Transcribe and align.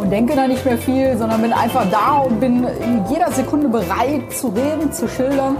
und 0.00 0.10
denke 0.10 0.34
da 0.34 0.48
nicht 0.48 0.64
mehr 0.64 0.78
viel, 0.78 1.16
sondern 1.18 1.42
bin 1.42 1.52
einfach 1.52 1.88
da 1.90 2.18
und 2.20 2.40
bin 2.40 2.64
in 2.64 3.04
jeder 3.10 3.30
Sekunde 3.30 3.68
bereit 3.68 4.32
zu 4.32 4.48
reden, 4.48 4.90
zu 4.92 5.06
schildern. 5.06 5.58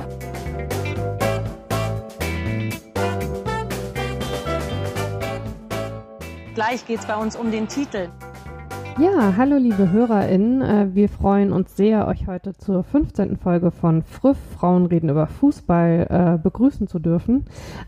Gleich 6.55 6.87
geht 6.87 7.01
es 7.01 7.07
bei 7.07 7.17
uns 7.17 7.37
um 7.37 7.51
den 7.51 7.69
Titel. 7.69 8.09
Ja, 8.99 9.35
hallo 9.37 9.57
liebe 9.57 9.91
HörerInnen. 9.91 10.63
Äh, 10.63 10.95
wir 10.95 11.09
freuen 11.09 11.53
uns 11.53 11.77
sehr, 11.77 12.07
euch 12.07 12.27
heute 12.27 12.55
zur 12.55 12.83
15. 12.83 13.37
Folge 13.37 13.71
von 13.71 14.03
Früff 14.03 14.37
Frauen 14.57 14.87
reden 14.87 15.09
über 15.09 15.27
Fußball 15.27 16.07
äh, 16.11 16.43
begrüßen 16.43 16.87
zu 16.87 16.99
dürfen. 16.99 17.45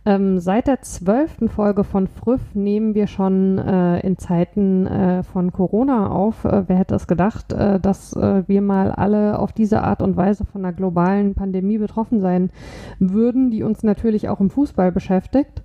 Ähm, 0.06 0.38
seit 0.38 0.68
der 0.68 0.80
12. 0.80 1.50
Folge 1.54 1.84
von 1.84 2.06
Früff 2.06 2.40
nehmen 2.54 2.94
wir 2.94 3.08
schon 3.08 3.58
äh, 3.58 4.00
in 4.00 4.16
Zeiten 4.16 4.88
von 5.32 5.52
Corona 5.52 6.10
auf. 6.10 6.44
Wer 6.44 6.76
hätte 6.76 6.94
es 6.94 7.06
gedacht, 7.06 7.52
dass 7.52 8.14
wir 8.14 8.62
mal 8.62 8.90
alle 8.90 9.38
auf 9.38 9.52
diese 9.52 9.82
Art 9.82 10.02
und 10.02 10.16
Weise 10.16 10.44
von 10.44 10.64
einer 10.64 10.72
globalen 10.72 11.34
Pandemie 11.34 11.78
betroffen 11.78 12.20
sein 12.20 12.50
würden, 12.98 13.50
die 13.50 13.62
uns 13.62 13.82
natürlich 13.82 14.28
auch 14.28 14.40
im 14.40 14.50
Fußball 14.50 14.92
beschäftigt 14.92 15.62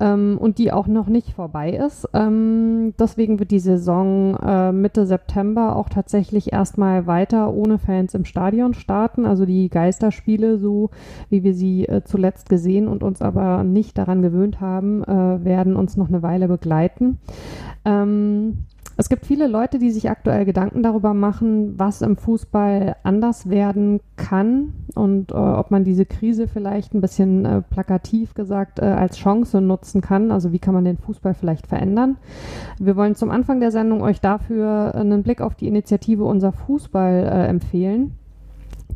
ähm, 0.00 0.38
und 0.40 0.58
die 0.58 0.72
auch 0.72 0.86
noch 0.86 1.08
nicht 1.08 1.32
vorbei 1.32 1.70
ist. 1.70 2.08
Ähm, 2.14 2.94
deswegen 2.98 3.38
wird 3.38 3.50
die 3.50 3.60
Saison 3.60 4.36
Mitte 4.78 5.06
September 5.06 5.76
auch 5.76 5.88
tatsächlich 5.88 6.52
erstmal 6.52 7.06
weiter 7.06 7.52
ohne 7.52 7.78
Fans 7.78 8.14
im 8.14 8.24
Stadion 8.24 8.74
starten. 8.74 9.26
Also 9.26 9.44
die 9.44 9.68
Geisterspiele, 9.68 10.58
so 10.58 10.90
wie 11.28 11.42
wir 11.42 11.54
sie 11.54 11.86
äh, 11.86 12.02
zuletzt 12.04 12.48
gesehen 12.48 12.88
und 12.88 13.02
uns 13.02 13.20
aber 13.20 13.64
nicht 13.64 13.98
daran 13.98 14.22
gewöhnt 14.22 14.60
haben, 14.60 15.04
äh, 15.04 15.44
werden 15.44 15.76
uns 15.76 15.96
noch 15.96 16.08
eine 16.08 16.22
Weile 16.22 16.48
begleiten. 16.48 17.18
Ähm, 17.84 18.58
es 19.00 19.08
gibt 19.08 19.26
viele 19.26 19.46
Leute, 19.46 19.78
die 19.78 19.92
sich 19.92 20.10
aktuell 20.10 20.44
Gedanken 20.44 20.82
darüber 20.82 21.14
machen, 21.14 21.78
was 21.78 22.02
im 22.02 22.16
Fußball 22.16 22.96
anders 23.04 23.48
werden 23.48 24.00
kann 24.16 24.74
und 24.96 25.30
äh, 25.30 25.36
ob 25.36 25.70
man 25.70 25.84
diese 25.84 26.04
Krise 26.04 26.48
vielleicht 26.48 26.94
ein 26.94 27.00
bisschen 27.00 27.44
äh, 27.44 27.62
plakativ 27.62 28.34
gesagt 28.34 28.80
äh, 28.80 28.86
als 28.86 29.16
Chance 29.16 29.60
nutzen 29.60 30.00
kann. 30.00 30.32
Also 30.32 30.50
wie 30.52 30.58
kann 30.58 30.74
man 30.74 30.84
den 30.84 30.98
Fußball 30.98 31.34
vielleicht 31.34 31.68
verändern? 31.68 32.16
Wir 32.80 32.96
wollen 32.96 33.14
zum 33.14 33.30
Anfang 33.30 33.60
der 33.60 33.70
Sendung 33.70 34.02
euch 34.02 34.20
dafür 34.20 34.92
einen 34.96 35.22
Blick 35.22 35.42
auf 35.42 35.54
die 35.54 35.68
Initiative 35.68 36.24
Unser 36.24 36.50
Fußball 36.50 37.22
äh, 37.22 37.46
empfehlen. 37.46 38.18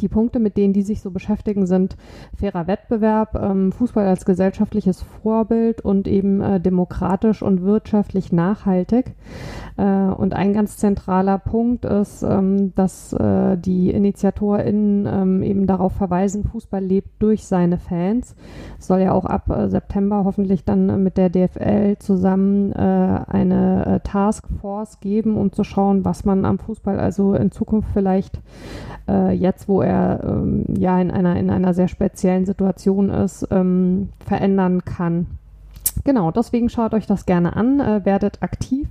Die 0.00 0.08
Punkte, 0.08 0.38
mit 0.38 0.56
denen 0.56 0.72
die 0.72 0.82
sich 0.82 1.00
so 1.00 1.10
beschäftigen, 1.10 1.66
sind 1.66 1.96
fairer 2.34 2.66
Wettbewerb, 2.66 3.34
ähm, 3.40 3.72
Fußball 3.72 4.06
als 4.06 4.24
gesellschaftliches 4.24 5.02
Vorbild 5.02 5.80
und 5.82 6.08
eben 6.08 6.40
äh, 6.40 6.60
demokratisch 6.60 7.42
und 7.42 7.62
wirtschaftlich 7.62 8.32
nachhaltig. 8.32 9.14
Äh, 9.76 9.84
und 9.84 10.34
ein 10.34 10.52
ganz 10.52 10.76
zentraler 10.76 11.38
Punkt 11.38 11.84
ist, 11.84 12.22
ähm, 12.22 12.74
dass 12.74 13.12
äh, 13.12 13.56
die 13.56 13.90
InitiatorInnen 13.90 15.06
ähm, 15.06 15.42
eben 15.42 15.66
darauf 15.66 15.92
verweisen, 15.92 16.44
Fußball 16.44 16.82
lebt 16.82 17.22
durch 17.22 17.46
seine 17.46 17.78
Fans. 17.78 18.34
Es 18.78 18.86
soll 18.86 19.00
ja 19.00 19.12
auch 19.12 19.24
ab 19.24 19.48
äh, 19.50 19.68
September 19.68 20.24
hoffentlich 20.24 20.64
dann 20.64 21.02
mit 21.02 21.16
der 21.16 21.30
DFL 21.30 21.96
zusammen 21.98 22.72
eine 22.72 24.00
Taskforce 24.04 25.00
geben, 25.00 25.36
um 25.36 25.52
zu 25.52 25.64
schauen, 25.64 26.04
was 26.04 26.24
man 26.24 26.44
am 26.44 26.58
Fußball 26.58 26.98
also 26.98 27.34
in 27.34 27.50
Zukunft 27.50 27.88
vielleicht 27.92 28.40
jetzt, 29.32 29.68
wo 29.68 29.82
er 29.82 30.22
ähm, 30.24 30.64
ja 30.76 31.00
in 31.00 31.10
einer, 31.10 31.36
in 31.36 31.50
einer 31.50 31.74
sehr 31.74 31.88
speziellen 31.88 32.44
Situation 32.44 33.10
ist, 33.10 33.46
verändern 33.46 34.84
kann. 34.84 35.26
Genau, 36.04 36.30
deswegen 36.30 36.68
schaut 36.68 36.94
euch 36.94 37.06
das 37.06 37.26
gerne 37.26 37.56
an, 37.56 37.78
werdet 38.04 38.42
aktiv 38.42 38.88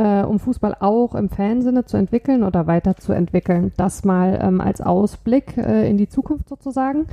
äh, 0.00 0.22
um 0.22 0.38
Fußball 0.38 0.76
auch 0.80 1.14
im 1.14 1.28
Fansinne 1.28 1.84
zu 1.84 1.98
entwickeln 1.98 2.42
oder 2.42 2.66
weiterzuentwickeln. 2.66 3.72
Das 3.76 4.02
mal 4.04 4.38
ähm, 4.42 4.60
als 4.60 4.80
Ausblick 4.80 5.58
äh, 5.58 5.88
in 5.88 5.98
die 5.98 6.08
Zukunft 6.08 6.48
sozusagen. 6.48 7.06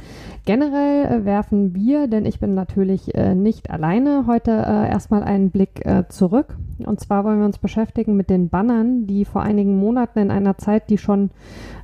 Generell 0.46 1.06
äh, 1.06 1.26
werfen 1.26 1.76
wir, 1.76 2.08
denn 2.08 2.26
ich 2.26 2.40
bin 2.40 2.56
natürlich 2.56 3.14
äh, 3.14 3.36
nicht 3.36 3.70
alleine, 3.70 4.24
heute 4.26 4.52
äh, 4.52 4.90
erstmal 4.90 5.24
einen 5.24 5.52
Blick 5.52 5.86
äh, 5.86 6.06
zurück. 6.08 6.56
Und 6.86 7.00
zwar 7.02 7.26
wollen 7.26 7.40
wir 7.40 7.46
uns 7.46 7.58
beschäftigen 7.58 8.16
mit 8.16 8.30
den 8.30 8.50
Bannern, 8.50 9.06
die 9.06 9.26
vor 9.26 9.42
einigen 9.42 9.78
Monaten 9.78 10.20
in 10.20 10.32
einer 10.32 10.58
Zeit, 10.58 10.90
die 10.90 10.98
schon 10.98 11.32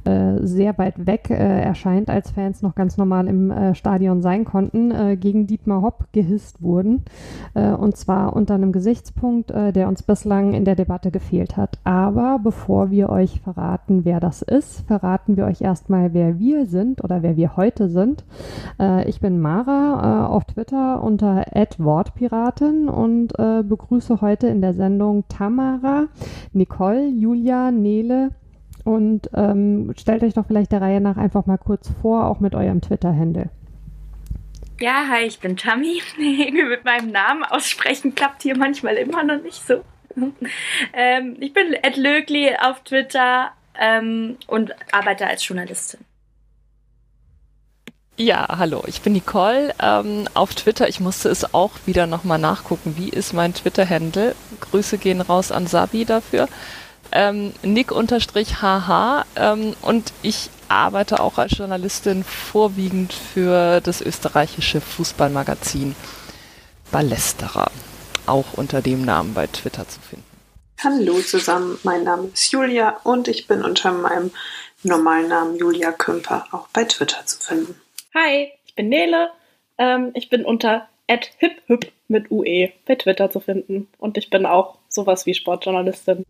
sehr 0.06 0.78
weit 0.78 1.06
weg 1.08 1.30
erscheint, 1.30 2.10
als 2.10 2.32
Fans 2.32 2.62
noch 2.62 2.76
ganz 2.76 2.98
normal 2.98 3.28
im 3.28 3.54
Stadion 3.74 4.22
sein 4.22 4.46
konnten, 4.46 5.20
gegen 5.20 5.48
Dietmar 5.48 5.82
Hopp 5.82 6.08
gehisst 6.12 6.62
wurden. 6.62 7.04
und 7.54 7.96
zwar 7.98 8.36
unter 8.36 8.56
einem 8.56 8.72
Gesichtspunkt, 8.72 9.52
der 9.52 9.88
uns 9.88 10.04
bislang 10.04 10.54
in 10.54 10.66
der 10.66 10.76
Debatte 10.76 11.12
gefehlt 11.12 11.58
hat. 11.58 11.80
Aber 11.84 12.40
bevor 12.44 12.92
wir 12.92 13.10
euch 13.10 13.42
verraten, 13.42 14.06
wer 14.06 14.20
das 14.20 14.42
ist, 14.42 14.82
verraten 14.88 15.38
wir 15.38 15.46
euch 15.46 15.62
erstmal, 15.62 16.14
wer 16.14 16.40
wir 16.40 16.66
sind 16.66 17.04
oder 17.04 17.24
wer 17.24 17.38
wir 17.38 17.58
heute 17.58 17.90
sind. 17.90 18.24
Äh, 18.80 19.10
ich 19.10 19.20
bin 19.20 19.40
Mara 19.40 20.26
äh, 20.26 20.32
auf 20.32 20.46
Twitter 20.46 21.02
unter 21.04 21.46
@wortpiratin 21.78 22.90
und 22.90 23.38
äh, 23.40 23.64
begrüße 23.64 24.22
heute 24.22 24.48
in 24.48 24.62
der 24.62 24.74
Sendung 24.74 25.24
Tamara, 25.28 26.06
Nicole, 26.54 27.08
Julia, 27.08 27.72
Nele 27.72 28.32
und 28.84 29.30
ähm, 29.34 29.94
stellt 29.98 30.24
euch 30.24 30.34
doch 30.34 30.46
vielleicht 30.48 30.72
der 30.72 30.82
Reihe 30.82 31.02
nach 31.02 31.18
einfach 31.18 31.46
mal 31.46 31.58
kurz 31.58 31.90
vor, 32.02 32.26
auch 32.26 32.40
mit 32.40 32.56
eurem 32.56 32.82
Twitter-Handle. 32.82 33.50
Ja, 34.80 35.06
hi, 35.10 35.24
ich 35.24 35.40
bin 35.40 35.56
Tammy. 35.56 36.02
mit 36.18 36.84
meinem 36.84 37.12
Namen 37.12 37.44
aussprechen 37.44 38.16
klappt 38.16 38.44
hier 38.44 38.58
manchmal 38.58 38.96
immer 38.96 39.24
noch 39.24 39.42
nicht 39.42 39.66
so. 39.66 39.84
ähm, 40.94 41.38
ich 41.40 41.54
bin 41.54 41.74
Ed 41.74 41.98
Lögli 41.98 42.56
auf 42.62 42.82
Twitter 42.84 43.52
ähm, 43.80 44.38
und 44.48 44.74
arbeite 44.92 45.28
als 45.28 45.48
Journalistin. 45.48 46.02
Ja, 48.16 48.46
hallo, 48.60 48.84
ich 48.86 49.02
bin 49.02 49.14
Nicole 49.14 49.74
ähm, 49.82 50.28
auf 50.36 50.54
Twitter. 50.54 50.88
Ich 50.88 51.00
musste 51.00 51.30
es 51.30 51.56
auch 51.56 51.72
wieder 51.86 52.06
nochmal 52.06 52.38
nachgucken. 52.38 52.94
Wie 52.96 53.10
ist 53.10 53.34
mein 53.34 53.56
Twitter-Handle? 53.56 54.36
Grüße 54.60 55.00
gehen 55.00 55.20
raus 55.20 55.52
an 55.52 55.66
Sabi 55.66 56.06
dafür. 56.06 56.48
Ähm, 57.16 57.54
Nick-HH 57.62 59.26
ähm, 59.36 59.76
und 59.84 60.14
ich 60.24 60.50
arbeite 60.68 61.20
auch 61.20 61.38
als 61.38 61.56
Journalistin 61.56 62.24
vorwiegend 62.24 63.14
für 63.14 63.82
das 63.82 64.02
österreichische 64.02 64.82
Fußballmagazin 64.82 65.96
Ballesterer 66.92 67.72
auch 68.26 68.54
unter 68.54 68.82
dem 68.82 69.06
Namen 69.06 69.34
bei 69.34 69.48
Twitter 69.48 69.88
zu 69.88 70.00
finden. 70.00 70.26
Hallo 70.84 71.20
zusammen, 71.20 71.78
mein 71.84 72.04
Name 72.04 72.30
ist 72.34 72.52
Julia 72.52 72.98
und 73.04 73.28
ich 73.28 73.48
bin 73.48 73.64
unter 73.64 73.92
meinem 73.92 74.32
normalen 74.84 75.30
Namen 75.30 75.58
Julia 75.58 75.92
Kümper 75.92 76.48
auch 76.52 76.68
bei 76.70 76.84
Twitter 76.84 77.26
zu 77.26 77.40
finden. 77.40 77.80
Hi, 78.14 78.52
ich 78.66 78.76
bin 78.76 78.90
Nele. 78.90 79.30
Ähm, 79.78 80.12
ich 80.14 80.30
bin 80.30 80.46
unter 80.46 80.88
@hiphip 81.08 81.92
mit 82.08 82.32
UE 82.32 82.72
bei 82.86 82.96
Twitter 82.96 83.30
zu 83.30 83.40
finden 83.40 83.88
und 83.98 84.18
ich 84.18 84.30
bin 84.30 84.46
auch 84.46 84.78
sowas 84.90 85.26
wie 85.26 85.34
Sportjournalistin 85.34 86.26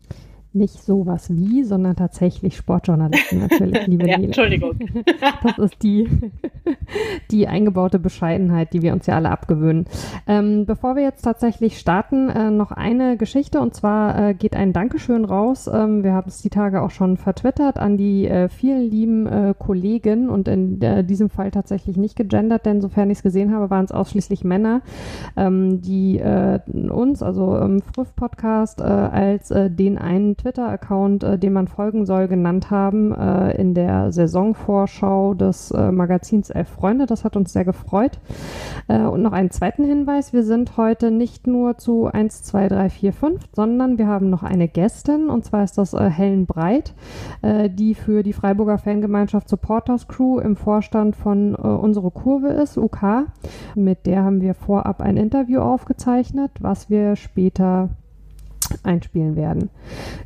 nicht 0.54 0.82
sowas 0.82 1.28
wie, 1.30 1.64
sondern 1.64 1.96
tatsächlich 1.96 2.56
Sportjournalisten 2.56 3.40
natürlich, 3.40 3.86
liebe 3.86 4.08
ja, 4.08 4.16
Nele. 4.16 4.28
Entschuldigung. 4.28 4.78
Das 5.42 5.58
ist 5.58 5.82
die, 5.82 6.08
die 7.30 7.46
eingebaute 7.46 7.98
Bescheidenheit, 7.98 8.72
die 8.72 8.82
wir 8.82 8.92
uns 8.92 9.06
ja 9.06 9.16
alle 9.16 9.30
abgewöhnen. 9.30 9.86
Ähm, 10.26 10.64
bevor 10.64 10.96
wir 10.96 11.02
jetzt 11.02 11.22
tatsächlich 11.22 11.78
starten, 11.78 12.28
äh, 12.28 12.50
noch 12.50 12.72
eine 12.72 13.16
Geschichte 13.16 13.60
und 13.60 13.74
zwar 13.74 14.30
äh, 14.30 14.34
geht 14.34 14.56
ein 14.56 14.72
Dankeschön 14.72 15.24
raus. 15.24 15.68
Ähm, 15.72 16.02
wir 16.02 16.12
haben 16.12 16.28
es 16.28 16.38
die 16.38 16.50
Tage 16.50 16.82
auch 16.82 16.90
schon 16.90 17.16
vertwittert 17.16 17.78
an 17.78 17.96
die 17.96 18.26
äh, 18.26 18.48
vielen 18.48 18.90
lieben 18.90 19.26
äh, 19.26 19.54
Kollegen 19.58 20.28
und 20.30 20.48
in 20.48 20.80
äh, 20.80 21.04
diesem 21.04 21.28
Fall 21.30 21.50
tatsächlich 21.50 21.96
nicht 21.96 22.16
gegendert, 22.16 22.64
denn 22.64 22.80
sofern 22.80 23.10
ich 23.10 23.18
es 23.18 23.22
gesehen 23.22 23.52
habe, 23.52 23.70
waren 23.70 23.84
es 23.84 23.92
ausschließlich 23.92 24.44
Männer, 24.44 24.82
ähm, 25.36 25.80
die 25.82 26.18
äh, 26.18 26.60
uns, 26.90 27.22
also 27.22 27.56
im 27.58 27.82
Früff-Podcast, 27.82 28.80
als 28.82 29.48
den 29.48 29.98
einen 29.98 30.36
Twitter-Account, 30.44 31.24
äh, 31.24 31.38
dem 31.38 31.54
man 31.54 31.68
folgen 31.68 32.04
soll, 32.04 32.28
genannt 32.28 32.70
haben 32.70 33.14
äh, 33.14 33.56
in 33.56 33.72
der 33.72 34.12
Saisonvorschau 34.12 35.32
des 35.32 35.70
äh, 35.70 35.90
Magazins 35.90 36.50
Elf 36.50 36.68
Freunde. 36.68 37.06
Das 37.06 37.24
hat 37.24 37.34
uns 37.34 37.54
sehr 37.54 37.64
gefreut. 37.64 38.18
Äh, 38.86 39.00
und 39.00 39.22
noch 39.22 39.32
einen 39.32 39.50
zweiten 39.50 39.84
Hinweis. 39.84 40.34
Wir 40.34 40.42
sind 40.42 40.76
heute 40.76 41.10
nicht 41.10 41.46
nur 41.46 41.78
zu 41.78 42.06
1, 42.06 42.42
2, 42.42 42.68
3, 42.68 42.90
4, 42.90 43.12
5, 43.14 43.42
sondern 43.54 43.96
wir 43.96 44.06
haben 44.06 44.28
noch 44.28 44.42
eine 44.42 44.68
Gästin 44.68 45.30
und 45.30 45.46
zwar 45.46 45.64
ist 45.64 45.78
das 45.78 45.94
äh, 45.94 46.10
Helen 46.10 46.44
Breit, 46.44 46.92
äh, 47.40 47.70
die 47.70 47.94
für 47.94 48.22
die 48.22 48.34
Freiburger 48.34 48.76
Fangemeinschaft 48.76 49.48
Supporters 49.48 50.08
Crew 50.08 50.40
im 50.40 50.56
Vorstand 50.56 51.16
von 51.16 51.54
Unsere 51.54 52.10
Kurve 52.10 52.48
ist, 52.48 52.76
UK. 52.76 53.26
Mit 53.74 54.06
der 54.06 54.24
haben 54.24 54.42
wir 54.42 54.54
vorab 54.54 55.00
ein 55.00 55.16
Interview 55.16 55.60
aufgezeichnet, 55.60 56.50
was 56.60 56.90
wir 56.90 57.16
später 57.16 57.88
einspielen 58.82 59.36
werden. 59.36 59.70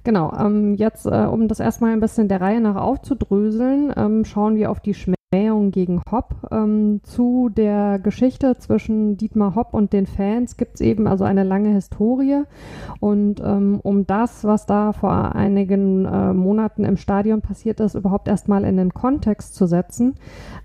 Genau, 0.04 0.32
ähm, 0.38 0.74
jetzt, 0.74 1.06
äh, 1.06 1.26
um 1.30 1.48
das 1.48 1.60
erstmal 1.60 1.92
ein 1.92 2.00
bisschen 2.00 2.28
der 2.28 2.40
Reihe 2.40 2.60
nach 2.60 2.76
aufzudröseln, 2.76 3.92
ähm, 3.96 4.24
schauen 4.24 4.56
wir 4.56 4.70
auf 4.70 4.80
die 4.80 4.94
Schmerzen 4.94 5.17
Mähung 5.30 5.72
gegen 5.72 6.00
Hopp. 6.10 6.36
Ähm, 6.50 7.00
zu 7.02 7.50
der 7.50 7.98
Geschichte 7.98 8.56
zwischen 8.58 9.18
Dietmar 9.18 9.54
Hopp 9.54 9.74
und 9.74 9.92
den 9.92 10.06
Fans 10.06 10.56
gibt 10.56 10.76
es 10.76 10.80
eben 10.80 11.06
also 11.06 11.24
eine 11.24 11.44
lange 11.44 11.68
Historie. 11.74 12.44
Und 13.00 13.40
ähm, 13.44 13.78
um 13.82 14.06
das, 14.06 14.44
was 14.44 14.64
da 14.64 14.92
vor 14.92 15.34
einigen 15.34 16.06
äh, 16.06 16.32
Monaten 16.32 16.84
im 16.84 16.96
Stadion 16.96 17.42
passiert 17.42 17.80
ist, 17.80 17.94
überhaupt 17.94 18.26
erstmal 18.26 18.64
in 18.64 18.78
den 18.78 18.94
Kontext 18.94 19.54
zu 19.54 19.66
setzen, 19.66 20.14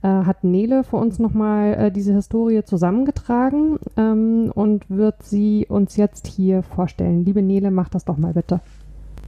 äh, 0.01 0.07
hat 0.07 0.45
Nele 0.45 0.85
für 0.85 0.97
uns 0.97 1.19
nochmal 1.19 1.73
äh, 1.73 1.91
diese 1.91 2.13
Historie 2.13 2.63
zusammengetragen 2.63 3.79
ähm, 3.97 4.49
und 4.55 4.89
wird 4.89 5.23
sie 5.23 5.65
uns 5.67 5.97
jetzt 5.97 6.27
hier 6.27 6.63
vorstellen. 6.63 7.25
Liebe 7.25 7.41
Nele, 7.41 7.69
mach 7.69 7.89
das 7.89 8.05
doch 8.05 8.17
mal 8.17 8.33
bitte. 8.33 8.61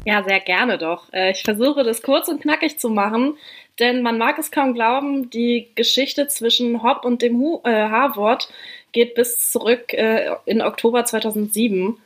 Ja, 0.06 0.24
sehr 0.24 0.40
gerne 0.40 0.78
doch. 0.78 1.12
Äh, 1.12 1.32
ich 1.32 1.42
versuche 1.42 1.84
das 1.84 2.04
kurz 2.04 2.28
und 2.28 2.42
knackig 2.42 2.78
zu 2.80 2.90
machen, 2.90 3.38
denn 3.80 4.04
man 4.04 4.18
mag 4.18 4.38
es 4.38 4.52
kaum 4.52 4.74
glauben, 4.74 5.30
die 5.32 5.72
Geschichte 5.76 6.28
zwischen 6.28 6.84
Hopp 6.84 7.04
und 7.04 7.22
dem 7.22 7.40
Hu 7.40 7.62
äh, 7.64 7.90
geht 8.92 9.16
bis 9.16 9.52
zurück 9.52 9.94
äh, 9.94 10.30
in 10.46 10.62
Oktober 10.62 11.06
2007. 11.06 11.98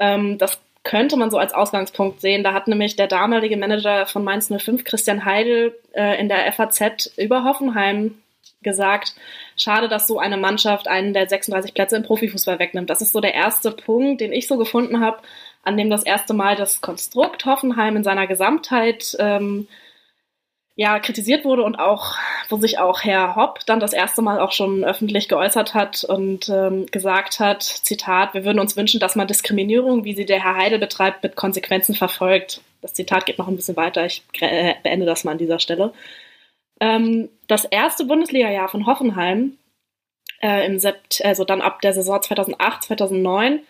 Ähm, 0.00 0.38
das 0.38 0.58
könnte 0.84 1.16
man 1.16 1.30
so 1.30 1.38
als 1.38 1.52
Ausgangspunkt 1.52 2.20
sehen. 2.20 2.44
Da 2.44 2.52
hat 2.54 2.66
nämlich 2.66 2.96
der 2.96 3.08
damalige 3.08 3.56
Manager 3.56 4.06
von 4.06 4.24
Mainz 4.24 4.50
05, 4.50 4.84
Christian 4.84 5.24
Heidel, 5.24 5.74
äh, 5.92 6.18
in 6.18 6.28
der 6.28 6.50
FAZ 6.52 7.12
über 7.18 7.44
Hoffenheim 7.44 8.18
gesagt, 8.62 9.14
schade, 9.56 9.88
dass 9.88 10.06
so 10.06 10.18
eine 10.18 10.38
Mannschaft 10.38 10.88
einen 10.88 11.12
der 11.12 11.28
36 11.28 11.74
Plätze 11.74 11.96
im 11.96 12.02
Profifußball 12.02 12.58
wegnimmt. 12.58 12.90
Das 12.90 13.02
ist 13.02 13.12
so 13.12 13.20
der 13.20 13.34
erste 13.34 13.70
Punkt, 13.70 14.20
den 14.20 14.32
ich 14.32 14.48
so 14.48 14.56
gefunden 14.56 15.00
habe, 15.00 15.18
an 15.64 15.76
dem 15.76 15.90
das 15.90 16.04
erste 16.04 16.34
Mal 16.34 16.56
das 16.56 16.80
Konstrukt 16.80 17.44
Hoffenheim 17.46 17.96
in 17.96 18.04
seiner 18.04 18.26
Gesamtheit 18.26 19.16
ähm, 19.18 19.68
ja, 20.76 20.98
kritisiert 20.98 21.44
wurde 21.44 21.62
und 21.62 21.76
auch, 21.76 22.16
wo 22.48 22.56
sich 22.56 22.78
auch 22.78 23.04
Herr 23.04 23.36
Hopp 23.36 23.60
dann 23.66 23.78
das 23.78 23.92
erste 23.92 24.22
Mal 24.22 24.40
auch 24.40 24.50
schon 24.50 24.84
öffentlich 24.84 25.28
geäußert 25.28 25.72
hat 25.74 26.02
und 26.02 26.48
ähm, 26.48 26.86
gesagt 26.86 27.38
hat, 27.38 27.62
Zitat, 27.62 28.34
wir 28.34 28.44
würden 28.44 28.58
uns 28.58 28.76
wünschen, 28.76 28.98
dass 28.98 29.14
man 29.14 29.28
Diskriminierung, 29.28 30.04
wie 30.04 30.14
sie 30.14 30.26
der 30.26 30.42
Herr 30.42 30.56
Heidel 30.56 30.80
betreibt, 30.80 31.22
mit 31.22 31.36
Konsequenzen 31.36 31.94
verfolgt. 31.94 32.60
Das 32.82 32.92
Zitat 32.92 33.24
geht 33.24 33.38
noch 33.38 33.46
ein 33.46 33.56
bisschen 33.56 33.76
weiter, 33.76 34.04
ich 34.04 34.24
äh, 34.40 34.74
beende 34.82 35.06
das 35.06 35.22
mal 35.22 35.32
an 35.32 35.38
dieser 35.38 35.60
Stelle. 35.60 35.92
Ähm, 36.80 37.28
das 37.46 37.64
erste 37.64 38.04
Bundesliga-Jahr 38.04 38.68
von 38.68 38.86
Hoffenheim, 38.86 39.56
äh, 40.42 40.66
im 40.66 40.80
Sept 40.80 41.24
also 41.24 41.44
dann 41.44 41.60
ab 41.60 41.82
der 41.82 41.92
Saison 41.92 42.20
2008, 42.20 42.82
2009, 42.82 43.60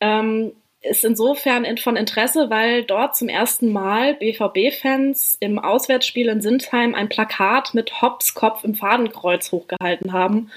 ähm, 0.00 0.52
ist 0.84 1.04
insofern 1.04 1.76
von 1.78 1.96
Interesse, 1.96 2.50
weil 2.50 2.84
dort 2.84 3.16
zum 3.16 3.28
ersten 3.28 3.72
Mal 3.72 4.14
BVB-Fans 4.14 5.38
im 5.40 5.58
Auswärtsspiel 5.58 6.28
in 6.28 6.40
Sindheim 6.40 6.94
ein 6.94 7.08
Plakat 7.08 7.74
mit 7.74 8.02
Hopps 8.02 8.34
Kopf 8.34 8.64
im 8.64 8.74
Fadenkreuz 8.74 9.50
hochgehalten 9.50 10.12
haben. 10.12 10.50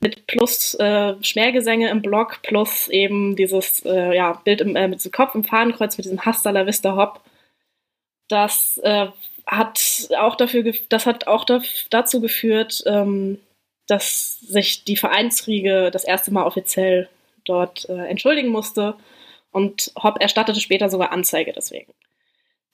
Mit 0.00 0.26
plus 0.26 0.74
äh, 0.74 1.14
Schmergesänge 1.22 1.90
im 1.90 2.02
Block, 2.02 2.42
plus 2.42 2.88
eben 2.88 3.36
dieses 3.36 3.84
äh, 3.84 4.14
ja, 4.14 4.32
Bild 4.44 4.60
im, 4.60 4.76
äh, 4.76 4.88
mit 4.88 4.98
diesem 5.00 5.12
Kopf 5.12 5.34
im 5.34 5.44
Fadenkreuz, 5.44 5.96
mit 5.96 6.04
diesem 6.04 6.24
Hasta 6.24 6.50
la 6.50 6.66
Vista. 6.66 7.14
Das 8.28 8.78
äh, 8.82 9.08
hat 9.46 10.08
auch 10.18 10.36
dafür, 10.36 10.72
das 10.88 11.06
hat 11.06 11.26
auch 11.26 11.44
dazu 11.90 12.20
geführt, 12.20 12.82
ähm, 12.86 13.38
dass 13.86 14.40
sich 14.40 14.84
die 14.84 14.96
Vereinsriege 14.96 15.90
das 15.90 16.04
erste 16.04 16.32
Mal 16.32 16.44
offiziell 16.44 17.08
dort 17.44 17.88
äh, 17.88 18.06
entschuldigen 18.06 18.48
musste 18.48 18.96
und 19.56 19.90
Hopp 20.02 20.20
erstattete 20.20 20.60
später 20.60 20.90
sogar 20.90 21.12
Anzeige 21.12 21.52
deswegen. 21.52 21.92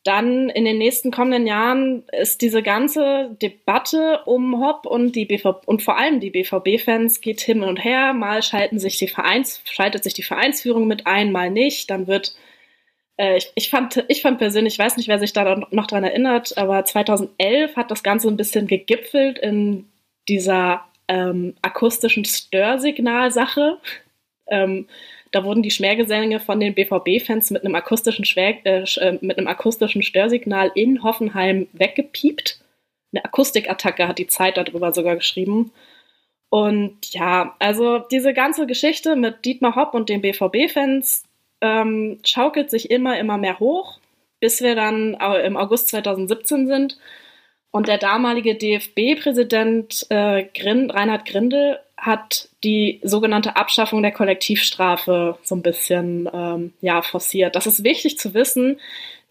Dann 0.04 0.48
in 0.48 0.64
den 0.64 0.78
nächsten 0.78 1.12
kommenden 1.12 1.46
Jahren 1.46 2.02
ist 2.10 2.42
diese 2.42 2.60
ganze 2.60 3.36
Debatte 3.40 4.22
um 4.26 4.60
Hopp 4.60 4.84
und 4.84 5.14
die 5.14 5.26
BVB 5.26 5.66
und 5.66 5.80
vor 5.80 5.96
allem 5.96 6.18
die 6.18 6.30
BVB-Fans 6.30 7.20
geht 7.20 7.40
hin 7.40 7.62
und 7.62 7.76
her. 7.76 8.12
Mal 8.12 8.42
schalten 8.42 8.80
sich 8.80 8.98
die 8.98 9.06
Vereins, 9.06 9.62
schaltet 9.64 10.02
sich 10.02 10.12
die 10.12 10.24
Vereinsführung 10.24 10.88
mit 10.88 11.06
ein, 11.06 11.30
mal 11.30 11.50
nicht. 11.50 11.88
Dann 11.88 12.08
wird 12.08 12.34
äh, 13.16 13.36
ich, 13.36 13.52
ich, 13.54 13.70
fand, 13.70 14.04
ich 14.08 14.22
fand 14.22 14.38
persönlich, 14.38 14.74
ich 14.74 14.78
weiß 14.80 14.96
nicht, 14.96 15.08
wer 15.08 15.20
sich 15.20 15.32
da 15.32 15.54
noch 15.70 15.86
dran 15.86 16.02
erinnert, 16.02 16.58
aber 16.58 16.84
2011 16.84 17.76
hat 17.76 17.92
das 17.92 18.02
Ganze 18.02 18.26
ein 18.26 18.36
bisschen 18.36 18.66
gegipfelt 18.66 19.38
in 19.38 19.88
dieser 20.28 20.84
ähm, 21.06 21.54
akustischen 21.62 22.24
Störsignalsache. 22.24 23.78
Ähm, 24.48 24.88
da 25.32 25.44
wurden 25.44 25.62
die 25.62 25.70
Schmähgesänge 25.70 26.40
von 26.40 26.60
den 26.60 26.74
BVB-Fans 26.74 27.50
mit 27.50 27.64
einem 27.64 27.74
akustischen 27.74 28.24
äh, 28.36 28.82
äh, 28.82 29.18
mit 29.20 29.38
einem 29.38 29.48
akustischen 29.48 30.02
Störsignal 30.02 30.70
in 30.74 31.02
Hoffenheim 31.02 31.68
weggepiept. 31.72 32.60
Eine 33.12 33.24
Akustikattacke 33.24 34.06
hat 34.06 34.18
die 34.18 34.26
Zeit 34.26 34.56
darüber 34.56 34.92
sogar 34.92 35.16
geschrieben. 35.16 35.72
Und 36.50 37.12
ja, 37.14 37.56
also 37.58 37.98
diese 37.98 38.34
ganze 38.34 38.66
Geschichte 38.66 39.16
mit 39.16 39.44
Dietmar 39.44 39.74
Hopp 39.74 39.94
und 39.94 40.10
den 40.10 40.20
BVB-Fans 40.20 41.24
ähm, 41.62 42.18
schaukelt 42.24 42.70
sich 42.70 42.90
immer, 42.90 43.18
immer 43.18 43.38
mehr 43.38 43.58
hoch, 43.58 44.00
bis 44.38 44.60
wir 44.60 44.74
dann 44.74 45.14
im 45.44 45.56
August 45.56 45.88
2017 45.88 46.66
sind 46.66 46.98
und 47.70 47.88
der 47.88 47.98
damalige 47.98 48.54
DFB-Präsident 48.54 50.06
äh, 50.10 50.44
Grin, 50.54 50.90
Reinhard 50.90 51.24
Grindel 51.24 51.78
hat 52.02 52.48
die 52.64 52.98
sogenannte 53.04 53.54
Abschaffung 53.54 54.02
der 54.02 54.10
Kollektivstrafe 54.10 55.38
so 55.44 55.54
ein 55.54 55.62
bisschen 55.62 56.28
ähm, 56.32 56.72
ja, 56.80 57.00
forciert. 57.00 57.54
Das 57.54 57.68
ist 57.68 57.84
wichtig 57.84 58.18
zu 58.18 58.34
wissen, 58.34 58.80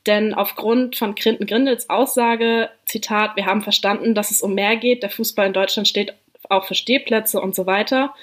denn 0.07 0.33
aufgrund 0.33 0.95
von 0.95 1.13
Grindels 1.13 1.89
Aussage, 1.89 2.69
Zitat, 2.85 3.35
wir 3.35 3.45
haben 3.45 3.61
verstanden, 3.61 4.15
dass 4.15 4.31
es 4.31 4.41
um 4.41 4.55
mehr 4.55 4.77
geht, 4.77 5.03
der 5.03 5.09
Fußball 5.09 5.47
in 5.47 5.53
Deutschland 5.53 5.87
steht 5.87 6.15
auch 6.49 6.65
für 6.65 6.73
Stehplätze 6.73 7.41
und 7.41 7.55
so 7.55 7.65
weiter. 7.65 8.13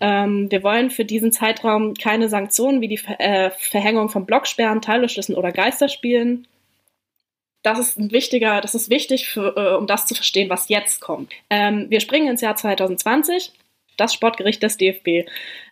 Ähm, 0.00 0.50
wir 0.50 0.62
wollen 0.62 0.90
für 0.90 1.04
diesen 1.04 1.30
Zeitraum 1.30 1.92
keine 1.92 2.30
Sanktionen 2.30 2.80
wie 2.80 2.88
die 2.88 2.96
Ver 2.96 3.20
äh, 3.20 3.50
Verhängung 3.50 4.08
von 4.08 4.24
Blocksperren, 4.24 4.80
Teilbeschlüssen 4.80 5.34
oder 5.34 5.52
Geisterspielen. 5.52 6.48
Das 7.62 7.78
ist 7.78 7.98
ein 7.98 8.12
wichtiger, 8.12 8.62
das 8.62 8.74
ist 8.74 8.88
wichtig, 8.88 9.28
für, 9.28 9.56
äh, 9.56 9.76
um 9.76 9.86
das 9.86 10.06
zu 10.06 10.14
verstehen, 10.14 10.48
was 10.48 10.70
jetzt 10.70 11.02
kommt. 11.02 11.32
Ähm, 11.50 11.86
wir 11.90 12.00
springen 12.00 12.28
ins 12.28 12.40
Jahr 12.40 12.56
2020 12.56 13.52
das 13.96 14.14
Sportgericht 14.14 14.62
des 14.62 14.76
DFB 14.76 15.28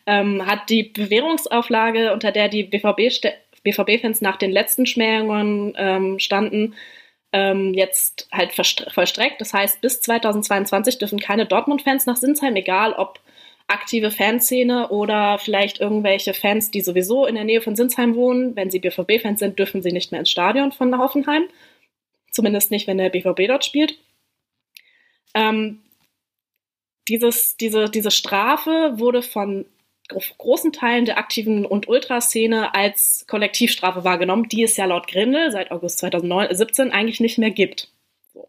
ähm, 0.07 0.47
hat 0.47 0.69
die 0.71 0.85
Bewährungsauflage, 0.85 2.13
unter 2.13 2.33
der 2.33 2.49
die 2.49 2.65
BVB-Fans 2.65 3.21
BVB 3.63 4.21
nach 4.23 4.37
den 4.37 4.51
letzten 4.51 4.87
Schmähungen 4.87 5.75
ähm, 5.77 6.19
standen, 6.19 6.75
ähm, 7.33 7.73
jetzt 7.75 8.29
halt 8.33 8.53
vollstreckt. 8.53 9.41
Das 9.41 9.55
heißt, 9.55 9.81
bis 9.81 10.01
2022 10.01 10.99
dürfen 10.99 11.19
keine 11.19 11.47
Dortmund-Fans 11.47 12.07
nach 12.07 12.17
Sinsheim, 12.17 12.57
egal 12.57 12.93
ob 12.93 13.21
aktive 13.69 14.11
Fanszene 14.11 14.89
oder 14.89 15.39
vielleicht 15.39 15.81
irgendwelche 15.81 16.35
Fans, 16.35 16.71
die 16.71 16.83
sowieso 16.83 17.27
in 17.27 17.37
der 17.37 17.45
Nähe 17.45 17.63
von 17.63 17.77
Sinsheim 17.77 18.15
wohnen. 18.15 18.55
Wenn 18.57 18.71
sie 18.71 18.81
BVB-Fans 18.81 19.39
sind, 19.39 19.59
dürfen 19.59 19.83
sie 19.83 19.93
nicht 19.93 20.11
mehr 20.13 20.21
ins 20.21 20.31
Stadion 20.31 20.73
von 20.73 20.97
Hoffenheim. 20.99 21.45
Zumindest 22.31 22.71
nicht, 22.71 22.87
wenn 22.87 22.99
der 22.99 23.11
BVB 23.11 23.47
dort 23.47 23.65
spielt. 23.65 23.97
Ähm, 25.35 25.81
dieses, 27.09 27.57
diese, 27.57 27.89
diese 27.91 28.11
Strafe 28.11 28.95
wurde 28.97 29.23
von 29.23 29.67
großen 30.39 30.73
Teilen 30.73 31.05
der 31.05 31.19
aktiven 31.19 31.65
und 31.65 31.89
Ultraszene 31.89 32.75
als 32.75 33.25
Kollektivstrafe 33.29 34.05
wahrgenommen, 34.05 34.49
die 34.49 34.63
es 34.63 34.77
ja 34.77 34.85
laut 34.85 35.09
Grindel 35.09 35.51
seit 35.51 35.71
August 35.71 35.99
2017 35.99 36.91
eigentlich 36.93 37.21
nicht 37.21 37.39
mehr 37.39 37.51
gibt. 37.51 37.89
So. 38.35 38.49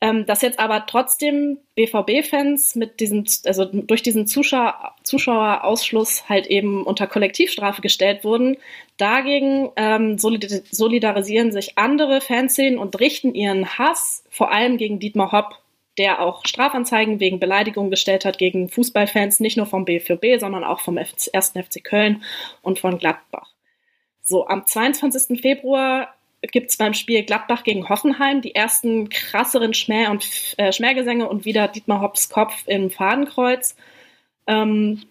Ähm, 0.00 0.26
dass 0.26 0.42
jetzt 0.42 0.58
aber 0.58 0.84
trotzdem 0.86 1.58
BVB-Fans 1.74 2.74
mit 2.74 3.00
diesem, 3.00 3.24
also 3.46 3.64
durch 3.64 4.02
diesen 4.02 4.26
Zuschauer, 4.26 4.94
Zuschauerausschluss 5.04 6.28
halt 6.28 6.48
eben 6.48 6.84
unter 6.84 7.06
Kollektivstrafe 7.06 7.80
gestellt 7.80 8.24
wurden, 8.24 8.56
dagegen 8.98 9.70
ähm, 9.76 10.18
solidarisieren 10.18 11.52
sich 11.52 11.78
andere 11.78 12.20
Fanszenen 12.20 12.78
und 12.78 13.00
richten 13.00 13.34
ihren 13.34 13.78
Hass 13.78 14.24
vor 14.28 14.52
allem 14.52 14.76
gegen 14.76 14.98
Dietmar 14.98 15.32
Hopp 15.32 15.61
der 15.98 16.22
auch 16.22 16.46
Strafanzeigen 16.46 17.20
wegen 17.20 17.38
Beleidigung 17.38 17.90
gestellt 17.90 18.24
hat 18.24 18.38
gegen 18.38 18.68
Fußballfans, 18.68 19.40
nicht 19.40 19.56
nur 19.56 19.66
vom 19.66 19.84
BVB, 19.84 20.40
sondern 20.40 20.64
auch 20.64 20.80
vom 20.80 20.96
1. 20.98 21.30
FC 21.32 21.84
Köln 21.84 22.22
und 22.62 22.78
von 22.78 22.98
Gladbach. 22.98 23.50
So, 24.22 24.46
am 24.46 24.66
22. 24.66 25.40
Februar 25.40 26.14
gibt 26.40 26.70
es 26.70 26.76
beim 26.76 26.94
Spiel 26.94 27.22
Gladbach 27.24 27.62
gegen 27.62 27.88
Hoffenheim 27.88 28.40
die 28.40 28.54
ersten 28.54 29.08
krasseren 29.08 29.74
Schmäh 29.74 30.08
und, 30.08 30.26
äh, 30.56 30.72
Schmähgesänge 30.72 31.28
und 31.28 31.44
wieder 31.44 31.68
Dietmar 31.68 32.00
Hopps 32.00 32.30
Kopf 32.30 32.64
im 32.66 32.90
Fadenkreuz. 32.90 33.76
Ähm, 34.46 35.02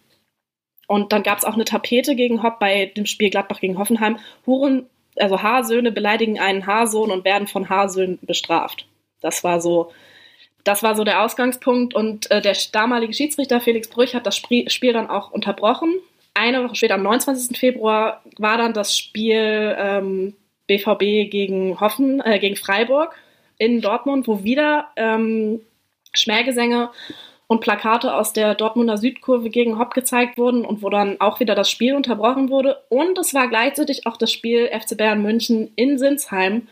und 0.88 1.14
dann 1.14 1.24
gab 1.24 1.38
es 1.38 1.46
auch 1.46 1.54
eine 1.54 1.64
Tapete 1.64 2.16
gegen 2.16 2.44
Hopp 2.44 2.60
bei 2.60 2.88
dem 2.88 3.06
Spiel 3.06 3.30
Gladbach 3.30 3.62
gegen 3.62 3.78
Hoffenheim. 3.78 4.18
Huren, 4.46 4.90
also 5.16 5.42
Haarsöhne 5.42 5.92
beleidigen 5.92 6.40
einen 6.40 6.66
Haarsohn 6.66 7.12
und 7.12 7.24
werden 7.24 7.48
von 7.48 7.70
Haarsöhnen 7.70 8.20
bestraft. 8.24 8.88
Das 9.22 9.44
war 9.44 9.62
so, 9.62 9.92
das 10.63 10.84
war 10.84 10.96
so 10.96 11.03
der 11.03 11.24
Ausgangspunkt. 11.24 11.94
Und 11.94 12.30
äh, 12.32 12.41
der 12.41 12.56
damalige 12.72 13.13
Schiedsrichter 13.13 13.60
Felix 13.60 13.88
Brüch 13.89 14.15
hat 14.15 14.25
das 14.25 14.38
Spiel, 14.38 14.70
Spiel 14.70 14.94
dann 14.94 15.10
auch 15.10 15.32
unterbrochen. 15.32 15.94
Eine 16.34 16.63
Woche 16.63 16.75
später, 16.75 16.96
am 16.96 17.03
29. 17.03 17.58
Februar, 17.58 18.22
war 18.38 18.58
dann 18.58 18.74
das 18.74 18.98
Spiel 18.98 19.75
ähm, 19.77 20.34
BVB 20.68 21.30
gegen 21.30 21.80
Hoffen, 21.80 22.22
äh, 22.22 22.39
gegen 22.39 22.56
Freiburg 22.56 23.15
in 23.58 23.82
Dortmund, 23.82 24.27
wo 24.27 24.44
wieder 24.44 24.88
ähm, 24.96 25.62
Schmähgesänge 26.13 26.89
und 27.48 27.60
Plakate 27.60 28.15
aus 28.15 28.32
der 28.32 28.56
Dortmunder 28.56 28.98
Südkurve 28.98 29.50
gegen 29.50 29.77
Hopp 29.77 29.94
gezeigt 29.94 30.38
wurden 30.38 30.63
und 30.63 30.82
wo 30.82 30.89
dann 30.89 31.20
auch 31.20 31.41
wieder 31.41 31.53
das 31.53 31.70
Spiel 31.70 31.96
unterbrochen 31.96 32.50
wurde. 32.50 32.77
Und 32.88 33.18
es 33.20 33.34
war 33.34 33.50
gleichzeitig 33.50 34.08
auch 34.08 34.15
das 34.15 34.32
Spiel 34.32 34.70
FC 34.70 34.98
Bayern 34.98 35.22
München 35.22 35.74
in 35.75 36.00
Sinsheim, 36.00 36.70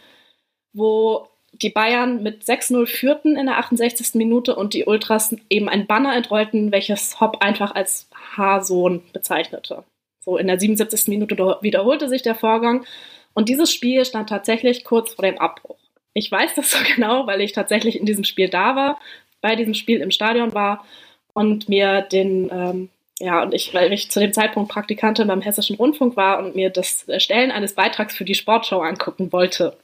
wo 0.71 1.27
die 1.53 1.69
Bayern 1.69 2.23
mit 2.23 2.43
6-0 2.43 2.85
führten 2.85 3.35
in 3.35 3.47
der 3.47 3.57
68. 3.57 4.15
Minute 4.15 4.55
und 4.55 4.73
die 4.73 4.85
Ultras 4.85 5.35
eben 5.49 5.69
ein 5.69 5.87
Banner 5.87 6.15
entrollten, 6.15 6.71
welches 6.71 7.19
Hopp 7.19 7.41
einfach 7.41 7.75
als 7.75 8.07
Haarsohn 8.35 9.01
bezeichnete. 9.13 9.83
So 10.19 10.37
in 10.37 10.47
der 10.47 10.59
77. 10.59 11.07
Minute 11.07 11.35
wiederholte 11.61 12.09
sich 12.09 12.21
der 12.21 12.35
Vorgang 12.35 12.85
und 13.33 13.49
dieses 13.49 13.71
Spiel 13.71 14.03
stand 14.05 14.29
tatsächlich 14.29 14.83
kurz 14.83 15.13
vor 15.13 15.23
dem 15.23 15.37
Abbruch. 15.37 15.77
Ich 16.13 16.31
weiß 16.31 16.55
das 16.55 16.71
so 16.73 16.79
genau, 16.95 17.27
weil 17.27 17.41
ich 17.41 17.53
tatsächlich 17.53 17.99
in 17.99 18.05
diesem 18.05 18.23
Spiel 18.23 18.49
da 18.49 18.75
war, 18.75 18.99
bei 19.41 19.55
diesem 19.55 19.73
Spiel 19.73 20.01
im 20.01 20.11
Stadion 20.11 20.53
war 20.53 20.85
und 21.33 21.69
mir 21.69 22.01
den, 22.01 22.49
ähm, 22.51 22.89
ja, 23.19 23.41
und 23.43 23.53
ich, 23.53 23.73
weil 23.73 23.93
ich 23.93 24.11
zu 24.11 24.19
dem 24.19 24.33
Zeitpunkt 24.33 24.71
Praktikantin 24.71 25.27
beim 25.27 25.41
Hessischen 25.41 25.77
Rundfunk 25.77 26.17
war 26.17 26.39
und 26.39 26.55
mir 26.55 26.69
das 26.69 27.05
Stellen 27.17 27.51
eines 27.51 27.73
Beitrags 27.73 28.15
für 28.15 28.25
die 28.25 28.35
Sportshow 28.35 28.81
angucken 28.81 29.31
wollte. 29.31 29.77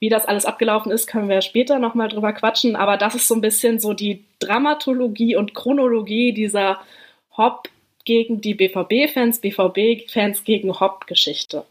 Wie 0.00 0.08
das 0.08 0.26
alles 0.26 0.44
abgelaufen 0.44 0.92
ist, 0.92 1.06
können 1.06 1.28
wir 1.28 1.40
später 1.40 1.78
nochmal 1.78 2.08
drüber 2.08 2.32
quatschen, 2.32 2.76
aber 2.76 2.96
das 2.96 3.14
ist 3.14 3.28
so 3.28 3.34
ein 3.34 3.40
bisschen 3.40 3.78
so 3.80 3.94
die 3.94 4.24
Dramatologie 4.38 5.36
und 5.36 5.54
Chronologie 5.54 6.32
dieser 6.32 6.80
Hop 7.36 7.68
gegen 8.04 8.40
die 8.40 8.54
BVB-Fans, 8.54 9.40
BVB-Fans 9.40 10.44
gegen 10.44 10.78
Hop-Geschichte. 10.78 11.64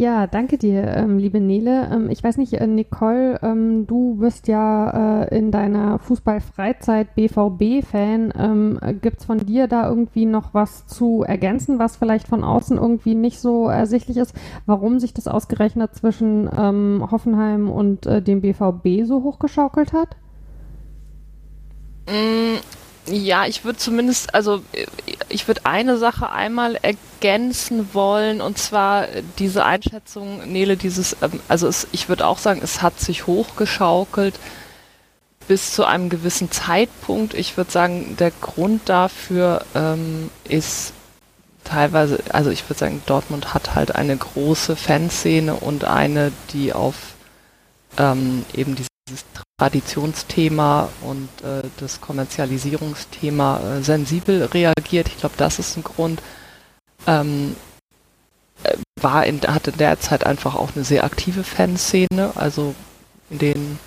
Ja, 0.00 0.26
danke 0.26 0.56
dir, 0.56 0.96
ähm, 0.96 1.18
liebe 1.18 1.40
Nele. 1.40 1.90
Ähm, 1.92 2.08
ich 2.08 2.24
weiß 2.24 2.38
nicht, 2.38 2.54
äh, 2.54 2.66
Nicole, 2.66 3.38
ähm, 3.42 3.86
du 3.86 4.14
bist 4.14 4.48
ja 4.48 5.24
äh, 5.24 5.36
in 5.36 5.50
deiner 5.50 5.98
Fußballfreizeit 5.98 7.14
BVB-Fan. 7.14 8.32
Ähm, 8.34 8.80
Gibt 9.02 9.20
es 9.20 9.26
von 9.26 9.36
dir 9.40 9.68
da 9.68 9.86
irgendwie 9.86 10.24
noch 10.24 10.54
was 10.54 10.86
zu 10.86 11.22
ergänzen, 11.22 11.78
was 11.78 11.98
vielleicht 11.98 12.28
von 12.28 12.44
außen 12.44 12.78
irgendwie 12.78 13.14
nicht 13.14 13.40
so 13.40 13.68
ersichtlich 13.68 14.16
ist, 14.16 14.34
warum 14.64 15.00
sich 15.00 15.12
das 15.12 15.28
ausgerechnet 15.28 15.94
zwischen 15.94 16.48
ähm, 16.56 17.06
Hoffenheim 17.10 17.68
und 17.68 18.06
äh, 18.06 18.22
dem 18.22 18.40
BVB 18.40 19.04
so 19.04 19.22
hochgeschaukelt 19.22 19.92
hat? 19.92 20.16
Mm, 22.08 22.56
ja, 23.06 23.46
ich 23.46 23.64
würde 23.64 23.78
zumindest, 23.78 24.34
also 24.34 24.62
ich 25.28 25.48
würde 25.48 25.64
eine 25.64 25.96
Sache 25.96 26.30
einmal 26.30 26.76
ergänzen 26.76 27.90
wollen 27.92 28.40
und 28.40 28.58
zwar 28.58 29.06
diese 29.38 29.64
Einschätzung, 29.64 30.50
Nele, 30.50 30.76
dieses, 30.76 31.16
ähm, 31.22 31.40
also 31.48 31.66
es, 31.66 31.88
ich 31.92 32.08
würde 32.08 32.26
auch 32.26 32.38
sagen, 32.38 32.60
es 32.62 32.82
hat 32.82 33.00
sich 33.00 33.26
hochgeschaukelt 33.26 34.38
bis 35.48 35.72
zu 35.72 35.84
einem 35.84 36.10
gewissen 36.10 36.50
Zeitpunkt. 36.52 37.34
Ich 37.34 37.56
würde 37.56 37.72
sagen, 37.72 38.16
der 38.18 38.30
Grund 38.30 38.88
dafür 38.88 39.64
ähm, 39.74 40.30
ist 40.44 40.92
teilweise, 41.64 42.20
also 42.32 42.50
ich 42.50 42.68
würde 42.68 42.78
sagen, 42.78 43.02
Dortmund 43.06 43.54
hat 43.54 43.74
halt 43.74 43.94
eine 43.94 44.16
große 44.16 44.76
Fanszene 44.76 45.54
und 45.54 45.84
eine, 45.84 46.32
die 46.52 46.72
auf 46.72 46.94
ähm, 47.98 48.44
eben 48.54 48.76
diese 48.76 48.89
dieses 49.10 49.24
Traditionsthema 49.58 50.88
und 51.02 51.28
äh, 51.42 51.68
das 51.78 52.00
Kommerzialisierungsthema 52.00 53.60
äh, 53.60 53.82
sensibel 53.82 54.44
reagiert. 54.44 55.08
Ich 55.08 55.18
glaube, 55.18 55.34
das 55.36 55.58
ist 55.58 55.76
ein 55.76 55.84
Grund. 55.84 56.22
Ähm, 57.06 57.56
äh, 58.62 58.76
war 59.00 59.26
in, 59.26 59.40
hatte 59.42 59.72
derzeit 59.72 60.24
einfach 60.24 60.54
auch 60.54 60.70
eine 60.74 60.84
sehr 60.84 61.04
aktive 61.04 61.44
Fanszene, 61.44 62.32
also 62.34 62.74
in 63.30 63.38
den, 63.38 63.78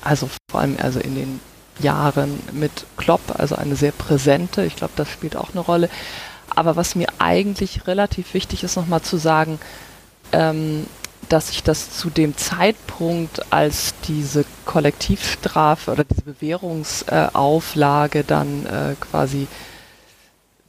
also 0.00 0.28
vor 0.50 0.60
allem 0.60 0.76
also 0.80 1.00
in 1.00 1.14
den 1.14 1.40
Jahren 1.78 2.38
mit 2.52 2.86
Klopp, 2.96 3.38
also 3.38 3.56
eine 3.56 3.76
sehr 3.76 3.92
präsente, 3.92 4.64
ich 4.64 4.76
glaube, 4.76 4.92
das 4.96 5.10
spielt 5.10 5.36
auch 5.36 5.50
eine 5.50 5.60
Rolle. 5.60 5.90
Aber 6.54 6.76
was 6.76 6.94
mir 6.94 7.08
eigentlich 7.18 7.86
relativ 7.86 8.34
wichtig 8.34 8.64
ist, 8.64 8.76
nochmal 8.76 9.02
zu 9.02 9.16
sagen, 9.16 9.58
ähm, 10.32 10.86
dass 11.28 11.48
sich 11.48 11.62
das 11.62 11.96
zu 11.96 12.10
dem 12.10 12.36
Zeitpunkt, 12.36 13.52
als 13.52 13.94
diese 14.06 14.44
Kollektivstrafe 14.64 15.92
oder 15.92 16.04
diese 16.04 16.22
Bewährungsauflage 16.22 18.18
äh, 18.20 18.24
dann 18.24 18.66
äh, 18.66 18.94
quasi 19.00 19.46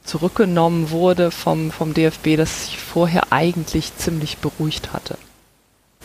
zurückgenommen 0.04 0.90
wurde 0.90 1.30
vom, 1.30 1.70
vom 1.70 1.92
DFB, 1.92 2.36
dass 2.36 2.66
sich 2.66 2.78
vorher 2.78 3.32
eigentlich 3.32 3.96
ziemlich 3.96 4.38
beruhigt 4.38 4.92
hatte. 4.92 5.18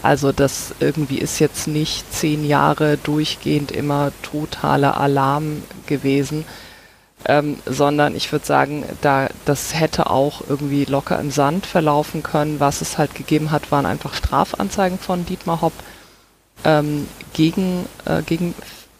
Also 0.03 0.31
das 0.31 0.73
irgendwie 0.79 1.19
ist 1.19 1.39
jetzt 1.39 1.67
nicht 1.67 2.11
zehn 2.11 2.45
Jahre 2.45 2.97
durchgehend 2.97 3.71
immer 3.71 4.11
totaler 4.23 4.99
Alarm 4.99 5.61
gewesen, 5.85 6.45
ähm, 7.25 7.57
sondern 7.65 8.15
ich 8.15 8.31
würde 8.31 8.45
sagen, 8.45 8.83
da 9.01 9.29
das 9.45 9.79
hätte 9.79 10.09
auch 10.09 10.41
irgendwie 10.47 10.85
locker 10.85 11.19
im 11.19 11.31
Sand 11.31 11.65
verlaufen 11.65 12.23
können. 12.23 12.59
Was 12.59 12.81
es 12.81 12.97
halt 12.97 13.15
gegeben 13.15 13.51
hat, 13.51 13.71
waren 13.71 13.85
einfach 13.85 14.13
Strafanzeigen 14.13 14.97
von 14.97 15.25
Dietmar 15.25 15.61
Hopp 15.61 15.73
ähm, 16.63 17.07
gegen, 17.33 17.85
äh, 18.05 18.21
gegen 18.23 18.55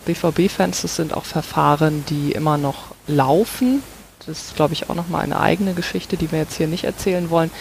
BVB-Fans. 0.06 0.82
Das 0.82 0.96
sind 0.96 1.14
auch 1.14 1.26
Verfahren, 1.26 2.06
die 2.10 2.32
immer 2.32 2.58
noch 2.58 2.96
laufen. 3.08 3.84
Das 4.26 4.38
ist, 4.38 4.56
glaube 4.56 4.74
ich, 4.74 4.90
auch 4.90 4.96
nochmal 4.96 5.24
eine 5.24 5.40
eigene 5.40 5.74
Geschichte, 5.74 6.16
die 6.18 6.32
wir 6.32 6.40
jetzt 6.40 6.58
hier 6.58 6.68
nicht 6.68 6.84
erzählen 6.84 7.30
wollen. 7.30 7.52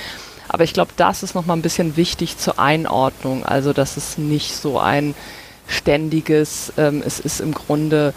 Aber 0.49 0.65
ich 0.65 0.73
glaube, 0.73 0.93
das 0.97 1.23
ist 1.23 1.35
nochmal 1.35 1.57
ein 1.57 1.63
bisschen 1.63 1.97
wichtig 1.97 2.37
zur 2.37 2.59
Einordnung. 2.59 3.45
Also, 3.45 3.73
dass 3.73 3.97
es 3.97 4.19
nicht 4.19 4.57
so 4.57 4.79
ein 4.79 5.15
ständiges, 5.69 6.73
ähm, 6.77 7.03
es 7.07 7.21
ist 7.21 7.41
im 7.41 7.55
Grunde 7.55 8.13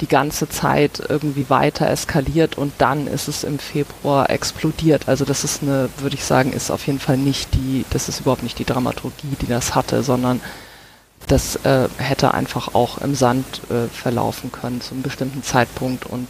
die 0.00 0.08
ganze 0.08 0.48
Zeit 0.48 1.02
irgendwie 1.08 1.48
weiter 1.48 1.88
eskaliert 1.88 2.58
und 2.58 2.72
dann 2.78 3.06
ist 3.06 3.28
es 3.28 3.44
im 3.44 3.58
Februar 3.58 4.28
explodiert. 4.28 5.08
Also 5.08 5.24
das 5.24 5.44
ist 5.44 5.62
eine, 5.62 5.88
würde 5.98 6.16
ich 6.16 6.24
sagen, 6.24 6.52
ist 6.52 6.70
auf 6.70 6.86
jeden 6.86 6.98
Fall 6.98 7.16
nicht 7.16 7.54
die, 7.54 7.84
das 7.90 8.08
ist 8.08 8.20
überhaupt 8.20 8.42
nicht 8.42 8.58
die 8.58 8.64
Dramaturgie, 8.64 9.36
die 9.40 9.46
das 9.46 9.74
hatte, 9.74 10.02
sondern 10.02 10.40
das 11.28 11.56
äh, 11.64 11.88
hätte 11.96 12.34
einfach 12.34 12.74
auch 12.74 12.98
im 12.98 13.14
Sand 13.14 13.44
äh, 13.70 13.88
verlaufen 13.88 14.50
können 14.52 14.80
zu 14.80 14.92
einem 14.94 15.02
bestimmten 15.02 15.42
Zeitpunkt 15.42 16.06
und 16.06 16.28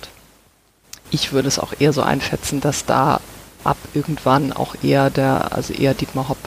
ich 1.11 1.33
würde 1.33 1.49
es 1.49 1.59
auch 1.59 1.73
eher 1.79 1.93
so 1.93 2.03
einschätzen, 2.03 2.61
dass 2.61 2.85
da 2.85 3.21
ab 3.65 3.77
irgendwann 3.95 4.53
auch 4.53 4.75
eher 4.83 5.11
der, 5.11 5.53
also 5.53 5.73
eher 5.73 5.95
Dietmar 5.95 6.29
Hopp 6.29 6.39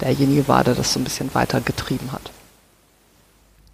derjenige 0.00 0.46
war, 0.46 0.62
der 0.62 0.74
das 0.74 0.92
so 0.92 1.00
ein 1.00 1.04
bisschen 1.04 1.34
weiter 1.34 1.60
getrieben 1.60 2.12
hat. 2.12 2.30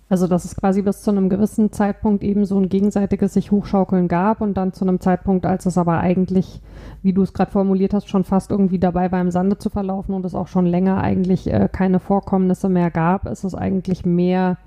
Also 0.08 0.28
dass 0.28 0.44
es 0.44 0.54
quasi 0.54 0.82
bis 0.82 1.02
zu 1.02 1.10
einem 1.10 1.28
gewissen 1.28 1.72
Zeitpunkt 1.72 2.22
eben 2.22 2.44
so 2.44 2.56
ein 2.58 2.68
gegenseitiges 2.68 3.34
sich 3.34 3.50
hochschaukeln 3.50 4.06
gab 4.06 4.40
und 4.40 4.54
dann 4.54 4.72
zu 4.72 4.84
einem 4.84 5.00
Zeitpunkt, 5.00 5.46
als 5.46 5.66
es 5.66 5.76
aber 5.78 5.98
eigentlich, 5.98 6.60
wie 7.02 7.12
du 7.12 7.22
es 7.22 7.32
gerade 7.32 7.50
formuliert 7.50 7.92
hast, 7.92 8.08
schon 8.08 8.22
fast 8.22 8.52
irgendwie 8.52 8.78
dabei 8.78 9.10
war, 9.10 9.20
im 9.20 9.32
Sande 9.32 9.58
zu 9.58 9.68
verlaufen 9.68 10.14
und 10.14 10.24
es 10.24 10.36
auch 10.36 10.46
schon 10.46 10.66
länger 10.66 11.00
eigentlich 11.02 11.52
äh, 11.52 11.68
keine 11.70 11.98
Vorkommnisse 11.98 12.68
mehr 12.68 12.92
gab, 12.92 13.26
ist 13.26 13.42
es 13.42 13.56
eigentlich 13.56 14.06
mehr 14.06 14.58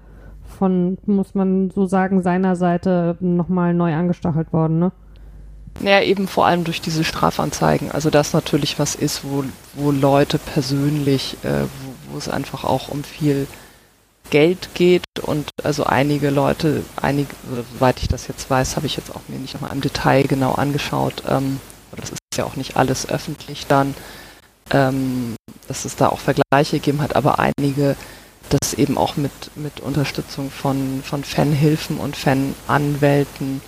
von, 0.43 0.97
muss 1.05 1.35
man 1.35 1.69
so 1.69 1.85
sagen, 1.85 2.21
seiner 2.21 2.57
Seite 2.57 3.15
nochmal 3.21 3.73
neu 3.73 3.93
angestachelt 3.93 4.51
worden, 4.51 4.79
ne? 4.79 4.91
Ja, 5.81 6.01
eben 6.01 6.27
vor 6.27 6.47
allem 6.47 6.65
durch 6.65 6.81
diese 6.81 7.05
Strafanzeigen. 7.05 7.91
Also 7.91 8.09
das 8.09 8.33
natürlich 8.33 8.79
was 8.79 8.95
ist, 8.95 9.23
wo, 9.23 9.45
wo 9.75 9.91
Leute 9.91 10.37
persönlich, 10.37 11.37
äh, 11.43 11.61
wo, 11.61 12.13
wo 12.13 12.17
es 12.17 12.27
einfach 12.27 12.65
auch 12.65 12.89
um 12.89 13.03
viel 13.03 13.47
Geld 14.29 14.69
geht 14.73 15.03
und 15.21 15.49
also 15.63 15.83
einige 15.83 16.29
Leute, 16.29 16.83
einige, 17.01 17.29
soweit 17.73 17.99
ich 18.01 18.07
das 18.07 18.27
jetzt 18.27 18.49
weiß, 18.49 18.75
habe 18.75 18.85
ich 18.85 18.97
jetzt 18.97 19.11
auch 19.15 19.21
mir 19.27 19.39
nicht 19.39 19.53
nochmal 19.53 19.71
im 19.73 19.81
Detail 19.81 20.23
genau 20.23 20.53
angeschaut, 20.53 21.23
ähm, 21.27 21.59
das 21.95 22.11
ist 22.11 22.19
ja 22.37 22.45
auch 22.45 22.55
nicht 22.55 22.77
alles 22.77 23.09
öffentlich 23.09 23.67
dann, 23.67 23.95
ähm, 24.71 25.35
dass 25.67 25.85
es 25.85 25.95
da 25.95 26.09
auch 26.09 26.19
Vergleiche 26.19 26.77
gegeben 26.77 27.01
hat, 27.01 27.15
aber 27.15 27.39
einige 27.39 27.95
das 28.49 28.73
eben 28.73 28.97
auch 28.97 29.15
mit, 29.15 29.31
mit 29.55 29.79
Unterstützung 29.79 30.49
von, 30.49 31.01
von 31.03 31.23
Fanhilfen 31.23 31.97
und 31.97 32.15
Fananwälten 32.15 33.61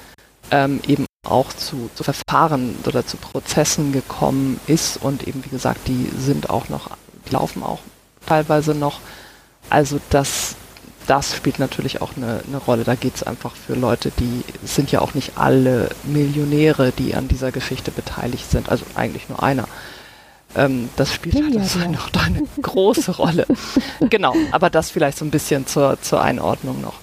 ähm, 0.49 0.79
eben 0.87 1.05
auch 1.27 1.53
zu, 1.53 1.89
zu 1.95 2.03
Verfahren 2.03 2.75
oder 2.85 3.05
zu 3.05 3.17
Prozessen 3.17 3.91
gekommen 3.91 4.59
ist 4.67 4.97
und 4.97 5.27
eben 5.27 5.45
wie 5.45 5.49
gesagt, 5.49 5.87
die 5.87 6.09
sind 6.17 6.49
auch 6.49 6.69
noch, 6.69 6.89
die 7.27 7.33
laufen 7.33 7.63
auch 7.63 7.79
teilweise 8.25 8.73
noch. 8.73 8.99
Also 9.71 9.99
das, 10.09 10.55
das 11.07 11.35
spielt 11.35 11.57
natürlich 11.57 12.01
auch 12.01 12.11
eine, 12.17 12.41
eine 12.45 12.57
Rolle. 12.57 12.83
Da 12.83 12.95
geht 12.95 13.15
es 13.15 13.23
einfach 13.23 13.55
für 13.55 13.73
Leute, 13.73 14.11
die 14.19 14.43
sind 14.65 14.91
ja 14.91 14.99
auch 14.99 15.13
nicht 15.13 15.37
alle 15.37 15.89
Millionäre, 16.03 16.91
die 16.91 17.15
an 17.15 17.29
dieser 17.29 17.51
Geschichte 17.51 17.89
beteiligt 17.89 18.51
sind, 18.51 18.69
also 18.69 18.85
eigentlich 18.95 19.29
nur 19.29 19.41
einer. 19.41 19.67
Ähm, 20.55 20.89
das 20.97 21.13
spielt 21.13 21.35
ja, 21.35 21.43
halt 21.45 21.57
also 21.57 21.79
ja. 21.79 21.87
noch 21.87 22.09
eine 22.13 22.43
große 22.61 23.15
Rolle. 23.15 23.47
genau, 24.09 24.35
aber 24.51 24.69
das 24.69 24.91
vielleicht 24.91 25.17
so 25.17 25.23
ein 25.23 25.31
bisschen 25.31 25.65
zur, 25.65 26.01
zur 26.01 26.21
Einordnung 26.21 26.81
noch. 26.81 26.95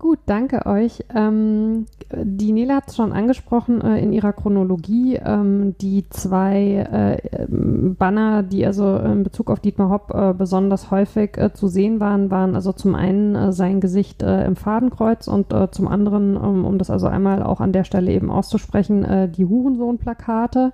Gut, 0.00 0.18
danke 0.24 0.64
euch. 0.64 1.04
Ähm, 1.14 1.84
die 2.10 2.52
Nele 2.52 2.74
hat 2.74 2.88
es 2.88 2.96
schon 2.96 3.12
angesprochen 3.12 3.82
äh, 3.82 4.00
in 4.00 4.14
ihrer 4.14 4.32
Chronologie. 4.32 5.20
Ähm, 5.22 5.74
die 5.78 6.08
zwei 6.08 7.20
äh, 7.30 7.46
Banner, 7.46 8.42
die 8.42 8.64
also 8.64 8.96
in 8.96 9.24
Bezug 9.24 9.50
auf 9.50 9.60
Dietmar 9.60 9.90
Hopp 9.90 10.14
äh, 10.14 10.32
besonders 10.32 10.90
häufig 10.90 11.36
äh, 11.36 11.52
zu 11.52 11.68
sehen 11.68 12.00
waren, 12.00 12.30
waren 12.30 12.54
also 12.54 12.72
zum 12.72 12.94
einen 12.94 13.34
äh, 13.34 13.52
sein 13.52 13.82
Gesicht 13.82 14.22
äh, 14.22 14.46
im 14.46 14.56
Fadenkreuz 14.56 15.28
und 15.28 15.54
zum 15.72 15.86
anderen, 15.86 16.34
ähm, 16.36 16.64
um 16.64 16.78
das 16.78 16.88
also 16.88 17.06
einmal 17.06 17.42
auch 17.42 17.60
an 17.60 17.72
der 17.72 17.84
Stelle 17.84 18.10
eben 18.10 18.30
auszusprechen, 18.30 19.30
die 19.36 19.44
Hurensohn-Plakate. 19.44 20.72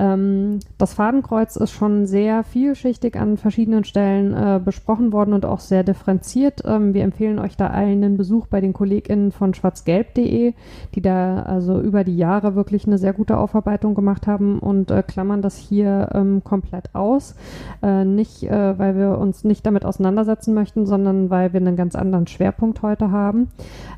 Ähm, 0.00 0.60
das 0.78 0.94
Fadenkreuz 0.94 1.56
ist 1.56 1.72
schon 1.72 2.06
sehr 2.06 2.42
vielschichtig 2.42 3.16
an 3.16 3.36
verschiedenen 3.36 3.84
Stellen 3.84 4.32
äh, 4.32 4.58
besprochen 4.58 5.12
worden 5.12 5.34
und 5.34 5.44
auch 5.44 5.60
sehr 5.60 5.84
differenziert. 5.84 6.62
Ähm, 6.64 6.94
wir 6.94 7.04
empfehlen 7.04 7.38
euch 7.38 7.56
da 7.56 7.66
allen 7.66 8.02
einen 8.02 8.16
Besuch 8.16 8.46
bei 8.46 8.62
den 8.62 8.72
KollegInnen 8.72 9.30
von 9.30 9.52
schwarzgelb.de, 9.52 10.54
die 10.94 11.02
da 11.02 11.42
also 11.42 11.80
über 11.80 12.02
die 12.02 12.16
Jahre 12.16 12.54
wirklich 12.54 12.86
eine 12.86 12.96
sehr 12.96 13.12
gute 13.12 13.36
Aufarbeitung 13.36 13.94
gemacht 13.94 14.26
haben 14.26 14.58
und 14.58 14.90
äh, 14.90 15.02
klammern 15.02 15.42
das 15.42 15.58
hier 15.58 16.08
ähm, 16.14 16.42
komplett 16.44 16.94
aus. 16.94 17.34
Äh, 17.82 18.06
nicht, 18.06 18.44
äh, 18.44 18.78
weil 18.78 18.96
wir 18.96 19.18
uns 19.18 19.44
nicht 19.44 19.66
damit 19.66 19.84
auseinandersetzen 19.84 20.54
möchten, 20.54 20.86
sondern 20.86 21.28
weil 21.28 21.52
wir 21.52 21.60
einen 21.60 21.76
ganz 21.76 21.94
anderen 21.94 22.26
Schwerpunkt 22.26 22.80
heute 22.80 23.10
haben, 23.10 23.48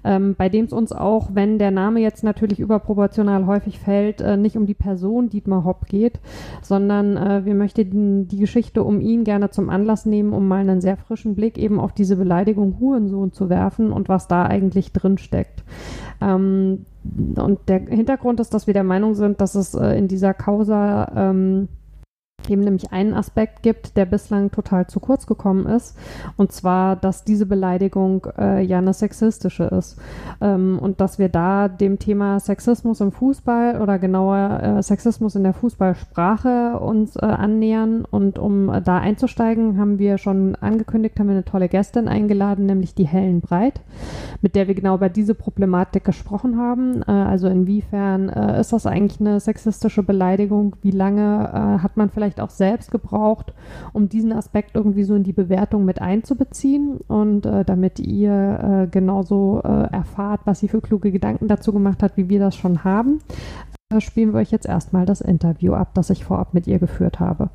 ähm, 0.03 0.35
bei 0.37 0.49
dem 0.49 0.65
es 0.65 0.73
uns 0.73 0.91
auch, 0.91 1.29
wenn 1.33 1.61
der 1.61 1.71
Name 1.71 2.01
jetzt 2.01 2.25
natürlich 2.25 2.59
überproportional 2.59 3.47
häufig 3.47 3.79
fällt, 3.79 4.21
äh, 4.21 4.37
nicht 4.37 4.57
um 4.57 4.67
die 4.67 4.75
Person 4.75 5.29
Dietmar 5.29 5.65
Hopp 5.65 5.92
geht, 5.93 6.19
sondern 6.63 7.17
äh, 7.17 7.45
wir 7.45 7.55
möchten 7.55 8.27
die 8.27 8.39
Geschichte 8.39 8.83
um 8.83 9.01
ihn 9.01 9.23
gerne 9.23 9.51
zum 9.51 9.71
Anlass 9.71 10.07
nehmen, 10.07 10.33
um 10.33 10.49
mal 10.49 10.59
einen 10.59 10.81
sehr 10.81 10.97
frischen 10.97 11.37
Blick 11.37 11.59
eben 11.59 11.79
auf 11.79 11.93
diese 11.93 12.17
Beleidigung 12.17 12.79
Hurensohn 12.81 13.33
zu 13.33 13.49
werfen 13.49 13.93
und 13.93 14.09
was 14.09 14.27
da 14.27 14.45
eigentlich 14.45 14.93
drin 14.93 15.19
steckt. 15.19 15.63
Ähm, 16.21 16.87
und 17.37 17.61
der 17.69 17.81
Hintergrund 17.81 18.41
ist, 18.41 18.55
dass 18.55 18.67
wir 18.67 18.75
der 18.75 18.85
Meinung 18.85 19.15
sind, 19.15 19.41
dass 19.41 19.55
es 19.55 19.75
äh, 19.75 19.97
in 19.99 20.09
dieser 20.09 20.35
Causa 20.35 21.13
ähm, 21.15 21.69
eben 22.51 22.63
nämlich 22.63 22.93
einen 22.93 23.15
Aspekt 23.15 23.63
gibt, 23.63 23.97
der 23.97 24.07
bislang 24.07 24.51
total 24.51 24.87
zu 24.87 25.01
kurz 25.01 25.27
gekommen 25.27 25.67
ist, 25.67 25.97
und 26.37 26.53
zwar, 26.53 26.97
dass 26.97 27.25
diese 27.25 27.47
Beleidigung 27.47 28.27
äh, 28.39 28.63
ja 28.63 28.79
eine 28.79 28.93
sexistische 28.93 29.65
ist 29.65 29.99
ähm, 30.41 30.79
und 30.81 31.01
dass 31.01 31.19
wir 31.19 31.29
da 31.29 31.69
dem 31.69 31.99
Thema 31.99 32.41
Sexismus 32.41 33.01
im 33.01 33.13
Fußball 33.13 33.81
oder 33.81 33.99
genauer 33.99 34.61
äh, 34.63 34.83
Sexismus 34.83 35.35
in 35.35 35.43
der 35.43 35.55
Fußballsprache 35.55 36.79
uns 36.79 37.17
äh, 37.17 37.25
annähern 37.25 38.05
und 38.05 38.39
um 38.39 38.69
äh, 38.69 38.81
da 38.83 38.99
einzusteigen, 38.99 39.79
haben 39.79 39.99
wir 39.99 40.19
schon 40.19 40.55
angekündigt, 40.57 41.19
haben 41.19 41.29
wir 41.29 41.35
eine 41.35 41.45
tolle 41.45 41.69
Gästin 41.69 42.09
eingeladen, 42.09 42.67
nämlich 42.67 42.95
die 42.95 43.07
Helen 43.07 43.41
Breit, 43.41 43.81
mit 44.41 44.55
der 44.55 44.69
wir 44.69 44.75
genau 44.75 44.97
über 44.97 45.09
diese 45.09 45.35
Problematik 45.35 46.05
gesprochen 46.05 46.59
haben. 46.59 47.03
Äh, 47.03 47.11
also 47.11 47.49
inwiefern 47.49 48.29
äh, 48.29 48.61
ist 48.61 48.73
das 48.73 48.87
eigentlich 48.87 49.21
eine 49.21 49.41
sexistische 49.41 50.03
Beleidigung? 50.03 50.77
Wie 50.83 50.91
lange 50.91 51.83
hat 51.83 51.97
man 51.97 52.11
vielleicht 52.11 52.32
vielleicht 52.33 52.41
auch 52.41 52.51
selbst 52.51 52.91
gebraucht, 52.91 53.53
um 53.93 54.09
diesen 54.09 54.33
Aspekt 54.33 54.75
irgendwie 54.75 55.05
so 55.05 55.15
in 55.15 55.23
die 55.23 55.33
Bewertung 55.33 55.85
mit 55.85 56.01
einzubeziehen 56.01 56.99
und 57.09 57.47
äh, 57.47 57.65
damit 57.65 58.01
ihr 58.01 58.85
äh, 58.85 58.87
genauso 58.91 59.61
äh, 59.63 59.93
erfahrt, 59.93 60.41
was 60.45 60.61
sie 60.61 60.69
für 60.69 60.81
kluge 60.81 61.13
Gedanken 61.13 61.49
dazu 61.49 61.73
gemacht 61.73 62.03
hat, 62.03 62.17
wie 62.17 62.29
wir 62.29 62.41
das 62.41 62.57
schon 62.57 62.85
haben, 62.85 63.19
äh, 63.91 64.01
spielen 64.01 64.33
wir 64.33 64.41
euch 64.41 64.51
jetzt 64.51 64.67
erstmal 64.67 65.05
das 65.05 65.21
Interview 65.21 65.75
ab, 65.75 65.91
das 65.95 66.11
ich 66.11 66.25
vorab 66.25 66.55
mit 66.55 66.67
ihr 66.67 66.79
geführt 66.79 67.21
habe. 67.21 67.51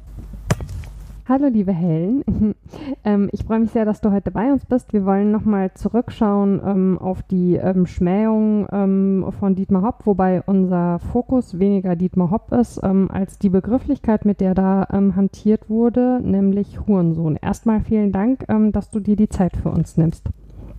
Hallo, 1.29 1.47
liebe 1.47 1.73
Helen. 1.73 2.23
ähm, 3.03 3.29
ich 3.33 3.43
freue 3.43 3.59
mich 3.59 3.71
sehr, 3.71 3.83
dass 3.83 3.99
du 3.99 4.13
heute 4.13 4.31
bei 4.31 4.49
uns 4.49 4.65
bist. 4.65 4.93
Wir 4.93 5.03
wollen 5.03 5.29
nochmal 5.29 5.73
zurückschauen 5.73 6.61
ähm, 6.65 6.97
auf 6.97 7.21
die 7.21 7.55
ähm, 7.55 7.85
Schmähung 7.85 8.65
ähm, 8.71 9.25
von 9.37 9.53
Dietmar 9.53 9.81
Hopp, 9.81 10.05
wobei 10.05 10.41
unser 10.43 10.99
Fokus 10.99 11.59
weniger 11.59 11.97
Dietmar 11.97 12.31
Hopp 12.31 12.53
ist, 12.53 12.79
ähm, 12.81 13.11
als 13.11 13.39
die 13.39 13.49
Begrifflichkeit, 13.49 14.23
mit 14.23 14.39
der 14.39 14.55
da 14.55 14.87
ähm, 14.93 15.17
hantiert 15.17 15.69
wurde, 15.69 16.21
nämlich 16.23 16.79
Hurensohn. 16.87 17.35
Erstmal 17.35 17.81
vielen 17.81 18.13
Dank, 18.13 18.45
dass 18.71 18.89
du 18.89 19.01
dir 19.01 19.17
die 19.17 19.27
Zeit 19.27 19.57
für 19.57 19.69
uns 19.69 19.97
nimmst. 19.97 20.29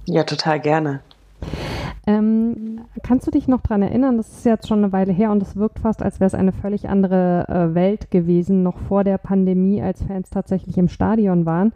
Ja, 0.06 0.24
total 0.24 0.60
gerne. 0.60 1.00
Ähm, 2.08 2.80
kannst 3.02 3.26
du 3.26 3.30
dich 3.30 3.48
noch 3.48 3.60
daran 3.60 3.82
erinnern, 3.82 4.16
das 4.16 4.28
ist 4.28 4.46
jetzt 4.46 4.66
schon 4.66 4.78
eine 4.78 4.92
Weile 4.92 5.12
her 5.12 5.30
und 5.30 5.42
es 5.42 5.56
wirkt 5.56 5.78
fast, 5.78 6.02
als 6.02 6.20
wäre 6.20 6.26
es 6.26 6.34
eine 6.34 6.52
völlig 6.52 6.88
andere 6.88 7.46
äh, 7.48 7.74
Welt 7.74 8.10
gewesen, 8.10 8.62
noch 8.62 8.78
vor 8.78 9.04
der 9.04 9.18
Pandemie, 9.18 9.82
als 9.82 10.02
Fans 10.02 10.30
tatsächlich 10.30 10.78
im 10.78 10.88
Stadion 10.88 11.44
waren. 11.44 11.72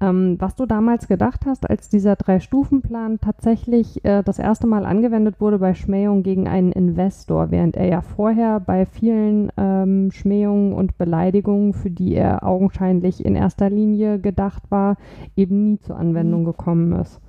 Ähm, 0.00 0.36
was 0.38 0.54
du 0.54 0.66
damals 0.66 1.08
gedacht 1.08 1.46
hast, 1.46 1.68
als 1.68 1.88
dieser 1.88 2.14
Drei-Stufen-Plan 2.14 3.18
tatsächlich 3.20 4.04
äh, 4.04 4.22
das 4.22 4.38
erste 4.38 4.68
Mal 4.68 4.84
angewendet 4.84 5.40
wurde 5.40 5.58
bei 5.58 5.74
Schmähungen 5.74 6.22
gegen 6.22 6.46
einen 6.46 6.70
Investor, 6.70 7.50
während 7.50 7.76
er 7.76 7.86
ja 7.86 8.02
vorher 8.02 8.60
bei 8.60 8.86
vielen 8.86 9.50
ähm, 9.56 10.12
Schmähungen 10.12 10.74
und 10.74 10.96
Beleidigungen, 10.96 11.72
für 11.72 11.90
die 11.90 12.14
er 12.14 12.46
augenscheinlich 12.46 13.24
in 13.24 13.34
erster 13.34 13.68
Linie 13.68 14.20
gedacht 14.20 14.62
war, 14.70 14.96
eben 15.34 15.64
nie 15.64 15.80
zur 15.80 15.96
Anwendung 15.96 16.42
mhm. 16.42 16.46
gekommen 16.46 16.92
ist. 16.92 17.21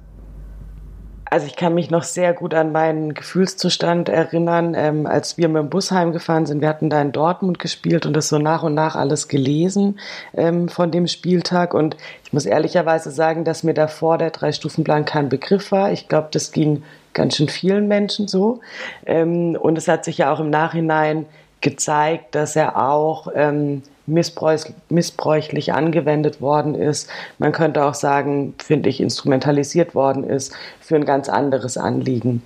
Also 1.34 1.48
ich 1.48 1.56
kann 1.56 1.74
mich 1.74 1.90
noch 1.90 2.04
sehr 2.04 2.32
gut 2.32 2.54
an 2.54 2.72
meinen 2.72 3.16
Gefühlszustand 3.16 4.08
erinnern, 4.08 4.76
ähm, 4.78 5.08
als 5.08 5.36
wir 5.36 5.50
mit 5.50 5.64
dem 5.64 5.70
Bus 5.72 5.90
heimgefahren 5.90 6.46
sind. 6.46 6.62
Wir 6.62 6.70
hatten 6.70 6.92
da 6.92 7.02
in 7.02 7.12
Dortmund 7.12 7.58
gespielt 7.58 8.06
und 8.06 8.14
das 8.14 8.30
so 8.30 8.38
nach 8.38 8.62
und 8.62 8.76
nach 8.76 8.96
alles 8.96 9.28
gelesen 9.28 9.98
ähm, 10.36 10.70
von 10.70 10.92
dem 10.92 11.08
Spieltag. 11.08 11.74
Und 11.74 11.98
ich 12.24 12.34
muss 12.34 12.46
ehrlicherweise 12.46 13.10
sagen, 13.10 13.46
dass 13.46 13.64
mir 13.64 13.74
davor 13.74 14.20
der 14.20 14.30
Drei-Stufen-Plan 14.30 15.06
kein 15.06 15.28
Begriff 15.28 15.72
war. 15.72 15.92
Ich 15.92 16.08
glaube, 16.08 16.28
das 16.30 16.52
ging 16.52 16.84
ganz 17.14 17.38
schön 17.38 17.50
vielen 17.50 17.88
Menschen 17.88 18.28
so. 18.28 18.60
Ähm, 19.08 19.58
und 19.60 19.80
es 19.80 19.88
hat 19.88 20.06
sich 20.06 20.20
ja 20.20 20.32
auch 20.32 20.40
im 20.40 20.52
Nachhinein 20.52 21.26
gezeigt, 21.62 22.36
dass 22.36 22.56
er 22.56 22.78
auch 22.78 23.28
ähm, 23.34 23.82
missbräuchlich 24.06 25.74
angewendet 25.74 26.42
worden 26.42 26.76
ist. 26.76 27.10
Man 27.38 27.52
könnte 27.52 27.84
auch 27.86 27.94
sagen, 27.94 28.54
finde 28.64 28.90
ich, 28.90 29.00
instrumentalisiert 29.00 29.96
worden 29.96 30.24
ist 30.24 30.54
für 30.80 30.96
ein 30.96 31.06
ganz 31.06 31.30
anderes 31.30 31.78
Anliegen. 31.78 32.44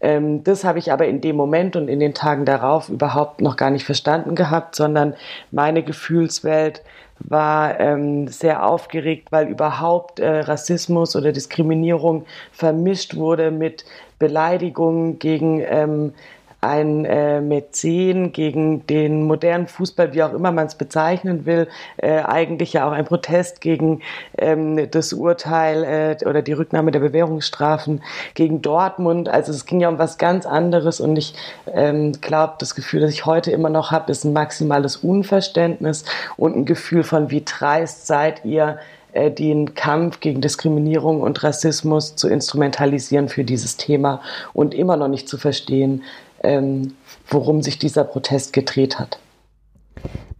Ähm, 0.00 0.44
das 0.44 0.64
habe 0.64 0.78
ich 0.78 0.92
aber 0.92 1.06
in 1.06 1.20
dem 1.20 1.36
Moment 1.36 1.76
und 1.76 1.88
in 1.88 2.00
den 2.00 2.14
Tagen 2.14 2.44
darauf 2.44 2.88
überhaupt 2.88 3.40
noch 3.40 3.56
gar 3.56 3.70
nicht 3.70 3.84
verstanden 3.84 4.34
gehabt, 4.34 4.74
sondern 4.76 5.14
meine 5.50 5.82
Gefühlswelt 5.82 6.82
war 7.20 7.80
ähm, 7.80 8.28
sehr 8.28 8.64
aufgeregt, 8.64 9.32
weil 9.32 9.48
überhaupt 9.48 10.20
äh, 10.20 10.40
Rassismus 10.40 11.16
oder 11.16 11.32
Diskriminierung 11.32 12.26
vermischt 12.52 13.16
wurde 13.16 13.50
mit 13.50 13.84
Beleidigungen 14.20 15.18
gegen 15.18 15.60
ähm, 15.66 16.12
ein 16.60 17.04
äh, 17.04 17.40
Mäzen 17.40 18.32
gegen 18.32 18.86
den 18.86 19.24
modernen 19.24 19.68
Fußball, 19.68 20.12
wie 20.12 20.22
auch 20.22 20.32
immer 20.32 20.50
man 20.50 20.66
es 20.66 20.74
bezeichnen 20.74 21.46
will, 21.46 21.68
äh, 21.98 22.20
eigentlich 22.20 22.72
ja 22.72 22.88
auch 22.88 22.92
ein 22.92 23.04
Protest 23.04 23.60
gegen 23.60 24.00
ähm, 24.36 24.90
das 24.90 25.12
Urteil 25.12 25.84
äh, 25.84 26.26
oder 26.26 26.42
die 26.42 26.52
Rücknahme 26.52 26.90
der 26.90 27.00
Bewährungsstrafen 27.00 28.02
gegen 28.34 28.60
Dortmund. 28.60 29.28
Also 29.28 29.52
es 29.52 29.66
ging 29.66 29.80
ja 29.80 29.88
um 29.88 29.98
was 29.98 30.18
ganz 30.18 30.46
anderes 30.46 31.00
und 31.00 31.16
ich 31.16 31.34
ähm, 31.72 32.12
glaube, 32.20 32.54
das 32.58 32.74
Gefühl, 32.74 33.00
das 33.00 33.12
ich 33.12 33.24
heute 33.24 33.52
immer 33.52 33.70
noch 33.70 33.92
habe, 33.92 34.10
ist 34.10 34.24
ein 34.24 34.32
maximales 34.32 34.96
Unverständnis 34.96 36.04
und 36.36 36.56
ein 36.56 36.64
Gefühl 36.64 37.04
von, 37.04 37.30
wie 37.30 37.44
dreist 37.44 38.08
seid 38.08 38.44
ihr, 38.44 38.78
äh, 39.12 39.30
den 39.30 39.74
Kampf 39.74 40.20
gegen 40.20 40.40
Diskriminierung 40.40 41.22
und 41.22 41.42
Rassismus 41.42 42.16
zu 42.16 42.28
instrumentalisieren 42.28 43.28
für 43.28 43.44
dieses 43.44 43.76
Thema 43.76 44.20
und 44.52 44.74
immer 44.74 44.96
noch 44.96 45.08
nicht 45.08 45.28
zu 45.28 45.38
verstehen, 45.38 46.02
ähm, 46.42 46.94
worum 47.28 47.62
sich 47.62 47.78
dieser 47.78 48.04
Protest 48.04 48.52
gedreht 48.52 48.98
hat. 48.98 49.18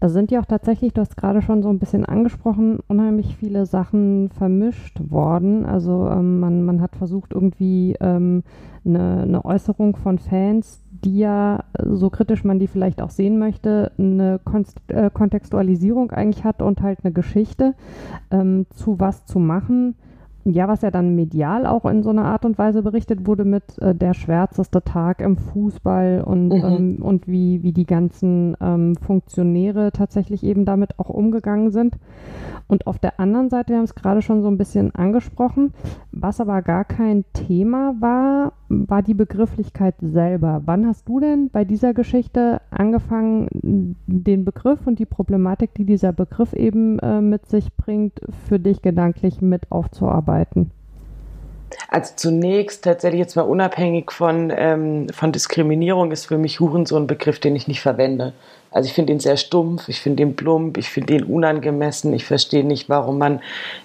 Da 0.00 0.08
sind 0.08 0.30
ja 0.30 0.40
auch 0.40 0.46
tatsächlich, 0.46 0.92
du 0.92 1.00
hast 1.00 1.16
gerade 1.16 1.42
schon 1.42 1.62
so 1.62 1.68
ein 1.70 1.80
bisschen 1.80 2.04
angesprochen, 2.04 2.78
unheimlich 2.86 3.36
viele 3.36 3.66
Sachen 3.66 4.30
vermischt 4.30 5.00
worden. 5.10 5.66
Also 5.66 6.08
ähm, 6.08 6.38
man, 6.38 6.62
man 6.62 6.80
hat 6.80 6.94
versucht, 6.94 7.32
irgendwie 7.32 7.96
ähm, 8.00 8.44
eine, 8.84 9.22
eine 9.22 9.44
Äußerung 9.44 9.96
von 9.96 10.20
Fans, 10.20 10.80
die 11.04 11.18
ja, 11.18 11.64
so 11.84 12.10
kritisch 12.10 12.44
man 12.44 12.60
die 12.60 12.68
vielleicht 12.68 13.02
auch 13.02 13.10
sehen 13.10 13.38
möchte, 13.38 13.90
eine 13.98 14.40
Konst 14.44 14.78
äh, 14.88 15.10
Kontextualisierung 15.12 16.12
eigentlich 16.12 16.44
hat 16.44 16.62
und 16.62 16.80
halt 16.80 17.00
eine 17.02 17.12
Geschichte 17.12 17.74
ähm, 18.30 18.66
zu 18.70 19.00
was 19.00 19.26
zu 19.26 19.40
machen 19.40 19.96
ja, 20.52 20.68
was 20.68 20.82
ja 20.82 20.90
dann 20.90 21.14
medial 21.14 21.66
auch 21.66 21.84
in 21.84 22.02
so 22.02 22.10
einer 22.10 22.24
Art 22.24 22.44
und 22.44 22.58
Weise 22.58 22.82
berichtet 22.82 23.26
wurde 23.26 23.44
mit 23.44 23.78
äh, 23.78 23.94
der 23.94 24.14
schwärzeste 24.14 24.82
Tag 24.82 25.20
im 25.20 25.36
Fußball 25.36 26.22
und, 26.24 26.48
mhm. 26.48 26.64
ähm, 26.64 26.98
und 27.02 27.28
wie, 27.28 27.62
wie 27.62 27.72
die 27.72 27.86
ganzen 27.86 28.56
ähm, 28.60 28.96
Funktionäre 28.96 29.92
tatsächlich 29.92 30.42
eben 30.44 30.64
damit 30.64 30.98
auch 30.98 31.10
umgegangen 31.10 31.70
sind. 31.70 31.98
Und 32.66 32.86
auf 32.86 32.98
der 32.98 33.18
anderen 33.18 33.48
Seite, 33.48 33.70
wir 33.70 33.78
haben 33.78 33.84
es 33.84 33.94
gerade 33.94 34.20
schon 34.20 34.42
so 34.42 34.48
ein 34.48 34.58
bisschen 34.58 34.94
angesprochen, 34.94 35.72
was 36.12 36.40
aber 36.40 36.60
gar 36.62 36.84
kein 36.84 37.24
Thema 37.32 37.94
war, 37.98 38.52
war 38.68 39.02
die 39.02 39.14
Begrifflichkeit 39.14 39.94
selber. 40.00 40.62
Wann 40.66 40.86
hast 40.86 41.08
du 41.08 41.20
denn 41.20 41.48
bei 41.50 41.64
dieser 41.64 41.94
Geschichte 41.94 42.60
angefangen, 42.70 43.96
den 44.06 44.44
Begriff 44.44 44.86
und 44.86 44.98
die 44.98 45.06
Problematik, 45.06 45.72
die 45.74 45.86
dieser 45.86 46.12
Begriff 46.12 46.52
eben 46.52 46.98
äh, 46.98 47.22
mit 47.22 47.46
sich 47.46 47.74
bringt, 47.74 48.20
für 48.46 48.60
dich 48.60 48.82
gedanklich 48.82 49.40
mit 49.40 49.72
aufzuarbeiten? 49.72 50.37
Also 51.88 52.12
zunächst 52.16 52.84
tatsächlich 52.84 53.20
jetzt 53.20 53.36
mal 53.36 53.42
unabhängig 53.42 54.10
von, 54.10 54.52
ähm, 54.54 55.08
von 55.10 55.32
Diskriminierung 55.32 56.12
ist 56.12 56.26
für 56.26 56.38
mich 56.38 56.60
Hurensohn 56.60 57.04
ein 57.04 57.06
Begriff, 57.06 57.40
den 57.40 57.56
ich 57.56 57.68
nicht 57.68 57.80
verwende. 57.80 58.32
Also 58.70 58.86
ich 58.86 58.92
finde 58.92 59.12
ihn 59.12 59.20
sehr 59.20 59.36
stumpf, 59.36 59.88
ich 59.88 60.00
finde 60.00 60.22
ihn 60.22 60.36
plump, 60.36 60.76
ich 60.76 60.90
finde 60.90 61.14
ihn 61.14 61.24
unangemessen. 61.24 62.12
Ich 62.12 62.24
verstehe 62.24 62.64
nicht, 62.64 62.88
warum 62.88 63.18
man 63.18 63.40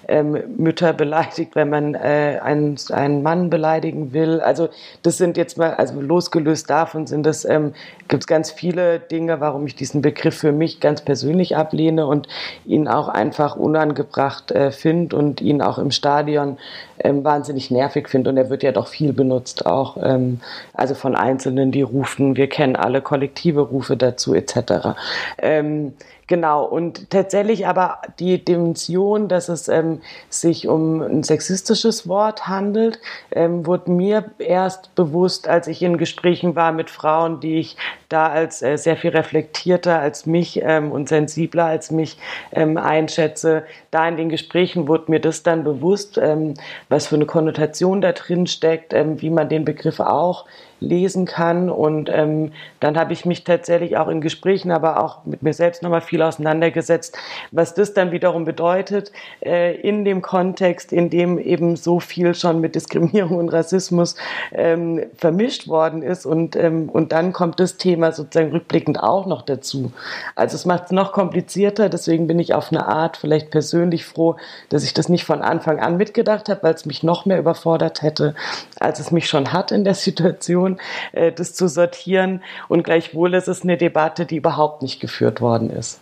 ähm, 0.08 0.38
Mütter 0.56 0.92
beleidigt, 0.92 1.54
wenn 1.54 1.70
man 1.70 1.94
äh, 1.94 2.40
einen, 2.42 2.76
einen 2.90 3.22
Mann 3.22 3.48
beleidigen 3.48 4.12
will. 4.12 4.40
Also 4.40 4.68
das 5.02 5.16
sind 5.16 5.36
jetzt 5.36 5.56
mal, 5.56 5.74
also 5.74 6.00
losgelöst 6.00 6.68
davon 6.68 7.06
sind 7.06 7.24
das, 7.24 7.44
ähm, 7.44 7.72
gibt 8.08 8.24
es 8.24 8.26
ganz 8.26 8.50
viele 8.50 9.00
Dinge, 9.00 9.40
warum 9.40 9.66
ich 9.66 9.74
diesen 9.74 10.02
Begriff 10.02 10.36
für 10.36 10.52
mich 10.52 10.80
ganz 10.80 11.00
persönlich 11.00 11.56
ablehne 11.56 12.06
und 12.06 12.28
ihn 12.66 12.86
auch 12.86 13.08
einfach 13.08 13.56
unangebracht 13.56 14.50
äh, 14.50 14.70
finde 14.70 15.16
und 15.16 15.40
ihn 15.40 15.62
auch 15.62 15.78
im 15.78 15.90
Stadion 15.90 16.58
ähm, 16.98 17.24
wahnsinnig 17.24 17.70
nervig 17.70 18.08
finde. 18.08 18.30
Und 18.30 18.36
er 18.36 18.50
wird 18.50 18.62
ja 18.62 18.72
doch 18.72 18.88
viel 18.88 19.12
benutzt, 19.12 19.66
auch 19.66 19.96
ähm, 20.02 20.40
also 20.72 20.94
von 20.94 21.14
Einzelnen, 21.14 21.72
die 21.72 21.82
rufen, 21.82 22.36
wir 22.36 22.48
kennen 22.48 22.76
alle 22.76 23.00
kollektive 23.00 23.60
Rufe 23.60 23.96
dazu 23.96 24.34
etc. 24.34 24.96
Ähm, 25.38 25.94
Genau, 26.26 26.64
und 26.64 27.10
tatsächlich 27.10 27.66
aber 27.66 27.98
die 28.18 28.42
Dimension, 28.42 29.28
dass 29.28 29.50
es 29.50 29.68
ähm, 29.68 30.00
sich 30.30 30.68
um 30.68 31.02
ein 31.02 31.22
sexistisches 31.22 32.08
Wort 32.08 32.48
handelt, 32.48 32.98
ähm, 33.30 33.66
wurde 33.66 33.90
mir 33.90 34.30
erst 34.38 34.94
bewusst, 34.94 35.48
als 35.48 35.66
ich 35.68 35.82
in 35.82 35.98
Gesprächen 35.98 36.56
war 36.56 36.72
mit 36.72 36.88
Frauen, 36.88 37.40
die 37.40 37.58
ich 37.58 37.76
da 38.08 38.28
als 38.28 38.62
äh, 38.62 38.78
sehr 38.78 38.96
viel 38.96 39.10
reflektierter 39.10 39.98
als 39.98 40.24
mich 40.24 40.62
ähm, 40.62 40.92
und 40.92 41.10
sensibler 41.10 41.66
als 41.66 41.90
mich 41.90 42.16
ähm, 42.52 42.78
einschätze. 42.78 43.64
Da 43.90 44.08
in 44.08 44.16
den 44.16 44.30
Gesprächen 44.30 44.88
wurde 44.88 45.10
mir 45.10 45.20
das 45.20 45.42
dann 45.42 45.62
bewusst, 45.62 46.16
ähm, 46.16 46.54
was 46.88 47.08
für 47.08 47.16
eine 47.16 47.26
Konnotation 47.26 48.00
da 48.00 48.12
drin 48.12 48.46
steckt, 48.46 48.94
ähm, 48.94 49.20
wie 49.20 49.30
man 49.30 49.50
den 49.50 49.66
Begriff 49.66 50.00
auch 50.00 50.46
lesen 50.84 51.24
kann. 51.24 51.70
Und 51.70 52.10
ähm, 52.12 52.52
dann 52.80 52.98
habe 52.98 53.12
ich 53.12 53.24
mich 53.24 53.44
tatsächlich 53.44 53.96
auch 53.96 54.08
in 54.08 54.20
Gesprächen, 54.20 54.70
aber 54.70 55.02
auch 55.02 55.24
mit 55.24 55.42
mir 55.42 55.52
selbst 55.52 55.82
nochmal 55.82 56.00
viel 56.00 56.22
auseinandergesetzt, 56.22 57.16
was 57.50 57.74
das 57.74 57.94
dann 57.94 58.12
wiederum 58.12 58.44
bedeutet 58.44 59.12
äh, 59.44 59.74
in 59.76 60.04
dem 60.04 60.22
Kontext, 60.22 60.92
in 60.92 61.10
dem 61.10 61.38
eben 61.38 61.76
so 61.76 62.00
viel 62.00 62.34
schon 62.34 62.60
mit 62.60 62.74
Diskriminierung 62.74 63.38
und 63.38 63.48
Rassismus 63.48 64.16
ähm, 64.52 65.04
vermischt 65.16 65.68
worden 65.68 66.02
ist. 66.02 66.26
Und, 66.26 66.56
ähm, 66.56 66.88
und 66.88 67.12
dann 67.12 67.32
kommt 67.32 67.60
das 67.60 67.76
Thema 67.76 68.12
sozusagen 68.12 68.50
rückblickend 68.50 69.02
auch 69.02 69.26
noch 69.26 69.42
dazu. 69.42 69.92
Also 70.34 70.54
es 70.56 70.64
macht 70.64 70.86
es 70.86 70.90
noch 70.90 71.12
komplizierter. 71.12 71.88
Deswegen 71.88 72.26
bin 72.26 72.38
ich 72.38 72.54
auf 72.54 72.70
eine 72.70 72.86
Art 72.86 73.16
vielleicht 73.16 73.50
persönlich 73.50 74.04
froh, 74.04 74.36
dass 74.68 74.84
ich 74.84 74.94
das 74.94 75.08
nicht 75.08 75.24
von 75.24 75.42
Anfang 75.42 75.80
an 75.80 75.96
mitgedacht 75.96 76.48
habe, 76.48 76.62
weil 76.62 76.74
es 76.74 76.86
mich 76.86 77.02
noch 77.02 77.26
mehr 77.26 77.38
überfordert 77.38 78.02
hätte, 78.02 78.34
als 78.78 79.00
es 79.00 79.10
mich 79.10 79.28
schon 79.28 79.52
hat 79.52 79.72
in 79.72 79.84
der 79.84 79.94
Situation 79.94 80.73
äh, 81.12 81.32
das 81.32 81.54
zu 81.54 81.68
sortieren. 81.68 82.42
Und 82.68 82.84
gleichwohl 82.84 83.34
ist 83.34 83.48
es 83.48 83.62
eine 83.62 83.76
Debatte, 83.76 84.26
die 84.26 84.36
überhaupt 84.36 84.82
nicht 84.82 85.00
geführt 85.00 85.40
worden 85.40 85.70
ist. 85.70 86.00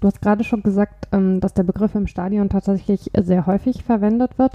Du 0.00 0.06
hast 0.06 0.22
gerade 0.22 0.44
schon 0.44 0.62
gesagt, 0.62 1.08
ähm, 1.12 1.40
dass 1.40 1.54
der 1.54 1.62
Begriff 1.62 1.94
im 1.94 2.06
Stadion 2.06 2.48
tatsächlich 2.48 3.10
sehr 3.18 3.46
häufig 3.46 3.84
verwendet 3.84 4.38
wird. 4.38 4.52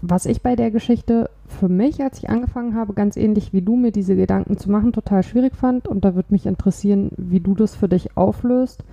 Was 0.00 0.26
ich 0.26 0.42
bei 0.42 0.54
der 0.54 0.70
Geschichte 0.70 1.30
für 1.48 1.68
mich, 1.68 2.02
als 2.02 2.18
ich 2.18 2.28
angefangen 2.28 2.74
habe, 2.74 2.92
ganz 2.92 3.16
ähnlich 3.16 3.52
wie 3.52 3.62
du, 3.62 3.74
mir 3.74 3.90
diese 3.90 4.16
Gedanken 4.16 4.58
zu 4.58 4.70
machen, 4.70 4.92
total 4.92 5.22
schwierig 5.22 5.56
fand. 5.56 5.88
Und 5.88 6.04
da 6.04 6.14
würde 6.14 6.32
mich 6.32 6.46
interessieren, 6.46 7.10
wie 7.16 7.40
du 7.40 7.54
das 7.54 7.74
für 7.74 7.88
dich 7.88 8.16
auflöst 8.16 8.84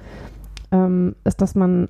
ähm, 0.72 1.16
ist, 1.26 1.42
dass 1.42 1.54
man 1.54 1.90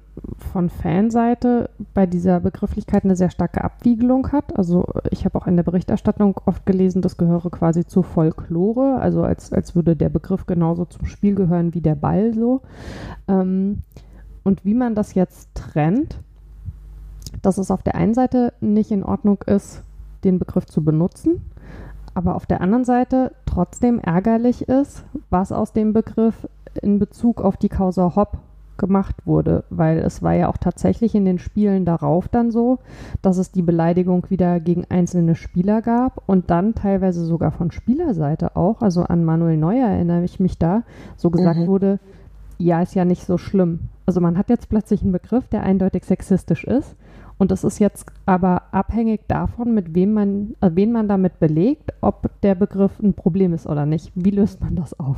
von 0.52 0.70
Fanseite 0.70 1.70
bei 1.94 2.08
dieser 2.08 2.40
Begrifflichkeit 2.40 3.04
eine 3.04 3.16
sehr 3.16 3.30
starke 3.30 3.64
Abwiegelung 3.64 4.32
hat. 4.32 4.58
Also 4.58 4.86
ich 5.12 5.24
habe 5.26 5.40
auch 5.40 5.48
in 5.48 5.56
der 5.56 5.64
Berichterstattung 5.64 6.40
oft 6.46 6.66
gelesen, 6.66 7.02
das 7.02 7.18
gehöre 7.18 7.50
quasi 7.52 7.86
zur 7.86 8.04
Folklore, 8.04 8.98
also 9.00 9.24
als, 9.24 9.54
als 9.54 9.76
würde 9.76 9.96
der 9.96 10.10
Begriff 10.10 10.48
genauso 10.48 10.86
zum 10.86 11.06
Spiel 11.06 11.36
gehören 11.36 11.74
wie 11.74 11.82
der 11.82 11.96
Ball 11.96 12.34
so. 12.34 12.62
Ähm, 13.28 13.84
und 14.44 14.66
wie 14.66 14.74
man 14.74 14.96
das 14.96 15.14
jetzt 15.14 15.50
trennt, 15.54 16.20
dass 17.44 17.60
es 17.60 17.70
auf 17.70 17.84
der 17.84 17.96
einen 17.96 18.16
Seite 18.16 18.54
nicht 18.62 18.92
in 18.92 19.04
Ordnung 19.04 19.44
ist, 19.46 19.84
den 20.24 20.40
Begriff 20.40 20.66
zu 20.66 20.84
benutzen, 20.84 21.42
aber 22.16 22.36
auf 22.36 22.48
der 22.48 22.62
anderen 22.62 22.84
Seite 22.84 23.32
trotzdem 23.46 24.00
ärgerlich 24.00 24.68
ist, 24.68 25.04
was 25.30 25.52
aus 25.52 25.72
dem 25.72 25.94
Begriff 25.94 26.48
in 26.82 26.98
Bezug 26.98 27.42
auf 27.42 27.58
die 27.58 27.70
Causa 27.70 28.16
Hopp 28.16 28.40
gemacht 28.82 29.16
wurde, 29.26 29.64
weil 29.70 30.00
es 30.00 30.22
war 30.22 30.34
ja 30.34 30.50
auch 30.50 30.58
tatsächlich 30.58 31.16
in 31.16 31.24
den 31.24 31.40
Spielen 31.40 31.86
darauf 31.86 32.28
dann 32.28 32.52
so, 32.52 32.80
dass 33.22 33.38
es 33.38 33.54
die 33.54 33.62
Beleidigung 33.62 34.26
wieder 34.30 34.60
gegen 34.60 34.84
einzelne 34.90 35.36
Spieler 35.36 35.82
gab 35.82 36.22
und 36.28 36.50
dann 36.50 36.76
teilweise 36.76 37.24
sogar 37.24 37.52
von 37.52 37.72
Spielerseite 37.72 38.58
auch, 38.58 38.82
also 38.82 39.04
an 39.04 39.24
Manuel 39.24 39.56
Neuer 39.56 39.88
erinnere 39.88 40.26
ich 40.26 40.42
mich 40.42 40.58
da, 40.58 40.84
so 41.16 41.30
gesagt 41.30 41.60
mhm. 41.60 41.68
wurde, 41.68 42.00
ja, 42.58 42.82
ist 42.82 42.96
ja 42.96 43.06
nicht 43.06 43.26
so 43.26 43.38
schlimm. 43.38 43.80
Also 44.06 44.20
man 44.20 44.38
hat 44.38 44.50
jetzt 44.50 44.68
plötzlich 44.68 45.02
einen 45.02 45.14
Begriff, 45.14 45.48
der 45.48 45.64
eindeutig 45.64 46.04
sexistisch 46.04 46.66
ist 46.66 46.98
und 47.38 47.52
es 47.52 47.64
ist 47.64 47.80
jetzt 47.80 48.12
aber 48.26 48.64
abhängig 48.72 49.22
davon, 49.28 49.74
mit 49.74 49.96
wem 49.96 50.14
man, 50.14 50.56
äh, 50.62 50.72
wen 50.74 50.92
man 50.92 51.08
damit 51.08 51.40
belegt, 51.40 51.94
ob 52.02 52.30
der 52.42 52.56
Begriff 52.56 53.00
ein 53.00 53.14
Problem 53.14 53.54
ist 53.54 53.68
oder 53.68 53.86
nicht. 53.86 54.12
Wie 54.16 54.32
löst 54.32 54.62
man 54.62 54.76
das 54.76 55.00
auf? 55.00 55.18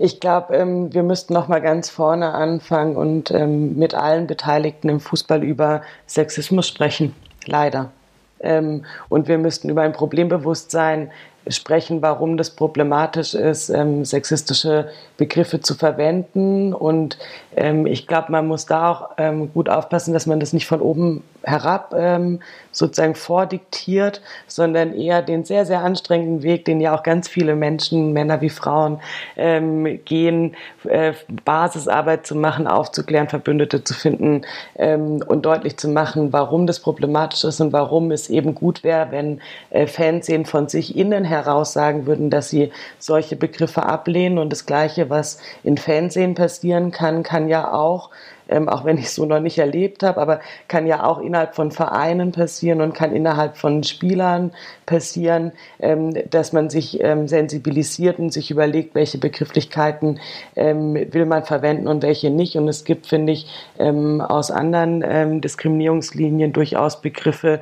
Ich 0.00 0.20
glaube, 0.20 0.54
ähm, 0.54 0.94
wir 0.94 1.02
müssten 1.02 1.34
noch 1.34 1.48
mal 1.48 1.60
ganz 1.60 1.90
vorne 1.90 2.32
anfangen 2.32 2.96
und 2.96 3.32
ähm, 3.32 3.76
mit 3.76 3.94
allen 3.94 4.28
Beteiligten 4.28 4.88
im 4.88 5.00
Fußball 5.00 5.42
über 5.42 5.82
Sexismus 6.06 6.68
sprechen. 6.68 7.16
Leider. 7.46 7.90
Ähm, 8.38 8.84
und 9.08 9.26
wir 9.26 9.38
müssten 9.38 9.68
über 9.68 9.82
ein 9.82 9.92
Problembewusstsein 9.92 11.10
sprechen, 11.48 12.00
warum 12.00 12.36
das 12.36 12.50
problematisch 12.50 13.34
ist, 13.34 13.70
ähm, 13.70 14.04
sexistische 14.04 14.88
Begriffe 15.16 15.60
zu 15.60 15.74
verwenden. 15.74 16.74
Und 16.74 17.18
ähm, 17.56 17.86
ich 17.86 18.06
glaube, 18.06 18.30
man 18.30 18.46
muss 18.46 18.66
da 18.66 18.90
auch 18.90 19.10
ähm, 19.16 19.52
gut 19.52 19.68
aufpassen, 19.68 20.14
dass 20.14 20.26
man 20.26 20.38
das 20.38 20.52
nicht 20.52 20.66
von 20.66 20.80
oben 20.80 21.24
herab 21.42 21.94
ähm, 21.96 22.40
sozusagen 22.72 23.14
vordiktiert, 23.14 24.22
sondern 24.46 24.94
eher 24.94 25.22
den 25.22 25.44
sehr, 25.44 25.66
sehr 25.66 25.80
anstrengenden 25.80 26.42
Weg, 26.42 26.64
den 26.64 26.80
ja 26.80 26.96
auch 26.96 27.02
ganz 27.02 27.28
viele 27.28 27.56
Menschen, 27.56 28.12
Männer 28.12 28.40
wie 28.40 28.50
Frauen, 28.50 29.00
ähm, 29.36 30.00
gehen, 30.04 30.56
äh, 30.84 31.12
Basisarbeit 31.44 32.26
zu 32.26 32.34
machen, 32.36 32.66
aufzuklären, 32.66 33.28
Verbündete 33.28 33.84
zu 33.84 33.94
finden 33.94 34.42
ähm, 34.76 35.22
und 35.26 35.44
deutlich 35.44 35.76
zu 35.76 35.88
machen, 35.88 36.32
warum 36.32 36.66
das 36.66 36.80
problematisch 36.80 37.44
ist 37.44 37.60
und 37.60 37.72
warum 37.72 38.10
es 38.10 38.30
eben 38.30 38.54
gut 38.54 38.84
wäre, 38.84 39.10
wenn 39.10 39.40
äh, 39.70 39.86
Fernsehen 39.86 40.44
von 40.44 40.68
sich 40.68 40.96
innen 40.96 41.24
heraus 41.24 41.72
sagen 41.72 42.06
würden, 42.06 42.30
dass 42.30 42.50
sie 42.50 42.70
solche 42.98 43.36
Begriffe 43.36 43.84
ablehnen. 43.84 44.38
Und 44.38 44.50
das 44.50 44.66
Gleiche, 44.66 45.10
was 45.10 45.40
in 45.64 45.76
Fernsehen 45.76 46.34
passieren 46.34 46.90
kann, 46.90 47.22
kann 47.22 47.48
ja 47.48 47.72
auch 47.72 48.10
ähm, 48.48 48.68
auch 48.68 48.84
wenn 48.84 48.98
ich 48.98 49.10
so 49.10 49.24
noch 49.24 49.40
nicht 49.40 49.58
erlebt 49.58 50.02
habe, 50.02 50.20
aber 50.20 50.40
kann 50.68 50.86
ja 50.86 51.04
auch 51.04 51.18
innerhalb 51.18 51.54
von 51.54 51.70
Vereinen 51.70 52.32
passieren 52.32 52.80
und 52.80 52.94
kann 52.94 53.14
innerhalb 53.14 53.56
von 53.56 53.82
Spielern 53.82 54.52
passieren, 54.86 55.52
ähm, 55.80 56.14
dass 56.30 56.52
man 56.52 56.70
sich 56.70 57.02
ähm, 57.02 57.28
sensibilisiert 57.28 58.18
und 58.18 58.32
sich 58.32 58.50
überlegt, 58.50 58.94
welche 58.94 59.18
Begrifflichkeiten 59.18 60.18
ähm, 60.56 60.94
will 61.12 61.26
man 61.26 61.44
verwenden 61.44 61.86
und 61.86 62.02
welche 62.02 62.30
nicht. 62.30 62.56
Und 62.56 62.68
es 62.68 62.84
gibt, 62.84 63.06
finde 63.06 63.34
ich, 63.34 63.46
ähm, 63.78 64.20
aus 64.20 64.50
anderen 64.50 65.04
ähm, 65.06 65.40
Diskriminierungslinien 65.40 66.52
durchaus 66.52 67.00
Begriffe, 67.00 67.60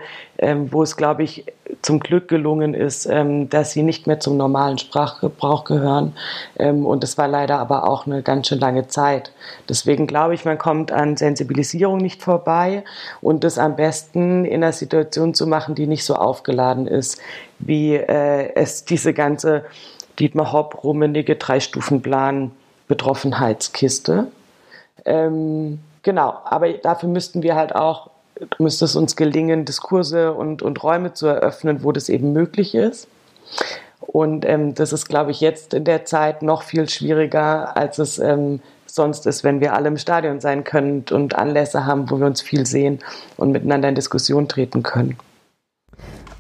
wo 0.69 0.83
es, 0.83 0.99
glaube 0.99 1.23
ich, 1.23 1.47
zum 1.81 1.99
Glück 1.99 2.29
gelungen 2.29 2.75
ist, 2.75 3.09
dass 3.09 3.73
sie 3.73 3.83
nicht 3.83 4.07
mehr 4.07 4.21
zum 4.21 4.37
normalen 4.37 4.77
Sprachgebrauch 4.77 5.65
gehören. 5.65 6.15
und 6.59 7.03
es 7.03 7.17
war 7.17 7.27
leider 7.27 7.59
aber 7.59 7.89
auch 7.89 8.07
eine 8.07 8.23
ganz 8.23 8.49
schön 8.49 8.61
lange 8.61 8.87
Zeit. 8.87 9.33
Deswegen 9.67 10.07
glaube 10.07 10.35
ich, 10.35 10.45
man 10.45 10.59
kommt 10.59 10.76
kommt 10.77 10.93
an 10.93 11.17
Sensibilisierung 11.17 11.97
nicht 11.97 12.23
vorbei 12.23 12.85
und 13.23 13.45
das 13.45 13.59
am 13.59 13.77
besten 13.77 14.45
in 14.45 14.63
einer 14.63 14.73
Situation 14.73 15.33
zu 15.33 15.47
machen, 15.47 15.75
die 15.75 15.87
nicht 15.87 16.05
so 16.05 16.15
aufgeladen 16.17 16.87
ist, 16.87 17.19
wie 17.59 17.95
äh, 17.95 18.53
es 18.55 18.85
diese 18.85 19.15
ganze 19.15 19.65
Dietmar 20.19 20.53
Hopp 20.53 20.85
rummenige 20.85 21.37
Drei-Stufen-Plan 21.37 22.51
Betroffenheitskiste. 22.89 24.27
Ähm, 25.07 25.81
genau, 26.03 26.35
aber 26.45 26.71
dafür 26.75 27.09
müssten 27.09 27.43
wir 27.43 27.55
halt 27.55 27.75
auch 27.75 28.11
müsste 28.59 28.85
es 28.85 28.97
uns 28.97 29.17
gelingen, 29.17 29.65
Diskurse 29.65 30.35
und, 30.35 30.61
und 30.61 30.83
Räume 30.83 31.15
zu 31.15 31.27
eröffnen, 31.27 31.83
wo 31.83 31.93
das 31.93 32.11
eben 32.11 32.35
möglich 32.35 32.75
ist. 32.75 33.09
Und 34.01 34.45
ähm, 34.45 34.75
das 34.75 34.93
ist, 34.93 35.09
glaube 35.09 35.31
ich, 35.31 35.41
jetzt 35.41 35.73
in 35.73 35.85
der 35.85 36.05
Zeit 36.05 36.43
noch 36.43 36.63
viel 36.63 36.87
schwieriger, 36.87 37.79
als 37.79 37.99
es 37.99 38.19
ähm, 38.19 38.61
sonst 38.97 39.27
ist, 39.27 39.45
wenn 39.45 39.61
wir 39.61 39.75
alle 39.75 39.89
im 39.89 39.97
Stadion 39.97 40.41
sein 40.41 40.65
können 40.65 41.05
und 41.13 41.37
Anlässe 41.37 41.87
haben, 41.87 42.11
wo 42.11 42.19
wir 42.19 42.27
uns 42.27 42.43
viel 42.43 42.67
sehen 42.67 42.99
und 43.37 43.53
miteinander 43.53 43.89
in 43.89 43.95
Diskussion 43.95 44.49
treten 44.49 44.83
können. 44.83 45.17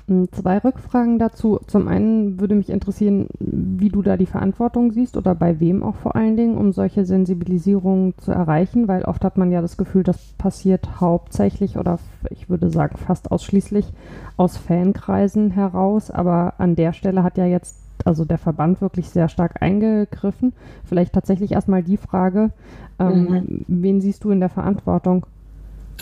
Hm, 0.08 0.28
zwei 0.30 0.58
Rückfragen 0.58 1.18
dazu. 1.18 1.58
Zum 1.66 1.88
einen 1.88 2.38
würde 2.38 2.54
mich 2.54 2.70
interessieren, 2.70 3.26
wie 3.40 3.88
du 3.88 4.02
da 4.02 4.16
die 4.16 4.26
Verantwortung 4.26 4.92
siehst 4.92 5.16
oder 5.16 5.34
bei 5.34 5.58
wem 5.58 5.82
auch 5.82 5.96
vor 5.96 6.14
allen 6.14 6.36
Dingen, 6.36 6.56
um 6.56 6.72
solche 6.72 7.04
Sensibilisierungen 7.04 8.14
zu 8.18 8.30
erreichen, 8.30 8.86
weil 8.86 9.02
oft 9.02 9.24
hat 9.24 9.36
man 9.36 9.50
ja 9.50 9.60
das 9.60 9.76
Gefühl, 9.76 10.04
das 10.04 10.18
passiert 10.38 11.00
hauptsächlich 11.00 11.76
oder 11.76 11.98
ich 12.30 12.48
würde 12.48 12.70
sagen 12.70 12.96
fast 12.98 13.32
ausschließlich 13.32 13.92
aus 14.36 14.56
Fankreisen 14.56 15.50
heraus. 15.50 16.12
Aber 16.12 16.54
an 16.58 16.76
der 16.76 16.92
Stelle 16.92 17.24
hat 17.24 17.36
ja 17.36 17.46
jetzt 17.46 17.85
also 18.04 18.24
der 18.24 18.38
Verband 18.38 18.80
wirklich 18.80 19.08
sehr 19.10 19.28
stark 19.28 19.62
eingegriffen. 19.62 20.52
Vielleicht 20.84 21.12
tatsächlich 21.12 21.52
erstmal 21.52 21.82
die 21.82 21.96
Frage, 21.96 22.50
ähm, 22.98 23.22
mhm. 23.22 23.64
wen 23.66 24.00
siehst 24.00 24.24
du 24.24 24.30
in 24.30 24.40
der 24.40 24.48
Verantwortung? 24.48 25.26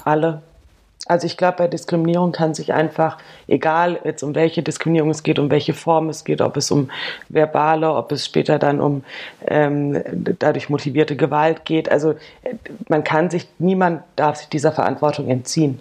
Alle. 0.04 0.42
Also 1.06 1.26
ich 1.26 1.36
glaube, 1.36 1.58
bei 1.58 1.68
Diskriminierung 1.68 2.32
kann 2.32 2.54
sich 2.54 2.72
einfach, 2.72 3.18
egal 3.46 4.00
jetzt 4.04 4.22
um 4.22 4.34
welche 4.34 4.62
Diskriminierung 4.62 5.10
es 5.10 5.22
geht, 5.22 5.38
um 5.38 5.50
welche 5.50 5.74
Form 5.74 6.08
es 6.08 6.24
geht, 6.24 6.40
ob 6.40 6.56
es 6.56 6.70
um 6.70 6.88
verbale, 7.28 7.92
ob 7.92 8.10
es 8.12 8.24
später 8.24 8.58
dann 8.58 8.80
um 8.80 9.04
ähm, 9.46 10.02
dadurch 10.38 10.70
motivierte 10.70 11.14
Gewalt 11.14 11.66
geht, 11.66 11.90
also 11.90 12.14
man 12.88 13.04
kann 13.04 13.28
sich, 13.28 13.46
niemand 13.58 14.02
darf 14.16 14.36
sich 14.36 14.48
dieser 14.48 14.72
Verantwortung 14.72 15.28
entziehen. 15.28 15.80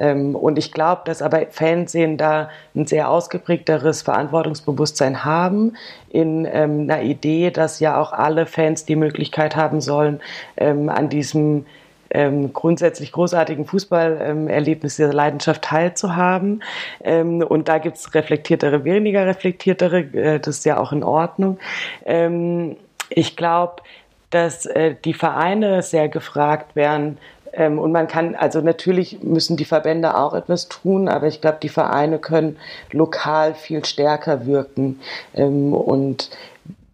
Ähm, 0.00 0.34
und 0.34 0.58
ich 0.58 0.72
glaube, 0.72 1.02
dass 1.04 1.22
aber 1.22 1.46
Fernsehen 1.50 2.16
da 2.16 2.48
ein 2.74 2.86
sehr 2.86 3.10
ausgeprägteres 3.10 4.02
Verantwortungsbewusstsein 4.02 5.24
haben 5.24 5.76
in 6.08 6.48
ähm, 6.50 6.88
einer 6.90 7.02
Idee, 7.02 7.50
dass 7.50 7.78
ja 7.78 8.00
auch 8.00 8.12
alle 8.12 8.46
Fans 8.46 8.86
die 8.86 8.96
Möglichkeit 8.96 9.54
haben 9.54 9.80
sollen, 9.80 10.20
ähm, 10.56 10.88
an 10.88 11.10
diesem 11.10 11.66
ähm, 12.12 12.52
grundsätzlich 12.52 13.12
großartigen 13.12 13.66
Fußballerlebnis 13.66 14.96
dieser 14.96 15.12
Leidenschaft 15.12 15.62
teilzuhaben. 15.62 16.62
Ähm, 17.04 17.42
und 17.42 17.68
da 17.68 17.78
gibt 17.78 17.98
es 17.98 18.14
reflektiertere, 18.14 18.84
weniger 18.84 19.26
reflektiertere, 19.26 20.00
äh, 20.00 20.40
das 20.40 20.58
ist 20.58 20.64
ja 20.64 20.78
auch 20.78 20.92
in 20.92 21.04
Ordnung. 21.04 21.58
Ähm, 22.04 22.76
ich 23.10 23.36
glaube, 23.36 23.82
dass 24.30 24.64
äh, 24.66 24.94
die 25.04 25.14
Vereine 25.14 25.82
sehr 25.82 26.08
gefragt 26.08 26.76
werden, 26.76 27.18
und 27.56 27.92
man 27.92 28.06
kann, 28.06 28.34
also 28.34 28.60
natürlich 28.60 29.22
müssen 29.22 29.56
die 29.56 29.64
Verbände 29.64 30.16
auch 30.16 30.34
etwas 30.34 30.68
tun, 30.68 31.08
aber 31.08 31.26
ich 31.26 31.40
glaube, 31.40 31.58
die 31.62 31.68
Vereine 31.68 32.18
können 32.18 32.56
lokal 32.92 33.54
viel 33.54 33.84
stärker 33.84 34.46
wirken. 34.46 35.00
Ähm, 35.34 35.72
und 35.72 36.30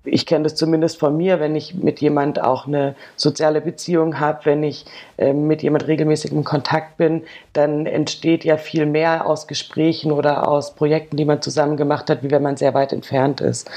ich 0.07 0.25
kenne 0.27 0.45
das 0.45 0.55
zumindest 0.55 0.99
von 0.99 1.17
mir, 1.17 1.41
wenn 1.41 1.57
ich 1.57 1.75
mit 1.75 2.01
jemand 2.01 2.41
auch 2.41 2.67
eine 2.67 2.95
soziale 3.17 3.61
Beziehung 3.61 4.21
habe, 4.21 4.41
wenn 4.45 4.63
ich 4.63 4.85
äh, 5.19 5.33
mit 5.33 5.63
jemand 5.63 5.87
regelmäßig 5.87 6.33
in 6.33 6.45
Kontakt 6.45 6.97
bin, 6.97 7.23
dann 7.53 7.87
entsteht 7.87 8.45
ja 8.45 8.57
viel 8.57 8.87
mehr 8.87 9.27
aus 9.27 9.47
Gesprächen 9.47 10.13
oder 10.13 10.49
aus 10.49 10.75
Projekten, 10.75 11.17
die 11.17 11.25
man 11.25 11.43
zusammen 11.43 11.77
gemacht 11.77 12.09
hat, 12.09 12.23
wie 12.23 12.31
wenn 12.31 12.43
man 12.43 12.57
sehr 12.57 12.75
weit 12.75 12.93
entfernt 12.93 13.41
ist. 13.41 13.71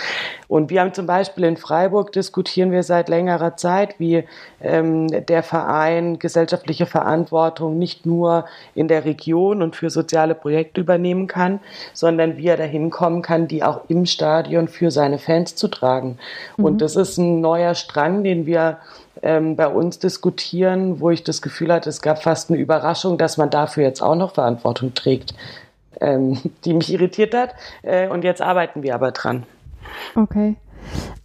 Und 0.48 0.70
wir 0.70 0.82
haben 0.82 0.94
zum 0.94 1.08
Beispiel 1.08 1.44
in 1.46 1.58
Freiburg 1.58 2.12
diskutieren 2.12 2.72
wir 2.72 2.84
seit 2.84 3.10
längerer 3.10 3.58
Zeit, 3.58 3.96
wie 4.00 4.16
ähm, 4.18 4.26
der 4.62 5.44
Verein 5.44 6.20
gesellschaftliche 6.20 6.86
Verantwortung 6.86 7.78
nicht 7.78 8.06
nur 8.06 8.46
in 8.76 8.88
der 8.88 9.06
Region 9.06 9.62
und 9.62 9.76
für 9.76 9.90
soziale 9.90 10.36
Projekte 10.36 10.82
übernehmen 10.82 11.28
kann, 11.28 11.60
sondern 11.94 12.36
wie 12.38 12.48
er 12.48 12.58
dahin 12.58 12.90
kommen 12.90 13.22
kann, 13.22 13.48
die 13.48 13.64
auch 13.64 13.82
im 13.88 14.06
Stadion 14.06 14.68
für 14.68 14.92
seine 14.92 15.18
Fans 15.18 15.56
zu 15.56 15.70
tragen. 15.70 16.18
Mhm. 16.58 16.66
Und 16.66 16.82
das 16.82 16.96
ist 16.96 17.18
ein 17.18 17.42
neuer 17.42 17.74
Strang, 17.74 18.24
den 18.24 18.46
wir 18.46 18.80
ähm, 19.22 19.56
bei 19.56 19.68
uns 19.68 20.00
diskutieren, 20.00 21.00
wo 21.00 21.10
ich 21.10 21.24
das 21.24 21.42
Gefühl 21.42 21.72
hatte, 21.72 21.90
es 21.90 22.02
gab 22.02 22.24
fast 22.24 22.50
eine 22.50 22.60
Überraschung, 22.60 23.18
dass 23.18 23.38
man 23.38 23.50
dafür 23.50 23.84
jetzt 23.84 24.02
auch 24.02 24.16
noch 24.16 24.34
Verantwortung 24.34 24.94
trägt, 24.94 25.34
ähm, 26.02 26.40
die 26.66 26.74
mich 26.74 26.92
irritiert 26.92 27.34
hat. 27.34 27.56
Äh, 27.82 28.08
und 28.10 28.24
jetzt 28.24 28.42
arbeiten 28.42 28.84
wir 28.84 28.96
aber 28.96 29.12
dran. 29.12 29.44
Okay. 30.16 30.56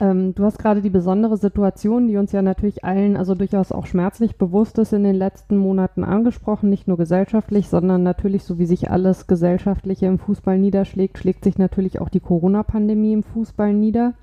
Ähm, 0.00 0.34
du 0.34 0.44
hast 0.44 0.58
gerade 0.58 0.82
die 0.82 0.90
besondere 0.90 1.36
Situation, 1.36 2.08
die 2.08 2.16
uns 2.16 2.32
ja 2.32 2.42
natürlich 2.42 2.84
allen 2.84 3.16
also 3.16 3.34
durchaus 3.34 3.72
auch 3.72 3.86
schmerzlich 3.86 4.36
bewusst 4.36 4.78
ist, 4.78 4.92
in 4.92 5.04
den 5.04 5.14
letzten 5.14 5.56
Monaten 5.56 6.04
angesprochen, 6.04 6.70
nicht 6.70 6.88
nur 6.88 6.96
gesellschaftlich, 6.96 7.68
sondern 7.68 8.02
natürlich, 8.02 8.44
so 8.44 8.58
wie 8.58 8.66
sich 8.66 8.90
alles 8.90 9.26
Gesellschaftliche 9.26 10.06
im 10.06 10.18
Fußball 10.18 10.58
niederschlägt, 10.58 11.18
schlägt 11.18 11.44
sich 11.44 11.58
natürlich 11.58 12.00
auch 12.00 12.08
die 12.08 12.20
Corona-Pandemie 12.20 13.12
im 13.12 13.22
Fußball 13.22 13.72
nieder. 13.72 14.14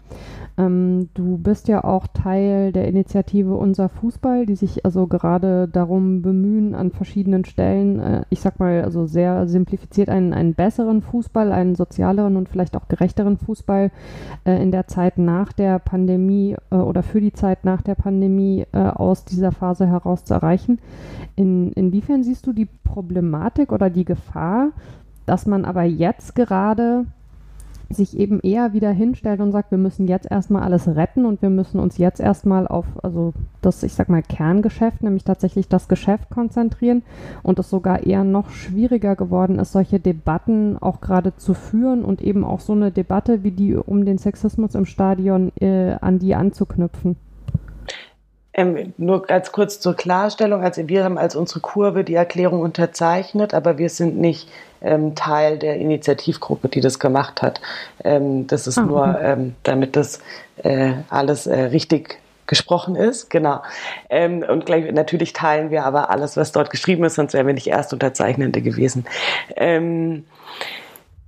Ähm, 0.57 1.09
du 1.13 1.37
bist 1.37 1.67
ja 1.67 1.83
auch 1.83 2.07
Teil 2.07 2.71
der 2.71 2.87
Initiative 2.87 3.55
Unser 3.55 3.89
Fußball, 3.89 4.45
die 4.45 4.55
sich 4.55 4.85
also 4.85 5.07
gerade 5.07 5.67
darum 5.67 6.21
bemühen, 6.21 6.75
an 6.75 6.91
verschiedenen 6.91 7.45
Stellen, 7.45 7.99
äh, 7.99 8.21
ich 8.29 8.41
sag 8.41 8.59
mal, 8.59 8.83
also 8.83 9.05
sehr 9.05 9.47
simplifiziert, 9.47 10.09
einen, 10.09 10.33
einen 10.33 10.53
besseren 10.53 11.01
Fußball, 11.01 11.51
einen 11.51 11.75
sozialeren 11.75 12.35
und 12.35 12.49
vielleicht 12.49 12.75
auch 12.75 12.87
gerechteren 12.87 13.37
Fußball 13.37 13.91
äh, 14.43 14.61
in 14.61 14.71
der 14.71 14.87
Zeit 14.87 15.17
nach 15.17 15.53
der 15.53 15.79
Pandemie 15.79 16.55
äh, 16.69 16.75
oder 16.75 17.03
für 17.03 17.21
die 17.21 17.33
Zeit 17.33 17.63
nach 17.63 17.81
der 17.81 17.95
Pandemie 17.95 18.65
äh, 18.73 18.77
aus 18.77 19.25
dieser 19.25 19.51
Phase 19.51 19.87
heraus 19.87 20.25
zu 20.25 20.33
erreichen. 20.33 20.79
In, 21.35 21.71
inwiefern 21.73 22.23
siehst 22.23 22.45
du 22.45 22.53
die 22.53 22.67
Problematik 22.83 23.71
oder 23.71 23.89
die 23.89 24.05
Gefahr, 24.05 24.71
dass 25.25 25.45
man 25.45 25.65
aber 25.65 25.83
jetzt 25.83 26.35
gerade 26.35 27.05
sich 27.95 28.17
eben 28.17 28.39
eher 28.39 28.73
wieder 28.73 28.91
hinstellt 28.91 29.39
und 29.39 29.51
sagt, 29.51 29.71
wir 29.71 29.77
müssen 29.77 30.07
jetzt 30.07 30.29
erstmal 30.29 30.63
alles 30.63 30.87
retten 30.87 31.25
und 31.25 31.41
wir 31.41 31.49
müssen 31.49 31.79
uns 31.79 31.97
jetzt 31.97 32.19
erstmal 32.19 32.67
auf, 32.67 32.85
also 33.03 33.33
das, 33.61 33.83
ich 33.83 33.93
sag 33.93 34.09
mal, 34.09 34.21
Kerngeschäft, 34.21 35.03
nämlich 35.03 35.23
tatsächlich 35.23 35.67
das 35.67 35.87
Geschäft 35.87 36.29
konzentrieren 36.29 37.03
und 37.43 37.59
es 37.59 37.69
sogar 37.69 38.03
eher 38.03 38.23
noch 38.23 38.49
schwieriger 38.49 39.15
geworden 39.15 39.59
ist, 39.59 39.71
solche 39.71 39.99
Debatten 39.99 40.77
auch 40.79 41.01
gerade 41.01 41.35
zu 41.35 41.53
führen 41.53 42.03
und 42.03 42.21
eben 42.21 42.43
auch 42.43 42.59
so 42.59 42.73
eine 42.73 42.91
Debatte 42.91 43.43
wie 43.43 43.51
die 43.51 43.75
um 43.75 44.05
den 44.05 44.17
Sexismus 44.17 44.75
im 44.75 44.85
Stadion 44.85 45.51
äh, 45.59 45.95
an 46.01 46.19
die 46.19 46.35
anzuknüpfen. 46.35 47.15
Ähm, 48.53 48.93
nur 48.97 49.23
ganz 49.23 49.51
kurz 49.51 49.79
zur 49.79 49.95
Klarstellung. 49.95 50.61
Also 50.61 50.89
wir 50.89 51.03
haben 51.05 51.17
als 51.17 51.35
unsere 51.35 51.61
Kurve 51.61 52.03
die 52.03 52.15
Erklärung 52.15 52.59
unterzeichnet, 52.61 53.53
aber 53.53 53.77
wir 53.77 53.89
sind 53.89 54.17
nicht 54.17 54.49
ähm, 54.81 55.15
Teil 55.15 55.57
der 55.57 55.77
Initiativgruppe, 55.77 56.69
die 56.69 56.81
das 56.81 56.99
gemacht 56.99 57.41
hat. 57.41 57.61
Ähm, 58.03 58.47
das 58.47 58.67
ist 58.67 58.77
ah, 58.77 58.83
nur, 58.83 59.19
ähm, 59.21 59.55
damit 59.63 59.95
das 59.95 60.19
äh, 60.63 60.93
alles 61.09 61.47
äh, 61.47 61.59
richtig 61.59 62.19
gesprochen 62.47 62.97
ist, 62.97 63.29
genau. 63.29 63.61
Ähm, 64.09 64.43
und 64.47 64.65
gleich, 64.65 64.91
natürlich 64.91 65.31
teilen 65.31 65.71
wir 65.71 65.85
aber 65.85 66.09
alles, 66.09 66.35
was 66.35 66.51
dort 66.51 66.69
geschrieben 66.69 67.05
ist, 67.05 67.15
sonst 67.15 67.33
wären 67.33 67.47
wir 67.47 67.53
nicht 67.53 67.67
Erstunterzeichnende 67.67 68.61
gewesen. 68.61 69.05
Ähm, 69.55 70.25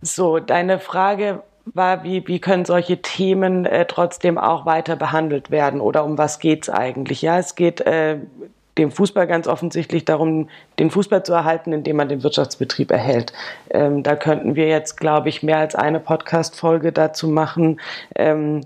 so, 0.01 0.39
deine 0.39 0.79
Frage 0.79 1.43
war, 1.65 2.03
wie, 2.03 2.27
wie 2.27 2.39
können 2.39 2.65
solche 2.65 3.01
Themen 3.01 3.65
äh, 3.65 3.85
trotzdem 3.85 4.37
auch 4.37 4.65
weiter 4.65 4.97
behandelt 4.97 5.49
werden 5.49 5.79
oder 5.79 6.03
um 6.03 6.17
was 6.17 6.39
geht's 6.39 6.69
eigentlich? 6.69 7.21
Ja, 7.21 7.39
es 7.39 7.55
geht 7.55 7.79
äh, 7.81 8.17
dem 8.77 8.91
Fußball 8.91 9.27
ganz 9.27 9.47
offensichtlich 9.47 10.05
darum, 10.05 10.49
den 10.79 10.89
Fußball 10.89 11.23
zu 11.23 11.33
erhalten, 11.33 11.73
indem 11.73 11.97
man 11.97 12.09
den 12.09 12.23
Wirtschaftsbetrieb 12.23 12.91
erhält. 12.91 13.33
Ähm, 13.69 14.03
da 14.03 14.15
könnten 14.15 14.55
wir 14.55 14.67
jetzt, 14.67 14.97
glaube 14.97 15.29
ich, 15.29 15.43
mehr 15.43 15.57
als 15.57 15.75
eine 15.75 15.99
Podcast-Folge 15.99 16.91
dazu 16.91 17.27
machen, 17.27 17.79
ähm, 18.15 18.61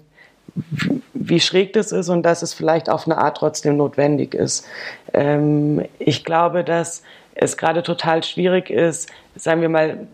wie 1.14 1.40
schräg 1.40 1.74
das 1.74 1.92
ist 1.92 2.10
und 2.10 2.24
dass 2.24 2.42
es 2.42 2.54
vielleicht 2.54 2.90
auf 2.90 3.06
eine 3.06 3.18
Art 3.18 3.38
trotzdem 3.38 3.78
notwendig 3.78 4.34
ist. 4.34 4.66
Ähm, 5.14 5.84
ich 6.00 6.24
glaube, 6.24 6.64
dass 6.64 7.04
es 7.36 7.58
gerade 7.58 7.84
total 7.84 8.24
schwierig 8.24 8.70
ist, 8.70 9.10
sagen 9.36 9.62
wir 9.62 9.70
mal, 9.70 10.08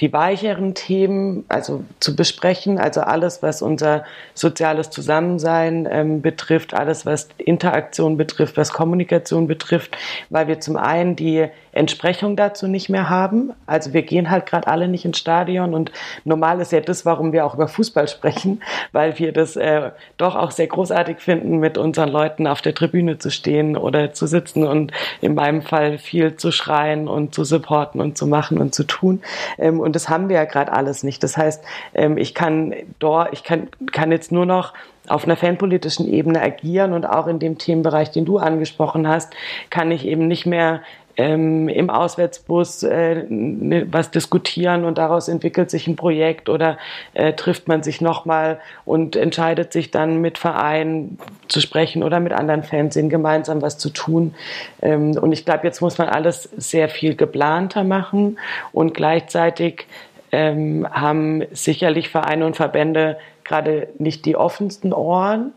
die 0.00 0.12
weicheren 0.12 0.74
Themen 0.74 1.44
also 1.48 1.84
zu 2.00 2.16
besprechen, 2.16 2.78
also 2.78 3.00
alles, 3.00 3.42
was 3.42 3.62
unser 3.62 4.04
soziales 4.34 4.90
Zusammensein 4.90 5.88
ähm, 5.90 6.22
betrifft, 6.22 6.74
alles, 6.74 7.06
was 7.06 7.28
Interaktion 7.38 8.16
betrifft, 8.16 8.56
was 8.56 8.72
Kommunikation 8.72 9.46
betrifft, 9.46 9.96
weil 10.30 10.48
wir 10.48 10.60
zum 10.60 10.76
einen 10.76 11.16
die 11.16 11.48
Entsprechung 11.74 12.36
dazu 12.36 12.68
nicht 12.68 12.88
mehr 12.88 13.10
haben. 13.10 13.52
Also 13.66 13.92
wir 13.92 14.02
gehen 14.02 14.30
halt 14.30 14.46
gerade 14.46 14.68
alle 14.68 14.88
nicht 14.88 15.04
ins 15.04 15.18
Stadion 15.18 15.74
und 15.74 15.90
normal 16.24 16.60
ist 16.60 16.72
ja 16.72 16.80
das, 16.80 17.04
warum 17.04 17.32
wir 17.32 17.44
auch 17.44 17.54
über 17.54 17.68
Fußball 17.68 18.08
sprechen, 18.08 18.62
weil 18.92 19.18
wir 19.18 19.32
das 19.32 19.56
äh, 19.56 19.90
doch 20.16 20.36
auch 20.36 20.52
sehr 20.52 20.68
großartig 20.68 21.18
finden, 21.18 21.58
mit 21.58 21.76
unseren 21.76 22.08
Leuten 22.08 22.46
auf 22.46 22.62
der 22.62 22.74
Tribüne 22.74 23.18
zu 23.18 23.30
stehen 23.30 23.76
oder 23.76 24.12
zu 24.12 24.26
sitzen 24.26 24.64
und 24.64 24.92
in 25.20 25.34
meinem 25.34 25.62
Fall 25.62 25.98
viel 25.98 26.36
zu 26.36 26.52
schreien 26.52 27.08
und 27.08 27.34
zu 27.34 27.44
supporten 27.44 28.00
und 28.00 28.16
zu 28.16 28.26
machen 28.26 28.58
und 28.58 28.74
zu 28.74 28.84
tun. 28.84 29.22
Ähm, 29.58 29.80
und 29.80 29.96
das 29.96 30.08
haben 30.08 30.28
wir 30.28 30.36
ja 30.36 30.44
gerade 30.44 30.72
alles 30.72 31.02
nicht. 31.02 31.22
Das 31.22 31.36
heißt, 31.36 31.64
ähm, 31.94 32.16
ich 32.16 32.34
kann 32.34 32.74
dort, 32.98 33.32
ich 33.32 33.42
kann, 33.42 33.68
kann 33.92 34.12
jetzt 34.12 34.30
nur 34.30 34.46
noch 34.46 34.72
auf 35.06 35.24
einer 35.24 35.36
fanpolitischen 35.36 36.10
Ebene 36.10 36.40
agieren 36.40 36.92
und 36.92 37.04
auch 37.04 37.26
in 37.26 37.38
dem 37.38 37.58
Themenbereich, 37.58 38.10
den 38.10 38.24
du 38.24 38.38
angesprochen 38.38 39.06
hast, 39.06 39.34
kann 39.70 39.90
ich 39.90 40.06
eben 40.06 40.28
nicht 40.28 40.46
mehr 40.46 40.80
ähm, 41.16 41.68
im 41.68 41.90
Auswärtsbus 41.90 42.82
äh, 42.82 43.24
ne, 43.28 43.86
was 43.90 44.10
diskutieren 44.10 44.84
und 44.84 44.98
daraus 44.98 45.28
entwickelt 45.28 45.70
sich 45.70 45.86
ein 45.86 45.96
Projekt 45.96 46.48
oder 46.48 46.78
äh, 47.14 47.32
trifft 47.34 47.68
man 47.68 47.82
sich 47.82 48.00
nochmal 48.00 48.58
und 48.84 49.16
entscheidet 49.16 49.72
sich 49.72 49.90
dann 49.90 50.20
mit 50.20 50.38
Vereinen 50.38 51.18
zu 51.48 51.60
sprechen 51.60 52.02
oder 52.02 52.20
mit 52.20 52.32
anderen 52.32 52.62
Fernsehen 52.62 53.08
gemeinsam 53.08 53.62
was 53.62 53.78
zu 53.78 53.90
tun. 53.90 54.34
Ähm, 54.82 55.16
und 55.18 55.32
ich 55.32 55.44
glaube, 55.44 55.64
jetzt 55.64 55.80
muss 55.80 55.98
man 55.98 56.08
alles 56.08 56.44
sehr 56.56 56.88
viel 56.88 57.14
geplanter 57.14 57.84
machen 57.84 58.38
und 58.72 58.94
gleichzeitig 58.94 59.86
ähm, 60.32 60.86
haben 60.90 61.44
sicherlich 61.52 62.08
Vereine 62.08 62.44
und 62.46 62.56
Verbände 62.56 63.18
gerade 63.44 63.88
nicht 63.98 64.24
die 64.24 64.36
offensten 64.36 64.92
Ohren 64.92 65.52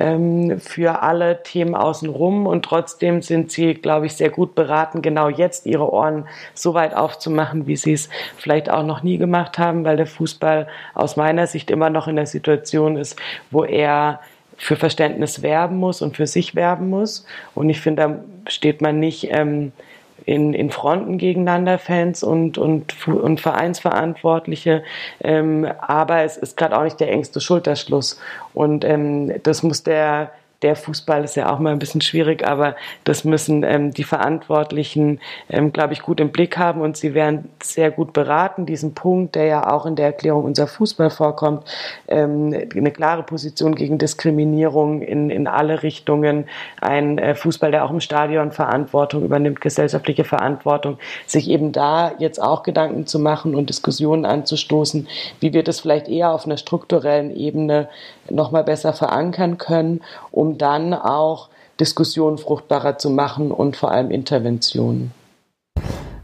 ähm, 0.00 0.58
für 0.60 1.02
alle 1.02 1.42
Themen 1.42 1.74
außenrum 1.74 2.46
und 2.46 2.64
trotzdem 2.64 3.20
sind 3.20 3.52
sie, 3.52 3.74
glaube 3.74 4.06
ich, 4.06 4.14
sehr 4.14 4.30
gut 4.30 4.54
beraten, 4.54 5.02
genau 5.02 5.28
jetzt 5.28 5.66
ihre 5.66 5.92
Ohren 5.92 6.26
so 6.54 6.72
weit 6.72 6.96
aufzumachen, 6.96 7.66
wie 7.66 7.76
sie 7.76 7.92
es 7.92 8.08
vielleicht 8.38 8.70
auch 8.70 8.82
noch 8.82 9.02
nie 9.02 9.18
gemacht 9.18 9.58
haben, 9.58 9.84
weil 9.84 9.98
der 9.98 10.06
Fußball 10.06 10.66
aus 10.94 11.16
meiner 11.16 11.46
Sicht 11.46 11.70
immer 11.70 11.90
noch 11.90 12.08
in 12.08 12.16
der 12.16 12.26
Situation 12.26 12.96
ist, 12.96 13.16
wo 13.50 13.62
er 13.62 14.20
für 14.56 14.76
Verständnis 14.76 15.42
werben 15.42 15.76
muss 15.76 16.00
und 16.00 16.16
für 16.16 16.26
sich 16.26 16.54
werben 16.54 16.88
muss. 16.88 17.26
Und 17.54 17.68
ich 17.68 17.80
finde, 17.80 18.02
da 18.02 18.50
steht 18.50 18.80
man 18.80 19.00
nicht 19.00 19.28
ähm, 19.30 19.72
in, 20.30 20.54
in 20.54 20.70
Fronten 20.70 21.18
gegeneinander, 21.18 21.76
Fans 21.76 22.22
und, 22.22 22.56
und, 22.56 23.08
und 23.08 23.40
Vereinsverantwortliche. 23.40 24.84
Ähm, 25.20 25.66
aber 25.80 26.22
es 26.22 26.36
ist 26.36 26.56
gerade 26.56 26.78
auch 26.78 26.84
nicht 26.84 27.00
der 27.00 27.10
engste 27.10 27.40
Schulterschluss. 27.40 28.20
Und 28.54 28.84
ähm, 28.84 29.42
das 29.42 29.64
muss 29.64 29.82
der 29.82 30.30
der 30.62 30.76
Fußball 30.76 31.24
ist 31.24 31.36
ja 31.36 31.52
auch 31.52 31.58
mal 31.58 31.72
ein 31.72 31.78
bisschen 31.78 32.00
schwierig, 32.00 32.46
aber 32.46 32.76
das 33.04 33.24
müssen 33.24 33.62
ähm, 33.62 33.92
die 33.92 34.04
Verantwortlichen, 34.04 35.20
ähm, 35.48 35.72
glaube 35.72 35.94
ich, 35.94 36.02
gut 36.02 36.20
im 36.20 36.30
Blick 36.30 36.58
haben 36.58 36.82
und 36.82 36.96
sie 36.96 37.14
werden 37.14 37.48
sehr 37.62 37.90
gut 37.90 38.12
beraten, 38.12 38.66
diesen 38.66 38.94
Punkt, 38.94 39.34
der 39.34 39.44
ja 39.44 39.72
auch 39.72 39.86
in 39.86 39.96
der 39.96 40.06
Erklärung 40.06 40.44
unser 40.44 40.66
Fußball 40.66 41.10
vorkommt, 41.10 41.64
ähm, 42.08 42.54
eine 42.76 42.90
klare 42.90 43.22
Position 43.22 43.74
gegen 43.74 43.98
Diskriminierung 43.98 45.02
in, 45.02 45.30
in 45.30 45.46
alle 45.46 45.82
Richtungen, 45.82 46.44
ein 46.80 47.18
äh, 47.18 47.34
Fußball, 47.34 47.70
der 47.70 47.84
auch 47.84 47.90
im 47.90 48.00
Stadion 48.00 48.52
Verantwortung 48.52 49.24
übernimmt, 49.24 49.60
gesellschaftliche 49.60 50.24
Verantwortung, 50.24 50.98
sich 51.26 51.48
eben 51.48 51.72
da 51.72 52.12
jetzt 52.18 52.40
auch 52.40 52.62
Gedanken 52.62 53.06
zu 53.06 53.18
machen 53.18 53.54
und 53.54 53.70
Diskussionen 53.70 54.26
anzustoßen, 54.26 55.08
wie 55.40 55.52
wir 55.54 55.62
das 55.62 55.80
vielleicht 55.80 56.08
eher 56.08 56.32
auf 56.32 56.44
einer 56.44 56.58
strukturellen 56.58 57.34
Ebene 57.34 57.88
nochmal 58.30 58.64
besser 58.64 58.92
verankern 58.92 59.58
können, 59.58 60.02
um 60.30 60.58
dann 60.58 60.94
auch 60.94 61.48
Diskussionen 61.78 62.38
fruchtbarer 62.38 62.98
zu 62.98 63.10
machen 63.10 63.50
und 63.50 63.76
vor 63.76 63.90
allem 63.90 64.10
Interventionen. 64.10 65.12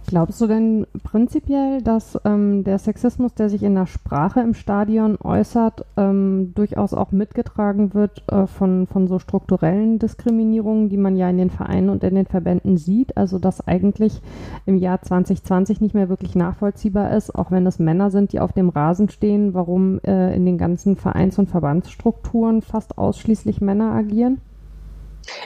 Glaubst 0.08 0.40
du 0.40 0.46
denn 0.46 0.86
prinzipiell, 1.02 1.82
dass 1.82 2.16
ähm, 2.24 2.62
der 2.62 2.78
Sexismus, 2.78 3.34
der 3.34 3.48
sich 3.50 3.64
in 3.64 3.74
der 3.74 3.86
Sprache 3.86 4.40
im 4.40 4.54
Stadion 4.54 5.18
äußert, 5.20 5.84
ähm, 5.96 6.52
durchaus 6.54 6.94
auch 6.94 7.10
mitgetragen 7.10 7.92
wird 7.92 8.22
äh, 8.30 8.46
von, 8.46 8.86
von 8.86 9.08
so 9.08 9.18
strukturellen 9.18 9.98
Diskriminierungen, 9.98 10.88
die 10.88 10.96
man 10.96 11.16
ja 11.16 11.28
in 11.28 11.38
den 11.38 11.50
Vereinen 11.50 11.90
und 11.90 12.04
in 12.04 12.14
den 12.14 12.26
Verbänden 12.26 12.76
sieht? 12.76 13.16
Also 13.16 13.40
dass 13.40 13.66
eigentlich 13.66 14.22
im 14.64 14.76
Jahr 14.76 15.02
2020 15.02 15.80
nicht 15.80 15.94
mehr 15.94 16.08
wirklich 16.08 16.36
nachvollziehbar 16.36 17.10
ist, 17.10 17.34
auch 17.34 17.50
wenn 17.50 17.66
es 17.66 17.80
Männer 17.80 18.12
sind, 18.12 18.32
die 18.32 18.38
auf 18.38 18.52
dem 18.52 18.68
Rasen 18.68 19.08
stehen, 19.08 19.54
warum 19.54 19.98
äh, 20.04 20.36
in 20.36 20.46
den 20.46 20.56
ganzen 20.56 20.94
Vereins- 20.94 21.40
und 21.40 21.50
Verbandsstrukturen 21.50 22.62
fast 22.62 22.96
ausschließlich 22.96 23.60
Männer 23.60 23.90
agieren? 23.90 24.40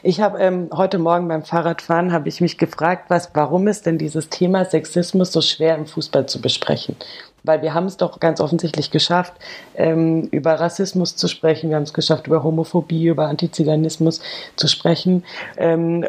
Ich 0.03 0.21
habe 0.21 0.39
ähm, 0.39 0.69
heute 0.73 0.99
Morgen 0.99 1.29
beim 1.29 1.43
Fahrradfahren 1.43 2.13
habe 2.13 2.29
ich 2.29 2.41
mich 2.41 2.59
gefragt, 2.59 3.07
was, 3.09 3.31
warum 3.35 3.69
ist 3.69 3.87
denn 3.87 3.99
dieses 3.99 4.29
Thema 4.29 4.65
Sexismus 4.65 5.33
so 5.33 5.41
schwer 5.41 5.77
im 5.77 5.87
Fußball 5.87 6.27
zu 6.27 6.41
besprechen? 6.41 6.97
Weil 7.43 7.63
wir 7.63 7.75
haben 7.75 7.87
es 7.87 7.97
doch 7.97 8.21
ganz 8.21 8.41
offensichtlich 8.41 8.91
geschafft, 8.91 9.33
ähm, 9.75 10.29
über 10.31 10.55
Rassismus 10.55 11.17
zu 11.17 11.29
sprechen, 11.29 11.71
wir 11.71 11.77
haben 11.77 11.85
es 11.85 11.95
geschafft, 11.95 12.27
über 12.27 12.43
Homophobie, 12.43 13.07
über 13.07 13.27
Antiziganismus 13.27 14.21
zu 14.57 14.69
sprechen, 14.69 15.25
ähm, 15.57 16.07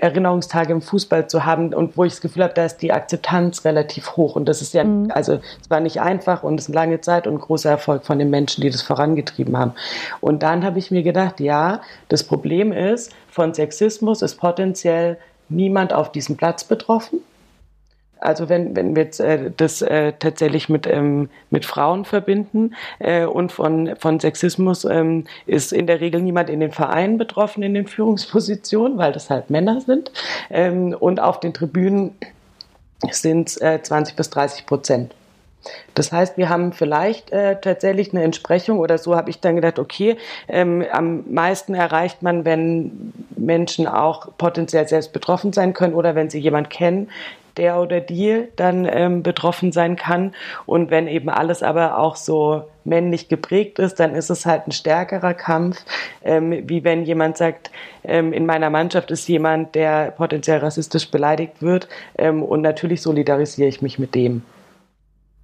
Erinnerungstage 0.00 0.72
im 0.72 0.82
Fußball 0.82 1.28
zu 1.28 1.44
haben 1.44 1.72
und 1.72 1.96
wo 1.96 2.04
ich 2.04 2.12
das 2.12 2.20
Gefühl 2.20 2.44
habe, 2.44 2.54
da 2.54 2.64
ist 2.64 2.78
die 2.78 2.92
Akzeptanz 2.92 3.64
relativ 3.64 4.16
hoch 4.16 4.36
und 4.36 4.46
das 4.46 4.62
ist 4.62 4.74
ja, 4.74 4.84
mhm. 4.84 5.10
also 5.10 5.40
es 5.60 5.70
war 5.70 5.80
nicht 5.80 6.00
einfach 6.00 6.42
und 6.42 6.60
es 6.60 6.68
ist 6.68 6.74
eine 6.74 6.84
lange 6.84 7.00
Zeit 7.00 7.26
und 7.26 7.34
ein 7.34 7.40
großer 7.40 7.70
Erfolg 7.70 8.04
von 8.04 8.18
den 8.18 8.30
Menschen, 8.30 8.60
die 8.60 8.70
das 8.70 8.82
vorangetrieben 8.82 9.56
haben. 9.56 9.72
Und 10.20 10.42
dann 10.42 10.64
habe 10.64 10.78
ich 10.78 10.90
mir 10.90 11.02
gedacht, 11.02 11.40
ja, 11.40 11.80
das 12.08 12.24
Problem 12.24 12.72
ist, 12.72 13.12
von 13.30 13.54
Sexismus 13.54 14.22
ist 14.22 14.36
potenziell 14.36 15.18
niemand 15.48 15.92
auf 15.92 16.12
diesem 16.12 16.36
Platz 16.36 16.64
betroffen 16.64 17.20
also 18.20 18.48
wenn, 18.48 18.74
wenn 18.74 18.96
wir 18.96 19.04
jetzt 19.04 19.20
äh, 19.20 19.50
das 19.56 19.82
äh, 19.82 20.12
tatsächlich 20.18 20.68
mit, 20.68 20.86
ähm, 20.86 21.28
mit 21.50 21.64
Frauen 21.64 22.04
verbinden 22.04 22.74
äh, 22.98 23.24
und 23.24 23.52
von, 23.52 23.94
von 23.98 24.20
Sexismus 24.20 24.84
ähm, 24.84 25.24
ist 25.46 25.72
in 25.72 25.86
der 25.86 26.00
Regel 26.00 26.22
niemand 26.22 26.50
in 26.50 26.60
den 26.60 26.72
Vereinen 26.72 27.18
betroffen, 27.18 27.62
in 27.62 27.74
den 27.74 27.86
Führungspositionen, 27.86 28.98
weil 28.98 29.12
das 29.12 29.30
halt 29.30 29.50
Männer 29.50 29.80
sind. 29.80 30.10
Ähm, 30.50 30.96
und 30.98 31.20
auf 31.20 31.40
den 31.40 31.52
Tribünen 31.52 32.14
sind 33.10 33.60
äh, 33.60 33.82
20 33.82 34.16
bis 34.16 34.30
30 34.30 34.66
Prozent. 34.66 35.14
Das 35.94 36.12
heißt, 36.12 36.36
wir 36.36 36.48
haben 36.48 36.72
vielleicht 36.72 37.32
äh, 37.32 37.60
tatsächlich 37.60 38.12
eine 38.12 38.22
Entsprechung 38.22 38.78
oder 38.78 38.98
so 38.98 39.16
habe 39.16 39.30
ich 39.30 39.40
dann 39.40 39.56
gedacht, 39.56 39.78
okay, 39.78 40.16
ähm, 40.48 40.84
am 40.92 41.24
meisten 41.28 41.74
erreicht 41.74 42.22
man, 42.22 42.44
wenn 42.44 43.12
Menschen 43.36 43.86
auch 43.86 44.28
potenziell 44.38 44.86
selbst 44.86 45.12
betroffen 45.12 45.52
sein 45.52 45.72
können 45.72 45.94
oder 45.94 46.14
wenn 46.14 46.30
sie 46.30 46.38
jemand 46.38 46.70
kennen, 46.70 47.08
der 47.56 47.80
oder 47.80 48.00
die 48.00 48.44
dann 48.56 48.88
ähm, 48.90 49.22
betroffen 49.22 49.72
sein 49.72 49.96
kann. 49.96 50.34
Und 50.66 50.90
wenn 50.90 51.08
eben 51.08 51.28
alles 51.28 51.62
aber 51.62 51.98
auch 51.98 52.16
so 52.16 52.64
männlich 52.84 53.28
geprägt 53.28 53.78
ist, 53.78 54.00
dann 54.00 54.14
ist 54.14 54.30
es 54.30 54.46
halt 54.46 54.66
ein 54.66 54.72
stärkerer 54.72 55.34
Kampf, 55.34 55.84
ähm, 56.24 56.68
wie 56.68 56.84
wenn 56.84 57.04
jemand 57.04 57.36
sagt, 57.36 57.70
ähm, 58.04 58.32
in 58.32 58.46
meiner 58.46 58.70
Mannschaft 58.70 59.10
ist 59.10 59.28
jemand, 59.28 59.74
der 59.74 60.12
potenziell 60.12 60.58
rassistisch 60.58 61.10
beleidigt 61.10 61.62
wird 61.62 61.88
ähm, 62.16 62.42
und 62.42 62.62
natürlich 62.62 63.02
solidarisiere 63.02 63.68
ich 63.68 63.82
mich 63.82 63.98
mit 63.98 64.14
dem. 64.14 64.42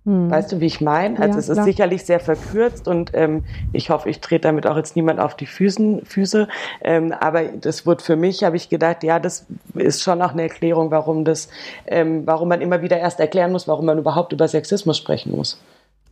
Hm. 0.05 0.31
Weißt 0.31 0.51
du, 0.51 0.61
wie 0.61 0.67
ich 0.67 0.81
meine? 0.81 1.19
Also 1.21 1.35
ja, 1.35 1.38
es 1.38 1.49
ist 1.49 1.55
klar. 1.55 1.65
sicherlich 1.65 2.05
sehr 2.05 2.19
verkürzt 2.19 2.88
und 2.88 3.12
ähm, 3.15 3.45
ich 3.73 3.91
hoffe, 3.91 4.11
ich 4.11 4.21
trete 4.21 4.49
damit 4.49 4.67
auch 4.67 4.77
jetzt 4.77 4.97
niemand 4.97 5.21
auf 5.21 5.37
die 5.37 5.47
Füßen, 5.47 6.05
Füße. 6.05 6.49
Ähm, 6.81 7.12
aber 7.12 7.45
das 7.45 7.87
wird 7.87 8.03
für 8.03 8.17
mich, 8.17 8.43
habe 8.43 8.57
ich 8.57 8.69
gedacht, 8.69 9.05
ja, 9.05 9.21
das 9.21 9.47
ist 9.75 10.03
schon 10.03 10.21
auch 10.21 10.33
eine 10.33 10.43
Erklärung, 10.43 10.91
warum 10.91 11.25
das, 11.25 11.49
ähm, 11.87 12.27
warum 12.27 12.49
man 12.49 12.61
immer 12.61 12.83
wieder 12.83 12.99
erst 12.99 13.21
erklären 13.21 13.53
muss, 13.53 13.69
warum 13.69 13.87
man 13.87 13.99
überhaupt 13.99 14.33
über 14.33 14.49
Sexismus 14.49 14.99
sprechen 14.99 15.37
muss. 15.37 15.61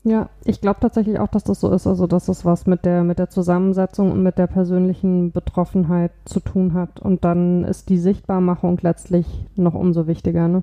Ja, 0.03 0.31
ich 0.45 0.61
glaube 0.63 0.81
tatsächlich 0.81 1.19
auch, 1.19 1.29
dass 1.29 1.45
das 1.45 1.61
so 1.61 1.71
ist, 1.73 1.87
also 1.87 2.07
dass 2.07 2.27
das 2.27 2.47
was 2.47 2.67
mit 2.67 2.87
der 2.87 3.03
mit 3.03 3.19
der 3.19 3.29
Zusammensetzung 3.29 4.13
und 4.13 4.23
mit 4.23 4.39
der 4.39 4.47
persönlichen 4.47 5.31
Betroffenheit 5.31 6.13
zu 6.25 6.41
tun 6.41 6.73
hat. 6.73 7.01
Und 7.01 7.25
dann 7.25 7.65
ist 7.65 7.91
die 7.91 7.99
Sichtbarmachung 7.99 8.79
letztlich 8.81 9.27
noch 9.57 9.75
umso 9.75 10.07
wichtiger, 10.07 10.49
ne? 10.49 10.63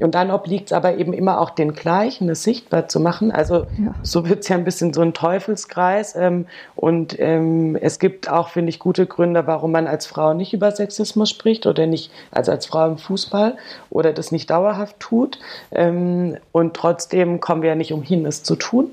Und 0.00 0.14
dann 0.14 0.30
obliegt 0.30 0.66
es 0.66 0.72
aber 0.72 0.96
eben 0.96 1.12
immer 1.12 1.40
auch 1.40 1.50
den 1.50 1.72
Gleichen, 1.72 2.28
es 2.28 2.42
sichtbar 2.42 2.88
zu 2.88 3.00
machen. 3.00 3.30
Also 3.30 3.66
ja. 3.78 3.94
so 4.02 4.28
wird 4.28 4.40
es 4.40 4.48
ja 4.48 4.56
ein 4.56 4.64
bisschen 4.64 4.92
so 4.92 5.02
ein 5.02 5.14
Teufelskreis. 5.14 6.16
Ähm, 6.16 6.46
und 6.74 7.18
ähm, 7.20 7.76
es 7.80 7.98
gibt 7.98 8.28
auch, 8.28 8.48
finde 8.48 8.70
ich, 8.70 8.78
gute 8.78 9.06
Gründe, 9.06 9.46
warum 9.46 9.72
man 9.72 9.86
als 9.86 10.06
Frau 10.06 10.34
nicht 10.34 10.52
über 10.52 10.72
Sexismus 10.72 11.30
spricht 11.30 11.66
oder 11.66 11.86
nicht, 11.86 12.10
also 12.30 12.50
als 12.50 12.66
Frau 12.66 12.86
im 12.86 12.98
Fußball 12.98 13.56
oder 13.90 14.12
das 14.12 14.32
nicht 14.32 14.50
dauerhaft 14.50 14.98
tut. 14.98 15.38
Ähm, 15.70 16.36
und 16.52 16.74
trotzdem 16.74 17.40
kommen 17.40 17.62
wir 17.62 17.70
ja 17.70 17.76
nicht 17.76 17.92
umhin, 17.92 18.26
es 18.26 18.42
zu 18.42 18.56
tun. 18.56 18.90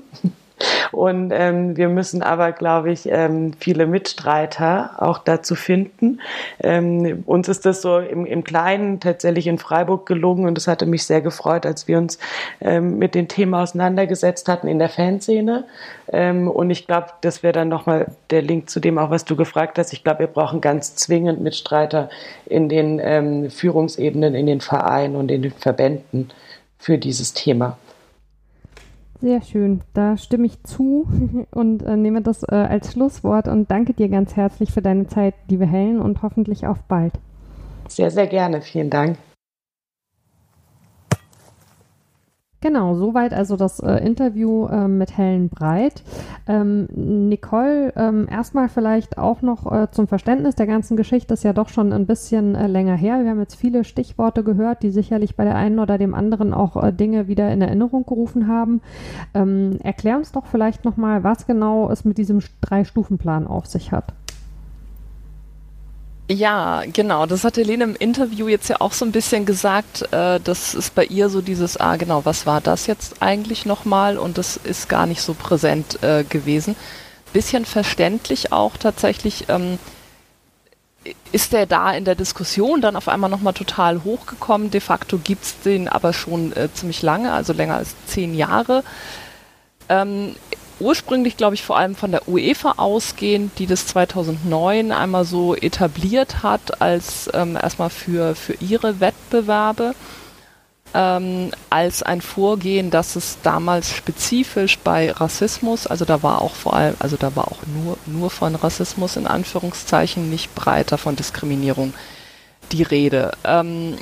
Und 0.92 1.32
ähm, 1.32 1.76
wir 1.76 1.88
müssen 1.88 2.22
aber, 2.22 2.52
glaube 2.52 2.92
ich, 2.92 3.08
ähm, 3.08 3.52
viele 3.58 3.86
Mitstreiter 3.86 4.90
auch 4.98 5.18
dazu 5.18 5.54
finden. 5.54 6.20
Ähm, 6.62 7.22
uns 7.26 7.48
ist 7.48 7.66
das 7.66 7.82
so 7.82 7.98
im, 7.98 8.26
im 8.26 8.44
Kleinen 8.44 9.00
tatsächlich 9.00 9.46
in 9.46 9.58
Freiburg 9.58 10.06
gelungen 10.06 10.46
und 10.46 10.58
es 10.58 10.68
hatte 10.68 10.86
mich 10.86 11.04
sehr 11.04 11.20
gefreut, 11.20 11.66
als 11.66 11.88
wir 11.88 11.98
uns 11.98 12.18
ähm, 12.60 12.98
mit 12.98 13.14
den 13.14 13.28
Themen 13.28 13.54
auseinandergesetzt 13.54 14.48
hatten 14.48 14.68
in 14.68 14.78
der 14.78 14.88
Fanszene. 14.88 15.64
Ähm, 16.12 16.48
und 16.48 16.70
ich 16.70 16.86
glaube, 16.86 17.08
das 17.20 17.42
wäre 17.42 17.52
dann 17.52 17.68
nochmal 17.68 18.06
der 18.30 18.42
Link 18.42 18.68
zu 18.68 18.80
dem 18.80 18.98
auch, 18.98 19.10
was 19.10 19.24
du 19.24 19.36
gefragt 19.36 19.78
hast. 19.78 19.92
Ich 19.92 20.04
glaube, 20.04 20.20
wir 20.20 20.26
brauchen 20.26 20.60
ganz 20.60 20.94
zwingend 20.94 21.40
Mitstreiter 21.40 22.10
in 22.46 22.68
den 22.68 23.00
ähm, 23.02 23.50
Führungsebenen, 23.50 24.34
in 24.34 24.46
den 24.46 24.60
Vereinen 24.60 25.16
und 25.16 25.30
in 25.30 25.42
den 25.42 25.52
Verbänden 25.52 26.30
für 26.78 26.98
dieses 26.98 27.32
Thema. 27.32 27.78
Sehr 29.22 29.40
schön. 29.40 29.82
Da 29.94 30.16
stimme 30.16 30.46
ich 30.46 30.64
zu 30.64 31.06
und 31.52 31.84
äh, 31.84 31.96
nehme 31.96 32.22
das 32.22 32.42
äh, 32.42 32.56
als 32.56 32.92
Schlusswort 32.92 33.46
und 33.46 33.70
danke 33.70 33.92
dir 33.92 34.08
ganz 34.08 34.34
herzlich 34.34 34.72
für 34.72 34.82
deine 34.82 35.06
Zeit, 35.06 35.34
liebe 35.48 35.64
Helen, 35.64 36.00
und 36.00 36.22
hoffentlich 36.22 36.66
auf 36.66 36.82
bald. 36.88 37.12
Sehr, 37.86 38.10
sehr 38.10 38.26
gerne. 38.26 38.62
Vielen 38.62 38.90
Dank. 38.90 39.16
Genau. 42.62 42.94
Soweit 42.94 43.34
also 43.34 43.56
das 43.56 43.80
äh, 43.80 43.96
Interview 43.96 44.66
äh, 44.68 44.86
mit 44.86 45.18
Helen 45.18 45.48
Breit. 45.48 46.04
Ähm, 46.46 46.86
Nicole, 46.94 47.92
ähm, 47.96 48.28
erstmal 48.30 48.68
vielleicht 48.68 49.18
auch 49.18 49.42
noch 49.42 49.70
äh, 49.70 49.90
zum 49.90 50.06
Verständnis 50.06 50.54
der 50.54 50.68
ganzen 50.68 50.96
Geschichte, 50.96 51.34
ist 51.34 51.42
ja 51.42 51.52
doch 51.52 51.68
schon 51.68 51.92
ein 51.92 52.06
bisschen 52.06 52.54
äh, 52.54 52.68
länger 52.68 52.94
her. 52.94 53.24
Wir 53.24 53.30
haben 53.30 53.40
jetzt 53.40 53.56
viele 53.56 53.82
Stichworte 53.82 54.44
gehört, 54.44 54.84
die 54.84 54.90
sicherlich 54.90 55.34
bei 55.34 55.42
der 55.42 55.56
einen 55.56 55.80
oder 55.80 55.98
dem 55.98 56.14
anderen 56.14 56.54
auch 56.54 56.80
äh, 56.80 56.92
Dinge 56.92 57.26
wieder 57.26 57.50
in 57.50 57.62
Erinnerung 57.62 58.06
gerufen 58.06 58.46
haben. 58.46 58.80
Ähm, 59.34 59.78
erklär 59.82 60.16
uns 60.16 60.30
doch 60.30 60.46
vielleicht 60.46 60.84
nochmal, 60.84 61.24
was 61.24 61.48
genau 61.48 61.90
es 61.90 62.04
mit 62.04 62.16
diesem 62.16 62.38
Drei-Stufen-Plan 62.60 63.48
auf 63.48 63.66
sich 63.66 63.90
hat. 63.90 64.14
Ja, 66.32 66.84
genau. 66.90 67.26
Das 67.26 67.44
hat 67.44 67.58
Helene 67.58 67.84
im 67.84 67.94
Interview 67.96 68.48
jetzt 68.48 68.68
ja 68.68 68.76
auch 68.80 68.92
so 68.92 69.04
ein 69.04 69.12
bisschen 69.12 69.44
gesagt. 69.44 70.10
Äh, 70.12 70.40
das 70.40 70.74
ist 70.74 70.94
bei 70.94 71.04
ihr 71.04 71.28
so 71.28 71.42
dieses, 71.42 71.76
ah 71.76 71.96
genau, 71.96 72.24
was 72.24 72.46
war 72.46 72.62
das 72.62 72.86
jetzt 72.86 73.20
eigentlich 73.20 73.66
nochmal? 73.66 74.16
Und 74.16 74.38
das 74.38 74.56
ist 74.56 74.88
gar 74.88 75.06
nicht 75.06 75.20
so 75.20 75.34
präsent 75.34 76.02
äh, 76.02 76.24
gewesen. 76.24 76.74
Bisschen 77.34 77.66
verständlich 77.66 78.50
auch 78.50 78.78
tatsächlich. 78.78 79.46
Ähm, 79.48 79.78
ist 81.32 81.52
der 81.52 81.66
da 81.66 81.92
in 81.92 82.04
der 82.04 82.14
Diskussion 82.14 82.80
dann 82.80 82.96
auf 82.96 83.08
einmal 83.08 83.28
nochmal 83.28 83.54
total 83.54 84.04
hochgekommen? 84.04 84.70
De 84.70 84.80
facto 84.80 85.18
gibt's 85.18 85.60
den 85.60 85.88
aber 85.88 86.14
schon 86.14 86.56
äh, 86.56 86.68
ziemlich 86.72 87.02
lange, 87.02 87.32
also 87.32 87.52
länger 87.52 87.76
als 87.76 87.94
zehn 88.06 88.34
Jahre. 88.34 88.84
Ähm, 89.88 90.34
ursprünglich, 90.80 91.36
glaube 91.36 91.54
ich, 91.54 91.62
vor 91.62 91.76
allem 91.78 91.94
von 91.94 92.10
der 92.10 92.28
UEFA 92.28 92.74
ausgehend, 92.76 93.58
die 93.58 93.66
das 93.66 93.86
2009 93.86 94.92
einmal 94.92 95.24
so 95.24 95.54
etabliert 95.54 96.42
hat, 96.42 96.80
als 96.80 97.30
ähm, 97.34 97.56
erstmal 97.56 97.90
für, 97.90 98.34
für 98.34 98.54
ihre 98.54 99.00
Wettbewerbe, 99.00 99.94
ähm, 100.94 101.50
als 101.70 102.02
ein 102.02 102.20
Vorgehen, 102.20 102.90
das 102.90 103.16
es 103.16 103.38
damals 103.42 103.92
spezifisch 103.92 104.78
bei 104.78 105.10
Rassismus, 105.10 105.86
also 105.86 106.04
da 106.04 106.22
war 106.22 106.42
auch 106.42 106.54
vor 106.54 106.74
allem, 106.74 106.96
also 106.98 107.16
da 107.16 107.34
war 107.34 107.48
auch 107.48 107.60
nur, 107.66 107.96
nur 108.06 108.30
von 108.30 108.54
Rassismus 108.54 109.16
in 109.16 109.26
Anführungszeichen, 109.26 110.28
nicht 110.28 110.54
breiter 110.54 110.98
von 110.98 111.16
Diskriminierung 111.16 111.94
die 112.72 112.82
Rede. 112.82 113.32
Ähm, 113.44 113.96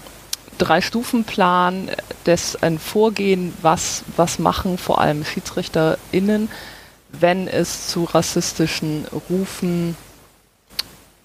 Drei-Stufen-Plan, 0.60 1.90
das 2.24 2.56
ein 2.62 2.78
Vorgehen, 2.78 3.54
was, 3.62 4.04
was 4.16 4.38
machen 4.38 4.78
vor 4.78 5.00
allem 5.00 5.24
SchiedsrichterInnen, 5.24 6.50
wenn 7.12 7.48
es 7.48 7.88
zu 7.88 8.04
rassistischen 8.04 9.06
Rufen, 9.28 9.96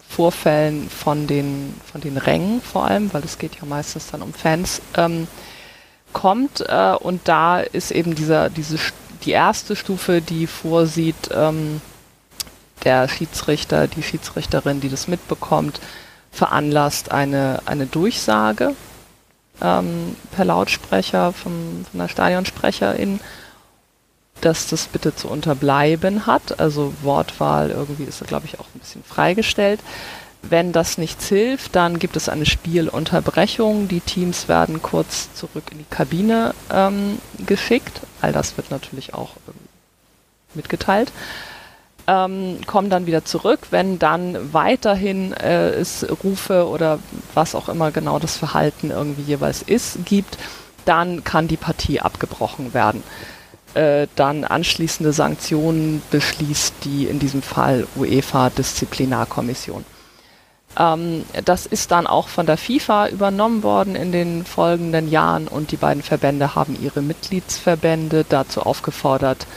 Vorfällen 0.08 0.90
von 0.90 1.28
den, 1.28 1.76
von 1.92 2.00
den 2.00 2.16
Rängen 2.16 2.62
vor 2.62 2.86
allem, 2.86 3.14
weil 3.14 3.24
es 3.24 3.38
geht 3.38 3.56
ja 3.56 3.66
meistens 3.66 4.12
dann 4.12 4.22
um 4.22 4.34
Fans, 4.34 4.82
ähm, 4.96 5.28
kommt. 6.14 6.62
Äh, 6.62 6.96
und 7.00 7.28
da 7.28 7.60
ist 7.60 7.92
eben 7.92 8.16
dieser, 8.16 8.50
diese, 8.50 8.78
die 9.26 9.32
erste 9.32 9.76
Stufe, 9.76 10.22
die 10.22 10.48
vorsieht, 10.48 11.30
ähm, 11.34 11.82
der 12.86 13.10
Schiedsrichter, 13.10 13.88
die 13.88 14.04
Schiedsrichterin, 14.04 14.80
die 14.80 14.90
das 14.90 15.10
mitbekommt, 15.10 15.82
veranlasst 16.32 17.12
eine, 17.12 17.62
eine 17.66 17.86
Durchsage 17.86 18.74
ähm, 19.62 20.16
per 20.32 20.46
Lautsprecher 20.46 21.34
vom, 21.34 21.86
von 21.90 22.00
der 22.00 22.08
Stadionsprecherin, 22.08 23.20
dass 24.42 24.68
das 24.68 24.88
bitte 24.88 25.16
zu 25.16 25.28
unterbleiben 25.28 26.26
hat. 26.26 26.60
Also 26.60 26.94
Wortwahl 27.02 27.72
irgendwie 27.72 28.04
ist, 28.04 28.26
glaube 28.28 28.46
ich, 28.46 28.60
auch 28.60 28.68
ein 28.74 28.80
bisschen 28.80 29.04
freigestellt. 29.04 29.80
Wenn 30.42 30.72
das 30.72 31.00
nichts 31.00 31.28
hilft, 31.28 31.76
dann 31.76 31.98
gibt 31.98 32.16
es 32.16 32.30
eine 32.30 32.46
Spielunterbrechung. 32.46 33.88
Die 33.88 34.02
Teams 34.02 34.48
werden 34.48 34.82
kurz 34.82 35.34
zurück 35.34 35.64
in 35.72 35.80
die 35.80 35.86
Kabine 35.90 36.54
ähm, 36.72 37.20
geschickt. 37.46 38.02
All 38.22 38.32
das 38.32 38.56
wird 38.58 38.70
natürlich 38.70 39.16
auch 39.16 39.32
ähm, 39.48 39.56
mitgeteilt 40.54 41.12
ähm, 42.08 42.60
kommen 42.66 42.90
dann 42.90 43.06
wieder 43.06 43.26
zurück. 43.26 43.60
Wenn 43.72 44.00
dann 44.00 44.54
weiterhin 44.54 45.34
äh, 45.34 45.70
es 45.70 46.06
Rufe 46.24 46.68
oder 46.68 47.00
was 47.34 47.56
auch 47.56 47.70
immer 47.70 47.92
genau 47.92 48.20
das 48.20 48.38
Verhalten 48.38 48.92
irgendwie 48.92 49.24
jeweils 49.24 49.62
ist, 49.62 50.06
gibt, 50.06 50.38
dann 50.86 51.24
kann 51.24 51.48
die 51.48 51.58
Partie 51.58 52.00
abgebrochen 52.00 52.74
werden. 52.74 53.04
Äh, 53.74 54.08
dann 54.16 54.44
anschließende 54.46 55.12
Sanktionen 55.12 56.02
beschließt 56.12 56.76
die 56.84 57.08
in 57.08 57.20
diesem 57.20 57.42
Fall 57.42 57.88
UEFA-Disziplinarkommission. 57.98 59.84
Ähm, 60.78 61.26
das 61.44 61.66
ist 61.66 61.92
dann 61.92 62.08
auch 62.08 62.28
von 62.28 62.46
der 62.46 62.58
FIFA 62.58 63.10
übernommen 63.10 63.64
worden 63.64 63.96
in 63.96 64.12
den 64.12 64.46
folgenden 64.46 65.10
Jahren 65.10 65.48
und 65.48 65.72
die 65.72 65.78
beiden 65.78 66.04
Verbände 66.04 66.56
haben 66.56 66.78
ihre 66.82 67.02
Mitgliedsverbände 67.02 68.26
dazu 68.28 68.62
aufgefordert, 68.62 69.48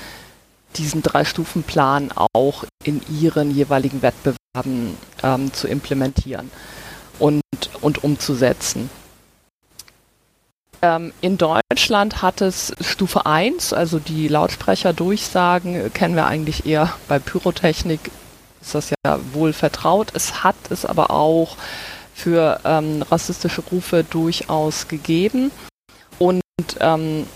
diesen 0.76 1.02
Drei-Stufen-Plan 1.02 2.10
auch 2.32 2.64
in 2.84 3.00
ihren 3.20 3.50
jeweiligen 3.50 4.02
Wettbewerben 4.02 4.96
ähm, 5.22 5.52
zu 5.52 5.68
implementieren 5.68 6.50
und, 7.18 7.42
und 7.80 8.04
umzusetzen. 8.04 8.90
Ähm, 10.80 11.12
in 11.20 11.38
Deutschland 11.38 12.22
hat 12.22 12.40
es 12.40 12.72
Stufe 12.80 13.26
1, 13.26 13.72
also 13.72 13.98
die 13.98 14.28
Lautsprecherdurchsagen, 14.28 15.74
äh, 15.74 15.90
kennen 15.90 16.14
wir 16.14 16.26
eigentlich 16.26 16.66
eher 16.66 16.92
bei 17.08 17.18
Pyrotechnik, 17.18 18.12
ist 18.60 18.74
das 18.74 18.90
ja 18.90 19.18
wohl 19.32 19.52
vertraut. 19.52 20.08
Es 20.14 20.44
hat 20.44 20.56
es 20.70 20.84
aber 20.84 21.10
auch 21.10 21.56
für 22.14 22.60
ähm, 22.64 23.02
rassistische 23.10 23.62
Rufe 23.72 24.04
durchaus 24.04 24.88
gegeben. 24.88 25.50
Und 26.18 26.42
ähm, 26.80 27.26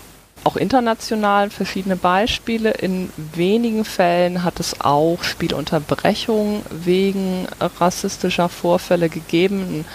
auch 0.43 0.55
international 0.55 1.49
verschiedene 1.49 1.95
Beispiele. 1.95 2.71
In 2.71 3.09
wenigen 3.33 3.85
Fällen 3.85 4.43
hat 4.43 4.59
es 4.59 4.81
auch 4.81 5.23
Spielunterbrechungen 5.23 6.61
wegen 6.69 7.47
rassistischer 7.59 8.49
Vorfälle 8.49 9.09
gegeben. 9.09 9.85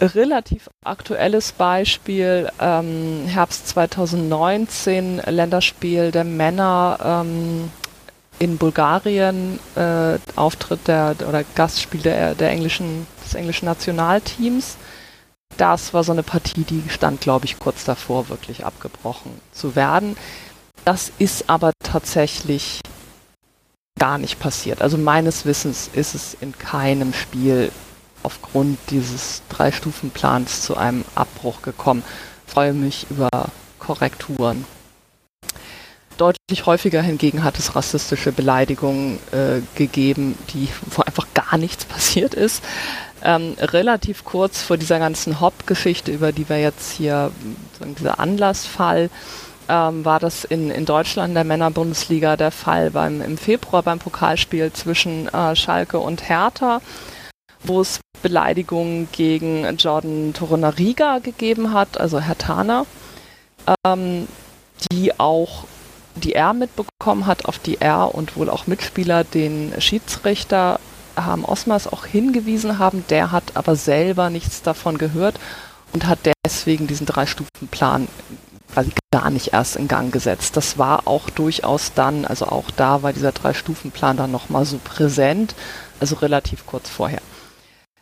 Ein 0.00 0.06
relativ 0.06 0.70
aktuelles 0.84 1.52
Beispiel, 1.52 2.50
ähm, 2.60 3.26
Herbst 3.26 3.68
2019, 3.68 5.20
Länderspiel 5.26 6.10
der 6.10 6.24
Männer 6.24 6.98
ähm, 7.24 7.70
in 8.38 8.56
Bulgarien, 8.56 9.58
äh, 9.76 10.18
Auftritt 10.36 10.88
der 10.88 11.16
oder 11.28 11.44
Gastspiel 11.54 12.00
der, 12.00 12.34
der 12.34 12.50
englischen, 12.50 13.06
des 13.22 13.34
englischen 13.34 13.66
Nationalteams 13.66 14.78
das 15.56 15.92
war 15.92 16.04
so 16.04 16.12
eine 16.12 16.22
Partie, 16.22 16.64
die 16.64 16.82
stand, 16.88 17.20
glaube 17.20 17.44
ich, 17.44 17.58
kurz 17.58 17.84
davor, 17.84 18.28
wirklich 18.28 18.64
abgebrochen 18.64 19.32
zu 19.52 19.76
werden. 19.76 20.16
Das 20.84 21.12
ist 21.18 21.50
aber 21.50 21.72
tatsächlich 21.82 22.80
gar 23.98 24.18
nicht 24.18 24.40
passiert. 24.40 24.80
Also 24.80 24.96
meines 24.96 25.44
Wissens 25.44 25.90
ist 25.92 26.14
es 26.14 26.34
in 26.40 26.56
keinem 26.56 27.12
Spiel 27.12 27.70
aufgrund 28.22 28.78
dieses 28.88 29.42
Drei-Stufen-Plans 29.50 30.62
zu 30.62 30.76
einem 30.76 31.04
Abbruch 31.14 31.62
gekommen. 31.62 32.02
Ich 32.46 32.52
freue 32.52 32.72
mich 32.72 33.06
über 33.10 33.28
Korrekturen. 33.78 34.64
Deutlich 36.16 36.66
häufiger 36.66 37.00
hingegen 37.00 37.44
hat 37.44 37.58
es 37.58 37.74
rassistische 37.74 38.32
Beleidigungen 38.32 39.18
äh, 39.32 39.60
gegeben, 39.74 40.36
die, 40.52 40.68
wo 40.90 41.02
einfach 41.02 41.26
gar 41.34 41.56
nichts 41.56 41.84
passiert 41.86 42.34
ist 42.34 42.62
ähm, 43.22 43.56
relativ 43.58 44.24
kurz 44.24 44.62
vor 44.62 44.76
dieser 44.76 44.98
ganzen 44.98 45.40
Hop-Geschichte, 45.40 46.12
über 46.12 46.32
die 46.32 46.48
wir 46.48 46.60
jetzt 46.60 46.92
hier, 46.92 47.30
dieser 47.98 48.18
Anlassfall, 48.18 49.10
ähm, 49.68 50.04
war 50.04 50.18
das 50.18 50.44
in, 50.44 50.70
in 50.70 50.84
Deutschland 50.84 51.36
der 51.36 51.44
Männerbundesliga 51.44 52.36
der 52.36 52.50
Fall 52.50 52.90
beim, 52.90 53.20
im 53.20 53.38
Februar 53.38 53.82
beim 53.82 53.98
Pokalspiel 53.98 54.72
zwischen 54.72 55.28
äh, 55.28 55.54
Schalke 55.54 56.00
und 56.00 56.28
Hertha, 56.28 56.80
wo 57.62 57.80
es 57.80 58.00
Beleidigungen 58.22 59.08
gegen 59.12 59.76
Jordan 59.76 60.34
Torunariga 60.34 61.18
gegeben 61.18 61.72
hat, 61.72 61.98
also 61.98 62.20
Hertaner, 62.20 62.84
ähm, 63.86 64.26
die 64.90 65.18
auch 65.18 65.64
die 66.16 66.34
er 66.34 66.52
mitbekommen 66.52 67.26
hat, 67.26 67.46
auf 67.46 67.58
die 67.58 67.80
er 67.80 68.14
und 68.14 68.36
wohl 68.36 68.50
auch 68.50 68.66
Mitspieler 68.66 69.24
den 69.24 69.72
Schiedsrichter 69.78 70.80
haben 71.16 71.44
Osmers 71.44 71.86
auch 71.86 72.06
hingewiesen 72.06 72.78
haben, 72.78 73.04
der 73.08 73.32
hat 73.32 73.44
aber 73.54 73.76
selber 73.76 74.30
nichts 74.30 74.62
davon 74.62 74.98
gehört 74.98 75.38
und 75.92 76.06
hat 76.06 76.18
deswegen 76.44 76.86
diesen 76.86 77.06
Drei-Stufen-Plan 77.06 78.08
quasi 78.72 78.92
gar 79.12 79.30
nicht 79.30 79.52
erst 79.52 79.76
in 79.76 79.88
Gang 79.88 80.12
gesetzt. 80.12 80.56
Das 80.56 80.78
war 80.78 81.06
auch 81.06 81.30
durchaus 81.30 81.92
dann, 81.94 82.24
also 82.24 82.46
auch 82.46 82.70
da 82.70 83.02
war 83.02 83.12
dieser 83.12 83.32
Drei-Stufen-Plan 83.32 84.16
dann 84.16 84.30
nochmal 84.30 84.64
so 84.64 84.78
präsent, 84.82 85.54
also 85.98 86.16
relativ 86.16 86.66
kurz 86.66 86.88
vorher. 86.88 87.20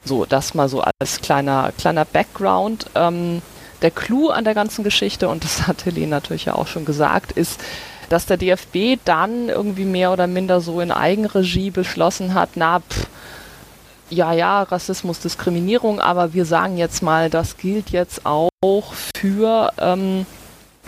So, 0.04 0.26
das 0.26 0.54
mal 0.54 0.68
so 0.68 0.82
als 1.00 1.20
kleiner, 1.20 1.72
kleiner 1.76 2.04
Background. 2.04 2.90
Ähm, 2.94 3.42
der 3.82 3.90
Clou 3.90 4.30
an 4.30 4.44
der 4.44 4.54
ganzen 4.54 4.84
Geschichte, 4.84 5.28
und 5.28 5.44
das 5.44 5.66
hat 5.66 5.84
Helene 5.84 6.08
natürlich 6.08 6.46
ja 6.46 6.54
auch 6.54 6.66
schon 6.66 6.84
gesagt, 6.84 7.32
ist, 7.32 7.60
dass 8.08 8.26
der 8.26 8.36
DFB 8.36 8.98
dann 9.04 9.48
irgendwie 9.48 9.84
mehr 9.84 10.12
oder 10.12 10.26
minder 10.26 10.60
so 10.60 10.80
in 10.80 10.90
Eigenregie 10.90 11.70
beschlossen 11.70 12.34
hat, 12.34 12.50
na, 12.54 12.80
pff, 12.80 13.06
ja, 14.10 14.32
ja, 14.32 14.62
Rassismus, 14.62 15.20
Diskriminierung, 15.20 16.00
aber 16.00 16.32
wir 16.32 16.46
sagen 16.46 16.78
jetzt 16.78 17.02
mal, 17.02 17.28
das 17.28 17.58
gilt 17.58 17.90
jetzt 17.90 18.24
auch 18.24 18.48
für 19.14 19.72
ähm, 19.78 20.24